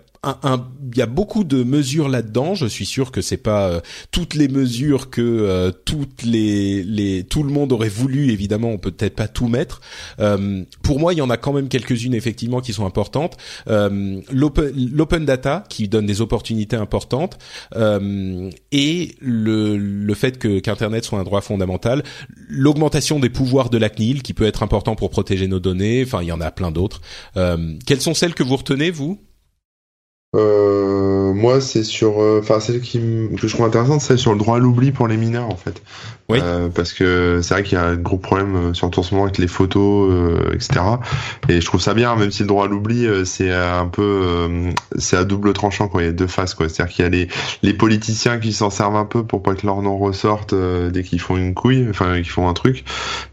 il 0.91 0.97
y 0.97 1.01
a 1.01 1.05
beaucoup 1.05 1.43
de 1.43 1.63
mesures 1.63 2.09
là-dedans. 2.09 2.55
Je 2.55 2.65
suis 2.65 2.85
sûr 2.85 3.11
que 3.11 3.21
c'est 3.21 3.37
pas 3.37 3.67
euh, 3.67 3.81
toutes 4.11 4.33
les 4.33 4.47
mesures 4.47 5.09
que 5.09 5.21
euh, 5.21 5.71
toutes 5.71 6.23
les, 6.23 6.83
les 6.83 7.23
tout 7.23 7.43
le 7.43 7.51
monde 7.51 7.71
aurait 7.71 7.89
voulu. 7.89 8.31
Évidemment, 8.31 8.69
on 8.69 8.77
peut 8.77 8.91
peut-être 8.91 9.15
pas 9.15 9.27
tout 9.27 9.47
mettre. 9.47 9.81
Euh, 10.19 10.63
pour 10.81 10.99
moi, 10.99 11.13
il 11.13 11.17
y 11.17 11.21
en 11.21 11.29
a 11.29 11.37
quand 11.37 11.53
même 11.53 11.67
quelques-unes 11.67 12.13
effectivement 12.13 12.61
qui 12.61 12.73
sont 12.73 12.85
importantes. 12.85 13.37
L'open 13.67 15.25
data 15.25 15.63
qui 15.69 15.87
donne 15.87 16.05
des 16.05 16.21
opportunités 16.21 16.75
importantes 16.75 17.37
et 18.71 19.15
le, 19.21 19.77
le 19.77 20.13
fait 20.13 20.37
que 20.37 20.59
qu'Internet 20.59 21.03
soit 21.03 21.19
un 21.19 21.23
droit 21.23 21.41
fondamental. 21.41 22.03
L'augmentation 22.47 23.19
des 23.19 23.29
pouvoirs 23.29 23.69
de 23.69 23.77
la 23.77 23.89
CNIL 23.89 24.23
qui 24.23 24.33
peut 24.33 24.45
être 24.45 24.63
important 24.63 24.95
pour 24.95 25.09
protéger 25.09 25.47
nos 25.47 25.59
données. 25.59 26.03
Enfin, 26.05 26.21
il 26.21 26.27
y 26.27 26.31
en 26.31 26.41
a 26.41 26.51
plein 26.51 26.71
d'autres. 26.71 27.01
quelles 27.33 28.01
sont 28.01 28.13
celles 28.13 28.33
que 28.33 28.43
vous 28.43 28.57
retenez 28.57 28.91
vous? 28.91 29.19
Euh, 30.35 31.33
moi, 31.33 31.61
c'est 31.61 31.83
sur, 31.83 32.21
euh, 32.21 32.39
enfin, 32.41 32.59
celle 32.59 32.81
qui 32.81 32.99
que 32.99 33.47
je 33.47 33.53
trouve 33.53 33.65
intéressante, 33.65 34.01
c'est 34.01 34.17
sur 34.17 34.33
le 34.33 34.37
droit 34.37 34.57
à 34.57 34.59
l'oubli 34.59 34.91
pour 34.91 35.07
les 35.07 35.17
mineurs, 35.17 35.49
en 35.49 35.55
fait. 35.55 35.81
Oui. 36.27 36.39
Euh, 36.41 36.69
parce 36.73 36.91
que 36.91 37.39
c'est 37.43 37.53
vrai 37.53 37.63
qu'il 37.63 37.77
y 37.77 37.81
a 37.81 37.85
un 37.85 37.95
gros 37.95 38.17
problème 38.17 38.55
euh, 38.55 38.73
surtout 38.73 39.01
en 39.01 39.03
ce 39.03 39.13
moment 39.13 39.25
avec 39.25 39.37
les 39.37 39.47
photos, 39.47 40.11
euh, 40.11 40.53
etc. 40.53 40.81
Et 41.49 41.61
je 41.61 41.65
trouve 41.65 41.81
ça 41.81 41.93
bien, 41.93 42.15
même 42.15 42.31
si 42.31 42.41
le 42.41 42.47
droit 42.47 42.65
à 42.65 42.67
l'oubli, 42.67 43.07
c'est 43.25 43.51
un 43.51 43.85
peu, 43.85 44.47
c'est 44.97 45.17
à 45.17 45.23
double 45.23 45.53
tranchant, 45.53 45.87
quoi. 45.87 46.01
Il 46.01 46.05
y 46.05 46.09
a 46.09 46.13
deux 46.13 46.27
faces, 46.27 46.55
quoi. 46.55 46.67
C'est-à-dire 46.67 46.95
qu'il 46.95 47.05
y 47.05 47.07
a 47.07 47.11
les, 47.11 47.27
les 47.61 47.73
politiciens 47.73 48.39
qui 48.39 48.53
s'en 48.53 48.69
servent 48.71 48.95
un 48.95 49.05
peu 49.05 49.23
pour 49.23 49.43
pas 49.43 49.53
que 49.53 49.65
leur 49.65 49.81
nom 49.81 49.97
ressorte 49.97 50.55
dès 50.55 51.03
qu'ils 51.03 51.21
font 51.21 51.37
une 51.37 51.53
couille, 51.53 51.85
enfin, 51.89 52.15
qu'ils 52.15 52.29
font 52.29 52.49
un 52.49 52.53
truc. 52.53 52.83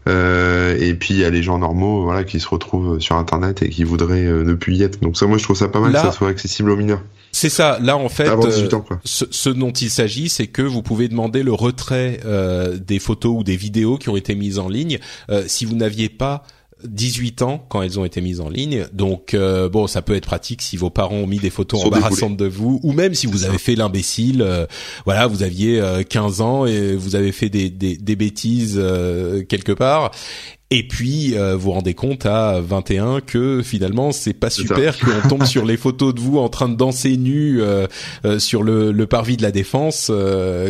et 0.07 0.93
puis 0.99 1.15
il 1.15 1.19
y 1.19 1.25
a 1.25 1.29
les 1.31 1.41
gens 1.41 1.57
normaux, 1.57 2.03
voilà, 2.03 2.23
qui 2.23 2.39
se 2.39 2.47
retrouvent 2.47 2.99
sur 2.99 3.15
Internet 3.15 3.63
et 3.63 3.69
qui 3.69 3.83
voudraient 3.83 4.23
ne 4.23 4.53
plus 4.53 4.75
y 4.75 4.83
être. 4.83 5.01
Donc 5.01 5.17
ça, 5.17 5.25
moi, 5.25 5.37
je 5.37 5.43
trouve 5.43 5.57
ça 5.57 5.67
pas 5.67 5.79
mal 5.79 5.93
que 5.93 5.99
ça 5.99 6.11
soit 6.11 6.29
accessible 6.29 6.69
aux 6.69 6.75
mineurs. 6.77 6.92
C'est 7.33 7.49
ça. 7.49 7.79
Là, 7.81 7.97
en 7.97 8.09
fait, 8.09 8.29
euh, 8.29 8.79
ce, 9.03 9.49
dont 9.49 9.71
il 9.71 9.89
s'agit, 9.89 10.29
c'est 10.29 10.47
que 10.47 10.61
vous 10.61 10.83
pouvez 10.83 11.07
demander 11.07 11.41
le 11.41 11.51
retrait 11.51 12.19
euh, 12.25 12.77
des 12.77 12.99
photos 12.99 13.39
ou 13.39 13.43
des 13.43 13.57
vidéos 13.57 13.97
qui 13.97 14.09
ont 14.09 14.15
été 14.15 14.35
mises 14.35 14.59
en 14.59 14.69
ligne 14.69 14.99
euh, 15.31 15.43
si 15.47 15.65
vous 15.65 15.75
n'aviez 15.75 16.09
pas 16.09 16.43
18 16.83 17.41
ans 17.41 17.65
quand 17.69 17.81
elles 17.81 17.99
ont 17.99 18.05
été 18.05 18.21
mises 18.21 18.39
en 18.39 18.49
ligne. 18.49 18.85
Donc 18.93 19.37
bon, 19.71 19.87
ça 19.87 20.01
peut 20.01 20.15
être 20.15 20.25
pratique 20.25 20.61
si 20.61 20.75
vos 20.75 20.89
parents 20.89 21.15
ont 21.15 21.27
mis 21.27 21.39
des 21.39 21.49
photos 21.49 21.85
embarrassantes 21.85 22.35
de 22.35 22.45
vous, 22.45 22.81
ou 22.83 22.91
même 22.91 23.13
si 23.13 23.25
vous 23.25 23.45
avez 23.45 23.57
fait 23.57 23.75
l'imbécile. 23.75 24.45
voilà, 25.05 25.27
vous 25.27 25.43
aviez 25.43 25.81
15 26.09 26.41
ans 26.41 26.65
et 26.65 26.93
vous 26.93 27.15
avez 27.15 27.31
fait 27.31 27.47
des, 27.47 27.69
des, 27.69 27.95
des 27.95 28.15
bêtises 28.17 28.75
quelque 29.47 29.71
part 29.71 30.11
et 30.73 30.81
puis 30.81 31.37
euh, 31.37 31.55
vous 31.55 31.71
rendez 31.71 31.93
compte 31.93 32.25
à 32.25 32.59
21 32.59 33.21
que 33.21 33.61
finalement 33.63 34.11
c'est 34.11 34.33
pas 34.33 34.49
super 34.49 34.97
qu'on 34.99 35.27
tombe 35.29 35.45
sur 35.45 35.65
les 35.65 35.77
photos 35.77 36.15
de 36.15 36.19
vous 36.19 36.39
en 36.39 36.49
train 36.49 36.67
de 36.67 36.75
danser 36.75 37.15
nu 37.15 37.61
euh, 37.61 37.85
euh, 38.25 38.39
sur 38.39 38.63
le, 38.63 38.91
le, 38.91 39.05
parvis 39.05 39.37
de 39.37 39.43
la 39.43 39.51
défense 39.51 40.11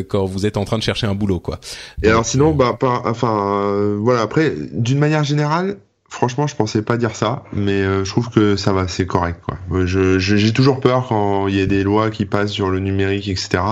quand 0.09 0.25
vous 0.25 0.45
êtes 0.45 0.57
en 0.57 0.65
train 0.65 0.77
de 0.77 0.83
chercher 0.83 1.07
un 1.07 1.15
boulot 1.15 1.39
quoi. 1.39 1.59
Et 2.01 2.09
alors 2.09 2.25
sinon 2.25 2.51
bah 2.51 2.75
pas 2.77 3.01
enfin 3.05 3.95
voilà 4.01 4.21
après 4.21 4.53
d'une 4.73 4.99
manière 4.99 5.23
générale 5.23 5.77
Franchement, 6.09 6.45
je 6.45 6.55
pensais 6.55 6.83
pas 6.83 6.95
dire 6.97 7.15
ça, 7.15 7.41
mais 7.53 7.81
je 7.81 8.07
trouve 8.07 8.29
que 8.29 8.55
ça 8.55 8.71
va, 8.71 8.87
c'est 8.87 9.07
correct. 9.07 9.41
Quoi. 9.43 9.85
Je, 9.87 10.19
j'ai 10.19 10.53
toujours 10.53 10.79
peur 10.79 11.07
quand 11.09 11.47
il 11.47 11.55
y 11.55 11.59
a 11.59 11.65
des 11.65 11.81
lois 11.81 12.11
qui 12.11 12.25
passent 12.27 12.51
sur 12.51 12.69
le 12.69 12.77
numérique, 12.77 13.27
etc. 13.27 13.63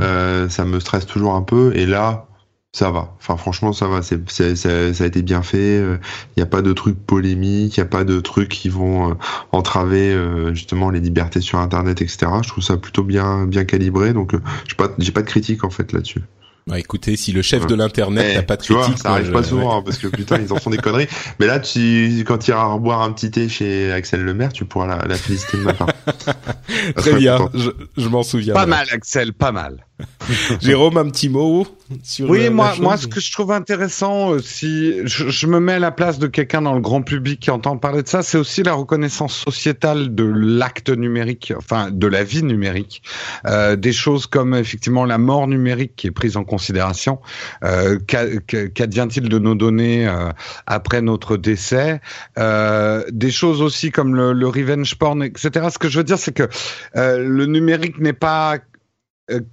Euh, 0.00 0.48
ça 0.48 0.64
me 0.64 0.80
stresse 0.80 1.04
toujours 1.04 1.34
un 1.34 1.42
peu. 1.42 1.72
Et 1.76 1.84
là, 1.84 2.26
ça 2.74 2.90
va. 2.90 3.14
Enfin, 3.20 3.36
franchement, 3.36 3.72
ça 3.72 3.86
va. 3.86 4.00
C'est, 4.02 4.56
ça, 4.56 4.68
a 4.68 5.06
été 5.06 5.22
bien 5.22 5.42
fait. 5.42 5.78
Il 5.78 6.36
n'y 6.36 6.42
a 6.42 6.46
pas 6.46 6.60
de 6.60 6.72
trucs 6.72 6.98
polémiques. 6.98 7.76
Il 7.76 7.80
n'y 7.80 7.86
a 7.86 7.88
pas 7.88 8.02
de 8.02 8.18
trucs 8.18 8.48
qui 8.48 8.68
vont 8.68 9.16
entraver 9.52 10.12
justement 10.52 10.90
les 10.90 10.98
libertés 10.98 11.40
sur 11.40 11.60
Internet, 11.60 12.02
etc. 12.02 12.26
Je 12.42 12.48
trouve 12.48 12.64
ça 12.64 12.76
plutôt 12.76 13.04
bien, 13.04 13.46
bien 13.46 13.64
calibré. 13.64 14.12
Donc, 14.12 14.34
j'ai 14.66 14.74
pas, 14.74 14.88
j'ai 14.98 15.12
pas 15.12 15.22
de 15.22 15.28
critique 15.28 15.62
en 15.62 15.70
fait 15.70 15.92
là-dessus. 15.92 16.22
Bah 16.66 16.78
écoutez, 16.78 17.16
si 17.16 17.30
le 17.32 17.42
chef 17.42 17.66
de 17.66 17.74
l'internet 17.74 18.34
n'a 18.34 18.42
pas 18.42 18.56
de 18.56 18.62
critique, 18.62 18.86
vois, 18.86 18.96
ça 18.96 19.10
arrive 19.10 19.30
pas 19.32 19.42
souvent 19.42 19.78
hein, 19.78 19.82
parce 19.84 19.98
que 19.98 20.06
putain 20.08 20.40
ils 20.40 20.50
en 20.50 20.56
font 20.56 20.70
des 20.70 20.78
conneries. 20.78 21.08
Mais 21.38 21.46
là, 21.46 21.60
tu, 21.60 22.24
quand 22.26 22.38
tu 22.38 22.52
iras 22.52 22.78
boire 22.78 23.02
un 23.02 23.12
petit 23.12 23.30
thé 23.30 23.50
chez 23.50 23.92
Axel 23.92 24.24
Lemaire, 24.24 24.50
tu 24.50 24.64
pourras 24.64 24.86
la, 24.86 25.06
la 25.06 25.14
féliciter 25.16 25.58
le 25.58 25.64
matin. 25.64 25.86
Très 26.96 27.16
bien, 27.16 27.50
je, 27.52 27.68
je 27.98 28.08
m'en 28.08 28.22
souviens. 28.22 28.54
Pas 28.54 28.64
mal, 28.64 28.86
Axel, 28.92 29.34
pas 29.34 29.52
mal. 29.52 29.84
Jérôme, 30.60 30.96
un 30.96 31.08
petit 31.08 31.28
mot 31.28 31.66
sur 32.02 32.28
Oui, 32.28 32.50
moi, 32.50 32.72
moi, 32.80 32.96
ce 32.96 33.06
que 33.06 33.20
je 33.20 33.30
trouve 33.30 33.52
intéressant, 33.52 34.32
euh, 34.32 34.38
si 34.40 35.06
je, 35.06 35.28
je, 35.28 35.46
me 35.46 35.60
mets 35.60 35.74
à 35.74 35.78
la 35.78 35.92
place 35.92 36.18
de 36.18 36.26
quelqu'un 36.26 36.62
dans 36.62 36.74
le 36.74 36.80
grand 36.80 37.02
public 37.02 37.38
qui 37.38 37.50
entend 37.50 37.76
parler 37.76 38.02
de 38.02 38.08
ça, 38.08 38.22
c'est 38.22 38.38
aussi 38.38 38.64
la 38.64 38.72
reconnaissance 38.72 39.36
sociétale 39.36 40.14
de 40.14 40.24
l'acte 40.24 40.90
numérique, 40.90 41.52
enfin 41.56 41.90
de 41.92 42.06
la 42.08 42.24
vie 42.24 42.42
numérique, 42.42 43.02
euh, 43.46 43.76
des 43.76 43.92
choses 43.92 44.26
comme 44.26 44.54
effectivement 44.54 45.04
la 45.04 45.18
mort 45.18 45.46
numérique 45.46 45.92
qui 45.94 46.08
est 46.08 46.12
prise 46.12 46.36
en 46.36 46.44
considération. 46.44 47.20
Euh, 47.62 47.98
Qu'advient-il 48.06 49.28
de 49.28 49.38
nos 49.38 49.54
données 49.54 50.08
euh, 50.08 50.30
après 50.66 51.02
notre 51.02 51.36
décès? 51.36 52.00
Des 52.36 53.30
choses 53.30 53.62
aussi 53.62 53.92
comme 53.92 54.16
le, 54.16 54.32
le 54.32 54.48
revenge 54.48 54.96
porn, 54.96 55.22
etc. 55.22 55.68
Ce 55.70 55.78
que 55.78 55.88
je 55.88 55.98
veux 55.98 56.04
dire, 56.04 56.18
c'est 56.18 56.32
que 56.32 56.48
le 56.94 57.46
numérique 57.46 57.98
n'est 57.98 58.12
pas 58.12 58.58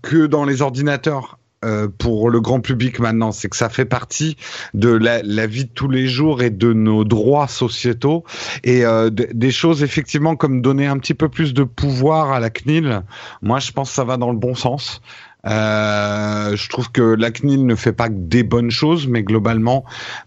que 0.01 0.25
dans 0.25 0.45
les 0.45 0.61
ordinateurs 0.61 1.39
euh, 1.63 1.87
pour 1.95 2.31
le 2.31 2.41
grand 2.41 2.59
public 2.59 2.97
maintenant, 2.97 3.31
c'est 3.31 3.47
que 3.47 3.55
ça 3.55 3.69
fait 3.69 3.85
partie 3.85 4.35
de 4.73 4.89
la, 4.89 5.21
la, 5.21 5.45
vie 5.45 5.65
de 5.65 5.69
tous 5.69 5.89
les 5.89 6.07
jours 6.07 6.41
et 6.41 6.49
de 6.49 6.73
nos 6.73 7.03
droits 7.03 7.47
sociétaux 7.47 8.23
et 8.63 8.83
euh, 8.83 9.11
des 9.11 9.51
choses 9.51 9.83
effectivement 9.83 10.35
comme 10.35 10.63
donner 10.63 10.87
un 10.87 10.97
petit 10.97 11.13
peu 11.13 11.29
plus 11.29 11.53
de 11.53 11.63
pouvoir 11.63 12.31
à 12.31 12.39
la 12.39 12.49
CNIL. 12.49 13.03
Moi, 13.43 13.59
je 13.59 13.71
pense 13.73 13.89
que 13.89 13.95
ça 13.95 14.03
va 14.03 14.17
dans 14.17 14.31
le 14.31 14.39
bon 14.39 14.55
sens. 14.55 15.03
Euh, 15.47 16.55
je 16.55 16.69
trouve 16.69 16.91
que 16.91 17.01
la 17.01 17.31
CNIL 17.31 17.65
ne 17.65 17.75
fait 17.75 17.93
pas 17.93 18.09
que 18.09 18.15
des 18.15 18.43
bonnes 18.43 18.71
choses, 18.71 19.07
mais 19.07 19.23
globalement, 19.23 19.83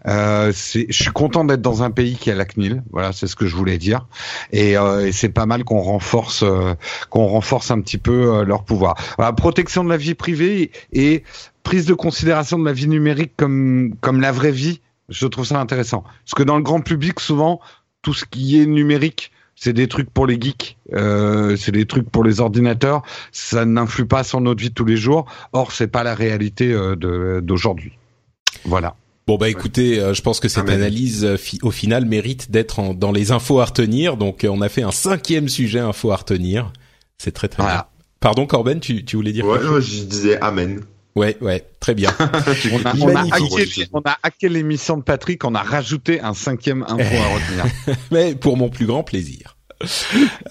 euh, 0.07 0.51
je 0.51 0.85
suis 0.91 1.11
content 1.11 1.45
d'être 1.45 1.61
dans 1.61 1.83
un 1.83 1.91
pays 1.91 2.15
qui 2.15 2.31
a 2.31 2.35
la 2.35 2.45
CNIL. 2.45 2.83
Voilà, 2.91 3.13
c'est 3.13 3.27
ce 3.27 3.35
que 3.35 3.45
je 3.45 3.55
voulais 3.55 3.77
dire. 3.77 4.07
Et, 4.51 4.77
euh, 4.77 5.07
et 5.07 5.11
c'est 5.11 5.29
pas 5.29 5.45
mal 5.45 5.63
qu'on 5.63 5.81
renforce, 5.81 6.43
euh, 6.43 6.73
qu'on 7.09 7.27
renforce 7.27 7.71
un 7.71 7.81
petit 7.81 7.97
peu 7.97 8.35
euh, 8.35 8.43
leur 8.43 8.63
pouvoir. 8.63 8.95
Voilà, 9.17 9.33
protection 9.33 9.83
de 9.83 9.89
la 9.89 9.97
vie 9.97 10.15
privée 10.15 10.71
et 10.91 11.23
prise 11.63 11.85
de 11.85 11.93
considération 11.93 12.59
de 12.59 12.65
la 12.65 12.73
vie 12.73 12.87
numérique 12.87 13.33
comme 13.37 13.95
comme 14.01 14.21
la 14.21 14.31
vraie 14.31 14.51
vie. 14.51 14.81
Je 15.09 15.27
trouve 15.27 15.45
ça 15.45 15.59
intéressant. 15.59 16.01
Parce 16.01 16.35
que 16.35 16.43
dans 16.43 16.57
le 16.57 16.63
grand 16.63 16.81
public, 16.81 17.19
souvent, 17.19 17.59
tout 18.01 18.13
ce 18.13 18.25
qui 18.25 18.59
est 18.61 18.65
numérique 18.65 19.31
c'est 19.55 19.73
des 19.73 19.87
trucs 19.87 20.09
pour 20.09 20.27
les 20.27 20.39
geeks, 20.39 20.77
euh, 20.93 21.55
c'est 21.55 21.71
des 21.71 21.85
trucs 21.85 22.09
pour 22.09 22.23
les 22.23 22.41
ordinateurs. 22.41 23.03
Ça 23.31 23.65
n'influe 23.65 24.05
pas 24.05 24.23
sur 24.23 24.41
notre 24.41 24.61
vie 24.61 24.69
de 24.69 24.73
tous 24.73 24.85
les 24.85 24.97
jours. 24.97 25.25
Or, 25.53 25.71
c'est 25.71 25.87
pas 25.87 26.03
la 26.03 26.13
réalité 26.13 26.71
euh, 26.71 27.41
d'aujourd'hui. 27.41 27.93
Voilà. 28.65 28.95
Bon 29.27 29.37
bah 29.37 29.49
écoutez, 29.49 29.99
euh, 29.99 30.13
je 30.13 30.21
pense 30.21 30.39
que 30.39 30.47
cette 30.47 30.69
analyse 30.69 31.27
au 31.63 31.71
final 31.71 32.05
mérite 32.05 32.51
d'être 32.51 32.93
dans 32.93 33.11
les 33.11 33.31
infos 33.31 33.59
à 33.59 33.65
retenir. 33.65 34.17
Donc 34.17 34.45
on 34.47 34.61
a 34.61 34.69
fait 34.69 34.83
un 34.83 34.91
cinquième 34.91 35.49
sujet 35.49 35.79
info 35.79 36.11
à 36.11 36.17
retenir. 36.17 36.71
C'est 37.17 37.31
très 37.31 37.47
très 37.47 37.63
bien. 37.63 37.85
Pardon 38.19 38.45
Corben, 38.45 38.79
tu, 38.79 39.03
tu 39.03 39.15
voulais 39.15 39.31
dire 39.31 39.45
Ouais, 39.45 39.59
je 39.79 40.03
disais 40.03 40.39
amen. 40.41 40.81
Ouais, 41.15 41.37
ouais, 41.39 41.65
très 41.79 41.95
bien. 41.95 42.11
on, 42.19 42.85
a, 42.85 42.93
on, 42.99 44.01
a 44.03 44.17
hacké, 44.21 44.49
l'émission 44.49 44.97
de 44.97 45.03
Patrick, 45.03 45.45
on 45.45 45.55
a 45.55 45.63
rajouté 45.63 46.19
un 46.19 46.33
cinquième 46.33 46.83
info 46.83 47.15
à 47.15 47.33
retenir. 47.33 47.65
mais 48.11 48.35
pour 48.35 48.57
mon 48.57 48.69
plus 48.69 48.85
grand 48.85 49.03
plaisir. 49.03 49.55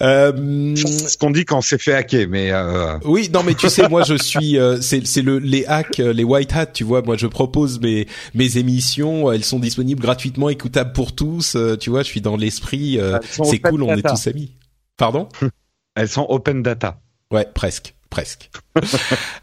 Euh, 0.01 0.75
ce 0.75 1.17
qu'on 1.17 1.31
dit 1.31 1.45
quand 1.45 1.61
c'est 1.61 1.81
fait 1.81 1.93
hacker, 1.93 2.27
mais 2.29 2.51
euh... 2.51 2.99
oui, 3.05 3.29
non, 3.33 3.41
mais 3.43 3.55
tu 3.55 3.69
sais, 3.69 3.89
moi 3.89 4.03
je 4.03 4.15
suis, 4.15 4.59
euh, 4.59 4.79
c'est 4.81 5.05
c'est 5.05 5.23
le 5.23 5.39
les 5.39 5.65
hacks, 5.65 5.99
euh, 5.99 6.13
les 6.13 6.23
white 6.23 6.53
hats, 6.53 6.67
tu 6.67 6.83
vois. 6.83 7.01
Moi, 7.01 7.17
je 7.17 7.25
propose 7.25 7.79
mes 7.79 8.07
mes 8.35 8.57
émissions, 8.57 9.31
elles 9.31 9.43
sont 9.43 9.59
disponibles 9.59 10.01
gratuitement, 10.01 10.49
écoutables 10.49 10.93
pour 10.93 11.15
tous. 11.15 11.57
tu 11.79 11.89
vois, 11.89 12.03
je 12.03 12.07
suis 12.07 12.21
dans 12.21 12.37
l'esprit. 12.37 12.99
c'est 13.43 13.59
cool, 13.59 13.83
on 13.83 13.95
est 13.95 14.07
tous 14.07 14.27
amis. 14.27 14.51
Pardon? 14.97 15.27
Elles 15.95 16.09
sont 16.09 16.25
open 16.27 16.61
data. 16.61 16.99
Ouais, 17.31 17.47
presque 17.53 17.94
presque. 18.15 18.49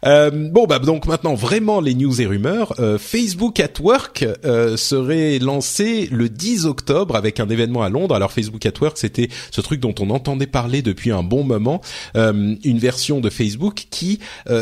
euh, 0.05 0.31
bon 0.31 0.65
bah 0.65 0.79
donc 0.79 1.05
maintenant 1.05 1.35
vraiment 1.35 1.79
les 1.79 1.93
news 1.93 2.21
et 2.21 2.25
rumeurs. 2.25 2.73
Euh, 2.79 2.97
Facebook 2.97 3.59
at 3.59 3.79
Work 3.79 4.25
euh, 4.45 4.77
serait 4.77 5.37
lancé 5.37 6.07
le 6.11 6.27
10 6.27 6.65
octobre 6.65 7.15
avec 7.15 7.39
un 7.39 7.47
événement 7.49 7.83
à 7.83 7.89
Londres. 7.89 8.15
Alors 8.15 8.31
Facebook 8.31 8.65
at 8.65 8.73
Work 8.81 8.97
c'était 8.97 9.29
ce 9.51 9.61
truc 9.61 9.79
dont 9.79 9.93
on 9.99 10.09
entendait 10.09 10.47
parler 10.47 10.81
depuis 10.81 11.11
un 11.11 11.21
bon 11.21 11.43
moment, 11.43 11.81
une 12.15 12.79
version 12.79 13.19
de 13.19 13.29
Facebook 13.29 13.85
qui 13.91 14.19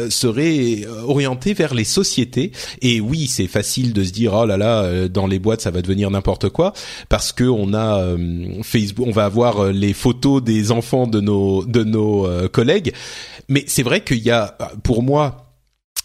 serait 0.09 0.85
orientée 1.05 1.53
vers 1.53 1.73
les 1.73 1.85
sociétés. 1.85 2.51
Et 2.81 2.99
oui 2.99 3.27
c'est 3.27 3.47
facile 3.47 3.93
de 3.93 4.03
se 4.03 4.11
dire 4.11 4.33
oh 4.33 4.45
là 4.45 4.57
là 4.57 5.07
dans 5.07 5.27
les 5.27 5.39
boîtes 5.39 5.61
ça 5.61 5.71
va 5.71 5.81
devenir 5.81 6.11
n'importe 6.11 6.49
quoi 6.49 6.73
parce 7.07 7.31
que 7.31 7.45
on 7.45 7.73
a 7.73 8.15
Facebook, 8.63 9.07
on 9.07 9.11
va 9.11 9.25
avoir 9.25 9.71
les 9.71 9.93
photos 9.93 10.43
des 10.43 10.71
enfants 10.71 11.07
de 11.07 11.21
nos 11.21 11.63
de 11.65 11.85
nos 11.85 12.27
collègues. 12.49 12.93
Mais 13.51 13.65
c'est 13.67 13.83
vrai 13.83 13.99
qu'il 14.01 14.19
y 14.19 14.31
a, 14.31 14.57
pour 14.81 15.03
moi, 15.03 15.50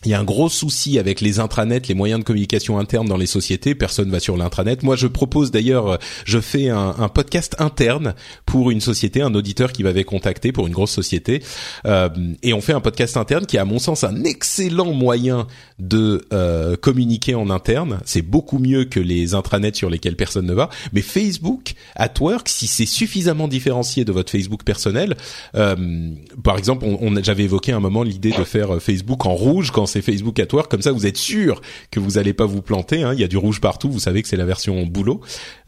il 0.05 0.11
y 0.11 0.15
a 0.15 0.21
un 0.21 0.25
gros 0.25 0.49
souci 0.49 0.99
avec 0.99 1.21
les 1.21 1.41
intranets, 1.41 1.81
les 1.89 1.95
moyens 1.95 2.21
de 2.21 2.25
communication 2.25 2.79
internes 2.79 3.09
dans 3.09 3.17
les 3.17 3.27
sociétés. 3.27 3.75
Personne 3.75 4.11
va 4.11 4.21
sur 4.21 4.37
l'intranet. 4.37 4.83
Moi, 4.83 4.95
je 4.95 5.07
propose 5.07 5.51
d'ailleurs, 5.51 5.89
euh, 5.89 5.97
je 6.25 6.39
fais 6.39 6.69
un, 6.69 7.09
podcast 7.09 7.57
interne 7.59 8.15
pour 8.45 8.71
une 8.71 8.81
société, 8.81 9.23
un 9.23 9.35
auditeur 9.35 9.73
qui 9.73 9.83
m'avait 9.85 10.05
contacté 10.05 10.53
pour 10.53 10.67
une 10.67 10.73
grosse 10.73 10.91
société, 10.91 11.43
euh, 11.87 12.09
et 12.43 12.53
on 12.53 12.61
fait 12.61 12.75
un 12.75 12.81
podcast 12.81 13.17
interne 13.17 13.47
qui 13.47 13.57
est 13.57 13.61
à 13.61 13.65
mon 13.65 13.79
sens 13.79 14.05
un 14.05 14.25
excellent 14.25 14.93
moyen 14.93 15.47
de 15.79 16.27
euh, 16.33 16.77
communiquer 16.77 17.35
en 17.35 17.49
interne. 17.49 18.01
C'est 18.05 18.23
beaucoup 18.23 18.59
mieux 18.59 18.85
que 18.85 19.01
les 19.01 19.35
intranets 19.35 19.75
sur 19.75 19.89
lesquels 19.89 20.17
personne 20.17 20.47
ne 20.47 20.55
va. 20.55 20.69
Mais 20.93 21.01
Facebook, 21.01 21.75
at 21.95 22.13
work, 22.21 22.49
si 22.49 22.67
c'est 22.67 22.87
suffisamment 22.87 23.49
différencié 23.49 24.05
de 24.05 24.13
votre 24.13 24.31
Facebook 24.31 24.63
personnel, 24.63 25.17
par 25.53 26.59
exemple, 26.59 26.85
on 26.85 27.15
j'avais 27.23 27.45
évoqué 27.45 27.73
un 27.73 27.81
moment 27.81 28.03
l'idée 28.03 28.33
de 28.33 28.45
faire 28.45 28.81
Facebook 28.81 29.25
en 29.25 29.35
rouge 29.35 29.71
quand 29.71 29.86
c'est 29.87 30.03
Facebook 30.03 30.39
at 30.39 30.53
Work, 30.53 30.71
comme 30.71 30.83
ça 30.83 30.93
vous 30.93 31.07
êtes 31.07 31.17
sûr 31.17 31.61
que 31.91 32.01
vous 32.01 32.19
allez 32.19 32.33
pas 32.33 32.47
vous 32.47 32.63
planter. 32.63 33.03
Hein. 33.03 33.13
Il 33.15 33.21
y 33.21 33.25
a 33.25 33.29
du 33.29 33.37
rouge 33.37 33.61
partout, 33.61 33.91
vous 33.91 34.01
savez 34.01 34.23
que 34.23 34.29
c'est 34.29 34.37
la 34.37 34.45
version 34.45 34.85
boulot 34.87 35.21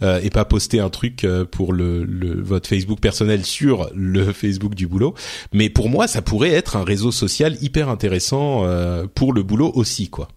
euh, 0.03 0.21
et 0.23 0.31
pas 0.31 0.45
poster 0.45 0.81
un 0.81 0.91
truc 0.91 1.25
euh, 1.25 1.45
pour 1.45 1.73
le, 1.73 2.05
le, 2.05 2.41
votre 2.43 2.69
Facebook 2.69 3.01
personnel 3.01 3.45
sur 3.45 3.91
le 3.95 4.33
Facebook 4.33 4.75
du 4.75 4.87
boulot. 4.87 5.15
Mais 5.53 5.71
pour 5.71 5.89
moi, 5.89 6.07
ça 6.07 6.23
pourrait 6.23 6.51
être 6.51 6.77
un 6.77 6.85
réseau 6.85 7.13
social 7.13 7.57
hyper 7.61 7.89
intéressant 7.89 8.65
euh, 8.65 9.07
pour 9.13 9.33
le 9.33 9.43
boulot 9.43 9.73
aussi, 9.75 10.09
quoi. 10.09 10.29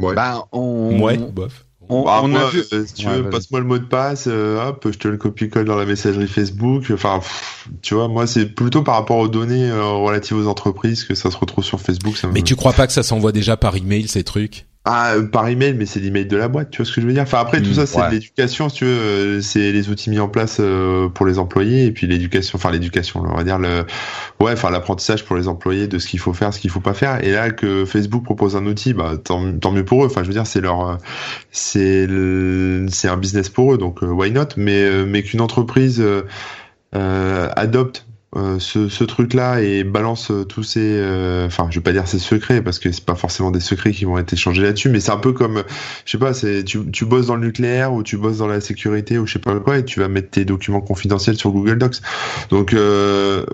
Ouais. 0.00 0.14
Bah, 0.14 0.46
on... 0.52 1.00
Ouais, 1.00 1.16
bof. 1.16 1.65
On, 1.88 2.04
bah, 2.04 2.18
a 2.18 2.50
vu... 2.50 2.62
Euh, 2.72 2.84
si 2.86 2.94
tu 2.94 3.08
veux, 3.08 3.28
passe-moi 3.30 3.60
le 3.60 3.66
mot 3.66 3.78
de 3.78 3.84
passe, 3.84 4.24
euh, 4.26 4.68
hop, 4.68 4.88
je 4.90 4.98
te 4.98 5.08
le 5.08 5.16
copie-colle 5.16 5.64
dans 5.64 5.76
la 5.76 5.84
messagerie 5.84 6.26
Facebook. 6.26 6.90
Enfin, 6.92 7.20
tu 7.82 7.94
vois, 7.94 8.08
moi, 8.08 8.26
c'est 8.26 8.46
plutôt 8.46 8.82
par 8.82 8.94
rapport 8.94 9.18
aux 9.18 9.28
données 9.28 9.70
euh, 9.70 9.84
relatives 9.84 10.36
aux 10.36 10.48
entreprises 10.48 11.04
que 11.04 11.14
ça 11.14 11.30
se 11.30 11.36
retrouve 11.36 11.64
sur 11.64 11.80
Facebook. 11.80 12.16
Ça 12.16 12.28
Mais 12.32 12.42
tu 12.42 12.56
crois 12.56 12.72
pas 12.72 12.86
que 12.86 12.92
ça 12.92 13.02
s'envoie 13.02 13.32
déjà 13.32 13.56
par 13.56 13.76
email 13.76 14.08
ces 14.08 14.24
trucs? 14.24 14.66
Ah, 14.88 15.14
euh, 15.14 15.26
par 15.26 15.48
email, 15.48 15.74
mais 15.74 15.84
c'est 15.84 15.98
l'email 15.98 16.26
de 16.26 16.36
la 16.36 16.46
boîte, 16.46 16.70
tu 16.70 16.76
vois 16.76 16.86
ce 16.86 16.94
que 16.94 17.00
je 17.00 17.06
veux 17.08 17.12
dire? 17.12 17.24
Enfin 17.24 17.40
après 17.40 17.60
tout 17.60 17.70
mm, 17.70 17.74
ça 17.74 17.86
c'est 17.86 18.08
l'éducation, 18.08 18.68
si 18.68 18.76
tu 18.76 18.84
veux, 18.84 18.90
euh, 18.90 19.40
c'est 19.40 19.72
les 19.72 19.90
outils 19.90 20.10
mis 20.10 20.20
en 20.20 20.28
place 20.28 20.58
euh, 20.60 21.08
pour 21.08 21.26
les 21.26 21.40
employés 21.40 21.86
et 21.86 21.90
puis 21.90 22.06
l'éducation, 22.06 22.56
enfin 22.56 22.70
l'éducation, 22.70 23.24
on 23.28 23.36
va 23.36 23.42
dire 23.42 23.58
le, 23.58 23.84
ouais, 24.38 24.52
enfin 24.52 24.70
l'apprentissage 24.70 25.24
pour 25.24 25.34
les 25.34 25.48
employés 25.48 25.88
de 25.88 25.98
ce 25.98 26.06
qu'il 26.06 26.20
faut 26.20 26.32
faire, 26.32 26.54
ce 26.54 26.60
qu'il 26.60 26.70
faut 26.70 26.78
pas 26.78 26.94
faire. 26.94 27.24
Et 27.24 27.32
là 27.32 27.50
que 27.50 27.84
Facebook 27.84 28.22
propose 28.22 28.54
un 28.54 28.64
outil, 28.64 28.92
bah 28.92 29.14
tant, 29.22 29.58
tant 29.58 29.72
mieux 29.72 29.84
pour 29.84 30.04
eux. 30.04 30.06
Enfin 30.06 30.22
je 30.22 30.28
veux 30.28 30.34
dire 30.34 30.46
c'est 30.46 30.60
leur, 30.60 30.98
c'est 31.50 32.06
c'est 32.88 33.08
un 33.08 33.16
business 33.16 33.48
pour 33.48 33.74
eux, 33.74 33.78
donc 33.78 34.02
why 34.02 34.30
not? 34.30 34.50
Mais 34.56 35.04
mais 35.04 35.24
qu'une 35.24 35.40
entreprise 35.40 36.00
adopte 36.92 38.05
euh, 38.36 38.58
ce, 38.58 38.88
ce 38.88 39.04
truc-là 39.04 39.60
et 39.60 39.82
balance 39.84 40.30
euh, 40.30 40.44
tous 40.44 40.62
ces, 40.62 40.80
euh, 40.82 41.46
enfin, 41.46 41.68
je 41.70 41.78
vais 41.78 41.82
pas 41.82 41.92
dire 41.92 42.06
ses 42.06 42.18
secrets 42.18 42.62
parce 42.62 42.78
que 42.78 42.92
c'est 42.92 43.04
pas 43.04 43.14
forcément 43.14 43.50
des 43.50 43.60
secrets 43.60 43.92
qui 43.92 44.04
vont 44.04 44.18
être 44.18 44.32
échangés 44.32 44.62
là-dessus, 44.62 44.90
mais 44.90 45.00
c'est 45.00 45.12
un 45.12 45.16
peu 45.16 45.32
comme, 45.32 45.64
je 46.04 46.10
sais 46.12 46.18
pas, 46.18 46.34
c'est 46.34 46.64
tu, 46.64 46.80
tu 46.90 47.04
bosses 47.04 47.26
dans 47.26 47.36
le 47.36 47.46
nucléaire 47.46 47.92
ou 47.92 48.02
tu 48.02 48.16
bosses 48.16 48.38
dans 48.38 48.46
la 48.46 48.60
sécurité 48.60 49.18
ou 49.18 49.26
je 49.26 49.34
sais 49.34 49.38
pas 49.38 49.58
quoi 49.60 49.78
et 49.78 49.84
tu 49.84 50.00
vas 50.00 50.08
mettre 50.08 50.30
tes 50.30 50.44
documents 50.44 50.80
confidentiels 50.80 51.36
sur 51.36 51.50
Google 51.50 51.78
Docs. 51.78 52.00
Donc, 52.50 52.74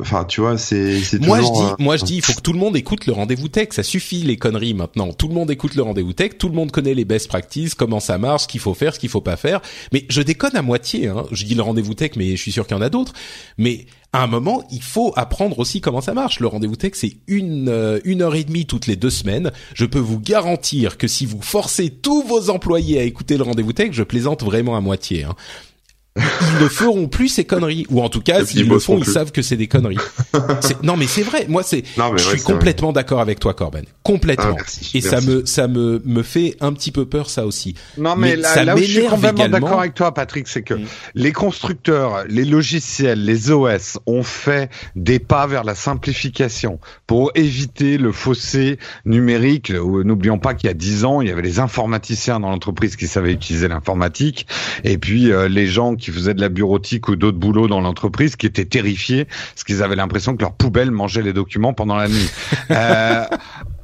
enfin, 0.00 0.24
tu 0.24 0.40
vois, 0.40 0.58
c'est, 0.58 1.00
c'est 1.00 1.24
moi 1.24 1.40
je 1.40 1.52
dis, 1.52 1.82
moi 1.82 1.96
je 1.96 2.04
dis, 2.04 2.16
il 2.16 2.22
faut 2.22 2.32
que 2.32 2.40
tout 2.40 2.52
le 2.52 2.58
monde 2.58 2.76
écoute 2.76 3.06
le 3.06 3.12
rendez-vous 3.12 3.48
tech. 3.48 3.68
Ça 3.70 3.82
suffit 3.82 4.22
les 4.22 4.36
conneries 4.36 4.74
maintenant. 4.74 5.12
Tout 5.12 5.28
le 5.28 5.34
monde 5.34 5.50
écoute 5.50 5.74
le 5.74 5.82
rendez-vous 5.82 6.12
tech. 6.12 6.32
Tout 6.38 6.48
le 6.48 6.54
monde 6.54 6.70
connaît 6.70 6.94
les 6.94 7.04
best 7.04 7.28
practices, 7.28 7.74
comment 7.74 8.00
ça 8.00 8.18
marche, 8.18 8.42
ce 8.42 8.48
qu'il 8.48 8.60
faut 8.60 8.74
faire, 8.74 8.94
ce 8.94 9.00
qu'il 9.00 9.08
faut 9.08 9.20
pas 9.20 9.36
faire. 9.36 9.60
Mais 9.92 10.04
je 10.08 10.22
déconne 10.22 10.56
à 10.56 10.62
moitié. 10.62 11.08
Hein. 11.08 11.24
Je 11.30 11.44
dis 11.44 11.54
le 11.54 11.62
rendez-vous 11.62 11.94
tech, 11.94 12.12
mais 12.16 12.36
je 12.36 12.42
suis 12.42 12.52
sûr 12.52 12.66
qu'il 12.66 12.76
y 12.76 12.80
en 12.80 12.82
a 12.82 12.90
d'autres. 12.90 13.12
Mais 13.58 13.86
à 14.12 14.22
un 14.22 14.26
moment, 14.26 14.62
il 14.70 14.82
faut 14.82 15.12
apprendre 15.16 15.58
aussi 15.58 15.80
comment 15.80 16.02
ça 16.02 16.12
marche. 16.12 16.40
Le 16.40 16.46
rendez-vous 16.46 16.76
tech, 16.76 16.92
c'est 16.94 17.16
une 17.26 17.68
euh, 17.68 17.98
une 18.04 18.20
heure 18.20 18.34
et 18.34 18.44
demie 18.44 18.66
toutes 18.66 18.86
les 18.86 18.96
deux 18.96 19.10
semaines. 19.10 19.52
Je 19.74 19.86
peux 19.86 19.98
vous 19.98 20.20
garantir 20.20 20.98
que 20.98 21.08
si 21.08 21.24
vous 21.24 21.40
forcez 21.40 21.88
tous 21.88 22.22
vos 22.22 22.50
employés 22.50 23.00
à 23.00 23.04
écouter 23.04 23.38
le 23.38 23.42
rendez-vous 23.42 23.72
tech, 23.72 23.92
je 23.92 24.02
plaisante 24.02 24.42
vraiment 24.42 24.76
à 24.76 24.80
moitié. 24.80 25.24
Hein 25.24 25.34
ils 26.16 26.62
ne 26.62 26.68
feront 26.68 27.08
plus 27.08 27.28
ces 27.28 27.44
conneries. 27.44 27.86
Ou 27.90 28.02
en 28.02 28.08
tout 28.08 28.20
cas 28.20 28.44
s'ils 28.44 28.68
le 28.68 28.78
font 28.78 28.98
ils 28.98 29.04
savent 29.04 29.32
que 29.32 29.42
c'est 29.42 29.56
des 29.56 29.68
conneries. 29.68 29.98
Non 30.82 30.96
mais 30.96 31.06
c'est 31.06 31.22
vrai. 31.22 31.46
Moi 31.48 31.62
c'est 31.62 31.84
je 32.16 32.22
suis 32.22 32.42
complètement 32.42 32.92
d'accord 32.92 33.20
avec 33.20 33.38
toi 33.38 33.54
Corben. 33.54 33.84
Complètement. 34.02 34.56
Ah, 34.58 34.80
et 34.94 35.00
ça 35.00 35.20
me 35.20 35.44
ça 35.46 35.68
me 35.68 36.02
me 36.04 36.22
fait 36.22 36.56
un 36.60 36.72
petit 36.72 36.90
peu 36.90 37.06
peur 37.06 37.30
ça 37.30 37.46
aussi. 37.46 37.74
Non 37.96 38.16
mais, 38.16 38.36
là, 38.36 38.64
là 38.64 38.74
où 38.74 38.78
je 38.78 38.84
suis 38.84 39.06
complètement 39.06 39.48
d'accord 39.48 39.80
avec 39.80 39.94
toi 39.94 40.12
Patrick 40.12 40.48
c'est 40.48 40.62
que 40.62 40.74
mm. 40.74 40.86
les 41.14 41.32
constructeurs 41.32 42.24
les 42.28 42.44
logiciels 42.44 43.24
les 43.24 43.50
OS 43.50 43.98
ont 44.06 44.22
fait 44.22 44.70
des 44.96 45.18
pas 45.18 45.46
vers 45.46 45.64
la 45.64 45.74
simplification 45.74 46.78
pour 47.06 47.30
éviter 47.34 47.98
le 47.98 48.12
fossé 48.12 48.78
numérique. 49.04 49.70
N'oublions 49.70 50.38
pas 50.38 50.54
qu'il 50.54 50.68
y 50.68 50.70
a 50.70 50.74
dix 50.74 51.04
ans 51.04 51.20
il 51.20 51.28
y 51.28 51.30
avait 51.30 51.42
les 51.42 51.58
informaticiens 51.58 52.40
dans 52.40 52.50
l'entreprise 52.50 52.96
qui 52.96 53.06
savaient 53.06 53.32
utiliser 53.32 53.68
l'informatique. 53.68 54.46
Et 54.84 54.98
puis 54.98 55.30
euh, 55.30 55.48
les 55.48 55.66
gens 55.66 55.94
qui 55.94 56.01
faisaient 56.10 56.34
de 56.34 56.40
la 56.40 56.48
bureautique 56.48 57.08
ou 57.08 57.16
d'autres 57.16 57.38
boulots 57.38 57.68
dans 57.68 57.80
l'entreprise 57.80 58.36
qui 58.36 58.46
étaient 58.46 58.64
terrifiés 58.64 59.24
parce 59.24 59.64
qu'ils 59.64 59.82
avaient 59.82 59.96
l'impression 59.96 60.36
que 60.36 60.42
leur 60.42 60.54
poubelle 60.54 60.90
mangeait 60.90 61.22
les 61.22 61.32
documents 61.32 61.74
pendant 61.74 61.96
la 61.96 62.08
nuit. 62.08 62.30
euh, 62.70 63.24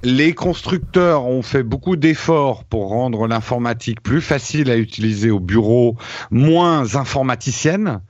les 0.03 0.33
constructeurs 0.33 1.27
ont 1.27 1.43
fait 1.43 1.63
beaucoup 1.63 1.97
d'efforts 1.97 2.65
pour 2.65 2.89
rendre 2.89 3.27
l'informatique 3.27 4.03
plus 4.03 4.21
facile 4.21 4.71
à 4.71 4.77
utiliser 4.77 5.31
au 5.31 5.41
bureau, 5.41 5.97
moins 6.31 6.95
informaticienne 6.95 8.01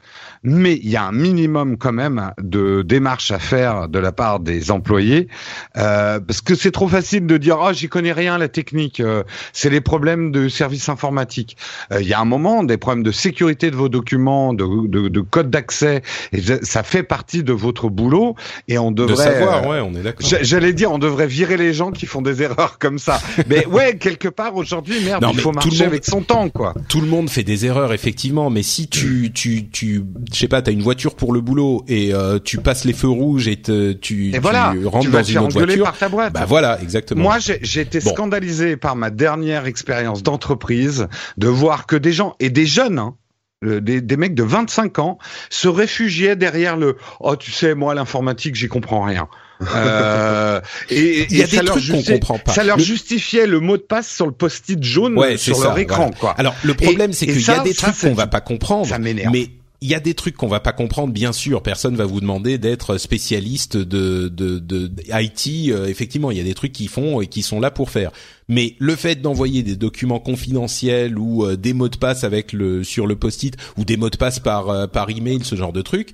mais 0.42 0.74
il 0.82 0.88
y 0.88 0.96
a 0.96 1.04
un 1.04 1.12
minimum 1.12 1.76
quand 1.76 1.92
même 1.92 2.32
de 2.40 2.82
démarches 2.82 3.30
à 3.30 3.38
faire 3.38 3.88
de 3.88 3.98
la 3.98 4.12
part 4.12 4.40
des 4.40 4.70
employés, 4.70 5.28
euh, 5.76 6.20
parce 6.20 6.40
que 6.40 6.54
c'est 6.54 6.70
trop 6.70 6.88
facile 6.88 7.26
de 7.26 7.36
dire 7.36 7.56
ah 7.60 7.68
oh, 7.70 7.72
j'y 7.72 7.88
connais 7.88 8.12
rien 8.12 8.38
la 8.38 8.48
technique, 8.48 9.00
euh, 9.00 9.22
c'est 9.52 9.70
les 9.70 9.80
problèmes 9.80 10.32
de 10.32 10.48
service 10.48 10.88
informatique. 10.88 11.56
Euh, 11.92 12.00
il 12.00 12.08
y 12.08 12.12
a 12.12 12.20
un 12.20 12.24
moment 12.24 12.64
des 12.64 12.76
problèmes 12.76 13.04
de 13.04 13.12
sécurité 13.12 13.70
de 13.70 13.76
vos 13.76 13.88
documents, 13.88 14.54
de, 14.54 14.86
de, 14.86 15.08
de 15.08 15.20
code 15.20 15.50
d'accès, 15.50 16.02
et 16.32 16.40
ça 16.62 16.82
fait 16.82 17.02
partie 17.02 17.42
de 17.42 17.52
votre 17.52 17.88
boulot 17.88 18.34
et 18.68 18.78
on 18.78 18.90
devrait. 18.90 19.12
De 19.12 19.16
savoir, 19.16 19.66
ouais, 19.66 19.80
on 19.80 19.94
est 19.94 20.02
d'accord. 20.02 20.26
J'allais 20.42 20.72
dire 20.72 20.92
on 20.92 20.98
devrait 20.98 21.26
virer 21.26 21.56
les 21.56 21.72
gens 21.72 21.90
qui 21.90 22.06
font 22.06 22.22
des 22.22 22.42
erreurs 22.42 22.78
comme 22.78 22.98
ça, 22.98 23.20
mais 23.48 23.66
ouais 23.78 23.96
quelque 23.96 24.28
part 24.28 24.56
aujourd'hui 24.56 25.04
merde 25.04 25.24
il 25.32 25.40
faut 25.40 25.52
marcher 25.52 25.84
avec 25.84 26.04
son 26.04 26.22
temps 26.22 26.48
quoi. 26.48 26.74
Tout 26.88 27.00
le 27.00 27.06
monde 27.06 27.30
fait 27.30 27.42
des 27.42 27.66
erreurs 27.66 27.92
effectivement, 27.92 28.50
mais 28.50 28.62
si 28.62 28.88
tu 28.88 29.30
tu 29.32 29.68
tu 29.68 30.02
je 30.32 30.38
sais 30.38 30.48
pas, 30.48 30.62
t'as 30.62 30.72
une 30.72 30.82
voiture 30.82 31.14
pour 31.14 31.32
le 31.32 31.40
boulot 31.40 31.84
et 31.88 32.12
euh, 32.12 32.38
tu 32.42 32.58
passes 32.58 32.84
les 32.84 32.92
feux 32.92 33.08
rouges 33.08 33.48
et 33.48 33.56
te, 33.56 33.92
tu, 33.92 34.32
tu 34.32 34.86
rentres 34.86 35.10
dans 35.10 35.22
une 35.22 35.38
autre 35.38 35.58
voiture. 35.58 35.84
Par 35.84 35.98
ta 35.98 36.08
boîte. 36.08 36.32
Bah 36.32 36.44
voilà, 36.46 36.80
exactement. 36.82 37.22
Moi, 37.22 37.38
j'ai 37.38 37.80
été 37.80 38.00
scandalisé 38.00 38.76
par 38.76 38.96
ma 38.96 39.10
dernière 39.10 39.66
expérience 39.66 40.22
d'entreprise 40.22 41.08
de 41.36 41.48
voir 41.48 41.86
que 41.86 41.96
des 41.96 42.12
gens 42.12 42.36
et 42.40 42.50
des 42.50 42.66
jeunes. 42.66 42.98
Hein, 42.98 43.14
des, 43.62 44.00
des, 44.00 44.16
mecs 44.16 44.36
de 44.36 44.44
25 44.44 45.00
ans 45.00 45.18
se 45.50 45.66
réfugiaient 45.66 46.36
derrière 46.36 46.76
le 46.76 46.96
oh 47.18 47.34
tu 47.34 47.50
sais 47.50 47.74
moi 47.74 47.92
l'informatique 47.92 48.54
j'y 48.54 48.68
comprends 48.68 49.02
rien 49.02 49.26
euh, 49.74 50.60
et, 50.90 51.26
il 51.28 51.36
y 51.36 51.42
a 51.42 51.46
des 51.48 51.56
trucs 51.64 51.90
qu'on 51.90 52.02
comprend 52.02 52.38
pas. 52.38 52.52
Ça 52.52 52.62
leur 52.62 52.78
justifiait 52.78 53.48
le 53.48 53.58
mot 53.58 53.76
de 53.76 53.82
passe 53.82 54.08
sur 54.08 54.26
le 54.26 54.32
post-it 54.32 54.80
jaune 54.82 55.36
sur 55.36 55.60
leur 55.60 55.76
écran, 55.78 56.12
quoi. 56.12 56.32
Alors 56.38 56.54
le 56.62 56.74
problème, 56.74 57.12
c'est 57.12 57.26
qu'il 57.26 57.40
y 57.40 57.50
a 57.50 57.58
des 57.64 57.74
trucs 57.74 57.98
qu'on 57.98 58.14
va 58.14 58.28
pas 58.28 58.40
comprendre. 58.40 58.86
Ça 58.86 58.98
mais 58.98 59.50
il 59.80 59.88
y 59.88 59.94
a 59.94 60.00
des 60.00 60.14
trucs 60.14 60.36
qu'on 60.36 60.48
va 60.48 60.60
pas 60.60 60.72
comprendre, 60.72 61.12
bien 61.12 61.32
sûr. 61.32 61.62
Personne 61.62 61.94
va 61.94 62.04
vous 62.04 62.20
demander 62.20 62.58
d'être 62.58 62.98
spécialiste 62.98 63.76
de, 63.76 64.28
de, 64.28 64.58
de, 64.58 64.90
IT. 65.08 65.70
Euh, 65.70 65.86
effectivement, 65.86 66.30
il 66.30 66.36
y 66.36 66.40
a 66.40 66.44
des 66.44 66.54
trucs 66.54 66.72
qui 66.72 66.88
font 66.88 67.20
et 67.20 67.28
qui 67.28 67.42
sont 67.42 67.60
là 67.60 67.70
pour 67.70 67.90
faire. 67.90 68.10
Mais 68.48 68.76
le 68.78 68.96
fait 68.96 69.16
d'envoyer 69.16 69.62
des 69.62 69.76
documents 69.76 70.20
confidentiels 70.20 71.18
ou 71.18 71.44
euh, 71.44 71.56
des 71.56 71.74
mots 71.74 71.88
de 71.88 71.96
passe 71.96 72.24
avec 72.24 72.52
le 72.52 72.82
sur 72.82 73.06
le 73.06 73.16
post-it 73.16 73.56
ou 73.76 73.84
des 73.84 73.96
mots 73.96 74.10
de 74.10 74.16
passe 74.16 74.38
par 74.38 74.70
euh, 74.70 74.86
par 74.86 75.10
email, 75.10 75.40
ce 75.44 75.54
genre 75.54 75.72
de 75.72 75.82
truc, 75.82 76.12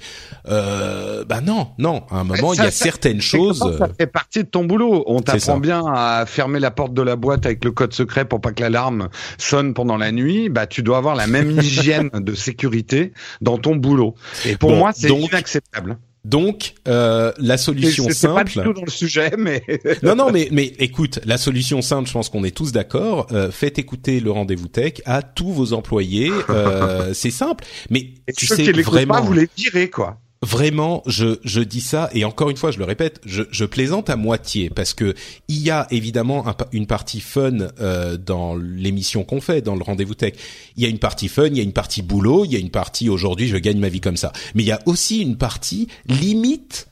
euh, 0.48 1.24
bah 1.24 1.40
non, 1.40 1.68
non. 1.78 2.02
À 2.10 2.18
un 2.18 2.24
moment, 2.24 2.52
il 2.52 2.58
y 2.58 2.66
a 2.66 2.70
certaines 2.70 3.20
choses. 3.20 3.58
Ça 3.78 3.88
fait 3.96 4.06
partie 4.06 4.40
de 4.40 4.48
ton 4.48 4.64
boulot. 4.64 5.04
On 5.06 5.20
t'apprend 5.20 5.58
bien 5.58 5.82
à 5.86 6.24
fermer 6.26 6.58
la 6.58 6.70
porte 6.70 6.92
de 6.92 7.02
la 7.02 7.16
boîte 7.16 7.46
avec 7.46 7.64
le 7.64 7.70
code 7.70 7.92
secret 7.92 8.24
pour 8.24 8.40
pas 8.40 8.52
que 8.52 8.62
l'alarme 8.62 9.08
sonne 9.38 9.74
pendant 9.74 9.96
la 9.96 10.10
nuit. 10.10 10.48
Bah, 10.48 10.66
tu 10.66 10.82
dois 10.82 10.98
avoir 10.98 11.14
la 11.14 11.26
même 11.26 11.50
hygiène 11.60 12.10
de 12.12 12.34
sécurité 12.34 13.12
dans 13.40 13.58
ton 13.58 13.76
boulot. 13.76 14.14
Et 14.44 14.56
pour 14.56 14.72
moi, 14.72 14.92
c'est 14.92 15.08
inacceptable. 15.08 15.98
Donc 16.24 16.74
euh, 16.88 17.32
la 17.38 17.58
solution 17.58 18.08
simple. 18.10 18.34
Pas 18.34 18.44
du 18.44 18.68
tout 18.68 18.72
dans 18.72 18.84
le 18.84 18.90
sujet, 18.90 19.32
mais 19.36 19.62
non, 20.02 20.16
non, 20.16 20.30
mais 20.32 20.48
mais 20.52 20.72
écoute, 20.78 21.20
la 21.24 21.36
solution 21.36 21.82
simple, 21.82 22.08
je 22.08 22.14
pense 22.14 22.30
qu'on 22.30 22.44
est 22.44 22.56
tous 22.56 22.72
d'accord. 22.72 23.26
Euh, 23.32 23.50
faites 23.50 23.78
écouter 23.78 24.20
le 24.20 24.30
rendez-vous 24.30 24.68
tech 24.68 24.94
à 25.04 25.22
tous 25.22 25.52
vos 25.52 25.74
employés. 25.74 26.32
Euh, 26.48 27.12
c'est 27.14 27.30
simple, 27.30 27.64
mais 27.90 28.14
tu 28.36 28.46
sais 28.46 28.72
vraiment. 28.72 29.14
Pas, 29.14 29.20
vous 29.20 29.34
les 29.34 29.48
virez 29.56 29.90
quoi 29.90 30.18
vraiment, 30.44 31.02
je, 31.06 31.38
je 31.44 31.60
dis 31.60 31.80
ça 31.80 32.10
et 32.12 32.24
encore 32.24 32.50
une 32.50 32.56
fois, 32.56 32.70
je 32.70 32.78
le 32.78 32.84
répète, 32.84 33.20
je, 33.24 33.42
je 33.50 33.64
plaisante 33.64 34.10
à 34.10 34.16
moitié 34.16 34.70
parce 34.70 34.94
que 34.94 35.14
il 35.48 35.62
y 35.62 35.70
a 35.70 35.86
évidemment 35.90 36.44
une 36.72 36.86
partie 36.86 37.20
fun 37.20 37.58
euh, 37.80 38.16
dans 38.16 38.54
l'émission 38.54 39.24
qu'on 39.24 39.40
fait, 39.40 39.62
dans 39.62 39.74
le 39.74 39.82
rendez-vous 39.82 40.14
tech. 40.14 40.34
Il 40.76 40.82
y 40.82 40.86
a 40.86 40.88
une 40.88 40.98
partie 40.98 41.28
fun, 41.28 41.46
il 41.46 41.56
y 41.56 41.60
a 41.60 41.64
une 41.64 41.72
partie 41.72 42.02
boulot, 42.02 42.44
il 42.44 42.52
y 42.52 42.56
a 42.56 42.58
une 42.58 42.70
partie 42.70 43.08
aujourd'hui 43.08 43.48
je 43.48 43.56
gagne 43.56 43.78
ma 43.78 43.88
vie 43.88 44.00
comme 44.00 44.16
ça. 44.16 44.32
Mais 44.54 44.62
il 44.62 44.66
y 44.66 44.72
a 44.72 44.80
aussi 44.86 45.20
une 45.20 45.36
partie 45.36 45.88
limite 46.06 46.88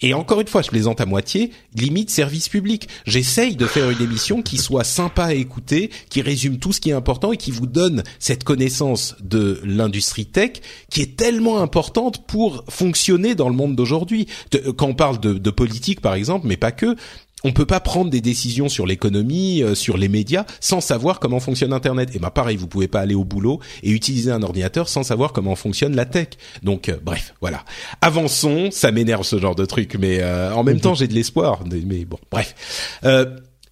et 0.00 0.14
encore 0.14 0.40
une 0.40 0.46
fois, 0.46 0.62
je 0.62 0.68
plaisante 0.68 1.00
à 1.00 1.06
moitié, 1.06 1.50
limite 1.74 2.08
service 2.08 2.48
public. 2.48 2.88
J'essaye 3.04 3.56
de 3.56 3.66
faire 3.66 3.90
une 3.90 4.00
émission 4.00 4.40
qui 4.40 4.56
soit 4.56 4.84
sympa 4.84 5.24
à 5.24 5.34
écouter, 5.34 5.90
qui 6.08 6.22
résume 6.22 6.58
tout 6.58 6.72
ce 6.72 6.80
qui 6.80 6.90
est 6.90 6.94
important 6.94 7.32
et 7.32 7.36
qui 7.36 7.50
vous 7.50 7.66
donne 7.66 8.04
cette 8.20 8.44
connaissance 8.44 9.16
de 9.20 9.60
l'industrie 9.64 10.26
tech 10.26 10.52
qui 10.88 11.02
est 11.02 11.16
tellement 11.16 11.60
importante 11.60 12.26
pour 12.28 12.64
fonctionner 12.68 13.34
dans 13.34 13.48
le 13.48 13.56
monde 13.56 13.74
d'aujourd'hui. 13.74 14.28
Quand 14.76 14.86
on 14.86 14.94
parle 14.94 15.18
de, 15.18 15.50
politique, 15.50 16.00
par 16.00 16.14
exemple, 16.14 16.46
mais 16.46 16.56
pas 16.56 16.70
que, 16.70 16.94
on 17.44 17.52
peut 17.52 17.66
pas 17.66 17.80
prendre 17.80 18.10
des 18.10 18.20
décisions 18.20 18.68
sur 18.68 18.86
l'économie, 18.86 19.62
euh, 19.62 19.74
sur 19.74 19.96
les 19.96 20.08
médias, 20.08 20.44
sans 20.60 20.80
savoir 20.80 21.20
comment 21.20 21.40
fonctionne 21.40 21.72
Internet. 21.72 22.10
Et 22.14 22.18
bah 22.18 22.30
pareil, 22.30 22.56
vous 22.56 22.66
pouvez 22.66 22.88
pas 22.88 23.00
aller 23.00 23.14
au 23.14 23.24
boulot 23.24 23.60
et 23.82 23.90
utiliser 23.90 24.30
un 24.30 24.42
ordinateur 24.42 24.88
sans 24.88 25.02
savoir 25.02 25.32
comment 25.32 25.56
fonctionne 25.56 25.96
la 25.96 26.04
tech. 26.04 26.28
Donc 26.62 26.88
euh, 26.88 26.96
bref, 27.02 27.34
voilà. 27.40 27.64
Avançons, 28.00 28.70
ça 28.70 28.92
m'énerve 28.92 29.24
ce 29.24 29.38
genre 29.38 29.54
de 29.54 29.64
truc, 29.64 29.96
mais 29.98 30.18
euh, 30.20 30.54
en 30.54 30.62
même 30.62 30.80
temps 30.80 30.94
j'ai 30.94 31.08
de 31.08 31.14
l'espoir. 31.14 31.60
Mais 31.70 32.04
bon, 32.04 32.18
bref. 32.30 32.54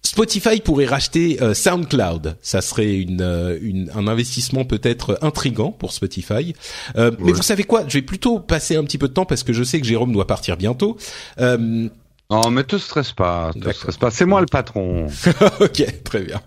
Spotify 0.03 0.59
pourrait 0.59 0.87
racheter 0.87 1.37
SoundCloud. 1.53 2.35
Ça 2.41 2.61
serait 2.61 2.95
une, 2.95 3.89
un 3.93 4.07
investissement 4.07 4.65
peut-être 4.65 5.19
intrigant 5.21 5.71
pour 5.71 5.93
Spotify. 5.93 6.53
Mais 6.95 7.31
vous 7.31 7.43
savez 7.43 7.63
quoi? 7.63 7.83
Je 7.87 7.99
vais 7.99 8.01
plutôt 8.01 8.39
passer 8.39 8.75
un 8.75 8.83
petit 8.83 8.97
peu 8.97 9.07
de 9.07 9.13
temps 9.13 9.25
parce 9.25 9.43
que 9.43 9.53
je 9.53 9.63
sais 9.63 9.79
que 9.79 9.85
Jérôme 9.85 10.11
doit 10.11 10.27
partir 10.27 10.57
bientôt. 10.57 10.97
Non, 12.31 12.49
mais 12.49 12.63
te 12.63 12.77
stresse 12.77 13.11
pas, 13.11 13.51
te 13.53 13.69
stresse 13.71 13.97
pas. 13.97 14.09
C'est 14.09 14.25
moi 14.25 14.39
le 14.39 14.45
patron. 14.45 15.07
ok, 15.59 16.03
très 16.05 16.21
bien. 16.21 16.41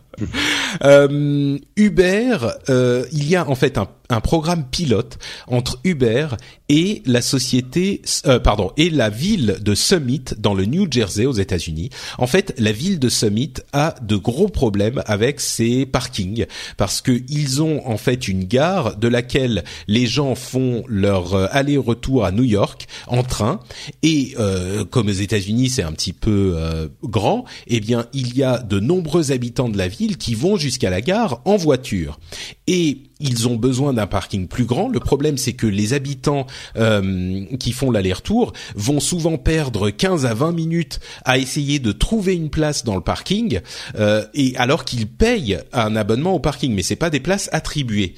Euh, 0.84 1.58
Uber, 1.76 2.38
euh, 2.68 3.04
il 3.12 3.28
y 3.28 3.36
a 3.36 3.48
en 3.48 3.54
fait 3.54 3.78
un, 3.78 3.88
un, 4.10 4.20
programme 4.20 4.64
pilote 4.70 5.18
entre 5.46 5.78
Uber 5.84 6.28
et 6.68 7.02
la 7.04 7.20
société, 7.20 8.02
euh, 8.26 8.38
pardon, 8.38 8.70
et 8.76 8.88
la 8.88 9.10
ville 9.10 9.58
de 9.60 9.74
Summit 9.74 10.24
dans 10.38 10.54
le 10.54 10.64
New 10.64 10.86
Jersey 10.90 11.26
aux 11.26 11.32
États-Unis. 11.32 11.90
En 12.18 12.26
fait, 12.26 12.54
la 12.58 12.72
ville 12.72 12.98
de 12.98 13.08
Summit 13.08 13.54
a 13.72 13.94
de 14.02 14.16
gros 14.16 14.48
problèmes 14.48 15.02
avec 15.06 15.40
ses 15.40 15.84
parkings 15.84 16.46
parce 16.76 17.00
que 17.00 17.22
ils 17.28 17.62
ont 17.62 17.86
en 17.86 17.98
fait 17.98 18.28
une 18.28 18.44
gare 18.44 18.96
de 18.96 19.08
laquelle 19.08 19.64
les 19.88 20.06
gens 20.06 20.34
font 20.34 20.84
leur 20.88 21.34
euh, 21.34 21.46
aller-retour 21.50 22.24
à 22.24 22.32
New 22.32 22.44
York 22.44 22.86
en 23.06 23.22
train 23.22 23.60
et 24.02 24.34
euh, 24.38 24.84
comme 24.84 25.08
aux 25.08 25.12
États-Unis 25.12 25.68
c'est 25.68 25.82
un 25.82 25.92
petit 25.92 26.12
peu 26.12 26.56
grand, 27.02 27.44
eh 27.66 27.80
bien 27.80 28.06
il 28.12 28.36
y 28.36 28.42
a 28.42 28.58
de 28.58 28.80
nombreux 28.80 29.32
habitants 29.32 29.68
de 29.68 29.76
la 29.78 29.88
ville 29.88 30.03
qui 30.12 30.34
vont 30.34 30.56
jusqu'à 30.56 30.90
la 30.90 31.00
gare 31.00 31.40
en 31.44 31.56
voiture. 31.56 32.18
Et 32.66 32.98
ils 33.20 33.48
ont 33.48 33.56
besoin 33.56 33.92
d'un 33.92 34.06
parking 34.06 34.48
plus 34.48 34.64
grand. 34.64 34.88
Le 34.88 35.00
problème, 35.00 35.38
c'est 35.38 35.52
que 35.52 35.66
les 35.66 35.92
habitants 35.94 36.46
euh, 36.76 37.44
qui 37.58 37.72
font 37.72 37.90
l'aller-retour 37.90 38.52
vont 38.74 39.00
souvent 39.00 39.38
perdre 39.38 39.90
15 39.90 40.26
à 40.26 40.34
20 40.34 40.52
minutes 40.52 41.00
à 41.24 41.38
essayer 41.38 41.78
de 41.78 41.92
trouver 41.92 42.34
une 42.34 42.50
place 42.50 42.84
dans 42.84 42.96
le 42.96 43.00
parking, 43.00 43.60
euh, 43.96 44.24
et 44.34 44.56
alors 44.56 44.84
qu'ils 44.84 45.06
payent 45.06 45.58
un 45.72 45.96
abonnement 45.96 46.34
au 46.34 46.40
parking, 46.40 46.74
mais 46.74 46.82
c'est 46.82 46.96
pas 46.96 47.10
des 47.10 47.20
places 47.20 47.48
attribuées. 47.52 48.14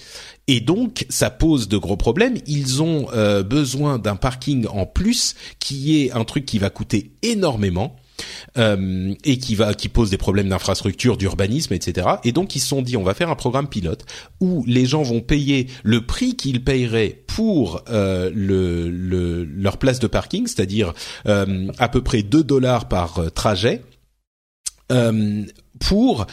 Et 0.48 0.60
donc, 0.60 1.06
ça 1.08 1.30
pose 1.30 1.68
de 1.68 1.76
gros 1.76 1.96
problèmes. 1.96 2.36
Ils 2.46 2.82
ont 2.82 3.08
euh, 3.12 3.42
besoin 3.42 3.98
d'un 3.98 4.16
parking 4.16 4.66
en 4.68 4.86
plus, 4.86 5.34
qui 5.58 6.00
est 6.00 6.12
un 6.12 6.24
truc 6.24 6.46
qui 6.46 6.58
va 6.58 6.70
coûter 6.70 7.12
énormément. 7.22 7.96
Euh, 8.58 9.14
et 9.24 9.38
qui 9.38 9.54
va 9.54 9.74
qui 9.74 9.88
pose 9.88 10.10
des 10.10 10.18
problèmes 10.18 10.48
d'infrastructure, 10.48 11.16
d'urbanisme, 11.16 11.74
etc. 11.74 12.08
Et 12.24 12.32
donc 12.32 12.56
ils 12.56 12.60
se 12.60 12.68
sont 12.68 12.82
dit 12.82 12.96
on 12.96 13.02
va 13.02 13.14
faire 13.14 13.30
un 13.30 13.36
programme 13.36 13.68
pilote 13.68 14.04
où 14.40 14.64
les 14.66 14.86
gens 14.86 15.02
vont 15.02 15.20
payer 15.20 15.68
le 15.82 16.06
prix 16.06 16.36
qu'ils 16.36 16.64
paieraient 16.64 17.24
pour 17.36 17.82
euh, 17.90 18.30
le, 18.34 18.88
le, 18.88 19.44
leur 19.44 19.76
place 19.76 19.98
de 19.98 20.06
parking, 20.06 20.46
c'est-à-dire 20.46 20.94
euh, 21.26 21.70
à 21.78 21.90
peu 21.90 22.02
près 22.02 22.22
2 22.22 22.42
dollars 22.42 22.88
par 22.88 23.18
euh, 23.18 23.28
trajet, 23.28 23.82
pour 25.80 26.26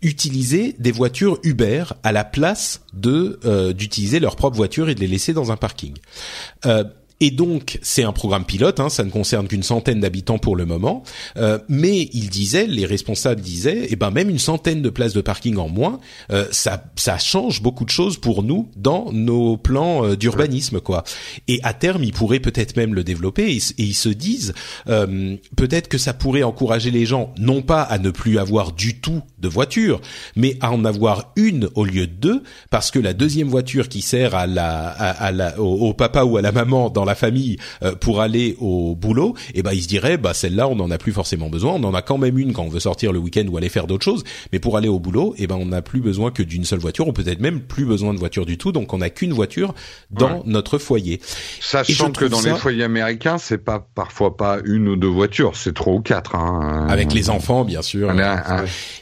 utiliser 0.00 0.74
des 0.78 0.92
voitures 0.92 1.38
Uber 1.42 1.84
à 2.02 2.10
la 2.10 2.24
place 2.24 2.80
de 2.94 3.72
d'utiliser 3.72 4.18
leur 4.18 4.34
propre 4.34 4.56
voiture 4.56 4.88
et 4.88 4.94
de 4.94 5.00
les 5.00 5.06
laisser 5.06 5.34
dans 5.34 5.52
un 5.52 5.58
parking. 5.58 5.94
Et 7.20 7.30
donc, 7.30 7.78
c'est 7.82 8.02
un 8.02 8.12
programme 8.12 8.44
pilote, 8.44 8.80
hein, 8.80 8.88
ça 8.88 9.04
ne 9.04 9.10
concerne 9.10 9.46
qu'une 9.46 9.62
centaine 9.62 10.00
d'habitants 10.00 10.38
pour 10.38 10.56
le 10.56 10.66
moment. 10.66 11.02
Euh, 11.36 11.58
mais 11.68 12.08
ils 12.12 12.28
disaient, 12.28 12.66
les 12.66 12.86
responsables 12.86 13.40
disaient, 13.40 13.86
eh 13.90 13.96
ben 13.96 14.10
même 14.10 14.30
une 14.30 14.38
centaine 14.38 14.82
de 14.82 14.90
places 14.90 15.14
de 15.14 15.20
parking 15.20 15.56
en 15.56 15.68
moins, 15.68 16.00
euh, 16.32 16.46
ça, 16.50 16.84
ça 16.96 17.18
change 17.18 17.62
beaucoup 17.62 17.84
de 17.84 17.90
choses 17.90 18.18
pour 18.18 18.42
nous 18.42 18.68
dans 18.76 19.12
nos 19.12 19.56
plans 19.56 20.04
euh, 20.04 20.16
d'urbanisme, 20.16 20.80
quoi. 20.80 21.04
Et 21.48 21.60
à 21.62 21.72
terme, 21.72 22.02
ils 22.04 22.12
pourraient 22.12 22.40
peut-être 22.40 22.76
même 22.76 22.94
le 22.94 23.04
développer. 23.04 23.52
Et, 23.52 23.60
ils 23.78 23.94
se 23.94 24.08
disent, 24.08 24.54
euh, 24.88 25.36
peut-être 25.56 25.88
que 25.88 25.98
ça 25.98 26.14
pourrait 26.14 26.42
encourager 26.42 26.90
les 26.90 27.06
gens, 27.06 27.32
non 27.38 27.62
pas 27.62 27.82
à 27.82 27.98
ne 27.98 28.10
plus 28.10 28.38
avoir 28.38 28.72
du 28.72 29.00
tout 29.00 29.22
de 29.38 29.48
voiture, 29.48 30.00
mais 30.36 30.56
à 30.60 30.72
en 30.72 30.84
avoir 30.84 31.32
une 31.36 31.68
au 31.74 31.84
lieu 31.84 32.06
de 32.06 32.12
deux, 32.12 32.42
parce 32.70 32.90
que 32.90 32.98
la 32.98 33.12
deuxième 33.12 33.48
voiture 33.48 33.88
qui 33.88 34.02
sert 34.02 34.34
à 34.34 34.46
la, 34.46 34.88
à, 34.88 35.32
la 35.32 35.60
au, 35.60 35.88
au, 35.88 35.94
papa 35.94 36.24
ou 36.24 36.36
à 36.36 36.42
la 36.42 36.52
maman 36.52 36.90
dans 36.90 37.03
la 37.04 37.14
famille 37.14 37.58
euh, 37.82 37.94
pour 37.94 38.20
aller 38.20 38.56
au 38.60 38.94
boulot, 38.94 39.34
et 39.48 39.60
eh 39.60 39.62
ben 39.62 39.72
ils 39.72 39.82
se 39.82 39.88
diraient 39.88 40.16
bah 40.16 40.34
celle-là 40.34 40.68
on 40.68 40.76
n'en 40.76 40.90
a 40.90 40.98
plus 40.98 41.12
forcément 41.12 41.48
besoin, 41.48 41.74
on 41.74 41.84
en 41.84 41.94
a 41.94 42.02
quand 42.02 42.18
même 42.18 42.38
une 42.38 42.52
quand 42.52 42.64
on 42.64 42.68
veut 42.68 42.80
sortir 42.80 43.12
le 43.12 43.18
week-end 43.18 43.44
ou 43.48 43.56
aller 43.56 43.68
faire 43.68 43.86
d'autres 43.86 44.04
choses, 44.04 44.24
mais 44.52 44.58
pour 44.58 44.76
aller 44.76 44.88
au 44.88 44.98
boulot, 44.98 45.34
et 45.36 45.44
eh 45.44 45.46
ben 45.46 45.56
on 45.56 45.66
n'a 45.66 45.82
plus 45.82 46.00
besoin 46.00 46.30
que 46.30 46.42
d'une 46.42 46.64
seule 46.64 46.78
voiture 46.78 47.08
ou 47.08 47.12
peut-être 47.12 47.40
même 47.40 47.60
plus 47.60 47.84
besoin 47.84 48.14
de 48.14 48.18
voiture 48.18 48.46
du 48.46 48.58
tout, 48.58 48.72
donc 48.72 48.92
on 48.92 48.98
n'a 48.98 49.10
qu'une 49.10 49.32
voiture 49.32 49.74
dans 50.10 50.42
notre 50.44 50.78
foyer. 50.78 51.20
Sachant 51.60 52.12
que 52.12 52.24
dans 52.24 52.40
les 52.40 52.54
foyers 52.54 52.84
américains, 52.84 53.38
c'est 53.38 53.58
pas 53.58 53.86
parfois 53.94 54.36
pas 54.36 54.58
une 54.64 54.88
ou 54.88 54.96
deux 54.96 55.08
voitures, 55.08 55.56
c'est 55.56 55.74
trois 55.74 55.94
ou 55.94 56.00
quatre. 56.00 56.34
Hein. 56.34 56.86
Avec 56.88 57.12
les 57.12 57.30
enfants 57.30 57.64
bien 57.64 57.82
sûr. 57.82 58.12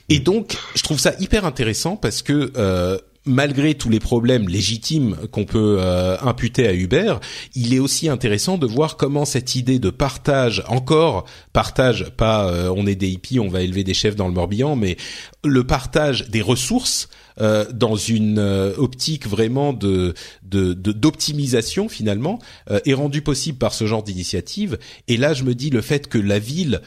Et 0.09 0.19
donc 0.19 0.57
je 0.75 0.83
trouve 0.83 0.99
ça 0.99 1.13
hyper 1.21 1.45
intéressant 1.45 1.97
parce 1.97 2.23
que 2.23 2.53
euh, 2.57 2.99
malgré 3.25 3.75
tous 3.75 3.89
les 3.89 4.01
problèmes 4.01 4.49
légitimes 4.49 5.17
qu'on 5.31 5.45
peut 5.45 5.79
euh, 5.81 6.17
imputer 6.21 6.67
à 6.67 6.73
Uber, 6.73 7.17
il 7.55 7.75
est 7.75 7.79
aussi 7.79 8.09
intéressant 8.09 8.59
de 8.59 8.67
voir 8.67 8.97
comment 8.97 9.25
cette 9.25 9.55
idée 9.55 9.79
de 9.79 9.91
partage, 9.91 10.65
encore 10.69 11.25
partage, 11.53 12.11
pas 12.17 12.47
euh, 12.47 12.73
on 12.77 12.87
est 12.87 12.95
des 12.95 13.09
hippies, 13.09 13.39
on 13.39 13.49
va 13.49 13.63
élever 13.63 13.85
des 13.85 13.95
chefs 13.95 14.17
dans 14.17 14.27
le 14.27 14.35
Morbihan, 14.35 14.77
mais 14.77 14.97
le 15.45 15.65
partage 15.65 16.29
des 16.31 16.43
ressources 16.43 17.09
euh, 17.41 17.65
dans 17.73 17.97
une 17.97 18.39
optique 18.77 19.27
vraiment 19.27 19.73
de 19.73 20.15
d'optimisation 20.43 21.89
finalement 21.89 22.39
est 22.85 22.93
rendu 22.93 23.23
possible 23.23 23.57
par 23.57 23.73
ce 23.73 23.87
genre 23.87 24.03
d'initiative. 24.03 24.79
Et 25.09 25.17
là, 25.17 25.33
je 25.33 25.45
me 25.45 25.55
dis 25.55 25.71
le 25.71 25.81
fait 25.81 26.09
que 26.09 26.19
la 26.19 26.39
ville 26.39 26.83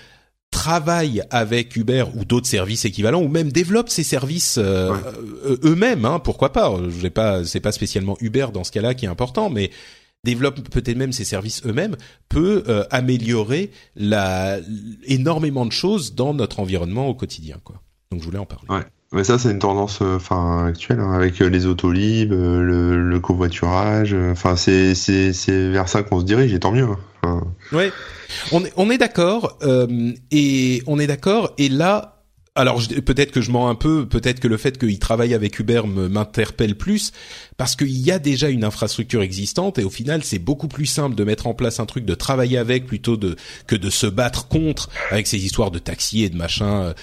travaillent 0.56 1.22
avec 1.32 1.76
Uber 1.76 2.06
ou 2.16 2.24
d'autres 2.24 2.48
services 2.48 2.86
équivalents 2.86 3.22
ou 3.22 3.28
même 3.28 3.52
développent 3.52 3.90
ces 3.90 4.04
services 4.04 4.58
euh, 4.58 4.96
euh, 5.46 5.58
eux-mêmes 5.66 6.06
hein, 6.06 6.20
pourquoi 6.20 6.54
pas. 6.54 6.74
J'ai 7.02 7.10
pas 7.10 7.44
c'est 7.44 7.60
pas 7.60 7.74
spécialement 7.74 8.16
Uber 8.22 8.48
dans 8.54 8.64
ce 8.64 8.72
cas-là 8.72 8.94
qui 8.94 9.04
est 9.04 9.10
important 9.10 9.50
mais 9.50 9.70
développe 10.24 10.62
peut-être 10.70 10.96
même 10.96 11.12
ces 11.12 11.26
services 11.26 11.62
eux-mêmes 11.66 11.98
peut 12.30 12.64
euh, 12.70 12.86
améliorer 12.90 13.70
la 13.98 14.60
énormément 15.04 15.66
de 15.66 15.74
choses 15.74 16.16
dans 16.16 16.34
notre 16.34 16.62
environnement 16.62 17.10
au 17.10 17.16
quotidien 17.16 17.58
quoi. 17.62 17.82
Donc 18.10 18.22
je 18.22 18.26
voulais 18.26 18.40
en 18.40 18.46
parler. 18.46 18.70
Ouais. 18.70 18.86
Mais 19.16 19.24
ça, 19.24 19.40
c'est 19.40 19.50
une 19.50 19.60
tendance, 19.60 20.02
enfin 20.02 20.68
actuelle, 20.68 21.00
hein, 21.00 21.14
avec 21.14 21.40
les 21.40 21.66
autolibes, 21.66 22.32
le, 22.34 23.02
le 23.02 23.20
covoiturage. 23.20 24.14
Enfin, 24.14 24.56
c'est 24.56 24.94
vers 25.48 25.90
ça 25.90 26.04
qu'on 26.04 26.20
se 26.20 26.26
dirige, 26.26 26.54
et 26.54 26.60
tant 26.60 26.72
mieux. 26.72 26.86
Hein. 27.24 27.42
Ouais. 27.72 27.92
On 28.52 28.64
est, 28.64 28.74
on 28.76 28.90
est 28.90 28.98
d'accord 28.98 29.58
euh, 29.64 30.12
et 30.32 30.84
on 30.88 31.00
est 31.00 31.08
d'accord 31.08 31.54
et 31.58 31.70
là. 31.70 32.12
Alors 32.58 32.82
peut-être 33.06 33.34
que 33.34 33.42
je 33.42 33.52
mens 33.52 33.68
un 33.68 33.76
peu, 33.76 34.08
peut-être 34.08 34.40
que 34.40 34.48
le 34.48 34.56
fait 34.56 34.78
qu'il 34.78 34.98
travaille 34.98 35.34
avec 35.34 35.60
Uber 35.60 35.82
m'interpelle 35.86 36.78
plus 36.78 37.12
parce 37.58 37.76
qu'il 37.76 37.98
y 37.98 38.12
a 38.12 38.18
déjà 38.18 38.48
une 38.48 38.64
infrastructure 38.64 39.22
existante 39.22 39.78
et 39.78 39.84
au 39.84 39.90
final 39.90 40.24
c'est 40.24 40.40
beaucoup 40.40 40.70
plus 40.70 40.86
simple 40.86 41.16
de 41.16 41.26
mettre 41.26 41.48
en 41.48 41.54
place 41.54 41.82
un 41.82 41.86
truc, 41.86 42.06
de 42.06 42.16
travailler 42.16 42.58
avec 42.58 42.86
plutôt 42.86 43.18
de 43.18 43.36
que 43.68 43.76
de 43.76 43.90
se 43.90 44.08
battre 44.08 44.48
contre 44.48 44.90
avec 45.12 45.28
ces 45.28 45.44
histoires 45.44 45.70
de 45.70 45.80
taxi 45.80 46.24
et 46.24 46.30
de 46.30 46.38
machin. 46.38 46.94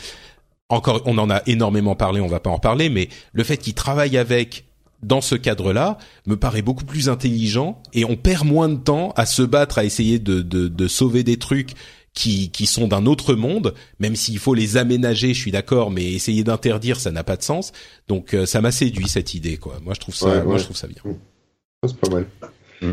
Encore, 0.72 1.02
on 1.04 1.18
en 1.18 1.28
a 1.28 1.42
énormément 1.46 1.94
parlé, 1.94 2.22
on 2.22 2.28
va 2.28 2.40
pas 2.40 2.48
en 2.48 2.54
reparler, 2.54 2.88
mais 2.88 3.10
le 3.34 3.44
fait 3.44 3.58
qu'il 3.58 3.74
travaille 3.74 4.16
avec 4.16 4.64
dans 5.02 5.20
ce 5.20 5.34
cadre-là, 5.34 5.98
me 6.26 6.34
paraît 6.36 6.62
beaucoup 6.62 6.86
plus 6.86 7.10
intelligent 7.10 7.82
et 7.92 8.06
on 8.06 8.16
perd 8.16 8.46
moins 8.46 8.70
de 8.70 8.76
temps 8.76 9.12
à 9.16 9.26
se 9.26 9.42
battre, 9.42 9.76
à 9.76 9.84
essayer 9.84 10.18
de, 10.18 10.40
de, 10.40 10.68
de 10.68 10.88
sauver 10.88 11.24
des 11.24 11.36
trucs 11.36 11.74
qui, 12.14 12.50
qui 12.50 12.64
sont 12.64 12.88
d'un 12.88 13.04
autre 13.04 13.34
monde, 13.34 13.74
même 13.98 14.16
s'il 14.16 14.38
faut 14.38 14.54
les 14.54 14.78
aménager, 14.78 15.34
je 15.34 15.40
suis 15.40 15.50
d'accord, 15.50 15.90
mais 15.90 16.10
essayer 16.10 16.42
d'interdire, 16.42 16.98
ça 16.98 17.10
n'a 17.10 17.22
pas 17.22 17.36
de 17.36 17.42
sens. 17.42 17.72
Donc 18.08 18.32
euh, 18.32 18.46
ça 18.46 18.62
m'a 18.62 18.72
séduit 18.72 19.08
cette 19.08 19.34
idée, 19.34 19.58
quoi. 19.58 19.78
Moi 19.82 19.92
je 19.92 20.00
trouve 20.00 20.14
ça, 20.14 20.42
moi 20.42 20.56
je 20.56 20.64
trouve 20.64 20.76
ça 20.76 20.86
bien. 20.86 21.02
C'est 21.84 21.96
pas 21.98 22.08
mal. 22.08 22.26
Mm. 22.80 22.92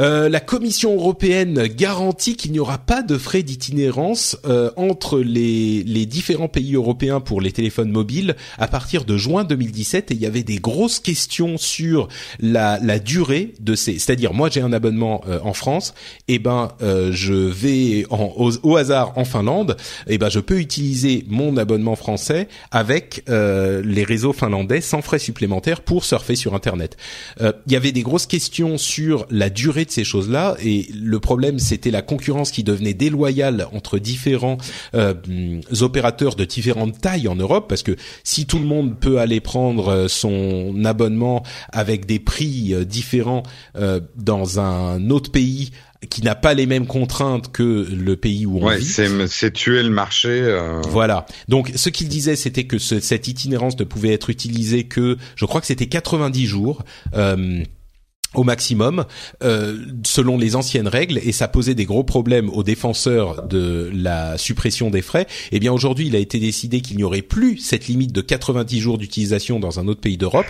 Euh, 0.00 0.30
la 0.30 0.40
Commission 0.40 0.94
européenne 0.94 1.66
garantit 1.66 2.34
qu'il 2.34 2.52
n'y 2.52 2.58
aura 2.58 2.78
pas 2.78 3.02
de 3.02 3.18
frais 3.18 3.42
d'itinérance 3.42 4.38
euh, 4.46 4.70
entre 4.76 5.18
les, 5.18 5.82
les, 5.82 6.06
différents 6.06 6.48
pays 6.48 6.74
européens 6.74 7.20
pour 7.20 7.42
les 7.42 7.52
téléphones 7.52 7.90
mobiles 7.90 8.34
à 8.58 8.66
partir 8.66 9.04
de 9.04 9.18
juin 9.18 9.44
2017 9.44 10.10
et 10.10 10.14
il 10.14 10.20
y 10.20 10.26
avait 10.26 10.42
des 10.42 10.56
grosses 10.56 11.00
questions 11.00 11.58
sur 11.58 12.08
la, 12.38 12.78
la 12.82 12.98
durée 12.98 13.52
de 13.60 13.74
ces. 13.74 13.98
C'est-à-dire, 13.98 14.32
moi 14.32 14.48
j'ai 14.50 14.62
un 14.62 14.72
abonnement 14.72 15.22
euh, 15.28 15.38
en 15.44 15.52
France, 15.52 15.92
et 16.28 16.34
eh 16.34 16.38
ben 16.38 16.70
je 16.80 17.34
vais 17.34 18.06
en, 18.10 18.32
au, 18.62 18.76
hasard 18.76 19.18
en 19.18 19.24
Finlande, 19.24 19.76
et 20.06 20.14
eh 20.14 20.18
ben 20.18 20.30
je 20.30 20.40
peux 20.40 20.58
utiliser 20.58 21.24
mon 21.28 21.56
abonnement 21.56 21.96
français 21.96 22.48
avec 22.70 23.24
les 23.28 24.04
réseaux 24.04 24.32
finlandais 24.32 24.80
sans 24.80 25.02
frais 25.02 25.18
supplémentaires 25.18 25.82
pour 25.82 26.04
surfer 26.04 26.36
sur 26.36 26.54
Internet. 26.54 26.96
Il 27.40 27.72
y 27.72 27.76
avait 27.76 27.92
des 27.92 28.02
grosses 28.02 28.26
questions 28.26 28.78
sur 28.78 29.26
la 29.30 29.50
durée 29.50 29.84
ces 29.92 30.04
choses-là. 30.04 30.56
Et 30.62 30.88
le 30.94 31.20
problème, 31.20 31.58
c'était 31.58 31.90
la 31.90 32.02
concurrence 32.02 32.50
qui 32.50 32.64
devenait 32.64 32.94
déloyale 32.94 33.66
entre 33.72 33.98
différents 33.98 34.58
euh, 34.94 35.14
opérateurs 35.80 36.36
de 36.36 36.44
différentes 36.44 37.00
tailles 37.00 37.28
en 37.28 37.36
Europe, 37.36 37.66
parce 37.68 37.82
que 37.82 37.96
si 38.24 38.46
tout 38.46 38.58
le 38.58 38.64
monde 38.64 38.98
peut 38.98 39.18
aller 39.18 39.40
prendre 39.40 39.88
euh, 39.88 40.08
son 40.08 40.84
abonnement 40.84 41.42
avec 41.72 42.06
des 42.06 42.18
prix 42.18 42.74
euh, 42.74 42.84
différents 42.84 43.42
dans 44.16 44.60
un 44.60 45.10
autre 45.10 45.30
pays 45.30 45.70
qui 46.08 46.22
n'a 46.22 46.34
pas 46.34 46.54
les 46.54 46.66
mêmes 46.66 46.86
contraintes 46.86 47.52
que 47.52 47.86
le 47.90 48.16
pays 48.16 48.46
où 48.46 48.58
on 48.58 48.66
ouais, 48.66 48.78
vit. 48.78 48.84
C'est 48.84 49.52
tuer 49.52 49.82
le 49.82 49.90
marché. 49.90 50.58
Voilà. 50.88 51.26
Donc, 51.48 51.72
ce 51.74 51.88
qu'il 51.90 52.08
disait, 52.08 52.36
c'était 52.36 52.64
que 52.64 52.78
ce, 52.78 53.00
cette 53.00 53.28
itinérance 53.28 53.78
ne 53.78 53.84
pouvait 53.84 54.12
être 54.12 54.30
utilisée 54.30 54.84
que, 54.84 55.16
je 55.36 55.44
crois 55.44 55.60
que 55.60 55.66
c'était 55.66 55.86
90 55.86 56.46
jours. 56.46 56.84
Euh, 57.14 57.62
au 58.34 58.44
maximum 58.44 59.04
euh, 59.42 59.76
selon 60.04 60.38
les 60.38 60.54
anciennes 60.54 60.86
règles 60.86 61.18
et 61.18 61.32
ça 61.32 61.48
posait 61.48 61.74
des 61.74 61.84
gros 61.84 62.04
problèmes 62.04 62.48
aux 62.50 62.62
défenseurs 62.62 63.46
de 63.48 63.90
la 63.92 64.38
suppression 64.38 64.88
des 64.90 65.02
frais. 65.02 65.26
Eh 65.50 65.58
bien 65.58 65.72
aujourd'hui, 65.72 66.06
il 66.06 66.14
a 66.14 66.20
été 66.20 66.38
décidé 66.38 66.80
qu'il 66.80 66.96
n'y 66.96 67.02
aurait 67.02 67.22
plus 67.22 67.58
cette 67.58 67.88
limite 67.88 68.12
de 68.12 68.20
90 68.20 68.80
jours 68.80 68.98
d'utilisation 68.98 69.58
dans 69.58 69.80
un 69.80 69.88
autre 69.88 70.00
pays 70.00 70.16
d'Europe, 70.16 70.46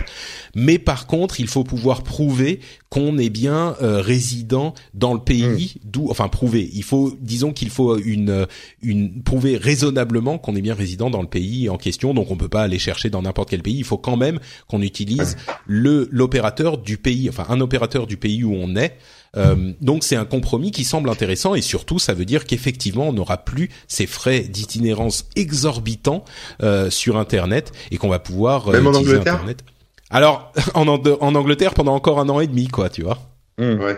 mais 0.53 0.77
par 0.77 1.07
contre, 1.07 1.39
il 1.39 1.47
faut 1.47 1.63
pouvoir 1.63 2.03
prouver 2.03 2.59
qu'on 2.89 3.17
est 3.17 3.29
bien 3.29 3.75
euh, 3.81 4.01
résident 4.01 4.73
dans 4.93 5.13
le 5.13 5.21
pays 5.21 5.75
hmm. 5.75 5.89
d'où 5.89 6.09
enfin 6.09 6.27
prouver, 6.27 6.69
il 6.73 6.83
faut 6.83 7.17
disons 7.19 7.53
qu'il 7.53 7.69
faut 7.69 7.97
une 7.97 8.45
une 8.83 9.23
prouver 9.23 9.57
raisonnablement 9.57 10.37
qu'on 10.37 10.55
est 10.55 10.61
bien 10.61 10.75
résident 10.75 11.09
dans 11.09 11.21
le 11.21 11.27
pays 11.27 11.69
en 11.69 11.77
question, 11.77 12.13
donc 12.13 12.29
on 12.29 12.35
peut 12.35 12.49
pas 12.49 12.63
aller 12.63 12.79
chercher 12.79 13.09
dans 13.09 13.21
n'importe 13.21 13.49
quel 13.49 13.63
pays, 13.63 13.77
il 13.77 13.85
faut 13.85 13.97
quand 13.97 14.17
même 14.17 14.39
qu'on 14.67 14.81
utilise 14.81 15.37
le 15.65 16.09
l'opérateur 16.11 16.77
du 16.77 16.97
pays, 16.97 17.29
enfin 17.29 17.45
un 17.49 17.59
opérateur 17.61 17.70
du 18.07 18.17
pays 18.17 18.43
où 18.43 18.53
on 18.53 18.75
est. 18.75 18.97
Euh, 19.37 19.71
donc 19.79 20.03
c'est 20.03 20.17
un 20.17 20.25
compromis 20.25 20.71
qui 20.71 20.83
semble 20.83 21.09
intéressant 21.09 21.55
et 21.55 21.61
surtout 21.61 21.99
ça 21.99 22.13
veut 22.13 22.25
dire 22.25 22.45
qu'effectivement 22.45 23.07
on 23.07 23.13
n'aura 23.13 23.37
plus 23.37 23.69
ces 23.87 24.05
frais 24.05 24.41
d'itinérance 24.41 25.25
exorbitants 25.37 26.25
euh, 26.61 26.89
sur 26.89 27.17
Internet 27.17 27.71
et 27.91 27.97
qu'on 27.97 28.09
va 28.09 28.19
pouvoir 28.19 28.67
euh, 28.67 28.73
Même 28.73 28.87
en 28.87 28.93
Angleterre 28.93 29.35
Internet. 29.35 29.63
Alors 30.09 30.51
en, 30.73 30.85
en 30.85 31.35
Angleterre 31.35 31.73
pendant 31.73 31.95
encore 31.95 32.19
un 32.19 32.27
an 32.27 32.41
et 32.41 32.47
demi 32.47 32.67
quoi, 32.67 32.89
tu 32.89 33.03
vois. 33.03 33.19
Mmh, 33.57 33.79
ouais. 33.79 33.97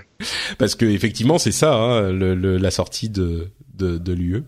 Parce 0.59 0.75
que 0.75 0.85
effectivement 0.85 1.39
c'est 1.39 1.51
ça 1.51 1.73
hein, 1.73 2.11
le, 2.11 2.35
le, 2.35 2.57
la 2.57 2.69
sortie 2.69 3.09
de 3.09 3.49
de, 3.73 3.97
de 3.97 4.13
l'UE. 4.13 4.43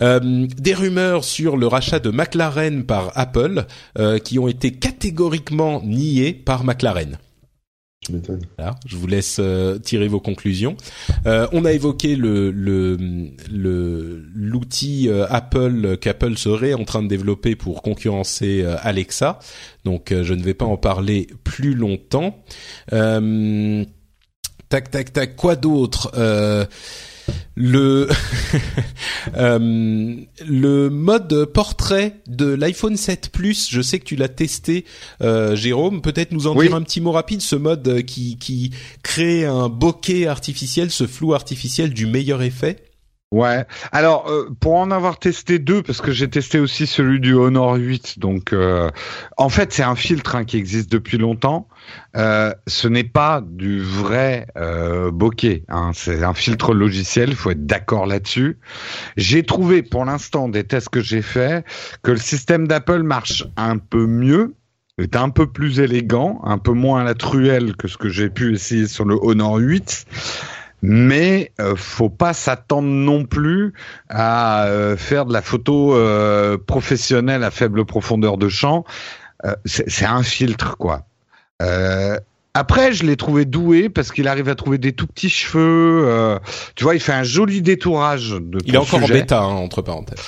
Euh, 0.00 0.46
des 0.56 0.74
rumeurs 0.74 1.24
sur 1.24 1.56
le 1.56 1.66
rachat 1.66 1.98
de 1.98 2.10
McLaren 2.10 2.84
par 2.84 3.12
Apple 3.14 3.66
euh, 3.98 4.18
qui 4.18 4.38
ont 4.38 4.48
été 4.48 4.72
catégoriquement 4.72 5.82
niées 5.84 6.32
par 6.32 6.64
McLaren. 6.64 7.18
Je 8.86 8.96
vous 8.96 9.06
laisse 9.06 9.38
euh, 9.40 9.78
tirer 9.78 10.08
vos 10.08 10.20
conclusions. 10.20 10.76
Euh, 11.26 11.46
on 11.52 11.64
a 11.64 11.72
évoqué 11.72 12.16
le 12.16 12.50
le 12.50 12.96
l'outil 14.34 15.08
euh, 15.08 15.26
Apple 15.28 15.96
qu'Apple 15.98 16.36
serait 16.36 16.74
en 16.74 16.84
train 16.84 17.02
de 17.02 17.08
développer 17.08 17.56
pour 17.56 17.82
concurrencer 17.82 18.64
Alexa. 18.82 19.38
Donc 19.84 20.14
je 20.22 20.34
ne 20.34 20.42
vais 20.42 20.54
pas 20.54 20.66
en 20.66 20.76
parler 20.76 21.28
plus 21.44 21.74
longtemps. 21.74 22.44
tac 22.90 24.90
tac 24.90 25.12
tac. 25.12 25.36
Quoi 25.36 25.56
d'autre? 25.56 26.10
Le 27.54 28.08
euh, 29.36 30.16
le 30.46 30.90
mode 30.90 31.44
portrait 31.46 32.16
de 32.26 32.46
l'iPhone 32.46 32.96
7 32.96 33.30
Plus, 33.30 33.68
je 33.70 33.80
sais 33.80 33.98
que 33.98 34.04
tu 34.04 34.16
l'as 34.16 34.28
testé, 34.28 34.84
euh, 35.22 35.54
Jérôme. 35.56 36.02
Peut-être 36.02 36.32
nous 36.32 36.46
en 36.46 36.54
dire 36.60 36.74
un 36.74 36.82
petit 36.82 37.00
mot 37.00 37.12
rapide. 37.12 37.40
Ce 37.40 37.56
mode 37.56 38.02
qui 38.02 38.36
qui 38.38 38.70
crée 39.02 39.44
un 39.44 39.68
bokeh 39.68 40.26
artificiel, 40.26 40.90
ce 40.90 41.06
flou 41.06 41.34
artificiel 41.34 41.92
du 41.92 42.06
meilleur 42.06 42.42
effet. 42.42 42.84
Ouais. 43.34 43.66
Alors 43.90 44.30
euh, 44.30 44.48
pour 44.60 44.76
en 44.76 44.92
avoir 44.92 45.18
testé 45.18 45.58
deux, 45.58 45.82
parce 45.82 46.00
que 46.00 46.12
j'ai 46.12 46.30
testé 46.30 46.60
aussi 46.60 46.86
celui 46.86 47.18
du 47.18 47.34
Honor 47.34 47.74
8, 47.74 48.20
donc 48.20 48.52
euh, 48.52 48.92
en 49.36 49.48
fait 49.48 49.72
c'est 49.72 49.82
un 49.82 49.96
filtre 49.96 50.36
hein, 50.36 50.44
qui 50.44 50.56
existe 50.56 50.88
depuis 50.92 51.18
longtemps. 51.18 51.66
Euh, 52.16 52.54
ce 52.68 52.86
n'est 52.86 53.02
pas 53.02 53.42
du 53.44 53.82
vrai 53.82 54.46
euh, 54.56 55.10
bokeh, 55.10 55.64
hein, 55.68 55.90
c'est 55.94 56.22
un 56.22 56.32
filtre 56.32 56.74
logiciel. 56.74 57.30
Il 57.30 57.34
faut 57.34 57.50
être 57.50 57.66
d'accord 57.66 58.06
là-dessus. 58.06 58.60
J'ai 59.16 59.42
trouvé 59.42 59.82
pour 59.82 60.04
l'instant 60.04 60.48
des 60.48 60.62
tests 60.62 60.90
que 60.90 61.00
j'ai 61.00 61.20
faits 61.20 61.66
que 62.04 62.12
le 62.12 62.18
système 62.18 62.68
d'Apple 62.68 63.02
marche 63.02 63.44
un 63.56 63.78
peu 63.78 64.06
mieux 64.06 64.54
est 64.98 65.16
un 65.16 65.30
peu 65.30 65.48
plus 65.48 65.80
élégant, 65.80 66.40
un 66.44 66.58
peu 66.58 66.70
moins 66.70 67.00
à 67.00 67.04
la 67.04 67.14
truelle 67.14 67.74
que 67.74 67.88
ce 67.88 67.96
que 67.96 68.08
j'ai 68.08 68.30
pu 68.30 68.54
essayer 68.54 68.86
sur 68.86 69.04
le 69.04 69.16
Honor 69.20 69.56
8 69.56 70.06
mais 70.86 71.50
euh, 71.62 71.76
faut 71.76 72.10
pas 72.10 72.34
s'attendre 72.34 72.88
non 72.88 73.24
plus 73.24 73.72
à 74.10 74.66
euh, 74.66 74.98
faire 74.98 75.24
de 75.24 75.32
la 75.32 75.40
photo 75.40 75.96
euh, 75.96 76.58
professionnelle 76.58 77.42
à 77.42 77.50
faible 77.50 77.86
profondeur 77.86 78.36
de 78.36 78.50
champ. 78.50 78.84
Euh, 79.46 79.54
c'est 79.64 80.04
un 80.04 80.22
filtre, 80.22 80.76
quoi. 80.76 81.06
après, 82.52 82.92
je 82.92 83.04
l'ai 83.06 83.16
trouvé 83.16 83.46
doué 83.46 83.88
parce 83.88 84.12
qu'il 84.12 84.28
arrive 84.28 84.50
à 84.50 84.54
trouver 84.56 84.76
des 84.76 84.92
tout 84.92 85.06
petits 85.06 85.30
cheveux. 85.30 86.38
tu 86.74 86.84
vois, 86.84 86.94
il 86.94 87.00
fait 87.00 87.14
un 87.14 87.24
joli 87.24 87.62
détourage 87.62 88.32
de. 88.32 88.58
Il 88.66 88.74
est 88.74 88.78
encore 88.78 89.02
en 89.02 89.08
bêta, 89.08 89.40
hein, 89.40 89.54
entre 89.54 89.80
parenthèses. 89.80 90.20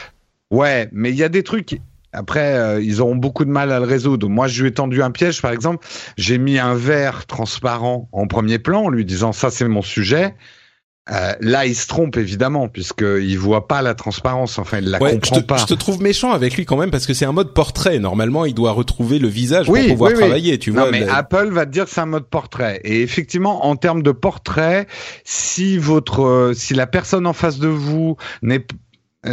Ouais, 0.51 0.89
mais 0.91 1.11
il 1.11 1.17
y 1.17 1.23
a 1.23 1.29
des 1.29 1.43
trucs. 1.43 1.79
Après, 2.13 2.55
euh, 2.55 2.81
ils 2.83 3.01
auront 3.01 3.17
beaucoup 3.17 3.45
de 3.45 3.51
mal 3.51 3.73
à 3.73 3.79
le 3.79 3.87
résoudre. 3.87 4.29
Moi, 4.29 4.49
je 4.49 4.63
lui 4.63 4.69
ai 4.69 4.73
tendu 4.73 5.03
un 5.03 5.11
piège, 5.11 5.43
par 5.43 5.53
exemple. 5.53 5.87
J'ai 6.17 6.39
mis 6.39 6.59
un 6.59 6.75
verre 6.75 7.27
transparent 7.27 8.09
en 8.13 8.27
premier 8.27 8.59
plan, 8.59 8.85
en 8.85 8.89
lui 8.89 9.05
disant 9.05 9.33
ça, 9.33 9.51
c'est 9.51 9.69
mon 9.69 9.83
sujet. 9.83 10.35
Euh, 11.09 11.35
là, 11.41 11.67
il 11.67 11.77
se 11.77 11.87
trompe 11.87 12.17
évidemment 12.17 12.69
puisqu'il 12.69 13.39
voit 13.39 13.69
pas 13.69 13.81
la 13.81 13.95
transparence. 13.95 14.59
Enfin, 14.59 14.79
il 14.79 14.91
la 14.91 14.99
comprend 14.99 15.41
pas. 15.43 15.57
Je 15.57 15.67
te 15.67 15.75
trouve 15.75 16.03
méchant 16.03 16.33
avec 16.33 16.57
lui 16.57 16.65
quand 16.65 16.77
même 16.77 16.91
parce 16.91 17.07
que 17.07 17.15
c'est 17.15 17.25
un 17.25 17.33
mode 17.33 17.55
portrait. 17.55 18.01
Normalement, 18.01 18.45
il 18.45 18.55
doit 18.55 18.73
retrouver 18.73 19.21
le 19.21 19.29
visage 19.29 19.67
pour 19.67 19.77
pouvoir 19.77 20.15
travailler. 20.15 20.59
Tu 20.59 20.73
vois. 20.73 20.87
Non, 20.87 20.91
mais 20.91 21.09
Apple 21.09 21.51
va 21.53 21.65
te 21.65 21.71
dire 21.71 21.85
que 21.85 21.91
c'est 21.91 22.01
un 22.01 22.07
mode 22.07 22.27
portrait. 22.27 22.81
Et 22.83 23.03
effectivement, 23.03 23.67
en 23.67 23.77
termes 23.77 24.03
de 24.03 24.11
portrait, 24.11 24.89
si 25.23 25.79
votre, 25.79 26.25
euh, 26.25 26.55
si 26.55 26.75
la 26.75 26.89
personne 26.89 27.29
en 27.29 27.33
face 27.33 27.61
de 27.61 27.69
vous 27.69 28.17
n'est 28.43 28.67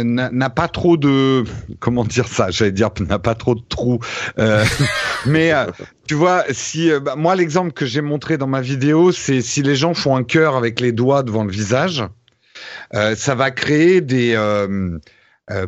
n'a 0.02 0.50
pas 0.50 0.68
trop 0.68 0.96
de 0.96 1.44
comment 1.78 2.04
dire 2.04 2.28
ça? 2.28 2.50
J'allais 2.50 2.72
dire 2.72 2.90
n'a 3.00 3.18
pas 3.18 3.34
trop 3.34 3.54
de 3.54 3.62
trous. 3.68 4.00
Euh, 4.38 4.64
mais 5.26 5.52
euh, 5.52 5.66
tu 6.06 6.14
vois 6.14 6.44
si 6.50 6.90
euh, 6.90 7.00
bah, 7.00 7.14
moi 7.16 7.36
l'exemple 7.36 7.72
que 7.72 7.86
j'ai 7.86 8.00
montré 8.00 8.38
dans 8.38 8.46
ma 8.46 8.60
vidéo 8.60 9.12
c'est 9.12 9.40
si 9.40 9.62
les 9.62 9.76
gens 9.76 9.94
font 9.94 10.16
un 10.16 10.24
cœur 10.24 10.56
avec 10.56 10.80
les 10.80 10.92
doigts 10.92 11.22
devant 11.22 11.44
le 11.44 11.52
visage 11.52 12.04
ça 12.92 13.34
va 13.34 13.50
créer 13.50 14.00
des 14.00 14.34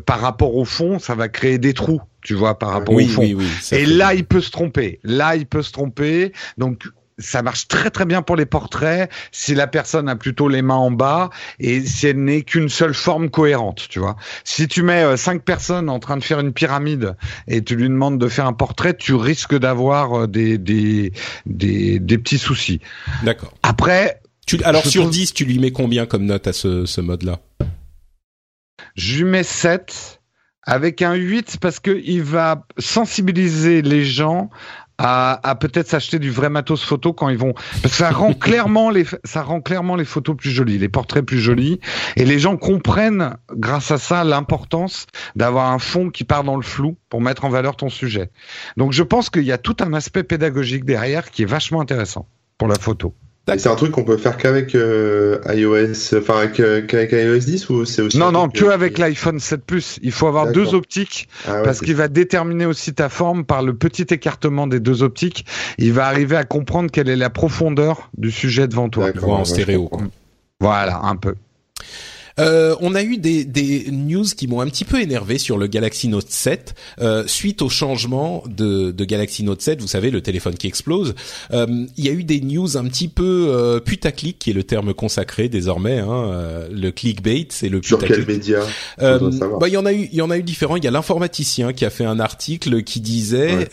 par 0.07 0.21
rapport 0.21 0.55
au 0.55 0.65
fond 0.65 0.99
ça 0.99 1.15
va 1.15 1.29
créer 1.29 1.59
des 1.59 1.75
trous 1.75 2.01
tu 2.23 2.35
vois 2.35 2.59
par 2.59 2.71
rapport 2.71 2.95
au 2.95 3.01
fond. 3.01 3.23
oui, 3.23 3.35
oui, 3.35 3.49
et 3.71 3.87
là 3.87 4.13
il 4.13 4.25
peut 4.25 4.41
se 4.41 4.51
tromper. 4.51 4.99
Là 5.05 5.37
il 5.37 5.47
peut 5.47 5.63
se 5.63 5.71
tromper. 5.71 6.33
Donc 6.59 6.89
ça 7.19 7.43
marche 7.43 7.69
très 7.69 7.91
très 7.91 8.05
bien 8.05 8.23
pour 8.23 8.37
les 8.37 8.47
portraits 8.47 9.11
si 9.33 9.55
la 9.55 9.67
personne 9.67 10.09
a 10.09 10.17
plutôt 10.17 10.49
les 10.49 10.63
mains 10.63 10.75
en 10.75 10.91
bas 10.91 11.31
et 11.59 11.81
si 11.81 12.07
elle 12.07 12.23
n'est 12.23 12.43
qu'une 12.43 12.69
seule 12.69 12.95
forme 12.95 13.31
cohérente, 13.31 13.87
tu 13.89 13.99
vois. 13.99 14.17
Si 14.45 14.69
tu 14.69 14.83
mets 14.83 15.03
euh, 15.03 15.17
cinq 15.17 15.43
personnes 15.43 15.89
en 15.89 15.99
train 15.99 16.17
de 16.17 16.25
faire 16.25 16.41
une 16.41 16.53
pyramide 16.53 17.17
et 17.49 17.63
tu 17.63 17.77
lui 17.77 17.89
demandes 17.89 18.19
de 18.19 18.29
faire 18.29 18.47
un 18.47 18.53
portrait, 18.53 18.95
tu 18.97 19.15
risques 19.15 19.59
d'avoir 19.59 20.23
euh, 20.23 20.27
des, 20.27 20.59
des, 20.59 21.13
des, 21.47 21.99
des 21.99 22.19
petits 22.19 22.39
soucis. 22.39 22.81
D'accord. 23.23 23.55
Après... 23.63 24.21
Tu, 24.47 24.63
alors 24.63 24.87
sur 24.87 25.09
10, 25.09 25.35
tu 25.35 25.45
lui 25.45 25.59
mets 25.59 25.73
combien 25.73 26.07
comme 26.07 26.25
note 26.25 26.47
à 26.47 26.53
ce, 26.53 26.87
ce 26.87 27.01
mode-là? 27.01 27.41
Je 28.95 29.17
lui 29.17 29.25
mets 29.25 29.43
7 29.43 30.21
avec 30.63 31.03
un 31.03 31.15
8 31.15 31.59
parce 31.61 31.81
que 31.81 32.01
il 32.05 32.23
va 32.23 32.65
sensibiliser 32.79 33.83
les 33.83 34.05
gens 34.05 34.51
à, 34.99 35.57
peut-être 35.61 35.89
s'acheter 35.89 36.19
du 36.19 36.31
vrai 36.31 36.49
matos 36.49 36.83
photo 36.83 37.13
quand 37.13 37.29
ils 37.29 37.39
vont 37.39 37.53
parce 37.53 37.83
que 37.83 37.89
ça 37.91 38.11
rend 38.11 38.33
clairement 38.35 38.91
les 38.91 39.05
ça 39.25 39.43
rend 39.43 39.61
clairement 39.61 39.97
les 39.97 40.05
photos 40.05 40.37
plus 40.37 40.51
jolies, 40.51 40.79
les 40.79 40.89
portraits 40.89 41.25
plus 41.25 41.39
jolis 41.39 41.81
et 42.17 42.25
les 42.25 42.39
gens 42.39 42.57
comprennent 42.57 43.37
grâce 43.53 43.91
à 43.91 43.99
ça 43.99 44.25
l'importance 44.25 45.07
d'avoir 45.35 45.71
un 45.73 45.79
fond 45.79 46.11
qui 46.11 46.25
part 46.25 46.45
dans 46.45 46.57
le 46.57 46.63
flou 46.63 46.97
pour 47.09 47.21
mettre 47.21 47.45
en 47.45 47.51
valeur 47.51 47.77
ton 47.77 47.89
sujet. 47.89 48.31
Donc 48.77 48.93
je 48.93 49.03
pense 49.03 49.31
qu'il 49.31 49.45
y 49.45 49.53
a 49.53 49.59
tout 49.59 49.77
un 49.81 49.93
aspect 49.93 50.23
pédagogique 50.23 50.85
derrière 50.85 51.31
qui 51.31 51.43
est 51.43 51.47
vachement 51.47 51.81
intéressant 51.81 52.27
pour 52.59 52.69
la 52.69 52.77
photo. 52.77 53.15
C'est 53.49 53.69
un 53.69 53.77
truc 53.77 53.93
qu'on 53.93 54.03
peut 54.03 54.17
faire 54.17 54.37
qu'avec 54.37 54.75
euh, 54.75 55.39
iOS, 55.49 56.19
enfin 56.19 56.39
avec, 56.39 56.59
euh, 56.59 56.83
iOS 56.91 57.39
10 57.39 57.71
ou 57.71 57.85
c'est 57.85 58.03
aussi 58.03 58.19
Non 58.19 58.33
non, 58.33 58.49
que 58.49 58.65
avec 58.65 58.99
l'iPhone 58.99 59.39
7 59.39 59.65
Plus. 59.65 60.01
Il 60.03 60.11
faut 60.11 60.27
avoir 60.27 60.51
deux 60.51 60.75
optiques 60.75 61.29
ah 61.47 61.63
parce 61.63 61.81
qu'il 61.81 61.95
va 61.95 62.09
déterminer 62.09 62.67
aussi 62.67 62.93
ta 62.93 63.09
forme 63.09 63.45
par 63.45 63.63
le 63.63 63.75
petit 63.75 64.07
écartement 64.11 64.67
des 64.67 64.81
deux 64.81 65.05
optiques. 65.05 65.47
Il 65.79 65.93
va 65.93 66.07
arriver 66.07 66.37
à 66.37 66.43
comprendre 66.45 66.91
quelle 66.91 67.09
est 67.09 67.17
la 67.17 67.31
profondeur 67.31 68.11
du 68.19 68.33
sujet 68.33 68.67
devant 68.67 68.89
toi. 68.89 69.11
En 69.23 69.45
stéréo. 69.45 69.91
Voilà, 70.59 71.01
un 71.05 71.17
peu. 71.17 71.35
Euh, 72.39 72.77
on 72.81 72.95
a 72.95 73.03
eu 73.03 73.17
des, 73.17 73.45
des 73.45 73.87
news 73.91 74.25
qui 74.25 74.47
m'ont 74.47 74.61
un 74.61 74.67
petit 74.67 74.85
peu 74.85 75.01
énervé 75.01 75.39
sur 75.39 75.57
le 75.57 75.67
Galaxy 75.67 76.09
Note 76.09 76.29
7 76.29 76.75
euh, 77.01 77.25
suite 77.27 77.63
au 77.63 77.69
changement 77.69 78.43
de, 78.47 78.91
de, 78.91 79.05
Galaxy 79.05 79.43
Note 79.43 79.63
7. 79.63 79.81
Vous 79.81 79.87
savez, 79.87 80.11
le 80.11 80.21
téléphone 80.21 80.55
qui 80.55 80.67
explose. 80.67 81.15
Euh, 81.53 81.87
il 81.97 82.05
y 82.05 82.09
a 82.09 82.13
eu 82.13 82.25
des 82.25 82.41
news 82.41 82.77
un 82.77 82.85
petit 82.85 83.09
peu 83.09 83.49
euh, 83.49 83.81
putaclic, 83.81 84.39
qui 84.39 84.51
est 84.51 84.55
le 84.55 84.65
terme 84.65 84.93
consacré 84.93 85.49
désormais. 85.49 85.99
Hein, 85.99 86.31
euh, 86.31 86.69
le 86.71 86.91
clickbait, 86.91 87.47
c'est 87.51 87.69
le 87.69 87.81
putaclic. 87.81 88.15
Sur 88.15 88.27
quel 88.27 88.27
média? 88.27 88.61
Euh, 89.01 89.31
bah, 89.59 89.69
il 89.69 89.73
y 89.73 89.79
en 89.79 89.87
a 89.87 89.93
eu, 89.93 90.09
il 90.13 90.17
y 90.17 90.23
en 90.23 90.31
a 90.31 90.37
eu 90.37 90.43
différents. 90.43 90.77
Il 90.77 90.85
y 90.85 90.89
a 90.89 90.91
l'informaticien 90.91 91.73
qui 91.73 91.85
a 91.85 91.91
fait 91.91 92.05
un 92.05 92.21
article 92.21 92.83
qui 92.83 93.01
disait 93.01 93.69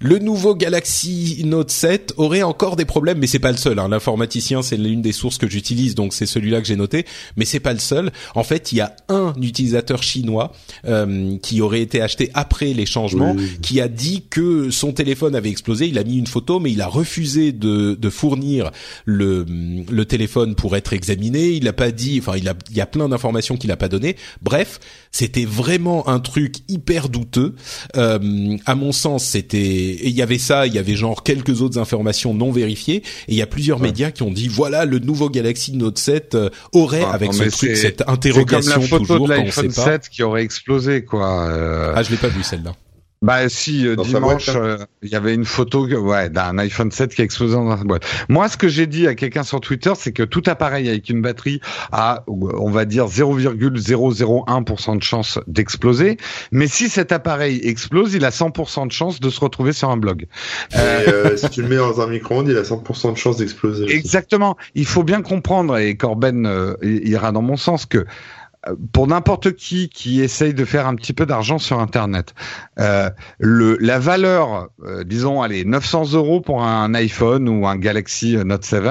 le 0.00 0.18
nouveau 0.18 0.54
Galaxy 0.54 1.42
Note 1.44 1.70
7 1.70 2.14
aurait 2.16 2.42
encore 2.42 2.76
des 2.76 2.84
problèmes, 2.84 3.18
mais 3.18 3.26
c'est 3.26 3.38
pas 3.38 3.52
le 3.52 3.56
seul. 3.56 3.78
Hein. 3.78 3.88
L'informaticien, 3.88 4.62
c'est 4.62 4.76
l'une 4.76 5.02
des 5.02 5.12
sources 5.12 5.38
que 5.38 5.48
j'utilise, 5.48 5.94
donc 5.94 6.12
c'est 6.12 6.26
celui-là 6.26 6.60
que 6.60 6.66
j'ai 6.66 6.76
noté. 6.76 7.06
Mais 7.36 7.44
c'est 7.44 7.60
pas 7.60 7.72
le 7.72 7.78
seul. 7.78 8.12
En 8.34 8.42
fait, 8.42 8.72
il 8.72 8.76
y 8.78 8.80
a 8.80 8.94
un 9.08 9.34
utilisateur 9.40 10.02
chinois 10.02 10.52
euh, 10.86 11.36
qui 11.38 11.60
aurait 11.60 11.80
été 11.80 12.00
acheté 12.00 12.30
après 12.34 12.72
les 12.72 12.86
changements, 12.86 13.36
qui 13.62 13.80
a 13.80 13.88
dit 13.88 14.24
que 14.28 14.70
son 14.70 14.92
téléphone 14.92 15.34
avait 15.34 15.50
explosé. 15.50 15.86
Il 15.86 15.98
a 15.98 16.04
mis 16.04 16.18
une 16.18 16.26
photo, 16.26 16.60
mais 16.60 16.72
il 16.72 16.80
a 16.80 16.86
refusé 16.86 17.52
de, 17.52 17.94
de 17.94 18.10
fournir 18.10 18.70
le, 19.04 19.46
le 19.90 20.04
téléphone 20.04 20.54
pour 20.54 20.76
être 20.76 20.92
examiné. 20.92 21.50
Il 21.50 21.64
n'a 21.64 21.72
pas 21.72 21.90
dit. 21.90 22.18
Enfin, 22.20 22.36
il 22.36 22.48
a, 22.48 22.54
il 22.70 22.76
y 22.76 22.80
a 22.80 22.86
plein 22.86 23.08
d'informations 23.08 23.56
qu'il 23.56 23.68
n'a 23.68 23.76
pas 23.76 23.88
données. 23.88 24.16
Bref, 24.42 24.80
c'était 25.10 25.44
vraiment 25.44 26.08
un 26.08 26.20
truc 26.20 26.56
hyper 26.68 27.08
douteux. 27.08 27.54
Euh, 27.96 28.56
à 28.66 28.74
mon 28.74 28.92
sens, 28.92 29.24
c'était 29.24 29.85
et 29.90 30.08
il 30.08 30.14
y 30.14 30.22
avait 30.22 30.38
ça, 30.38 30.66
il 30.66 30.74
y 30.74 30.78
avait 30.78 30.94
genre 30.94 31.22
quelques 31.22 31.62
autres 31.62 31.78
informations 31.78 32.34
non 32.34 32.50
vérifiées, 32.50 32.96
et 32.96 33.02
il 33.28 33.36
y 33.36 33.42
a 33.42 33.46
plusieurs 33.46 33.80
médias 33.80 34.10
qui 34.10 34.22
ont 34.22 34.30
dit 34.30 34.48
voilà 34.48 34.84
le 34.84 34.98
nouveau 34.98 35.30
Galaxy 35.30 35.76
Note 35.76 35.98
7 35.98 36.34
euh, 36.34 36.50
aurait 36.72 37.04
ah, 37.04 37.12
avec 37.12 37.32
ce 37.34 37.44
truc 37.44 37.76
cette 37.76 38.02
interrogation 38.08 38.72
comme 38.72 38.82
la 38.82 38.88
photo 38.88 39.04
toujours 39.04 39.28
de 39.28 39.34
l'iPhone 39.34 39.70
7 39.70 40.08
qui 40.08 40.22
aurait 40.22 40.42
explosé 40.42 41.04
quoi. 41.04 41.48
Euh... 41.48 41.92
Ah 41.94 42.02
je 42.02 42.10
l'ai 42.10 42.16
pas 42.16 42.28
vu 42.28 42.42
celle-là. 42.42 42.72
Bah 43.22 43.48
si 43.48 43.86
euh, 43.86 43.96
dimanche 43.96 44.50
hein. 44.50 44.56
euh, 44.56 44.78
il 45.02 45.08
y 45.08 45.14
avait 45.14 45.34
une 45.34 45.46
photo 45.46 45.86
ouais 45.86 46.28
d'un 46.28 46.58
iPhone 46.58 46.90
7 46.90 47.14
qui 47.14 47.22
a 47.22 47.24
explosé 47.24 47.54
dans 47.54 47.64
la 47.64 47.76
boîte. 47.76 48.04
Moi 48.28 48.48
ce 48.50 48.58
que 48.58 48.68
j'ai 48.68 48.86
dit 48.86 49.06
à 49.06 49.14
quelqu'un 49.14 49.42
sur 49.42 49.60
Twitter 49.60 49.92
c'est 49.96 50.12
que 50.12 50.22
tout 50.22 50.42
appareil 50.46 50.88
avec 50.90 51.08
une 51.08 51.22
batterie 51.22 51.60
a 51.92 52.24
on 52.26 52.70
va 52.70 52.84
dire 52.84 53.06
0,001% 53.06 54.98
de 54.98 55.02
chance 55.02 55.38
d'exploser, 55.46 56.18
mais 56.52 56.66
si 56.66 56.90
cet 56.90 57.10
appareil 57.10 57.60
explose, 57.62 58.12
il 58.12 58.24
a 58.26 58.30
100% 58.30 58.88
de 58.88 58.92
chance 58.92 59.18
de 59.18 59.30
se 59.30 59.40
retrouver 59.40 59.72
sur 59.72 59.88
un 59.88 59.96
blog. 59.96 60.26
Euh, 60.74 61.36
si 61.38 61.48
tu 61.48 61.62
le 61.62 61.68
mets 61.68 61.76
dans 61.76 62.02
un 62.02 62.08
micro-ondes, 62.08 62.48
il 62.48 62.56
a 62.56 62.62
100% 62.62 63.12
de 63.12 63.18
chance 63.18 63.38
d'exploser. 63.38 63.90
Exactement. 63.94 64.58
Il 64.74 64.86
faut 64.86 65.04
bien 65.04 65.22
comprendre 65.22 65.78
et 65.78 65.96
Corben 65.96 66.76
ira 66.82 67.32
dans 67.32 67.42
mon 67.42 67.56
sens 67.56 67.86
que 67.86 68.04
pour 68.92 69.06
n'importe 69.06 69.52
qui 69.52 69.88
qui 69.88 70.20
essaye 70.20 70.54
de 70.54 70.64
faire 70.64 70.86
un 70.86 70.94
petit 70.94 71.12
peu 71.12 71.26
d'argent 71.26 71.58
sur 71.58 71.80
Internet, 71.80 72.34
euh, 72.78 73.10
le, 73.38 73.76
la 73.80 73.98
valeur, 73.98 74.68
euh, 74.84 75.04
disons, 75.04 75.42
allez, 75.42 75.64
900 75.64 76.12
euros 76.12 76.40
pour 76.40 76.62
un 76.64 76.94
iPhone 76.94 77.48
ou 77.48 77.66
un 77.66 77.76
Galaxy 77.76 78.36
Note 78.36 78.64
7, 78.64 78.84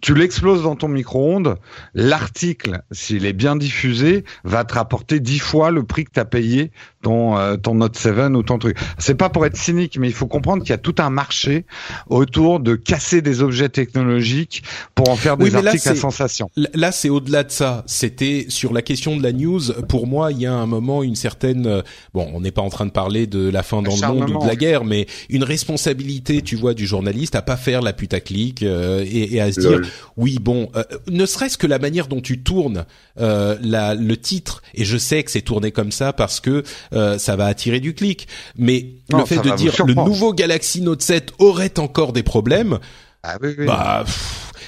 tu 0.00 0.14
l'exploses 0.14 0.62
dans 0.62 0.76
ton 0.76 0.88
micro-ondes, 0.88 1.58
l'article, 1.94 2.82
s'il 2.90 3.26
est 3.26 3.32
bien 3.32 3.56
diffusé, 3.56 4.24
va 4.44 4.64
te 4.64 4.74
rapporter 4.74 5.20
10 5.20 5.38
fois 5.38 5.70
le 5.70 5.82
prix 5.84 6.04
que 6.04 6.12
tu 6.12 6.20
as 6.20 6.24
payé 6.24 6.72
ton, 7.02 7.38
euh, 7.38 7.56
ton 7.56 7.74
Note 7.74 7.96
7 7.96 8.10
ou 8.34 8.42
ton 8.42 8.58
truc. 8.58 8.76
C'est 8.98 9.14
pas 9.14 9.28
pour 9.28 9.46
être 9.46 9.56
cynique, 9.56 9.98
mais 9.98 10.08
il 10.08 10.12
faut 10.14 10.26
comprendre 10.26 10.62
qu'il 10.62 10.70
y 10.70 10.74
a 10.74 10.78
tout 10.78 10.94
un 10.98 11.10
marché 11.10 11.64
autour 12.08 12.60
de 12.60 12.74
casser 12.74 13.22
des 13.22 13.42
objets 13.42 13.68
technologiques 13.68 14.62
pour 14.94 15.08
en 15.08 15.16
faire 15.16 15.36
des 15.36 15.54
articles 15.54 15.88
à 15.88 15.94
sensation. 15.94 16.50
Là, 16.56 16.92
c'est 16.92 17.08
au-delà 17.08 17.44
de 17.44 17.50
ça. 17.50 17.84
C'était 17.86 18.46
sur 18.48 18.72
la 18.72 18.82
question 18.82 19.16
de 19.16 19.22
la 19.22 19.32
news. 19.32 19.60
Pour 19.88 20.06
moi, 20.06 20.32
il 20.32 20.40
y 20.40 20.46
a 20.46 20.54
un 20.54 20.66
moment 20.66 21.02
une 21.02 21.16
certaine. 21.16 21.66
Euh, 21.66 21.82
bon, 22.14 22.30
on 22.34 22.40
n'est 22.40 22.50
pas 22.50 22.62
en 22.62 22.70
train 22.70 22.86
de 22.86 22.90
parler 22.90 23.26
de 23.26 23.48
la 23.48 23.62
fin 23.62 23.82
dans 23.82 23.94
le 23.94 24.06
monde 24.06 24.30
ou 24.30 24.42
de 24.42 24.46
la 24.46 24.56
guerre, 24.56 24.84
mais 24.84 25.06
une 25.28 25.44
responsabilité, 25.44 26.42
tu 26.42 26.56
vois, 26.56 26.74
du 26.74 26.86
journaliste 26.86 27.34
à 27.34 27.42
pas 27.42 27.56
faire 27.56 27.82
la 27.82 27.92
putaclic 27.92 28.62
euh, 28.62 29.04
et, 29.06 29.36
et, 29.36 29.40
à 29.40 29.52
se 29.52 29.60
dire, 29.60 29.80
oui, 30.16 30.38
bon, 30.40 30.70
euh, 30.76 30.82
ne 31.08 31.26
serait-ce 31.26 31.58
que 31.58 31.66
la 31.66 31.78
manière 31.78 32.06
dont 32.06 32.20
tu 32.20 32.42
tournes 32.42 32.84
euh, 33.20 33.56
la, 33.60 33.94
le 33.94 34.16
titre. 34.16 34.62
Et 34.74 34.84
je 34.84 34.96
sais 34.96 35.22
que 35.22 35.30
c'est 35.30 35.42
tourné 35.42 35.72
comme 35.72 35.92
ça 35.92 36.12
parce 36.12 36.40
que 36.40 36.62
ça 36.92 37.36
va 37.36 37.46
attirer 37.46 37.80
du 37.80 37.94
clic. 37.94 38.28
Mais 38.56 38.86
le 39.12 39.24
fait 39.24 39.38
de 39.38 39.54
dire 39.56 39.74
le 39.86 39.94
nouveau 39.94 40.32
Galaxy 40.32 40.80
Note 40.80 41.02
7 41.02 41.32
aurait 41.38 41.78
encore 41.78 42.12
des 42.12 42.22
problèmes. 42.22 42.78
Ah 43.22 43.36
oui, 43.42 43.54
oui. 43.58 43.66
Bah, 43.66 44.04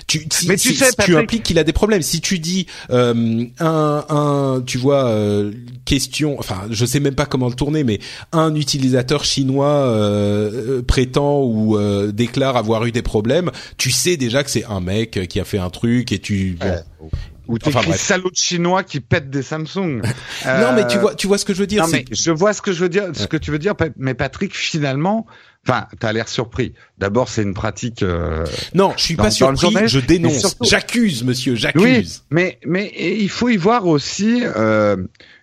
tu, 0.07 0.27
mais 0.47 0.57
tu 0.57 0.75
sais, 0.75 0.91
tu 1.05 1.17
impliques 1.17 1.43
qu'il 1.43 1.59
a 1.59 1.65
des 1.65 1.73
problèmes. 1.73 2.03
Si 2.03 2.21
tu 2.21 2.39
dis 2.39 2.67
euh, 2.91 3.45
un, 3.61 4.05
un, 4.09 4.63
tu 4.65 4.79
vois, 4.79 5.07
euh, 5.07 5.53
question, 5.85 6.39
enfin, 6.39 6.63
je 6.71 6.85
sais 6.85 7.01
même 7.01 7.15
pas 7.15 7.27
comment 7.27 7.49
le 7.49 7.55
tourner, 7.55 7.85
mais 7.85 7.99
un 8.33 8.55
utilisateur 8.55 9.25
chinois 9.25 9.69
euh, 9.69 10.83
prétend 10.83 11.43
ou 11.43 11.79
euh, 11.79 12.13
déclare 12.13 12.57
avoir 12.57 12.85
eu 12.85 12.93
des 12.93 13.03
problèmes, 13.03 13.51
tu 13.79 13.91
sais 13.91 14.17
déjà 14.17 14.45
que 14.45 14.51
c'est 14.51 14.65
un 14.65 14.81
mec 14.81 15.29
qui 15.29 15.41
a 15.41 15.45
fait 15.45 15.59
un 15.59 15.71
truc 15.71 16.13
et 16.13 16.19
tu. 16.19 16.59
Bon. 16.61 17.09
Ou 17.49 17.59
tu 17.59 17.69
enfin, 17.69 17.93
salaud 17.93 18.31
de 18.31 18.37
chinois 18.37 18.83
qui 18.83 19.01
pètent 19.01 19.31
des 19.31 19.43
Samsung. 19.43 20.03
non, 20.47 20.73
mais 20.75 20.87
tu 20.87 20.99
vois, 20.99 21.15
tu 21.15 21.27
vois 21.27 21.39
ce 21.39 21.45
que 21.45 21.55
je 21.55 21.61
veux 21.61 21.67
dire. 21.67 21.85
Non, 21.85 21.91
mais 21.93 22.05
je 22.11 22.31
vois 22.31 22.53
ce 22.53 22.63
que 22.63 22.73
je 22.73 22.81
veux 22.81 22.89
dire, 22.89 23.05
ce 23.15 23.27
que 23.27 23.37
tu 23.37 23.51
veux 23.51 23.59
dire. 23.59 23.75
Mais 23.97 24.15
Patrick, 24.15 24.55
finalement, 24.55 25.27
Enfin, 25.67 25.87
t'as 26.01 26.13
l'air 26.13 26.29
surpris. 26.29 26.75
D'abord, 26.99 27.29
c'est 27.29 27.43
une 27.43 27.55
pratique. 27.55 28.03
Euh, 28.03 28.45
non, 28.75 28.95
je 28.97 29.05
suis 29.05 29.17
pas 29.17 29.31
surpris. 29.31 29.87
Je 29.87 30.01
dénonce. 30.01 30.57
J'accuse, 30.61 31.23
monsieur. 31.23 31.55
J'accuse. 31.55 31.85
Oui, 31.85 32.09
mais 32.31 32.59
mais 32.67 32.93
il 32.97 33.29
faut 33.29 33.49
y 33.49 33.57
voir 33.57 33.87
aussi 33.87 34.43
euh, 34.43 34.97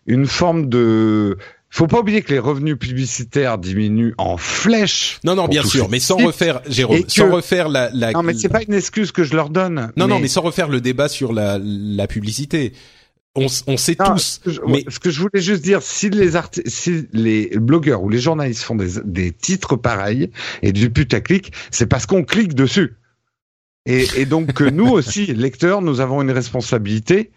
une 0.07 0.27
forme 0.27 0.67
de. 0.67 1.38
Faut 1.72 1.88
pas 1.88 2.00
oublier 2.00 2.24
que 2.24 2.34
les 2.34 2.40
revenus 2.40 2.78
publicitaires 2.78 3.60
diminuent 3.60 4.14
en 4.18 4.38
flèche. 4.38 5.20
Non, 5.24 5.36
non, 5.36 5.48
bien 5.48 5.64
sûr, 5.64 5.88
mais 5.90 6.00
sans 6.00 6.18
refaire, 6.18 6.62
Jérôme, 6.68 7.04
sans 7.08 7.30
refaire 7.30 7.70
la, 7.70 7.91
la. 7.94 8.12
Non, 8.12 8.24
mais 8.24 8.34
c'est 8.34 8.50
pas 8.50 8.64
une 8.64 8.74
excuse 8.74 9.12
que 9.12 9.24
je 9.24 9.36
leur 9.36 9.50
donne. 9.50 9.91
Non, 9.96 10.08
non, 10.08 10.20
mais 10.20 10.28
sans 10.28 10.41
refaire 10.41 10.68
le 10.68 10.82
débat 10.82 11.10
sur 11.10 11.32
la, 11.32 11.60
la 11.62 12.08
publicité 12.08 12.74
on, 13.36 13.48
on 13.68 13.78
sait 13.78 13.96
tous. 13.96 14.18
Ce 14.18 14.40
que, 14.40 14.52
je, 14.52 14.62
mais 14.68 14.84
ce 14.88 15.00
que 15.00 15.10
je 15.10 15.22
voulais 15.22 15.41
juste 15.41 15.64
dire, 15.64 15.82
si 15.82 16.10
les 16.10 16.32
si 16.66 17.08
les 17.14 17.50
blogueurs 17.56 18.02
ou 18.04 18.10
les 18.10 18.20
journalistes 18.20 18.64
font 18.64 18.76
des, 18.76 19.02
des 19.04 19.32
titres 19.32 19.76
pareils 19.76 20.32
et 20.62 20.72
du 20.72 20.90
putaclic, 20.90 21.54
c'est 21.72 21.88
parce 21.88 22.06
qu'on 22.06 22.24
clique 22.24 22.54
dessus. 22.54 22.96
Et, 23.86 24.08
et 24.18 24.26
donc 24.26 24.54
que 24.54 24.64
nous 24.64 24.88
aussi, 24.90 25.28
lecteurs, 25.28 25.82
nous 25.82 26.02
avons 26.02 26.22
une 26.22 26.32
responsabilité 26.32 27.32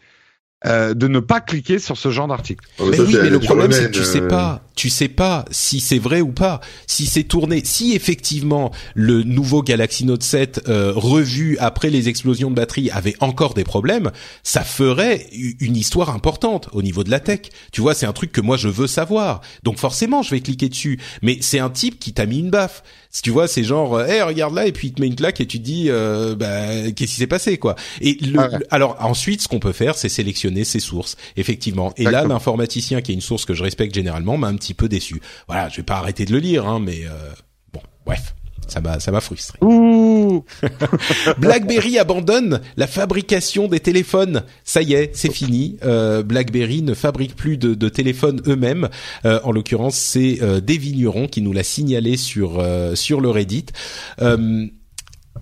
euh, 0.66 0.94
de 0.94 1.08
ne 1.08 1.20
pas 1.20 1.40
cliquer 1.40 1.78
sur 1.78 1.96
ce 1.96 2.10
genre 2.10 2.28
d'article. 2.28 2.64
Oh, 2.78 2.84
mais 2.90 3.00
oui, 3.00 3.16
mais 3.20 3.30
le 3.30 3.40
problème 3.40 3.72
c'est 3.72 3.86
que 3.86 3.96
tu 3.96 4.04
sais 4.04 4.22
euh, 4.22 4.28
pas, 4.28 4.62
tu 4.74 4.90
sais 4.90 5.08
pas 5.08 5.44
si 5.50 5.80
c'est 5.80 5.98
vrai 5.98 6.20
ou 6.20 6.32
pas, 6.32 6.60
si 6.86 7.06
c'est 7.06 7.24
tourné, 7.24 7.62
si 7.64 7.94
effectivement 7.94 8.72
le 8.94 9.22
nouveau 9.22 9.62
Galaxy 9.62 10.04
Note 10.04 10.22
7 10.22 10.62
euh, 10.68 10.92
revu 10.94 11.56
après 11.58 11.90
les 11.90 12.08
explosions 12.08 12.50
de 12.50 12.56
batterie 12.56 12.90
avait 12.90 13.16
encore 13.20 13.54
des 13.54 13.64
problèmes, 13.64 14.10
ça 14.42 14.62
ferait 14.62 15.26
une 15.60 15.76
histoire 15.76 16.10
importante 16.10 16.68
au 16.72 16.82
niveau 16.82 17.04
de 17.04 17.10
la 17.10 17.20
tech. 17.20 17.40
Tu 17.72 17.80
vois, 17.80 17.94
c'est 17.94 18.06
un 18.06 18.12
truc 18.12 18.32
que 18.32 18.40
moi 18.40 18.56
je 18.56 18.68
veux 18.68 18.86
savoir. 18.86 19.40
Donc 19.62 19.78
forcément, 19.78 20.22
je 20.22 20.30
vais 20.30 20.40
cliquer 20.40 20.68
dessus. 20.68 20.98
Mais 21.22 21.38
c'est 21.40 21.58
un 21.58 21.70
type 21.70 21.98
qui 21.98 22.12
t'a 22.12 22.26
mis 22.26 22.40
une 22.40 22.50
baffe. 22.50 22.82
Si 23.10 23.20
tu 23.20 23.30
vois, 23.30 23.46
c'est 23.46 23.62
genre, 23.62 24.00
hé, 24.00 24.10
hey, 24.10 24.22
regarde 24.22 24.54
là, 24.54 24.66
et 24.66 24.72
puis 24.72 24.88
il 24.88 24.94
te 24.94 25.00
met 25.00 25.06
une 25.06 25.16
claque 25.16 25.38
et 25.42 25.46
tu 25.46 25.58
te 25.58 25.64
dis, 25.64 25.90
euh, 25.90 26.34
bah, 26.34 26.90
qu'est-ce 26.96 27.12
qui 27.12 27.18
s'est 27.18 27.26
passé, 27.26 27.58
quoi. 27.58 27.76
Et 28.00 28.16
le, 28.22 28.40
ah 28.40 28.48
alors 28.70 28.96
ensuite, 29.00 29.42
ce 29.42 29.48
qu'on 29.48 29.58
peut 29.58 29.72
faire, 29.72 29.96
c'est 29.96 30.08
sélectionner 30.08 30.64
ses 30.64 30.80
sources, 30.80 31.16
effectivement. 31.36 31.92
Et 31.98 32.04
là, 32.04 32.24
l'informaticien, 32.24 33.02
qui 33.02 33.12
est 33.12 33.14
une 33.14 33.20
source 33.20 33.44
que 33.44 33.52
je 33.52 33.62
respecte 33.62 33.94
généralement, 33.94 34.38
m'a 34.38 34.48
un 34.48 34.56
petit 34.62 34.74
peu 34.74 34.88
déçu. 34.88 35.20
Voilà, 35.48 35.68
je 35.68 35.76
vais 35.76 35.82
pas 35.82 35.96
arrêter 35.96 36.24
de 36.24 36.32
le 36.32 36.38
lire, 36.38 36.66
hein, 36.66 36.80
mais 36.80 37.04
euh, 37.04 37.32
bon, 37.72 37.80
bref 38.06 38.34
ça 38.68 38.80
m'a 38.80 39.00
ça 39.00 39.10
m'a 39.12 39.20
frustré. 39.20 39.58
BlackBerry 41.38 41.98
abandonne 41.98 42.60
la 42.76 42.86
fabrication 42.86 43.68
des 43.68 43.80
téléphones. 43.80 44.44
Ça 44.64 44.82
y 44.82 44.94
est, 44.94 45.10
c'est 45.14 45.32
fini. 45.32 45.76
Euh, 45.84 46.22
BlackBerry 46.22 46.82
ne 46.82 46.94
fabrique 46.94 47.36
plus 47.36 47.56
de, 47.56 47.74
de 47.74 47.88
téléphones 47.88 48.40
eux-mêmes. 48.46 48.88
Euh, 49.24 49.40
en 49.44 49.52
l'occurrence, 49.52 49.96
c'est 49.96 50.38
euh, 50.42 50.60
des 50.60 50.78
vignerons 50.78 51.26
qui 51.26 51.42
nous 51.42 51.52
l'a 51.52 51.64
signalé 51.64 52.16
sur 52.16 52.64
sur 52.94 53.20
le 53.20 53.30
Reddit. 53.30 53.66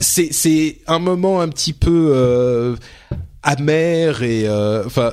C'est 0.01 0.33
c'est 0.33 0.79
un 0.87 0.99
moment 0.99 1.41
un 1.41 1.49
petit 1.49 1.73
peu 1.73 2.77
amer 3.43 4.23
et 4.23 4.49
enfin 4.49 5.13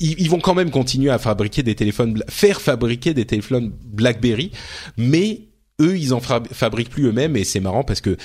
ils, 0.00 0.30
vont 0.30 0.40
quand 0.40 0.54
même 0.54 0.70
continuer 0.70 1.10
à 1.10 1.18
fabriquer 1.18 1.62
des 1.62 1.74
téléphones, 1.74 2.22
faire 2.28 2.60
fabriquer 2.60 3.14
des 3.14 3.24
téléphones 3.24 3.72
BlackBerry, 3.84 4.52
mais 4.96 5.48
eux, 5.80 5.96
ils 5.96 6.14
en 6.14 6.20
fabriquent 6.20 6.90
plus 6.90 7.06
eux-mêmes 7.06 7.36
et 7.36 7.44
c'est 7.44 7.60
marrant 7.60 7.84
parce 7.84 8.00
que 8.00 8.16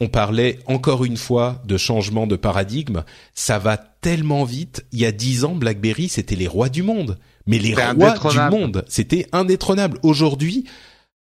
on 0.00 0.08
parlait 0.08 0.60
encore 0.66 1.04
une 1.04 1.16
fois 1.16 1.60
de 1.64 1.76
changement 1.76 2.26
de 2.26 2.36
paradigme. 2.36 3.02
Ça 3.34 3.58
va 3.58 3.76
tellement 3.76 4.44
vite. 4.44 4.86
Il 4.92 5.00
y 5.00 5.06
a 5.06 5.12
dix 5.12 5.44
ans, 5.44 5.56
BlackBerry, 5.56 6.08
c'était 6.08 6.36
les 6.36 6.46
rois 6.46 6.68
du 6.68 6.82
monde. 6.82 7.18
Mais 7.46 7.58
les 7.58 7.74
rois 7.74 7.94
du 8.30 8.56
monde, 8.56 8.84
c'était 8.88 9.26
indétrônable. 9.32 9.98
Aujourd'hui, 10.04 10.66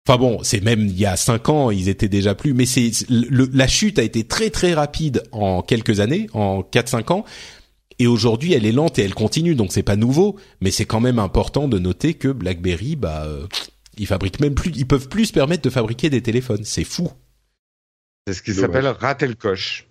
enfin 0.08 0.18
bon, 0.18 0.40
c'est 0.44 0.62
même 0.62 0.86
il 0.86 0.98
y 0.98 1.06
a 1.06 1.18
cinq 1.18 1.50
ans, 1.50 1.70
ils 1.70 1.90
étaient 1.90 2.08
déjà 2.08 2.34
plus. 2.34 2.54
Mais 2.54 2.66
c'est 2.66 2.92
la 3.10 3.68
chute 3.68 4.00
a 4.00 4.04
été 4.04 4.24
très 4.24 4.50
très 4.50 4.74
rapide 4.74 5.24
en 5.34 5.62
quelques 5.64 6.00
années, 6.00 6.30
en 6.34 6.62
quatre 6.64 6.88
cinq 6.88 7.12
ans. 7.12 7.26
Et 8.02 8.08
aujourd'hui, 8.08 8.54
elle 8.54 8.66
est 8.66 8.72
lente 8.72 8.98
et 8.98 9.04
elle 9.04 9.14
continue, 9.14 9.54
donc 9.54 9.72
c'est 9.72 9.84
pas 9.84 9.96
nouveau, 9.96 10.36
mais 10.60 10.72
c'est 10.72 10.86
quand 10.86 11.00
même 11.00 11.20
important 11.20 11.68
de 11.68 11.78
noter 11.78 12.16
que 12.16 12.30
BlackBerry, 12.30 12.96
bah, 12.96 13.26
euh, 13.28 13.46
ils 13.96 14.08
fabriquent 14.08 14.40
même 14.40 14.56
plus, 14.56 14.72
ils 14.76 14.88
peuvent 14.88 15.08
plus 15.08 15.28
se 15.28 15.34
permettre 15.34 15.62
de 15.62 15.70
fabriquer 15.70 16.10
des 16.10 16.24
téléphones. 16.24 16.64
C'est 16.64 16.84
fou. 16.84 17.12
C'est 18.26 18.34
ce 18.34 18.42
qui 18.42 18.56
s'appelle 18.56 18.88
rater 18.88 19.28
le 19.28 19.36
coche. 19.36 19.86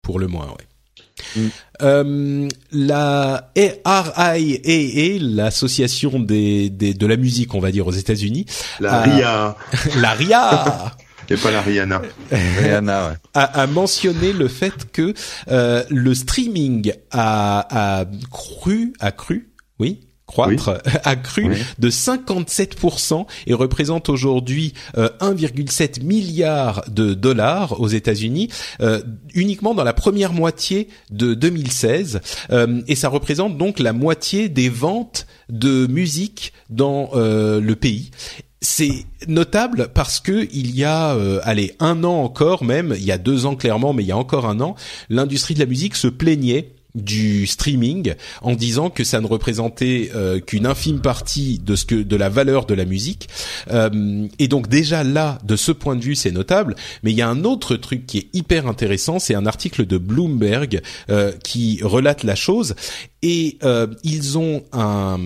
Pour 0.00 0.20
le 0.20 0.28
moins, 0.28 0.46
ouais. 0.46 1.42
Mm. 1.42 1.48
Euh, 1.82 2.48
la 2.70 3.50
RIAA, 3.56 5.18
l'association 5.18 6.20
des, 6.20 6.70
des, 6.70 6.94
de 6.94 7.06
la 7.08 7.16
musique, 7.16 7.52
on 7.56 7.60
va 7.60 7.72
dire 7.72 7.88
aux 7.88 7.92
États-Unis. 7.92 8.46
La 8.78 9.02
RIA. 9.02 9.56
la 9.96 10.12
RIA. 10.12 10.96
Et 11.28 11.36
pas 11.36 11.50
la 11.50 11.62
Rihanna. 11.62 12.02
Rihanna, 12.30 13.08
ouais. 13.08 13.14
a, 13.34 13.62
a, 13.62 13.66
mentionné 13.66 14.32
le 14.32 14.48
fait 14.48 14.90
que 14.92 15.14
euh, 15.48 15.84
le 15.90 16.14
streaming 16.14 16.92
a, 17.10 18.00
a 18.00 18.04
cru, 18.30 18.92
a 19.00 19.12
cru, 19.12 19.50
oui, 19.78 20.06
croître, 20.26 20.78
a 21.04 21.16
cru 21.16 21.50
de 21.78 21.90
57% 21.90 23.26
et 23.46 23.54
représente 23.54 24.08
aujourd'hui 24.08 24.74
1,7 24.96 26.00
euh, 26.00 26.04
milliard 26.04 26.84
de 26.88 27.14
dollars 27.14 27.80
aux 27.80 27.88
États-Unis, 27.88 28.48
euh, 28.80 29.00
uniquement 29.34 29.74
dans 29.74 29.84
la 29.84 29.94
première 29.94 30.32
moitié 30.32 30.88
de 31.10 31.34
2016. 31.34 32.20
Euh, 32.50 32.82
et 32.88 32.96
ça 32.96 33.08
représente 33.08 33.56
donc 33.56 33.78
la 33.78 33.92
moitié 33.92 34.48
des 34.48 34.68
ventes 34.68 35.26
de 35.48 35.86
musique 35.86 36.52
dans 36.68 37.10
le 37.14 37.74
pays 37.74 38.10
c'est 38.60 39.04
notable 39.28 39.90
parce 39.94 40.18
que 40.20 40.48
il 40.52 40.74
y 40.74 40.84
a, 40.84 41.10
allez, 41.42 41.74
un 41.78 42.04
an 42.04 42.22
encore 42.22 42.64
même, 42.64 42.94
il 42.96 43.04
y 43.04 43.12
a 43.12 43.18
deux 43.18 43.46
ans 43.46 43.54
clairement, 43.54 43.92
mais 43.92 44.02
il 44.02 44.06
y 44.06 44.12
a 44.12 44.16
encore 44.16 44.46
un 44.46 44.60
an, 44.60 44.74
l'industrie 45.08 45.54
de 45.54 45.60
la 45.60 45.66
musique 45.66 45.94
se 45.94 46.08
plaignait 46.08 46.76
du 46.96 47.46
streaming 47.46 48.14
en 48.42 48.54
disant 48.54 48.90
que 48.90 49.04
ça 49.04 49.20
ne 49.20 49.26
représentait 49.26 50.10
euh, 50.14 50.40
qu'une 50.40 50.66
infime 50.66 51.00
partie 51.00 51.58
de 51.58 51.76
ce 51.76 51.84
que 51.84 51.94
de 51.94 52.16
la 52.16 52.28
valeur 52.28 52.66
de 52.66 52.74
la 52.74 52.84
musique. 52.84 53.28
Euh, 53.70 54.26
et 54.38 54.48
donc 54.48 54.68
déjà 54.68 55.04
là 55.04 55.38
de 55.44 55.54
ce 55.56 55.72
point 55.72 55.94
de 55.94 56.02
vue 56.02 56.16
c'est 56.16 56.32
notable 56.32 56.74
mais 57.02 57.10
il 57.10 57.16
y 57.16 57.22
a 57.22 57.28
un 57.28 57.44
autre 57.44 57.76
truc 57.76 58.06
qui 58.06 58.18
est 58.18 58.28
hyper 58.32 58.66
intéressant 58.66 59.18
c'est 59.18 59.34
un 59.34 59.46
article 59.46 59.86
de 59.86 59.98
Bloomberg 59.98 60.80
euh, 61.10 61.32
qui 61.44 61.80
relate 61.82 62.24
la 62.24 62.34
chose. 62.34 62.74
Et 63.22 63.58
ils 64.04 64.38
ont 64.38 64.62
un, 64.72 65.18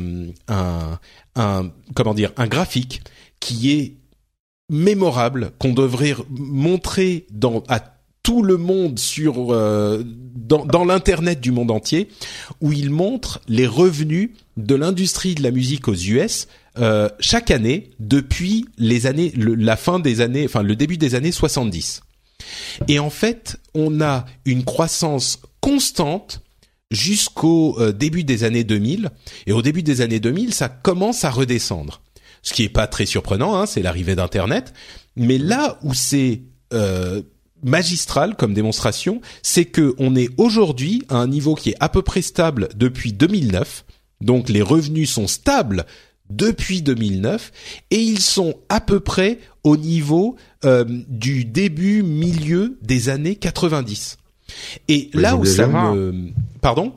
un 0.48 0.98
un 1.36 1.70
comment 1.94 2.15
dire 2.15 2.32
un 2.39 2.47
graphique 2.47 3.02
qui 3.41 3.73
est 3.73 3.95
mémorable 4.69 5.53
qu'on 5.59 5.73
devrait 5.73 6.15
montrer 6.31 7.27
à 7.69 7.81
tout 8.23 8.43
le 8.43 8.57
monde 8.57 8.99
sur 8.99 9.53
euh, 9.53 10.05
dans, 10.05 10.85
l'internet 10.85 11.41
du 11.41 11.51
monde 11.51 11.71
entier, 11.71 12.09
où 12.61 12.73
il 12.73 12.91
montre 12.91 13.41
les 13.49 13.67
revenus 13.67 14.31
de 14.57 14.75
l'industrie 14.75 15.35
de 15.35 15.43
la 15.43 15.51
musique 15.51 15.89
aux 15.89 15.95
US 15.95 16.47
euh, 16.79 17.09
chaque 17.19 17.51
année 17.51 17.91
depuis 17.99 18.67
les 18.79 19.07
années, 19.07 19.33
la 19.37 19.77
fin 19.77 19.99
des 19.99 20.21
années, 20.21 20.45
enfin 20.45 20.62
le 20.62 20.77
début 20.77 20.99
des 20.99 21.15
années 21.15 21.33
70. 21.33 22.03
Et 22.89 22.99
en 22.99 23.11
fait, 23.11 23.59
on 23.75 24.01
a 24.01 24.27
une 24.45 24.65
croissance 24.65 25.41
constante 25.61 26.43
jusqu'au 26.91 27.79
euh, 27.81 27.93
début 27.93 28.25
des 28.25 28.45
années 28.45 28.65
2000. 28.65 29.11
Et 29.47 29.53
au 29.53 29.62
début 29.62 29.83
des 29.83 30.01
années 30.01 30.21
2000, 30.21 30.55
ça 30.55 30.69
commence 30.69 31.25
à 31.25 31.31
redescendre. 31.31 32.03
Ce 32.43 32.53
qui 32.53 32.65
est 32.65 32.69
pas 32.69 32.87
très 32.87 33.07
surprenant, 33.07 33.57
hein, 33.57 33.67
c'est 33.67 33.83
l'arrivée 33.83 34.15
d'Internet. 34.15 34.73
Mais 35.17 35.39
là 35.39 35.79
où 35.83 35.95
c'est 35.95 36.43
euh, 36.73 37.23
magistral 37.62 38.37
comme 38.37 38.55
démonstration, 38.55 39.21
c'est 39.43 39.65
que 39.65 39.95
on 39.99 40.17
est 40.17 40.31
aujourd'hui 40.39 41.03
à 41.09 41.17
un 41.17 41.27
niveau 41.27 41.55
qui 41.55 41.71
est 41.71 41.77
à 41.81 41.89
peu 41.89 42.03
près 42.03 42.23
stable 42.23 42.69
depuis 42.77 43.12
2009. 43.12 43.85
Donc 44.21 44.49
les 44.49 44.62
revenus 44.62 45.11
sont 45.11 45.27
stables 45.27 45.87
depuis 46.31 46.83
2009 46.83 47.53
et 47.91 47.99
ils 47.99 48.21
sont 48.21 48.55
à 48.69 48.81
peu 48.81 49.01
près 49.01 49.39
au 49.65 49.77
niveau 49.77 50.37
euh, 50.65 50.85
du 51.09 51.45
début 51.45 52.03
milieu 52.03 52.79
des 52.83 53.09
années 53.09 53.37
90. 53.37 54.17
Et 54.89 55.11
là 55.12 55.37
où 55.37 55.45
ça 55.45 55.67
me 55.67 56.33
pardon? 56.61 56.95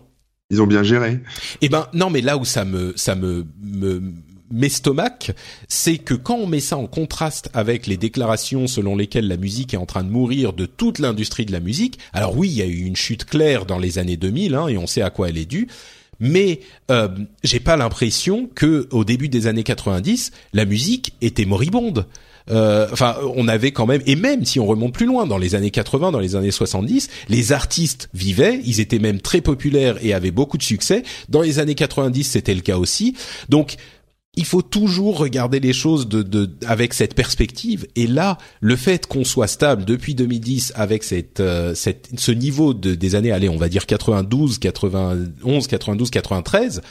Ils 0.50 0.62
ont 0.62 0.68
bien 0.68 0.84
géré. 0.84 1.20
Eh 1.62 1.70
ben 1.70 1.88
non 1.94 2.10
mais 2.10 2.22
là 2.22 2.38
où 2.38 2.46
ça 2.46 2.64
me 2.66 2.94
ça 2.96 3.16
me 3.16 3.46
me 3.62 4.14
m'estomac, 4.54 5.32
c'est 5.68 5.98
que 5.98 6.14
quand 6.14 6.36
on 6.36 6.48
met 6.48 6.60
ça 6.60 6.78
en 6.78 6.88
contraste 6.88 7.50
avec 7.54 7.88
les 7.88 7.98
déclarations 7.98 8.68
selon 8.68 8.96
lesquelles 8.96 9.28
la 9.28 9.38
musique 9.38 9.74
est 9.74 9.78
en 9.78 9.86
train 9.86 10.04
de 10.04 10.10
mourir 10.10 10.54
de 10.54 10.66
toute 10.66 11.00
l'industrie 11.00 11.46
de 11.46 11.52
la 11.52 11.60
musique, 11.60 12.00
alors 12.14 12.38
oui, 12.38 12.50
il 12.50 12.58
y 12.58 12.62
a 12.62 12.66
eu 12.66 12.84
une 12.84 12.96
chute 12.96 13.26
claire 13.26 13.66
dans 13.66 13.80
les 13.80 13.98
années 13.98 14.18
2000, 14.18 14.56
hein, 14.56 14.68
et 14.68 14.78
on 14.78 14.88
sait 14.88 15.02
à 15.02 15.10
quoi 15.10 15.30
elle 15.30 15.38
est 15.38 15.46
due, 15.46 15.68
mais 16.20 16.62
euh, 16.92 17.10
j'ai 17.44 17.60
pas 17.60 17.76
l'impression 17.76 18.50
que 18.54 18.88
au 18.92 19.04
début 19.04 19.28
des 19.28 19.48
années 19.48 19.64
90, 19.64 20.32
la 20.54 20.66
musique 20.66 21.14
était 21.22 21.46
moribonde. 21.46 22.06
Euh, 22.50 22.88
enfin, 22.92 23.16
on 23.36 23.48
avait 23.48 23.72
quand 23.72 23.86
même, 23.86 24.02
et 24.06 24.16
même 24.16 24.46
si 24.46 24.60
on 24.60 24.66
remonte 24.66 24.94
plus 24.94 25.06
loin, 25.06 25.26
dans 25.26 25.38
les 25.38 25.56
années 25.56 25.72
80, 25.72 26.12
dans 26.12 26.20
les 26.20 26.36
années 26.36 26.52
70, 26.52 27.10
les 27.30 27.52
artistes 27.52 28.10
vivaient, 28.14 28.60
ils 28.66 28.80
étaient 28.80 29.00
même 29.00 29.22
très 29.22 29.42
populaires 29.42 29.98
et 30.02 30.14
avaient 30.14 30.32
beaucoup 30.32 30.58
de 30.58 30.64
succès. 30.64 31.04
Dans 31.30 31.42
les 31.42 31.60
années 31.60 31.76
90, 31.76 32.24
c'était 32.24 32.54
le 32.54 32.62
cas 32.62 32.78
aussi. 32.78 33.16
Donc, 33.50 33.78
il 34.36 34.46
faut 34.46 34.64
toujours 34.64 35.20
regarder 35.20 35.60
les 35.60 35.74
choses 35.74 36.08
de, 36.08 36.24
de, 36.24 36.50
avec 36.66 36.94
cette 36.94 37.14
perspective. 37.14 37.88
Et 37.96 38.08
là, 38.08 38.40
le 38.62 38.76
fait 38.76 39.06
qu'on 39.06 39.24
soit 39.24 39.48
stable 39.48 39.86
depuis 39.86 40.16
2010 40.16 40.74
avec 40.76 41.04
cette, 41.04 41.40
euh, 41.40 41.76
cette 41.76 42.10
ce 42.18 42.32
niveau 42.32 42.74
de, 42.74 42.96
des 42.96 43.16
années, 43.16 43.32
allez, 43.32 43.50
on 43.50 43.58
va 43.58 43.70
dire 43.70 43.86
92, 43.86 44.58
91, 44.58 45.68
92, 45.68 46.10
93, 46.10 46.82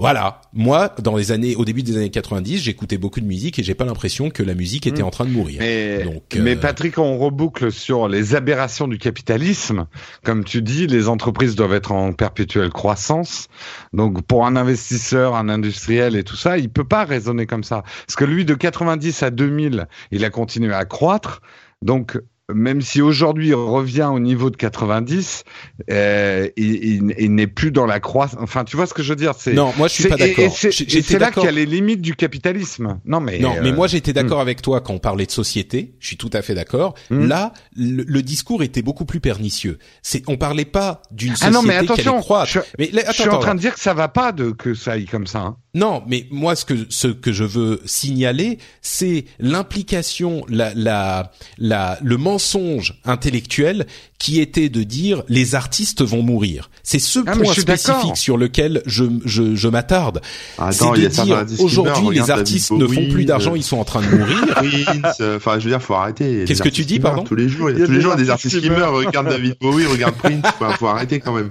voilà, 0.00 0.40
moi, 0.52 0.92
dans 1.00 1.14
les 1.14 1.30
années, 1.30 1.54
au 1.54 1.64
début 1.64 1.84
des 1.84 1.96
années 1.96 2.10
90, 2.10 2.58
j'écoutais 2.58 2.98
beaucoup 2.98 3.20
de 3.20 3.26
musique 3.26 3.60
et 3.60 3.62
j'ai 3.62 3.76
pas 3.76 3.84
l'impression 3.84 4.28
que 4.28 4.42
la 4.42 4.54
musique 4.54 4.88
était 4.88 5.02
hmm. 5.02 5.06
en 5.06 5.10
train 5.10 5.24
de 5.24 5.30
mourir. 5.30 5.58
Mais, 5.60 6.02
Donc, 6.02 6.34
mais 6.36 6.56
euh, 6.56 6.60
Patrick, 6.60 6.98
on 6.98 7.16
reboucle 7.16 7.70
sur 7.70 8.08
les 8.08 8.34
aberrations 8.34 8.88
du 8.88 8.98
capitalisme. 8.98 9.86
Comme 10.24 10.42
tu 10.42 10.62
dis, 10.62 10.88
les 10.88 11.08
entreprises 11.08 11.54
doivent 11.54 11.74
être 11.74 11.92
en 11.92 12.12
perpétuelle 12.12 12.70
croissance. 12.70 13.46
Donc, 13.92 14.22
pour 14.22 14.46
un 14.46 14.56
investisseur, 14.56 15.36
un 15.36 15.48
industriel 15.48 16.16
et 16.16 16.24
tout 16.24 16.36
ça, 16.36 16.58
il 16.58 16.70
peut 16.70 16.82
pas 16.82 17.04
raisonner 17.04 17.46
comme 17.46 17.62
ça. 17.62 17.84
Parce 18.04 18.16
que 18.16 18.24
lui, 18.24 18.44
de 18.44 18.54
90 18.54 19.22
à 19.22 19.30
2000, 19.30 19.86
il 20.10 20.24
a 20.24 20.30
continué 20.30 20.74
à 20.74 20.84
croître. 20.86 21.40
Donc, 21.82 22.18
même 22.52 22.82
si 22.82 23.00
aujourd'hui 23.00 23.48
il 23.48 23.54
revient 23.54 24.10
au 24.12 24.20
niveau 24.20 24.50
de 24.50 24.56
90, 24.56 25.44
euh, 25.90 26.48
il, 26.56 27.14
il, 27.18 27.34
n'est 27.34 27.46
plus 27.46 27.70
dans 27.70 27.86
la 27.86 28.00
croissance. 28.00 28.38
Enfin, 28.42 28.64
tu 28.64 28.76
vois 28.76 28.86
ce 28.86 28.92
que 28.92 29.02
je 29.02 29.10
veux 29.10 29.16
dire 29.16 29.32
C'est 29.38 29.54
non, 29.54 29.72
moi 29.78 29.88
je 29.88 29.94
suis 29.94 30.08
pas 30.08 30.16
d'accord. 30.16 30.54
C'est 30.54 31.18
là 31.18 31.30
qu'il 31.30 31.44
y 31.44 31.48
a 31.48 31.52
les 31.52 31.64
limites 31.64 32.02
du 32.02 32.14
capitalisme. 32.14 33.00
Non, 33.06 33.20
mais 33.20 33.38
non, 33.38 33.54
mais 33.62 33.70
euh, 33.70 33.74
moi 33.74 33.86
j'étais 33.86 34.12
d'accord 34.12 34.38
hmm. 34.38 34.42
avec 34.42 34.60
toi 34.60 34.80
quand 34.82 34.92
on 34.92 34.98
parlait 34.98 35.26
de 35.26 35.30
société. 35.30 35.94
Je 36.00 36.06
suis 36.06 36.16
tout 36.18 36.30
à 36.34 36.42
fait 36.42 36.54
d'accord. 36.54 36.94
Hmm. 37.10 37.26
Là, 37.26 37.52
le, 37.76 38.20
discours 38.20 38.62
était 38.62 38.82
beaucoup 38.82 39.04
plus 39.04 39.20
pernicieux. 39.20 39.78
C'est, 40.02 40.22
on 40.28 40.36
parlait 40.36 40.64
pas 40.64 41.02
d'une 41.10 41.36
société 41.36 41.48
ah 41.48 41.50
non, 41.50 41.62
mais 41.62 41.76
attention, 41.76 42.20
qui 42.20 42.32
allait 42.32 42.46
Je, 42.46 42.58
mais 42.78 43.00
attends, 43.00 43.12
je 43.12 43.22
suis 43.22 43.30
en 43.30 43.38
train 43.38 43.54
de 43.54 43.60
dire 43.60 43.74
que 43.74 43.80
ça 43.80 43.94
va 43.94 44.08
pas 44.08 44.32
de 44.32 44.50
que 44.50 44.74
ça 44.74 44.92
aille 44.92 45.06
comme 45.06 45.26
ça. 45.26 45.40
Hein. 45.40 45.56
Non, 45.74 46.02
mais 46.06 46.26
moi 46.30 46.54
ce 46.54 46.64
que 46.64 46.74
ce 46.88 47.08
que 47.08 47.32
je 47.32 47.44
veux 47.44 47.80
signaler, 47.84 48.58
c'est 48.80 49.24
l'implication, 49.38 50.44
la 50.48 50.72
la 50.74 51.32
la 51.58 51.98
le 52.02 52.16
mensonge 52.16 53.00
intellectuel 53.04 53.86
qui 54.18 54.40
était 54.40 54.70
de 54.70 54.82
dire 54.84 55.22
les 55.28 55.54
artistes 55.54 56.02
vont 56.02 56.22
mourir. 56.22 56.70
C'est 56.82 56.98
ce 56.98 57.18
ah, 57.26 57.32
point 57.32 57.52
spécifique 57.52 58.16
sur 58.16 58.38
lequel 58.38 58.82
je, 58.86 59.04
je, 59.24 59.54
je 59.54 59.68
m'attarde. 59.68 60.22
C'est 60.70 60.90
de 60.92 61.08
dire 61.08 61.44
aujourd'hui 61.58 62.18
les 62.18 62.30
artistes 62.30 62.70
ne 62.70 62.86
font 62.86 63.08
plus 63.10 63.24
d'argent, 63.26 63.52
euh, 63.52 63.58
ils 63.58 63.62
sont 63.62 63.78
en 63.78 63.84
train 63.84 64.00
de 64.00 64.08
mourir. 64.08 64.38
Euh, 65.20 65.36
enfin, 65.36 65.58
je 65.58 65.64
veux 65.64 65.70
dire, 65.70 65.82
faut 65.82 65.94
arrêter. 65.94 66.44
Qu'est-ce 66.46 66.62
que 66.62 66.68
tu 66.68 66.84
dis, 66.84 66.98
pardon 66.98 67.22
Tous 67.22 67.34
les 67.34 67.48
jours, 67.48 67.70
il 67.70 67.78
y 67.78 67.82
a, 67.82 67.86
tous 67.86 67.92
les 67.92 68.00
jours 68.00 68.16
des 68.16 68.30
artistes 68.30 68.60
qui 68.60 68.70
meurent. 68.70 68.92
Regarde 68.92 69.28
David 69.28 69.56
Bowie, 69.60 69.86
regarde 69.86 70.14
Prince. 70.14 70.42
Faut, 70.58 70.64
faut 70.78 70.86
arrêter 70.86 71.20
quand 71.20 71.32
même. 71.32 71.50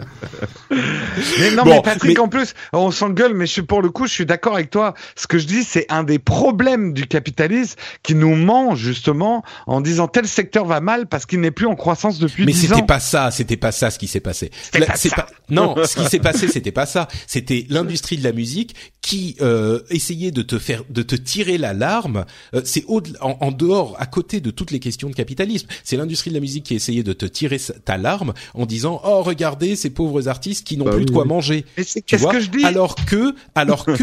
Mais 0.71 1.51
non, 1.51 1.63
mais 1.65 1.81
Patrick, 1.83 2.19
en 2.19 2.27
plus, 2.27 2.53
on 2.73 2.91
s'engueule, 2.91 3.33
mais 3.33 3.45
je 3.45 3.51
suis 3.51 3.61
pour 3.61 3.81
le 3.81 3.89
coup, 3.89 4.07
je 4.14 4.18
suis 4.18 4.26
d'accord 4.26 4.53
avec 4.53 4.69
toi. 4.69 4.94
Ce 5.15 5.27
que 5.27 5.38
je 5.38 5.48
dis, 5.48 5.64
c'est 5.64 5.85
un 5.90 6.03
des 6.03 6.19
problèmes 6.19 6.94
du 6.94 7.07
capitalisme 7.07 7.77
qui 8.03 8.15
nous 8.15 8.35
ment 8.35 8.76
justement 8.76 9.44
en 9.68 9.81
disant 9.81 10.07
tel 10.07 10.27
secteur 10.27 10.65
va 10.65 10.80
mal 10.80 11.07
parce 11.07 11.26
qu'il 11.26 11.40
n'est 11.40 11.52
plus 11.52 11.65
en 11.65 11.76
croissance 11.76 12.19
depuis 12.19 12.45
mais 12.45 12.53
c'était 12.53 12.84
pas 12.84 12.99
ça, 12.99 13.31
c'était 13.31 13.57
pas 13.57 13.72
ça 13.72 13.90
ce 13.90 13.99
qui 13.99 14.07
s'est 14.07 14.19
passé. 14.19 14.52
Pas 14.72 15.26
non, 15.49 15.76
ce 15.85 15.95
qui 15.95 16.06
s'est 16.06 16.19
passé, 16.19 16.48
c'était 16.48 16.72
pas 16.72 16.85
ça. 16.85 17.07
C'était 17.27 17.65
l'industrie 17.69 18.18
de 18.18 18.23
la 18.23 18.31
musique 18.31 18.76
qui 19.02 19.35
euh, 19.41 19.81
essayait 19.90 20.31
de 20.31 20.41
te 20.41 20.57
faire, 20.60 20.84
de 20.90 21.02
te 21.02 21.15
tirer 21.15 21.57
l'alarme. 21.57 22.26
Euh, 22.53 22.61
c'est 22.64 22.85
en, 22.88 23.02
en, 23.19 23.52
dehors, 23.52 23.95
à 23.99 24.06
côté 24.06 24.40
de 24.40 24.52
toutes 24.52 24.72
les 24.72 24.80
questions 24.80 25.10
de 25.10 25.15
capitalisme. 25.15 25.68
C'est 25.84 25.98
l'industrie 25.98 26.30
de 26.30 26.35
la 26.35 26.41
musique 26.41 26.65
qui 26.65 26.76
essayait 26.76 27.03
de 27.03 27.14
te 27.14 27.26
tirer 27.26 27.60
ta 27.84 27.98
larme 27.98 28.34
en 28.53 28.65
disant 28.65 29.02
oh 29.03 29.22
regardez 29.22 29.76
ces 29.76 29.90
pauvres 29.90 30.27
artistes 30.27 30.65
qui 30.65 30.77
n'ont 30.77 30.85
bah 30.85 30.95
plus 30.95 31.06
de 31.06 31.11
quoi 31.11 31.26
manger. 31.26 31.65
Qu'est-ce 31.76 32.27
que 32.27 32.40
je 32.40 32.49
dis? 32.49 32.64
Alors 32.64 32.95
que, 32.95 33.35
alors 33.56 33.85
que 33.85 34.02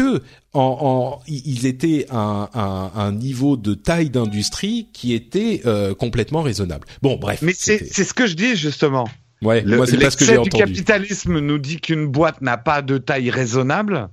en, 0.53 0.77
en, 0.81 1.19
ils 1.27 1.65
étaient 1.65 2.07
un, 2.11 2.49
un, 2.53 2.91
un, 2.95 3.11
niveau 3.11 3.57
de 3.57 3.73
taille 3.73 4.09
d'industrie 4.09 4.89
qui 4.93 5.13
était 5.13 5.61
euh, 5.65 5.93
complètement 5.93 6.41
raisonnable. 6.41 6.87
Bon, 7.01 7.17
bref. 7.17 7.41
Mais 7.41 7.53
c'est 7.55 7.87
ce 7.87 8.13
que 8.13 8.27
je 8.27 8.35
dis 8.35 8.55
justement. 8.55 9.07
Ouais, 9.41 9.61
le, 9.61 9.77
moi 9.77 9.87
c'est 9.87 9.97
pas 9.97 10.11
ce 10.11 10.17
que 10.17 10.25
j'ai 10.25 10.37
entendu. 10.37 10.49
du 10.51 10.57
capitalisme 10.57 11.39
nous 11.39 11.57
dit 11.57 11.79
qu'une 11.79 12.05
boîte 12.05 12.41
n'a 12.41 12.57
pas 12.57 12.81
de 12.81 12.97
taille 12.97 13.29
raisonnable. 13.29 14.09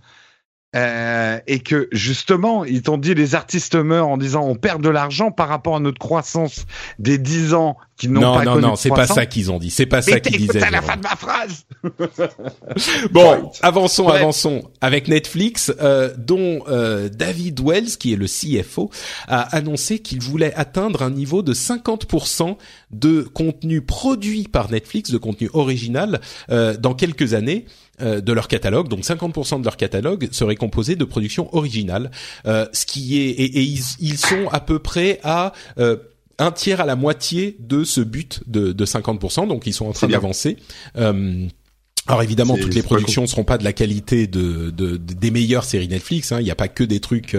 Euh, 0.77 1.41
et 1.47 1.61
que 1.61 1.89
justement, 1.93 2.67
ils 2.67 2.83
t'ont 2.83 2.99
dit 2.99 3.15
les 3.15 3.35
artistes 3.35 3.75
meurent 3.75 4.09
en 4.09 4.19
disant 4.19 4.43
on 4.47 4.55
perd 4.55 4.83
de 4.83 4.91
l'argent 4.91 5.31
par 5.31 5.49
rapport 5.49 5.77
à 5.77 5.81
notre 5.81 5.99
croissance 5.99 6.67
des 6.99 7.17
10 7.17 7.55
ans 7.55 7.79
qui 7.99 8.09
n'ont 8.09 8.21
pas 8.21 8.45
non, 8.45 8.53
connu 8.53 8.63
Non, 8.63 8.69
non, 8.69 8.77
c'est 8.77 8.89
pas 8.91 9.07
ça 9.07 9.27
qu'ils 9.27 9.51
ont 9.51 9.59
dit. 9.59 9.71
C'est 9.71 9.87
pas 9.87 10.03
ça 10.03 10.21
qu'ils 10.21 10.39
disaient. 10.39 10.63
à 10.63 10.71
la 10.71 10.83
fin 10.83 10.97
de 10.97 11.03
ma 11.03 11.17
phrase. 11.17 11.67
bon, 13.11 13.51
avançons, 13.61 14.09
avançons. 14.09 14.71
Avec 14.81 15.09
Netflix, 15.09 15.73
euh, 15.81 16.15
dont 16.17 16.63
euh, 16.69 17.09
David 17.09 17.61
Wells, 17.61 17.99
qui 17.99 18.13
est 18.13 18.17
le 18.17 18.27
CFO, 18.27 18.91
a 19.27 19.41
annoncé 19.57 19.99
qu'il 19.99 20.23
voulait 20.23 20.55
atteindre 20.55 21.03
un 21.03 21.11
niveau 21.11 21.43
de 21.43 21.53
50% 21.53 22.57
de 22.93 23.23
contenu 23.23 23.81
produit 23.81 24.45
par 24.45 24.71
Netflix, 24.71 25.11
de 25.11 25.19
contenu 25.19 25.51
original, 25.53 26.21
euh, 26.51 26.77
dans 26.77 26.95
quelques 26.95 27.35
années. 27.35 27.67
Euh, 28.01 28.21
de 28.21 28.33
leur 28.33 28.47
catalogue, 28.47 28.87
donc 28.87 29.01
50% 29.01 29.59
de 29.59 29.65
leur 29.65 29.77
catalogue 29.77 30.29
serait 30.31 30.55
composé 30.55 30.95
de 30.95 31.05
productions 31.05 31.53
originales, 31.53 32.13
euh, 32.47 32.65
ce 32.73 32.87
qui 32.87 33.19
est 33.19 33.31
et, 33.31 33.61
ils, 33.61 33.83
ils, 33.99 34.19
sont 34.19 34.47
à 34.53 34.61
peu 34.61 34.79
près 34.79 35.19
à 35.25 35.53
euh, 35.81 35.97
un 36.39 36.53
tiers 36.53 36.81
à 36.81 36.87
la 36.87 36.97
moitié 36.97 37.57
de 37.61 37.85
ce 37.85 38.01
but 38.01 38.41
de, 38.47 38.73
de 38.73 38.87
50%, 38.87 39.49
donc 39.49 39.67
ils 39.67 39.73
sont 39.73 39.87
en 39.87 39.93
train 39.93 40.09
d'avancer. 40.09 40.57
alors 40.95 42.23
évidemment, 42.23 42.57
toutes 42.57 42.75
les 42.75 42.83
productions 42.83 43.23
ne 43.23 43.27
seront 43.27 43.45
pas 43.45 43.59
de 43.59 43.65
la 43.65 43.73
qualité 43.73 44.27
de, 44.27 44.71
de, 44.71 44.97
des 44.97 45.31
meilleures 45.31 45.65
séries 45.65 45.89
Netflix. 45.89 46.33
Hein. 46.33 46.41
Il 46.41 46.45
n'y 46.45 46.51
a 46.51 46.57
pas 46.57 46.69
que 46.69 46.85
des 46.85 47.01
trucs 47.01 47.37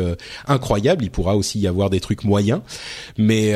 incroyables. 0.48 1.04
Il 1.04 1.12
pourra 1.12 1.36
aussi 1.36 1.60
y 1.60 1.68
avoir 1.68 1.90
des 1.90 2.00
trucs 2.00 2.24
moyens. 2.24 2.62
Mais 3.18 3.54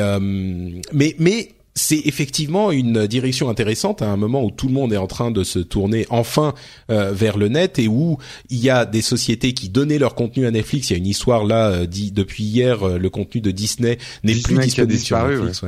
mais 0.92 1.14
mais 1.18 1.54
c'est 1.76 2.02
effectivement 2.04 2.70
une 2.70 3.06
direction 3.06 3.48
intéressante 3.48 4.00
à 4.00 4.08
un 4.08 4.16
moment 4.16 4.44
où 4.44 4.52
tout 4.52 4.68
le 4.68 4.72
monde 4.72 4.92
est 4.92 4.98
en 4.98 5.08
train 5.08 5.32
de 5.32 5.42
se 5.42 5.58
tourner 5.58 6.06
enfin 6.08 6.54
euh, 6.90 7.12
vers 7.12 7.36
le 7.36 7.48
net 7.48 7.80
et 7.80 7.88
où 7.88 8.18
il 8.48 8.58
y 8.58 8.70
a 8.70 8.86
des 8.86 9.02
sociétés 9.02 9.54
qui 9.54 9.68
donnaient 9.68 9.98
leur 9.98 10.14
contenu 10.14 10.46
à 10.46 10.52
Netflix. 10.52 10.90
Il 10.90 10.92
y 10.92 10.96
a 10.96 10.98
une 10.98 11.06
histoire 11.06 11.44
là 11.44 11.70
euh, 11.70 11.86
dit 11.86 12.12
depuis 12.12 12.44
hier, 12.44 12.86
euh, 12.86 12.98
le 12.98 13.10
contenu 13.10 13.40
de 13.40 13.50
Disney 13.50 13.98
n'est 14.22 14.36
plus 14.36 14.56
disponible 14.58 14.98
sur 14.98 15.18
Netflix. 15.26 15.62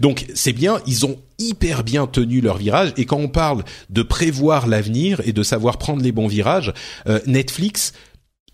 donc 0.00 0.26
c'est 0.34 0.52
bien, 0.52 0.80
ils 0.86 1.06
ont 1.06 1.16
hyper 1.38 1.82
bien 1.82 2.06
tenu 2.06 2.42
leur 2.42 2.58
virage 2.58 2.92
et 2.98 3.06
quand 3.06 3.16
on 3.16 3.28
parle 3.28 3.64
de 3.88 4.02
prévoir 4.02 4.66
l'avenir 4.66 5.22
et 5.24 5.32
de 5.32 5.42
savoir 5.42 5.78
prendre 5.78 6.02
les 6.02 6.12
bons 6.12 6.26
virages, 6.26 6.74
Netflix 7.26 7.94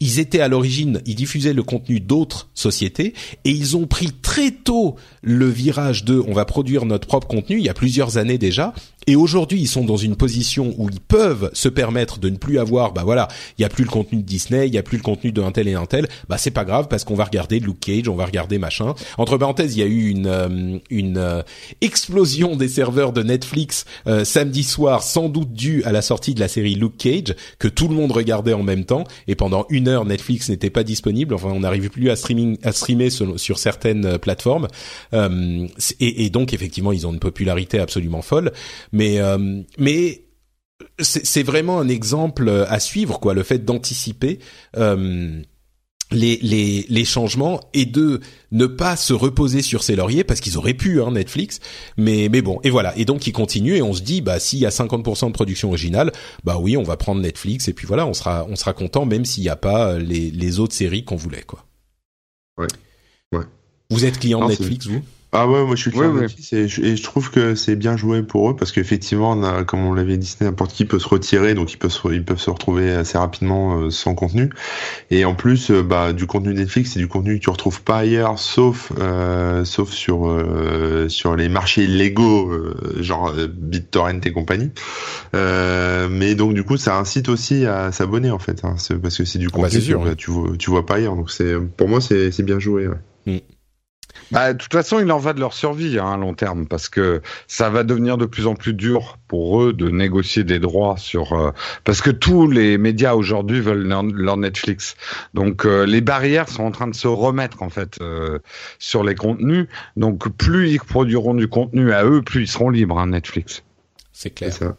ils 0.01 0.19
étaient 0.19 0.41
à 0.41 0.49
l'origine, 0.49 1.01
ils 1.07 1.15
diffusaient 1.15 1.53
le 1.53 1.63
contenu 1.63 2.01
d'autres 2.01 2.49
sociétés 2.55 3.15
et 3.45 3.51
ils 3.51 3.77
ont 3.77 3.87
pris 3.87 4.13
très 4.13 4.51
tôt 4.51 4.97
le 5.23 5.49
virage 5.49 6.05
de 6.05 6.23
on 6.27 6.33
va 6.33 6.45
produire 6.45 6.85
notre 6.85 7.07
propre 7.07 7.27
contenu 7.27 7.59
il 7.59 7.65
y 7.65 7.69
a 7.69 7.75
plusieurs 7.75 8.19
années 8.19 8.39
déjà 8.39 8.75
et 9.09 9.15
aujourd'hui, 9.15 9.61
ils 9.61 9.69
sont 9.69 9.85
dans 9.85 9.97
une 9.97 10.17
position 10.17 10.75
où 10.79 10.91
ils 10.91 11.01
peuvent 11.01 11.51
se 11.53 11.69
permettre 11.69 12.19
de 12.19 12.29
ne 12.29 12.37
plus 12.37 12.59
avoir, 12.59 12.93
bah 12.93 13.03
voilà, 13.05 13.29
il 13.57 13.63
y 13.63 13.65
a 13.65 13.69
plus 13.69 13.85
le 13.85 13.91
contenu 13.91 14.19
de 14.19 14.27
Disney, 14.27 14.67
il 14.67 14.75
y 14.75 14.79
a 14.79 14.83
plus 14.83 14.97
le 14.97 15.03
contenu 15.05 15.31
de 15.31 15.41
un 15.43 15.53
tel 15.53 15.69
et 15.69 15.75
un 15.75 15.87
tel. 15.87 16.09
Bah 16.29 16.39
c'est 16.39 16.51
pas 16.51 16.65
grave 16.65 16.89
parce 16.89 17.05
qu'on 17.05 17.15
va 17.15 17.25
regarder 17.25 17.61
Luke 17.61 17.79
Cage, 17.79 18.09
on 18.09 18.17
va 18.17 18.27
regarder 18.27 18.59
machin. 18.59 18.95
Entre 19.17 19.39
parenthèses, 19.39 19.77
il 19.77 19.81
y 19.81 19.83
a 19.83 19.87
eu 19.87 20.09
une 20.09 20.27
euh, 20.27 20.79
une 20.91 21.19
euh, 21.19 21.43
explosion 21.81 22.57
des 22.57 22.67
serveurs 22.67 23.13
de 23.13 23.23
Netflix 23.23 23.85
euh, 24.09 24.25
samedi 24.25 24.65
soir, 24.65 25.05
sans 25.05 25.29
doute 25.29 25.53
due 25.53 25.85
à 25.85 25.93
la 25.93 26.03
sortie 26.03 26.35
de 26.35 26.41
la 26.41 26.49
série 26.49 26.75
Luke 26.75 26.97
Cage 26.97 27.37
que 27.61 27.69
tout 27.69 27.87
le 27.87 27.95
monde 27.95 28.11
regardait 28.11 28.55
en 28.55 28.65
même 28.65 28.85
temps. 28.85 29.05
Et 29.29 29.37
pendant 29.37 29.67
une 29.71 29.87
heure, 29.87 30.05
Netflix 30.05 30.49
n'était 30.49 30.71
pas 30.71 30.83
disponible. 30.83 31.35
Enfin, 31.35 31.51
on 31.51 31.61
n'arrivait 31.61 31.91
plus 31.91 32.11
à 32.11 32.17
streaming 32.17 32.59
à 32.65 32.73
streamer 32.73 33.11
sur, 33.11 33.59
certaines 33.59 34.19
plateformes. 34.19 34.67
Et, 35.13 36.25
et 36.25 36.31
donc 36.31 36.53
effectivement, 36.53 36.93
ils 36.93 37.07
ont 37.07 37.13
une 37.13 37.21
popularité 37.21 37.79
absolument 37.79 38.23
folle 38.23 38.53
mais 38.97 39.21
euh, 39.21 39.63
mais 39.79 40.23
c'est 40.99 41.43
vraiment 41.43 41.79
un 41.81 41.89
exemple 41.89 42.49
à 42.69 42.81
suivre 42.81 43.21
quoi 43.21 43.35
le 43.35 43.43
fait 43.43 43.65
d'anticiper 43.65 44.39
euh, 44.77 45.43
les, 46.13 46.39
les, 46.41 46.87
les 46.89 47.05
changements 47.05 47.61
et 47.75 47.85
de 47.85 48.21
ne 48.53 48.67
pas 48.67 48.97
se 48.97 49.13
reposer 49.13 49.61
sur 49.61 49.83
ses 49.83 49.97
lauriers 49.97 50.25
parce 50.25 50.41
qu'ils 50.41 50.57
auraient 50.57 50.75
pu 50.75 51.03
hein, 51.03 51.13
Netflix. 51.13 51.61
Mais 51.99 52.29
mais 52.31 52.41
bon 52.41 52.59
et 52.65 52.71
voilà. 52.71 52.97
Et 52.97 53.05
donc 53.05 53.27
ils 53.27 53.33
continuent 53.33 53.75
et 53.75 53.83
on 53.83 53.93
se 53.93 54.03
dit 54.03 54.23
bah 54.23 54.39
s'il 54.41 54.61
y 54.61 54.67
a 54.67 54.71
50% 54.71 55.27
de 55.29 55.33
production 55.33 55.69
originale 55.69 56.13
bah 56.45 56.59
oui 56.59 56.77
on 56.77 56.83
va 56.83 56.97
prendre 56.97 57.21
Netflix 57.21 57.69
et 57.69 57.75
puis 57.75 57.87
voilà 57.87 58.07
on 58.07 58.15
sera 58.15 58.47
on 58.49 58.57
sera 58.57 58.73
content 58.73 59.05
même 59.05 59.25
s'il 59.27 59.43
n'y 59.43 59.51
a 59.51 59.57
pas 59.57 59.99
les, 59.99 60.31
les 60.31 60.59
autres 60.59 60.75
séries 60.75 61.05
qu'on 61.05 61.17
voulait 61.17 61.43
quoi. 61.43 61.67
Ouais. 62.57 62.69
Ouais. 63.33 63.45
Vous 63.91 64.05
êtes 64.07 64.19
client 64.19 64.43
de 64.45 64.51
Netflix 64.51 64.87
vous? 64.87 65.03
Ah 65.39 65.47
ouais, 65.47 65.65
moi 65.67 65.77
je 65.77 65.83
suis 65.83 65.91
client 65.91 66.17
et, 66.53 66.69
je, 66.69 67.03
trouve 67.03 67.31
que 67.31 67.55
c'est 67.55 67.77
bien 67.77 67.97
joué 67.97 68.23
pour 68.23 68.51
eux 68.51 68.57
parce 68.57 68.73
qu'effectivement, 68.73 69.39
comme 69.65 69.85
on 69.85 69.93
l'avait 69.93 70.17
dit, 70.17 70.35
n'importe 70.41 70.73
qui 70.73 70.87
peut 70.87 70.99
se 70.99 71.09
retirer, 71.09 71.55
donc 71.55 71.73
ils 71.73 71.77
peuvent 71.77 71.91
se, 71.91 72.09
ils 72.09 72.25
peuvent 72.25 72.41
se 72.41 72.49
retrouver 72.49 72.91
assez 72.91 73.19
rapidement 73.19 73.79
euh, 73.79 73.91
sans 73.91 74.15
contenu. 74.15 74.51
Et 75.11 75.27
en 75.27 75.35
plus, 75.35 75.71
euh, 75.71 75.83
bah, 75.83 76.15
du 76.15 76.27
contenu 76.27 76.55
Netflix, 76.55 76.93
c'est 76.93 77.01
du 77.01 77.09
contenu 77.09 77.39
que 77.39 77.45
tu 77.45 77.51
retrouves 77.51 77.83
pas 77.83 77.99
ailleurs, 77.99 78.39
sauf 78.39 78.93
euh, 78.99 79.65
sauf 79.67 79.91
sur 79.91 80.27
sur 81.09 81.37
les 81.37 81.49
marchés 81.51 81.87
légaux, 81.87 82.51
genre 83.01 83.33
BitTorrent 83.49 84.25
et 84.25 84.33
compagnie. 84.33 84.71
mais 85.35 86.35
donc 86.35 86.55
du 86.55 86.65
coup, 86.65 86.79
ça 86.79 86.99
incite 86.99 87.29
aussi 87.29 87.67
à 87.67 87.93
s'abonner 87.93 88.31
en 88.31 88.39
fait, 88.39 88.65
hein, 88.65 88.77
parce 89.03 89.19
que 89.19 89.25
c'est 89.27 89.39
du 89.39 89.49
ah 89.53 89.57
bah, 89.57 89.63
contenu 89.65 89.81
que 89.81 90.15
tu 90.15 90.31
vois 90.31 90.57
tu 90.59 90.71
vois 90.71 90.87
pas 90.87 90.95
ailleurs. 90.95 91.15
Donc 91.15 91.31
c'est 91.31 91.57
pour 91.77 91.89
moi 91.89 92.01
c'est 92.01 92.43
bien 92.43 92.59
joué. 92.59 92.89
Ouais. 92.89 92.97
Mm. 93.27 93.56
Bah, 94.31 94.53
de 94.53 94.59
toute 94.59 94.73
façon, 94.73 94.99
il 94.99 95.11
en 95.13 95.19
va 95.19 95.33
de 95.33 95.41
leur 95.41 95.53
survie 95.53 95.99
hein, 95.99 96.13
à 96.13 96.17
long 96.17 96.35
terme, 96.35 96.67
parce 96.67 96.89
que 96.89 97.23
ça 97.47 97.71
va 97.71 97.85
devenir 97.85 98.19
de 98.19 98.27
plus 98.27 98.47
en 98.47 98.55
plus 98.55 98.75
dur 98.75 99.19
pour 99.29 99.63
eux 99.63 99.73
de 99.73 99.89
négocier 99.89 100.45
des 100.45 100.59
droits 100.59 100.97
sur, 100.97 101.33
euh, 101.33 101.51
parce 101.85 102.01
que 102.01 102.11
tous 102.11 102.51
les 102.51 102.79
médias 102.79 103.15
aujourd'hui 103.15 103.61
veulent 103.61 103.87
leur, 103.87 104.37
Netflix. 104.37 104.97
Donc 105.35 105.65
euh, 105.65 105.87
les 105.87 106.01
barrières 106.01 106.49
sont 106.49 106.65
en 106.65 106.71
train 106.71 106.89
de 106.89 106.95
se 106.95 107.09
remettre 107.09 107.63
en 107.63 107.71
fait 107.71 107.99
euh, 108.01 108.39
sur 108.79 109.05
les 109.05 109.15
contenus. 109.15 109.67
Donc 109.97 110.29
plus 110.29 110.71
ils 110.71 110.81
produiront 110.81 111.35
du 111.35 111.49
contenu 111.49 111.93
à 111.93 112.05
eux, 112.05 112.23
plus 112.23 112.43
ils 112.43 112.49
seront 112.49 112.71
libres, 112.71 112.99
hein, 112.99 113.09
Netflix. 113.09 113.63
C'est 114.13 114.31
clair. 114.31 114.75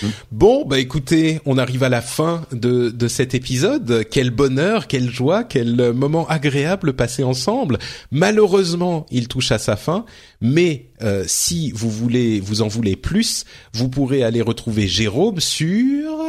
Ça. 0.00 0.06
Bon, 0.30 0.64
bah 0.64 0.78
écoutez, 0.78 1.40
on 1.46 1.58
arrive 1.58 1.82
à 1.82 1.88
la 1.88 2.00
fin 2.00 2.46
de, 2.52 2.90
de 2.90 3.08
cet 3.08 3.34
épisode. 3.34 4.06
Quel 4.10 4.30
bonheur, 4.30 4.86
quelle 4.86 5.10
joie, 5.10 5.44
quel 5.44 5.92
moment 5.92 6.26
agréable 6.28 6.94
passé 6.94 7.24
ensemble. 7.24 7.78
Malheureusement, 8.10 9.06
il 9.10 9.28
touche 9.28 9.52
à 9.52 9.58
sa 9.58 9.76
fin, 9.76 10.04
mais 10.40 10.86
euh, 11.02 11.24
si 11.26 11.72
vous 11.72 11.90
voulez, 11.90 12.40
vous 12.40 12.62
en 12.62 12.68
voulez 12.68 12.96
plus, 12.96 13.44
vous 13.72 13.88
pourrez 13.88 14.22
aller 14.22 14.40
retrouver 14.40 14.86
Jérôme 14.86 15.40
sur 15.40 16.22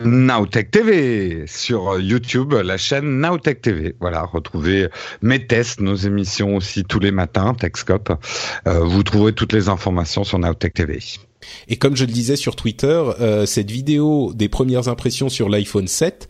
Nowtech 0.00 0.70
TV 0.70 1.46
sur 1.46 2.00
YouTube, 2.00 2.52
la 2.52 2.76
chaîne 2.76 3.20
Nowtech 3.20 3.62
TV. 3.62 3.94
Voilà, 4.00 4.22
retrouvez 4.22 4.88
mes 5.22 5.46
tests, 5.46 5.80
nos 5.80 5.94
émissions 5.94 6.56
aussi 6.56 6.84
tous 6.84 6.98
les 6.98 7.12
matins, 7.12 7.54
Techscope. 7.54 8.12
Euh, 8.66 8.80
vous 8.80 9.02
trouverez 9.02 9.32
toutes 9.32 9.52
les 9.52 9.68
informations 9.68 10.24
sur 10.24 10.38
Nowtech 10.38 10.74
TV. 10.74 10.98
Et 11.68 11.76
comme 11.76 11.96
je 11.96 12.04
le 12.04 12.12
disais 12.12 12.36
sur 12.36 12.56
Twitter, 12.56 13.02
euh, 13.20 13.46
cette 13.46 13.70
vidéo 13.70 14.32
des 14.34 14.48
premières 14.48 14.88
impressions 14.88 15.28
sur 15.28 15.48
l'iPhone 15.48 15.88
7 15.88 16.28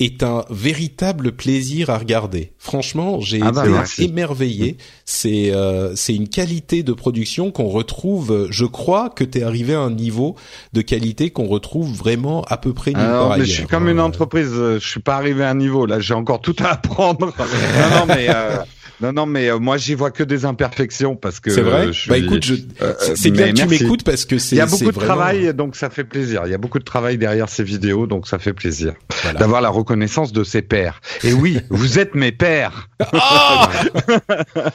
est 0.00 0.22
un 0.22 0.44
véritable 0.48 1.32
plaisir 1.32 1.90
à 1.90 1.98
regarder. 1.98 2.52
Franchement, 2.58 3.20
j'ai 3.20 3.40
ah 3.42 3.52
bah, 3.52 3.66
été 3.66 4.04
émerveillé. 4.04 4.78
C'est 5.04 5.52
euh, 5.52 5.94
c'est 5.94 6.14
une 6.14 6.28
qualité 6.28 6.82
de 6.82 6.92
production 6.94 7.50
qu'on 7.50 7.68
retrouve. 7.68 8.48
Je 8.50 8.64
crois 8.64 9.10
que 9.10 9.24
tu 9.24 9.38
es 9.38 9.42
arrivé 9.42 9.74
à 9.74 9.80
un 9.80 9.90
niveau 9.90 10.36
de 10.72 10.80
qualité 10.80 11.30
qu'on 11.30 11.46
retrouve 11.46 11.94
vraiment 11.94 12.42
à 12.48 12.56
peu 12.56 12.72
près 12.72 12.92
nulle 12.92 13.02
part 13.02 13.36
mais 13.36 13.44
Je 13.44 13.52
suis 13.52 13.66
comme 13.66 13.88
une 13.88 14.00
entreprise. 14.00 14.50
Je 14.50 14.78
suis 14.78 15.00
pas 15.00 15.16
arrivé 15.16 15.44
à 15.44 15.50
un 15.50 15.54
niveau 15.54 15.84
là. 15.84 16.00
J'ai 16.00 16.14
encore 16.14 16.40
tout 16.40 16.56
à 16.60 16.68
apprendre. 16.72 17.26
non, 17.38 17.98
non, 17.98 18.06
mais. 18.06 18.28
Euh... 18.30 18.56
Non, 19.00 19.12
non, 19.12 19.26
mais 19.26 19.50
euh, 19.50 19.58
moi 19.58 19.76
j'y 19.78 19.94
vois 19.94 20.10
que 20.10 20.22
des 20.22 20.44
imperfections 20.44 21.16
parce 21.16 21.40
que. 21.40 21.50
C'est 21.50 21.62
vrai. 21.62 21.90
Bah 22.08 22.18
écoute, 22.18 22.44
je... 22.44 22.54
Euh, 22.82 22.92
c'est 23.14 23.30
bien 23.30 23.52
que 23.52 23.60
tu 23.60 23.66
m'écoutes 23.66 24.04
parce 24.04 24.24
que 24.24 24.38
c'est. 24.38 24.56
Il 24.56 24.58
y 24.58 24.62
a 24.62 24.66
beaucoup 24.66 24.92
de 24.92 24.98
travail, 24.98 25.54
donc 25.54 25.76
ça 25.76 25.90
fait 25.90 26.04
plaisir. 26.04 26.42
Il 26.44 26.50
y 26.50 26.54
a 26.54 26.58
beaucoup 26.58 26.78
de 26.78 26.84
travail 26.84 27.16
derrière 27.18 27.48
ces 27.48 27.64
vidéos, 27.64 28.06
donc 28.06 28.28
ça 28.28 28.38
fait 28.38 28.52
plaisir 28.52 28.94
d'avoir 29.38 29.60
la 29.60 29.70
reconnaissance 29.70 30.32
de 30.32 30.44
ses 30.44 30.62
pairs. 30.62 31.00
Et 31.24 31.32
oui, 31.32 31.60
vous 31.70 31.98
êtes 31.98 32.14
mes 32.14 32.32
pères. 32.32 32.88
Oh 33.12 33.64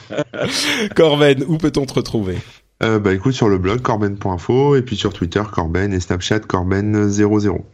Corben, 0.96 1.44
où 1.46 1.58
peut-on 1.58 1.86
te 1.86 1.94
retrouver? 1.94 2.36
Euh, 2.82 2.98
Bah 2.98 3.14
écoute 3.14 3.32
sur 3.32 3.48
le 3.48 3.58
blog 3.58 3.80
corben.info 3.80 4.76
et 4.76 4.82
puis 4.82 4.96
sur 4.96 5.12
Twitter 5.12 5.42
Corben 5.50 5.92
et 5.94 6.00
Snapchat 6.00 6.40
Corben00. 6.40 7.64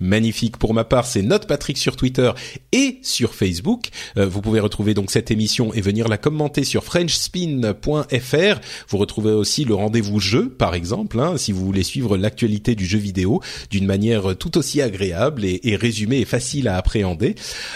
Magnifique. 0.00 0.58
Pour 0.58 0.74
ma 0.74 0.84
part, 0.84 1.06
c'est 1.06 1.22
Note 1.22 1.46
Patrick 1.46 1.76
sur 1.76 1.96
Twitter 1.96 2.30
et 2.72 2.98
sur 3.02 3.34
Facebook. 3.34 3.88
Euh, 4.16 4.26
vous 4.26 4.40
pouvez 4.40 4.60
retrouver 4.60 4.94
donc 4.94 5.10
cette 5.10 5.30
émission 5.30 5.74
et 5.74 5.80
venir 5.80 6.06
la 6.06 6.18
commenter 6.18 6.62
sur 6.62 6.84
frenchspin.fr. 6.84 8.60
Vous 8.88 8.98
retrouvez 8.98 9.32
aussi 9.32 9.64
le 9.64 9.74
rendez-vous 9.74 10.20
jeu, 10.20 10.50
par 10.50 10.74
exemple, 10.74 11.18
hein, 11.18 11.36
si 11.36 11.50
vous 11.50 11.64
voulez 11.64 11.82
suivre 11.82 12.16
l'actualité 12.16 12.76
du 12.76 12.86
jeu 12.86 12.98
vidéo 12.98 13.40
d'une 13.70 13.86
manière 13.86 14.36
tout 14.36 14.56
aussi 14.56 14.80
agréable 14.80 15.44
et, 15.44 15.76
résumée 15.76 16.18
et 16.18 16.24
facile 16.24 16.68
à 16.68 16.76
appréhender. 16.76 17.34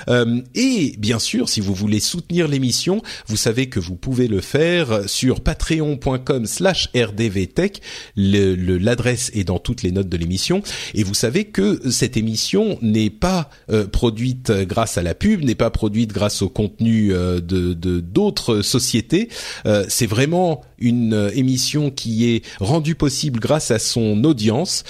Euh, 0.09 0.41
et 0.55 0.95
bien 0.99 1.19
sûr, 1.19 1.49
si 1.49 1.61
vous 1.61 1.75
voulez 1.75 2.01
soutenir 2.01 2.47
l'émission, 2.47 3.03
vous 3.27 3.37
savez 3.37 3.69
que 3.69 3.81
vous 3.81 3.97
pouvez 3.97 4.29
le 4.29 4.41
faire 4.41 5.09
sur 5.09 5.41
patreon.com 5.41 6.47
slash 6.47 6.89
rdvtech. 6.95 7.81
L'adresse 8.17 9.31
est 9.35 9.45
dans 9.45 9.59
toutes 9.59 9.83
les 9.83 9.91
notes 9.91 10.09
de 10.09 10.17
l'émission. 10.17 10.63
Et 10.95 11.03
vous 11.03 11.15
savez 11.15 11.47
que 11.47 11.91
cette 11.91 12.12
cette 12.13 12.19
émission 12.19 12.79
n'est 12.83 13.09
pas 13.09 13.49
euh, 13.71 13.87
produite 13.87 14.53
grâce 14.53 14.99
à 14.99 15.03
la 15.03 15.15
pub, 15.15 15.43
n'est 15.45 15.55
pas 15.55 15.71
produite 15.71 16.13
grâce 16.13 16.43
au 16.43 16.51
contenu 16.51 17.15
euh, 17.15 17.41
de 17.41 17.73
d'autres 17.73 18.61
sociétés. 18.61 19.31
Euh, 19.65 19.87
c'est 19.89 20.07
vraiment 20.07 20.61
une 20.83 21.31
émission 21.35 21.91
qui 21.91 22.31
est 22.31 22.45
rendue 22.61 22.95
possible 22.95 23.41
grâce 23.41 23.71
à 23.71 23.79
son 23.79 24.25
audience. 24.25 24.85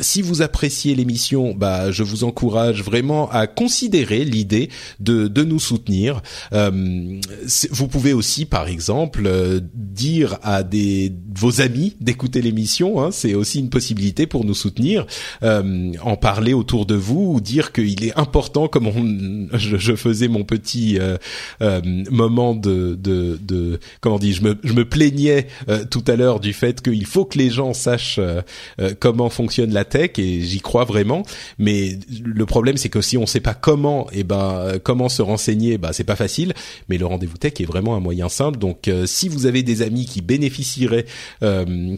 si 0.00 0.22
vous 0.22 0.42
appréciez 0.42 0.94
l'émission, 0.94 1.54
bah, 1.54 1.90
je 1.90 2.02
vous 2.02 2.24
encourage 2.24 2.82
vraiment 2.82 3.30
à 3.30 3.46
considérer 3.46 4.24
l'idée 4.24 4.68
de, 5.00 5.28
de 5.28 5.44
nous 5.44 5.60
soutenir. 5.60 6.22
vous 6.52 7.88
pouvez 7.88 8.12
aussi, 8.12 8.44
par 8.44 8.68
exemple, 8.68 9.30
dire 9.74 10.38
à 10.42 10.62
des 10.62 11.12
vos 11.34 11.60
amis 11.60 11.96
d'écouter 12.00 12.42
l'émission. 12.42 13.02
Hein, 13.02 13.10
c'est 13.10 13.34
aussi 13.34 13.60
une 13.60 13.70
possibilité 13.70 14.26
pour 14.26 14.44
nous 14.44 14.54
soutenir 14.54 15.06
en 15.42 16.16
parler 16.16 16.52
autour 16.52 16.86
de 16.86 16.94
vous 16.94 17.32
ou 17.34 17.40
dire 17.40 17.72
qu'il 17.72 18.04
est 18.04 18.18
important, 18.18 18.68
comme 18.68 19.48
je, 19.54 19.96
faisais 19.96 20.28
mon 20.28 20.44
petit 20.44 20.98
euh, 20.98 21.16
euh, 21.62 21.80
moment 22.10 22.54
de, 22.54 22.98
de, 23.00 23.38
de, 23.40 23.78
comment 24.00 24.18
dit, 24.18 24.32
je 24.32 24.42
me, 24.42 24.56
je 24.62 24.72
me 24.72 24.84
plaignais 25.06 25.46
euh, 25.68 25.84
tout 25.88 26.04
à 26.06 26.16
l'heure 26.16 26.40
du 26.40 26.52
fait 26.52 26.82
qu'il 26.82 27.06
faut 27.06 27.24
que 27.24 27.38
les 27.38 27.50
gens 27.50 27.72
sachent 27.74 28.20
comment 29.00 29.30
fonctionne 29.30 29.72
la 29.72 29.84
tech 29.84 30.12
et 30.18 30.40
j'y 30.42 30.60
crois 30.60 30.84
vraiment. 30.84 31.22
Mais 31.58 31.98
le 32.22 32.46
problème, 32.46 32.76
c'est 32.76 32.88
que 32.88 33.00
si 33.00 33.16
on 33.16 33.26
sait 33.26 33.40
pas 33.40 33.54
comment, 33.54 34.08
et 34.10 34.20
eh 34.20 34.24
ben 34.24 34.78
comment 34.82 35.08
se 35.08 35.22
renseigner, 35.22 35.78
bah 35.78 35.90
c'est 35.92 36.04
pas 36.04 36.16
facile. 36.16 36.54
Mais 36.88 36.98
le 36.98 37.06
rendez-vous 37.06 37.36
tech 37.36 37.54
est 37.60 37.64
vraiment 37.64 37.96
un 37.96 38.00
moyen 38.00 38.28
simple. 38.28 38.58
Donc 38.58 38.90
si 39.06 39.28
vous 39.28 39.46
avez 39.46 39.62
des 39.62 39.82
amis 39.82 40.06
qui 40.06 40.22
bénéficieraient, 40.22 41.06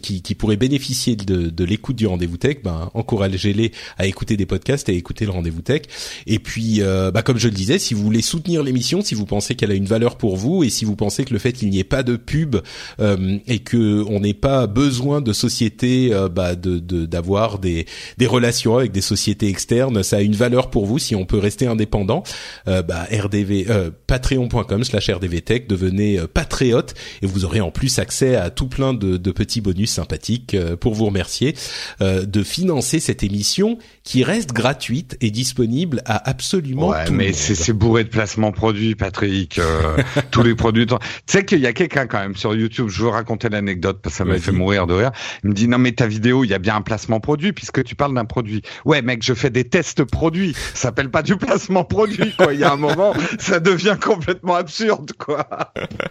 qui, 0.01 0.21
qui 0.21 0.35
pourraient 0.35 0.57
bénéficier 0.57 1.15
de, 1.15 1.49
de 1.49 1.63
l'écoute 1.63 1.95
du 1.95 2.07
rendez-vous 2.07 2.37
tech, 2.37 2.57
ben 2.63 2.89
encouragez-les 2.93 3.71
à 3.97 4.05
écouter 4.05 4.37
des 4.37 4.45
podcasts 4.45 4.89
et 4.89 4.95
écouter 4.95 5.25
le 5.25 5.31
rendez-vous 5.31 5.61
tech. 5.61 5.81
Et 6.27 6.39
puis, 6.39 6.81
euh, 6.81 7.11
bah, 7.11 7.21
comme 7.21 7.37
je 7.37 7.47
le 7.47 7.53
disais, 7.53 7.79
si 7.79 7.93
vous 7.93 8.03
voulez 8.03 8.21
soutenir 8.21 8.63
l'émission, 8.63 9.01
si 9.01 9.15
vous 9.15 9.25
pensez 9.25 9.55
qu'elle 9.55 9.71
a 9.71 9.75
une 9.75 9.85
valeur 9.85 10.17
pour 10.17 10.37
vous 10.37 10.63
et 10.63 10.69
si 10.69 10.85
vous 10.85 10.95
pensez 10.95 11.25
que 11.25 11.33
le 11.33 11.39
fait 11.39 11.53
qu'il 11.53 11.69
n'y 11.69 11.79
ait 11.79 11.83
pas 11.83 12.03
de 12.03 12.15
pub 12.15 12.57
et 12.99 13.59
que 13.59 14.03
on 14.07 14.19
n'ait 14.19 14.33
pas 14.33 14.67
besoin 14.67 15.21
de 15.21 15.33
sociétés 15.33 16.11
bah, 16.31 16.55
de 16.55 16.79
d'avoir 17.05 17.59
des 17.59 17.85
des 18.17 18.27
relations 18.27 18.77
avec 18.77 18.91
des 18.91 19.01
sociétés 19.01 19.47
externes. 19.47 20.03
Ça 20.03 20.17
a 20.17 20.21
une 20.21 20.35
valeur 20.35 20.69
pour 20.69 20.85
vous 20.85 20.99
si 20.99 21.15
on 21.15 21.25
peut 21.25 21.37
rester 21.37 21.67
indépendant. 21.67 22.23
bah, 22.65 23.07
RDV 23.11 23.67
patreon.com/slash 24.07 25.09
rdvtech 25.09 25.67
devenez 25.67 26.19
patriote 26.33 26.93
et 27.21 27.25
vous 27.25 27.45
aurez 27.45 27.61
en 27.61 27.71
plus 27.71 27.99
accès 27.99 28.35
à 28.35 28.49
tout 28.49 28.67
plein 28.67 28.93
de, 28.93 29.17
de 29.17 29.31
petits 29.31 29.61
bonus 29.61 29.91
sympathiques 29.91 30.55
pour 30.79 30.93
vous 30.93 31.05
remercier 31.05 31.55
de 32.01 32.43
financer 32.43 32.99
cette 32.99 33.23
émission 33.23 33.77
qui 34.03 34.23
reste 34.23 34.53
gratuite 34.53 35.17
et 35.21 35.31
disponible 35.31 36.01
à 36.05 36.29
absolument 36.29 36.89
ouais, 36.89 37.05
tout 37.05 37.13
mais 37.13 37.25
le 37.25 37.31
monde. 37.31 37.35
c'est 37.39 37.73
bourré 37.73 38.03
de 38.03 38.09
placements 38.09 38.51
produits, 38.51 38.95
Patrick. 38.95 39.59
Euh, 39.59 39.97
tous 40.31 40.43
les 40.43 40.55
produits. 40.55 40.85
Tu 40.85 40.95
sais 41.27 41.45
qu'il 41.45 41.59
y 41.59 41.67
a 41.67 41.73
quelqu'un 41.73 42.07
quand 42.07 42.19
même 42.19 42.35
sur 42.35 42.55
YouTube. 42.55 42.78
Je 42.87 43.03
veux 43.03 43.09
raconter 43.09 43.49
l'anecdote 43.49 43.99
parce 44.01 44.13
que 44.13 44.17
ça 44.17 44.25
m'a 44.25 44.37
fait 44.37 44.51
mourir 44.51 44.87
de 44.87 44.93
rire. 44.93 45.11
Il 45.43 45.49
me 45.49 45.55
dit 45.55 45.67
non 45.67 45.77
mais 45.77 45.91
ta 45.91 46.07
vidéo, 46.07 46.43
il 46.43 46.49
y 46.49 46.53
a 46.53 46.59
bien 46.59 46.75
un 46.75 46.81
placement 46.81 47.19
produit 47.19 47.53
puisque 47.53 47.83
tu 47.83 47.95
parles 47.95 48.13
d'un 48.13 48.25
produit. 48.25 48.61
Ouais 48.85 49.01
mec, 49.01 49.23
je 49.23 49.33
fais 49.33 49.49
des 49.49 49.63
tests 49.63 50.03
produits. 50.03 50.53
Ça 50.73 50.89
s'appelle 50.89 51.09
pas 51.09 51.23
du 51.23 51.35
placement 51.35 51.83
produit 51.83 52.33
quoi. 52.35 52.53
Il 52.53 52.59
y 52.59 52.63
a 52.63 52.73
un 52.73 52.77
moment, 52.77 53.13
ça 53.39 53.59
devient 53.59 53.97
complètement 54.01 54.55
absurde 54.55 55.11
quoi. 55.17 55.47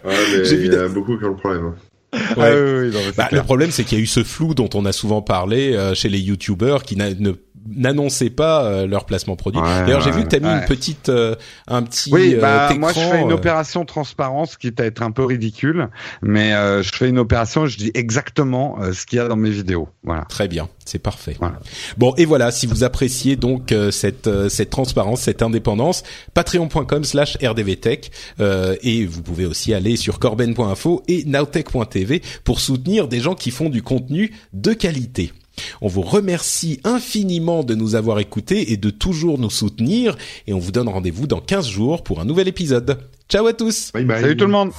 Ouais, 0.05 0.13
mais 0.31 0.49
il 0.49 0.73
y 0.73 0.75
a 0.75 0.87
beaucoup 0.87 1.17
qui 1.17 1.25
ont 1.25 1.29
le 1.29 1.35
problème. 1.35 1.73
Ouais. 2.13 2.19
Ah 2.37 2.51
oui, 2.55 2.87
oui, 2.87 2.91
non, 2.91 2.99
bah, 3.15 3.29
le 3.31 3.43
problème, 3.43 3.69
c'est 3.69 3.83
qu'il 3.83 3.97
y 3.97 4.01
a 4.01 4.03
eu 4.03 4.07
ce 4.07 4.23
flou 4.23 4.55
dont 4.55 4.69
on 4.73 4.85
a 4.85 4.91
souvent 4.91 5.21
parlé 5.21 5.75
euh, 5.75 5.93
chez 5.93 6.09
les 6.09 6.19
youtubeurs 6.19 6.83
qui 6.83 6.95
ne 6.95 7.33
n'annonçaient 7.67 8.29
pas 8.29 8.63
euh, 8.63 8.87
leur 8.87 9.05
placement 9.05 9.35
produit. 9.35 9.61
Ouais, 9.61 9.81
D'ailleurs, 9.81 10.01
j'ai 10.01 10.11
vu 10.11 10.23
que 10.23 10.27
tu 10.27 10.35
as 10.35 10.39
mis 10.39 10.47
ouais. 10.47 10.59
une 10.61 10.65
petite, 10.65 11.09
euh, 11.09 11.35
un 11.67 11.83
petit 11.83 12.11
Oui, 12.11 12.35
euh, 12.35 12.41
bah, 12.41 12.65
écran, 12.65 12.79
moi 12.79 12.93
je 12.93 12.99
fais 12.99 13.21
une 13.21 13.31
euh, 13.31 13.35
opération 13.35 13.85
transparence 13.85 14.57
qui 14.57 14.71
à 14.77 14.85
être 14.85 15.01
un 15.01 15.11
peu 15.11 15.25
ridicule, 15.25 15.89
mais 16.21 16.53
euh, 16.53 16.81
je 16.83 16.91
fais 16.91 17.09
une 17.09 17.19
opération, 17.19 17.65
je 17.65 17.77
dis 17.77 17.91
exactement 17.93 18.77
euh, 18.81 18.93
ce 18.93 19.05
qu'il 19.05 19.17
y 19.17 19.19
a 19.19 19.27
dans 19.27 19.35
mes 19.35 19.49
vidéos. 19.49 19.89
Voilà. 20.03 20.25
Très 20.25 20.47
bien, 20.47 20.69
c'est 20.85 20.99
parfait. 20.99 21.35
Voilà. 21.39 21.59
Bon 21.97 22.13
et 22.17 22.25
voilà, 22.25 22.51
si 22.51 22.67
vous 22.67 22.83
appréciez 22.83 23.35
donc 23.35 23.71
euh, 23.71 23.91
cette 23.91 24.27
euh, 24.27 24.49
cette 24.49 24.69
transparence, 24.69 25.21
cette 25.21 25.41
indépendance, 25.41 26.03
patreon.com/slash 26.33 27.37
rdvtech 27.43 28.11
euh, 28.39 28.75
et 28.81 29.05
vous 29.05 29.21
pouvez 29.21 29.45
aussi 29.45 29.73
aller 29.73 29.95
sur 29.95 30.19
corben.info 30.19 31.03
et 31.07 31.23
nowtech.tv 31.25 32.21
pour 32.43 32.59
soutenir 32.59 33.07
des 33.07 33.19
gens 33.19 33.35
qui 33.35 33.51
font 33.51 33.69
du 33.69 33.81
contenu 33.81 34.31
de 34.53 34.73
qualité. 34.73 35.33
On 35.81 35.87
vous 35.87 36.01
remercie 36.01 36.79
infiniment 36.83 37.63
de 37.63 37.75
nous 37.75 37.95
avoir 37.95 38.19
écoutés 38.19 38.71
et 38.71 38.77
de 38.77 38.89
toujours 38.89 39.39
nous 39.39 39.49
soutenir 39.49 40.17
et 40.47 40.53
on 40.53 40.59
vous 40.59 40.71
donne 40.71 40.89
rendez-vous 40.89 41.27
dans 41.27 41.41
15 41.41 41.67
jours 41.67 42.03
pour 42.03 42.19
un 42.19 42.25
nouvel 42.25 42.47
épisode. 42.47 42.99
Ciao 43.29 43.45
à 43.47 43.53
tous. 43.53 43.91
Bye 43.93 44.05
bye. 44.05 44.21
Salut 44.21 44.37
tout 44.37 44.45
le 44.45 44.51
monde. 44.51 44.71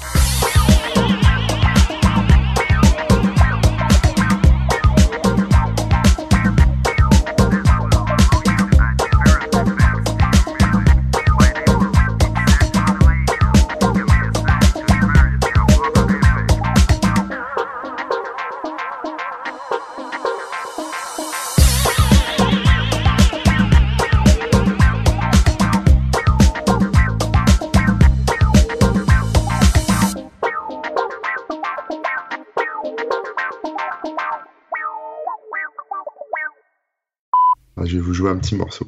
Jouer 38.21 38.31
un 38.31 38.37
petit 38.37 38.55
morceau. 38.55 38.87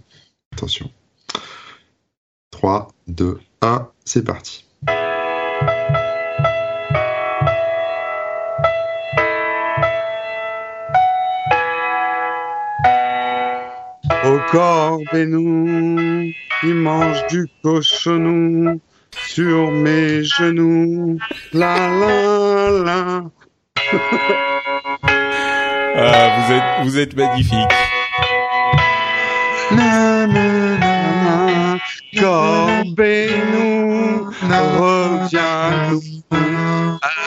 Attention. 0.52 0.90
3, 2.50 2.88
2, 3.08 3.40
1, 3.62 3.88
c'est 4.04 4.24
parti. 4.24 4.66
Au 14.24 14.38
corbénou, 14.50 16.30
il 16.62 16.74
mange 16.74 17.26
du 17.28 17.48
cochonou 17.62 18.80
sur 19.28 19.70
mes 19.70 20.22
genoux. 20.22 21.18
La 21.54 21.76
la 21.88 22.70
la. 22.70 23.24
Ah, 25.94 26.30
vous 26.38 26.52
êtes 26.54 26.84
vous 26.84 26.98
êtes 26.98 27.14
magnifique. 27.14 27.68
Na, 29.76 30.26
na, 30.26 30.76
na, 30.78 30.94
na. 31.24 31.78
Corbénou, 32.18 34.30
reviens-nous 34.78 36.00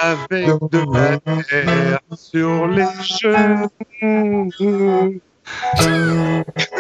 avec 0.01 0.47
de 0.71 0.81
la 0.93 1.17
terre 1.43 1.99
sur 2.15 2.67
les 2.67 2.85
genoux. 3.01 3.69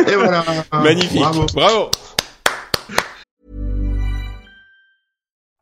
Et 0.07 0.15
voilà. 0.15 0.43
Magnifique. 0.73 1.21
Bravo. 1.21 1.45
Bravo. 1.53 1.91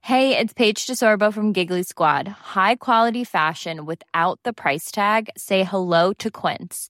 Hey, 0.02 0.38
it's 0.38 0.54
Paige 0.54 0.86
DeSorbo 0.86 1.34
from 1.34 1.54
Giggly 1.54 1.84
Squad. 1.84 2.28
High 2.28 2.76
quality 2.76 3.24
fashion 3.24 3.86
without 3.86 4.38
the 4.44 4.52
price 4.52 4.92
tag. 4.92 5.30
Say 5.38 5.64
hello 5.64 6.12
to 6.20 6.30
Quince. 6.30 6.90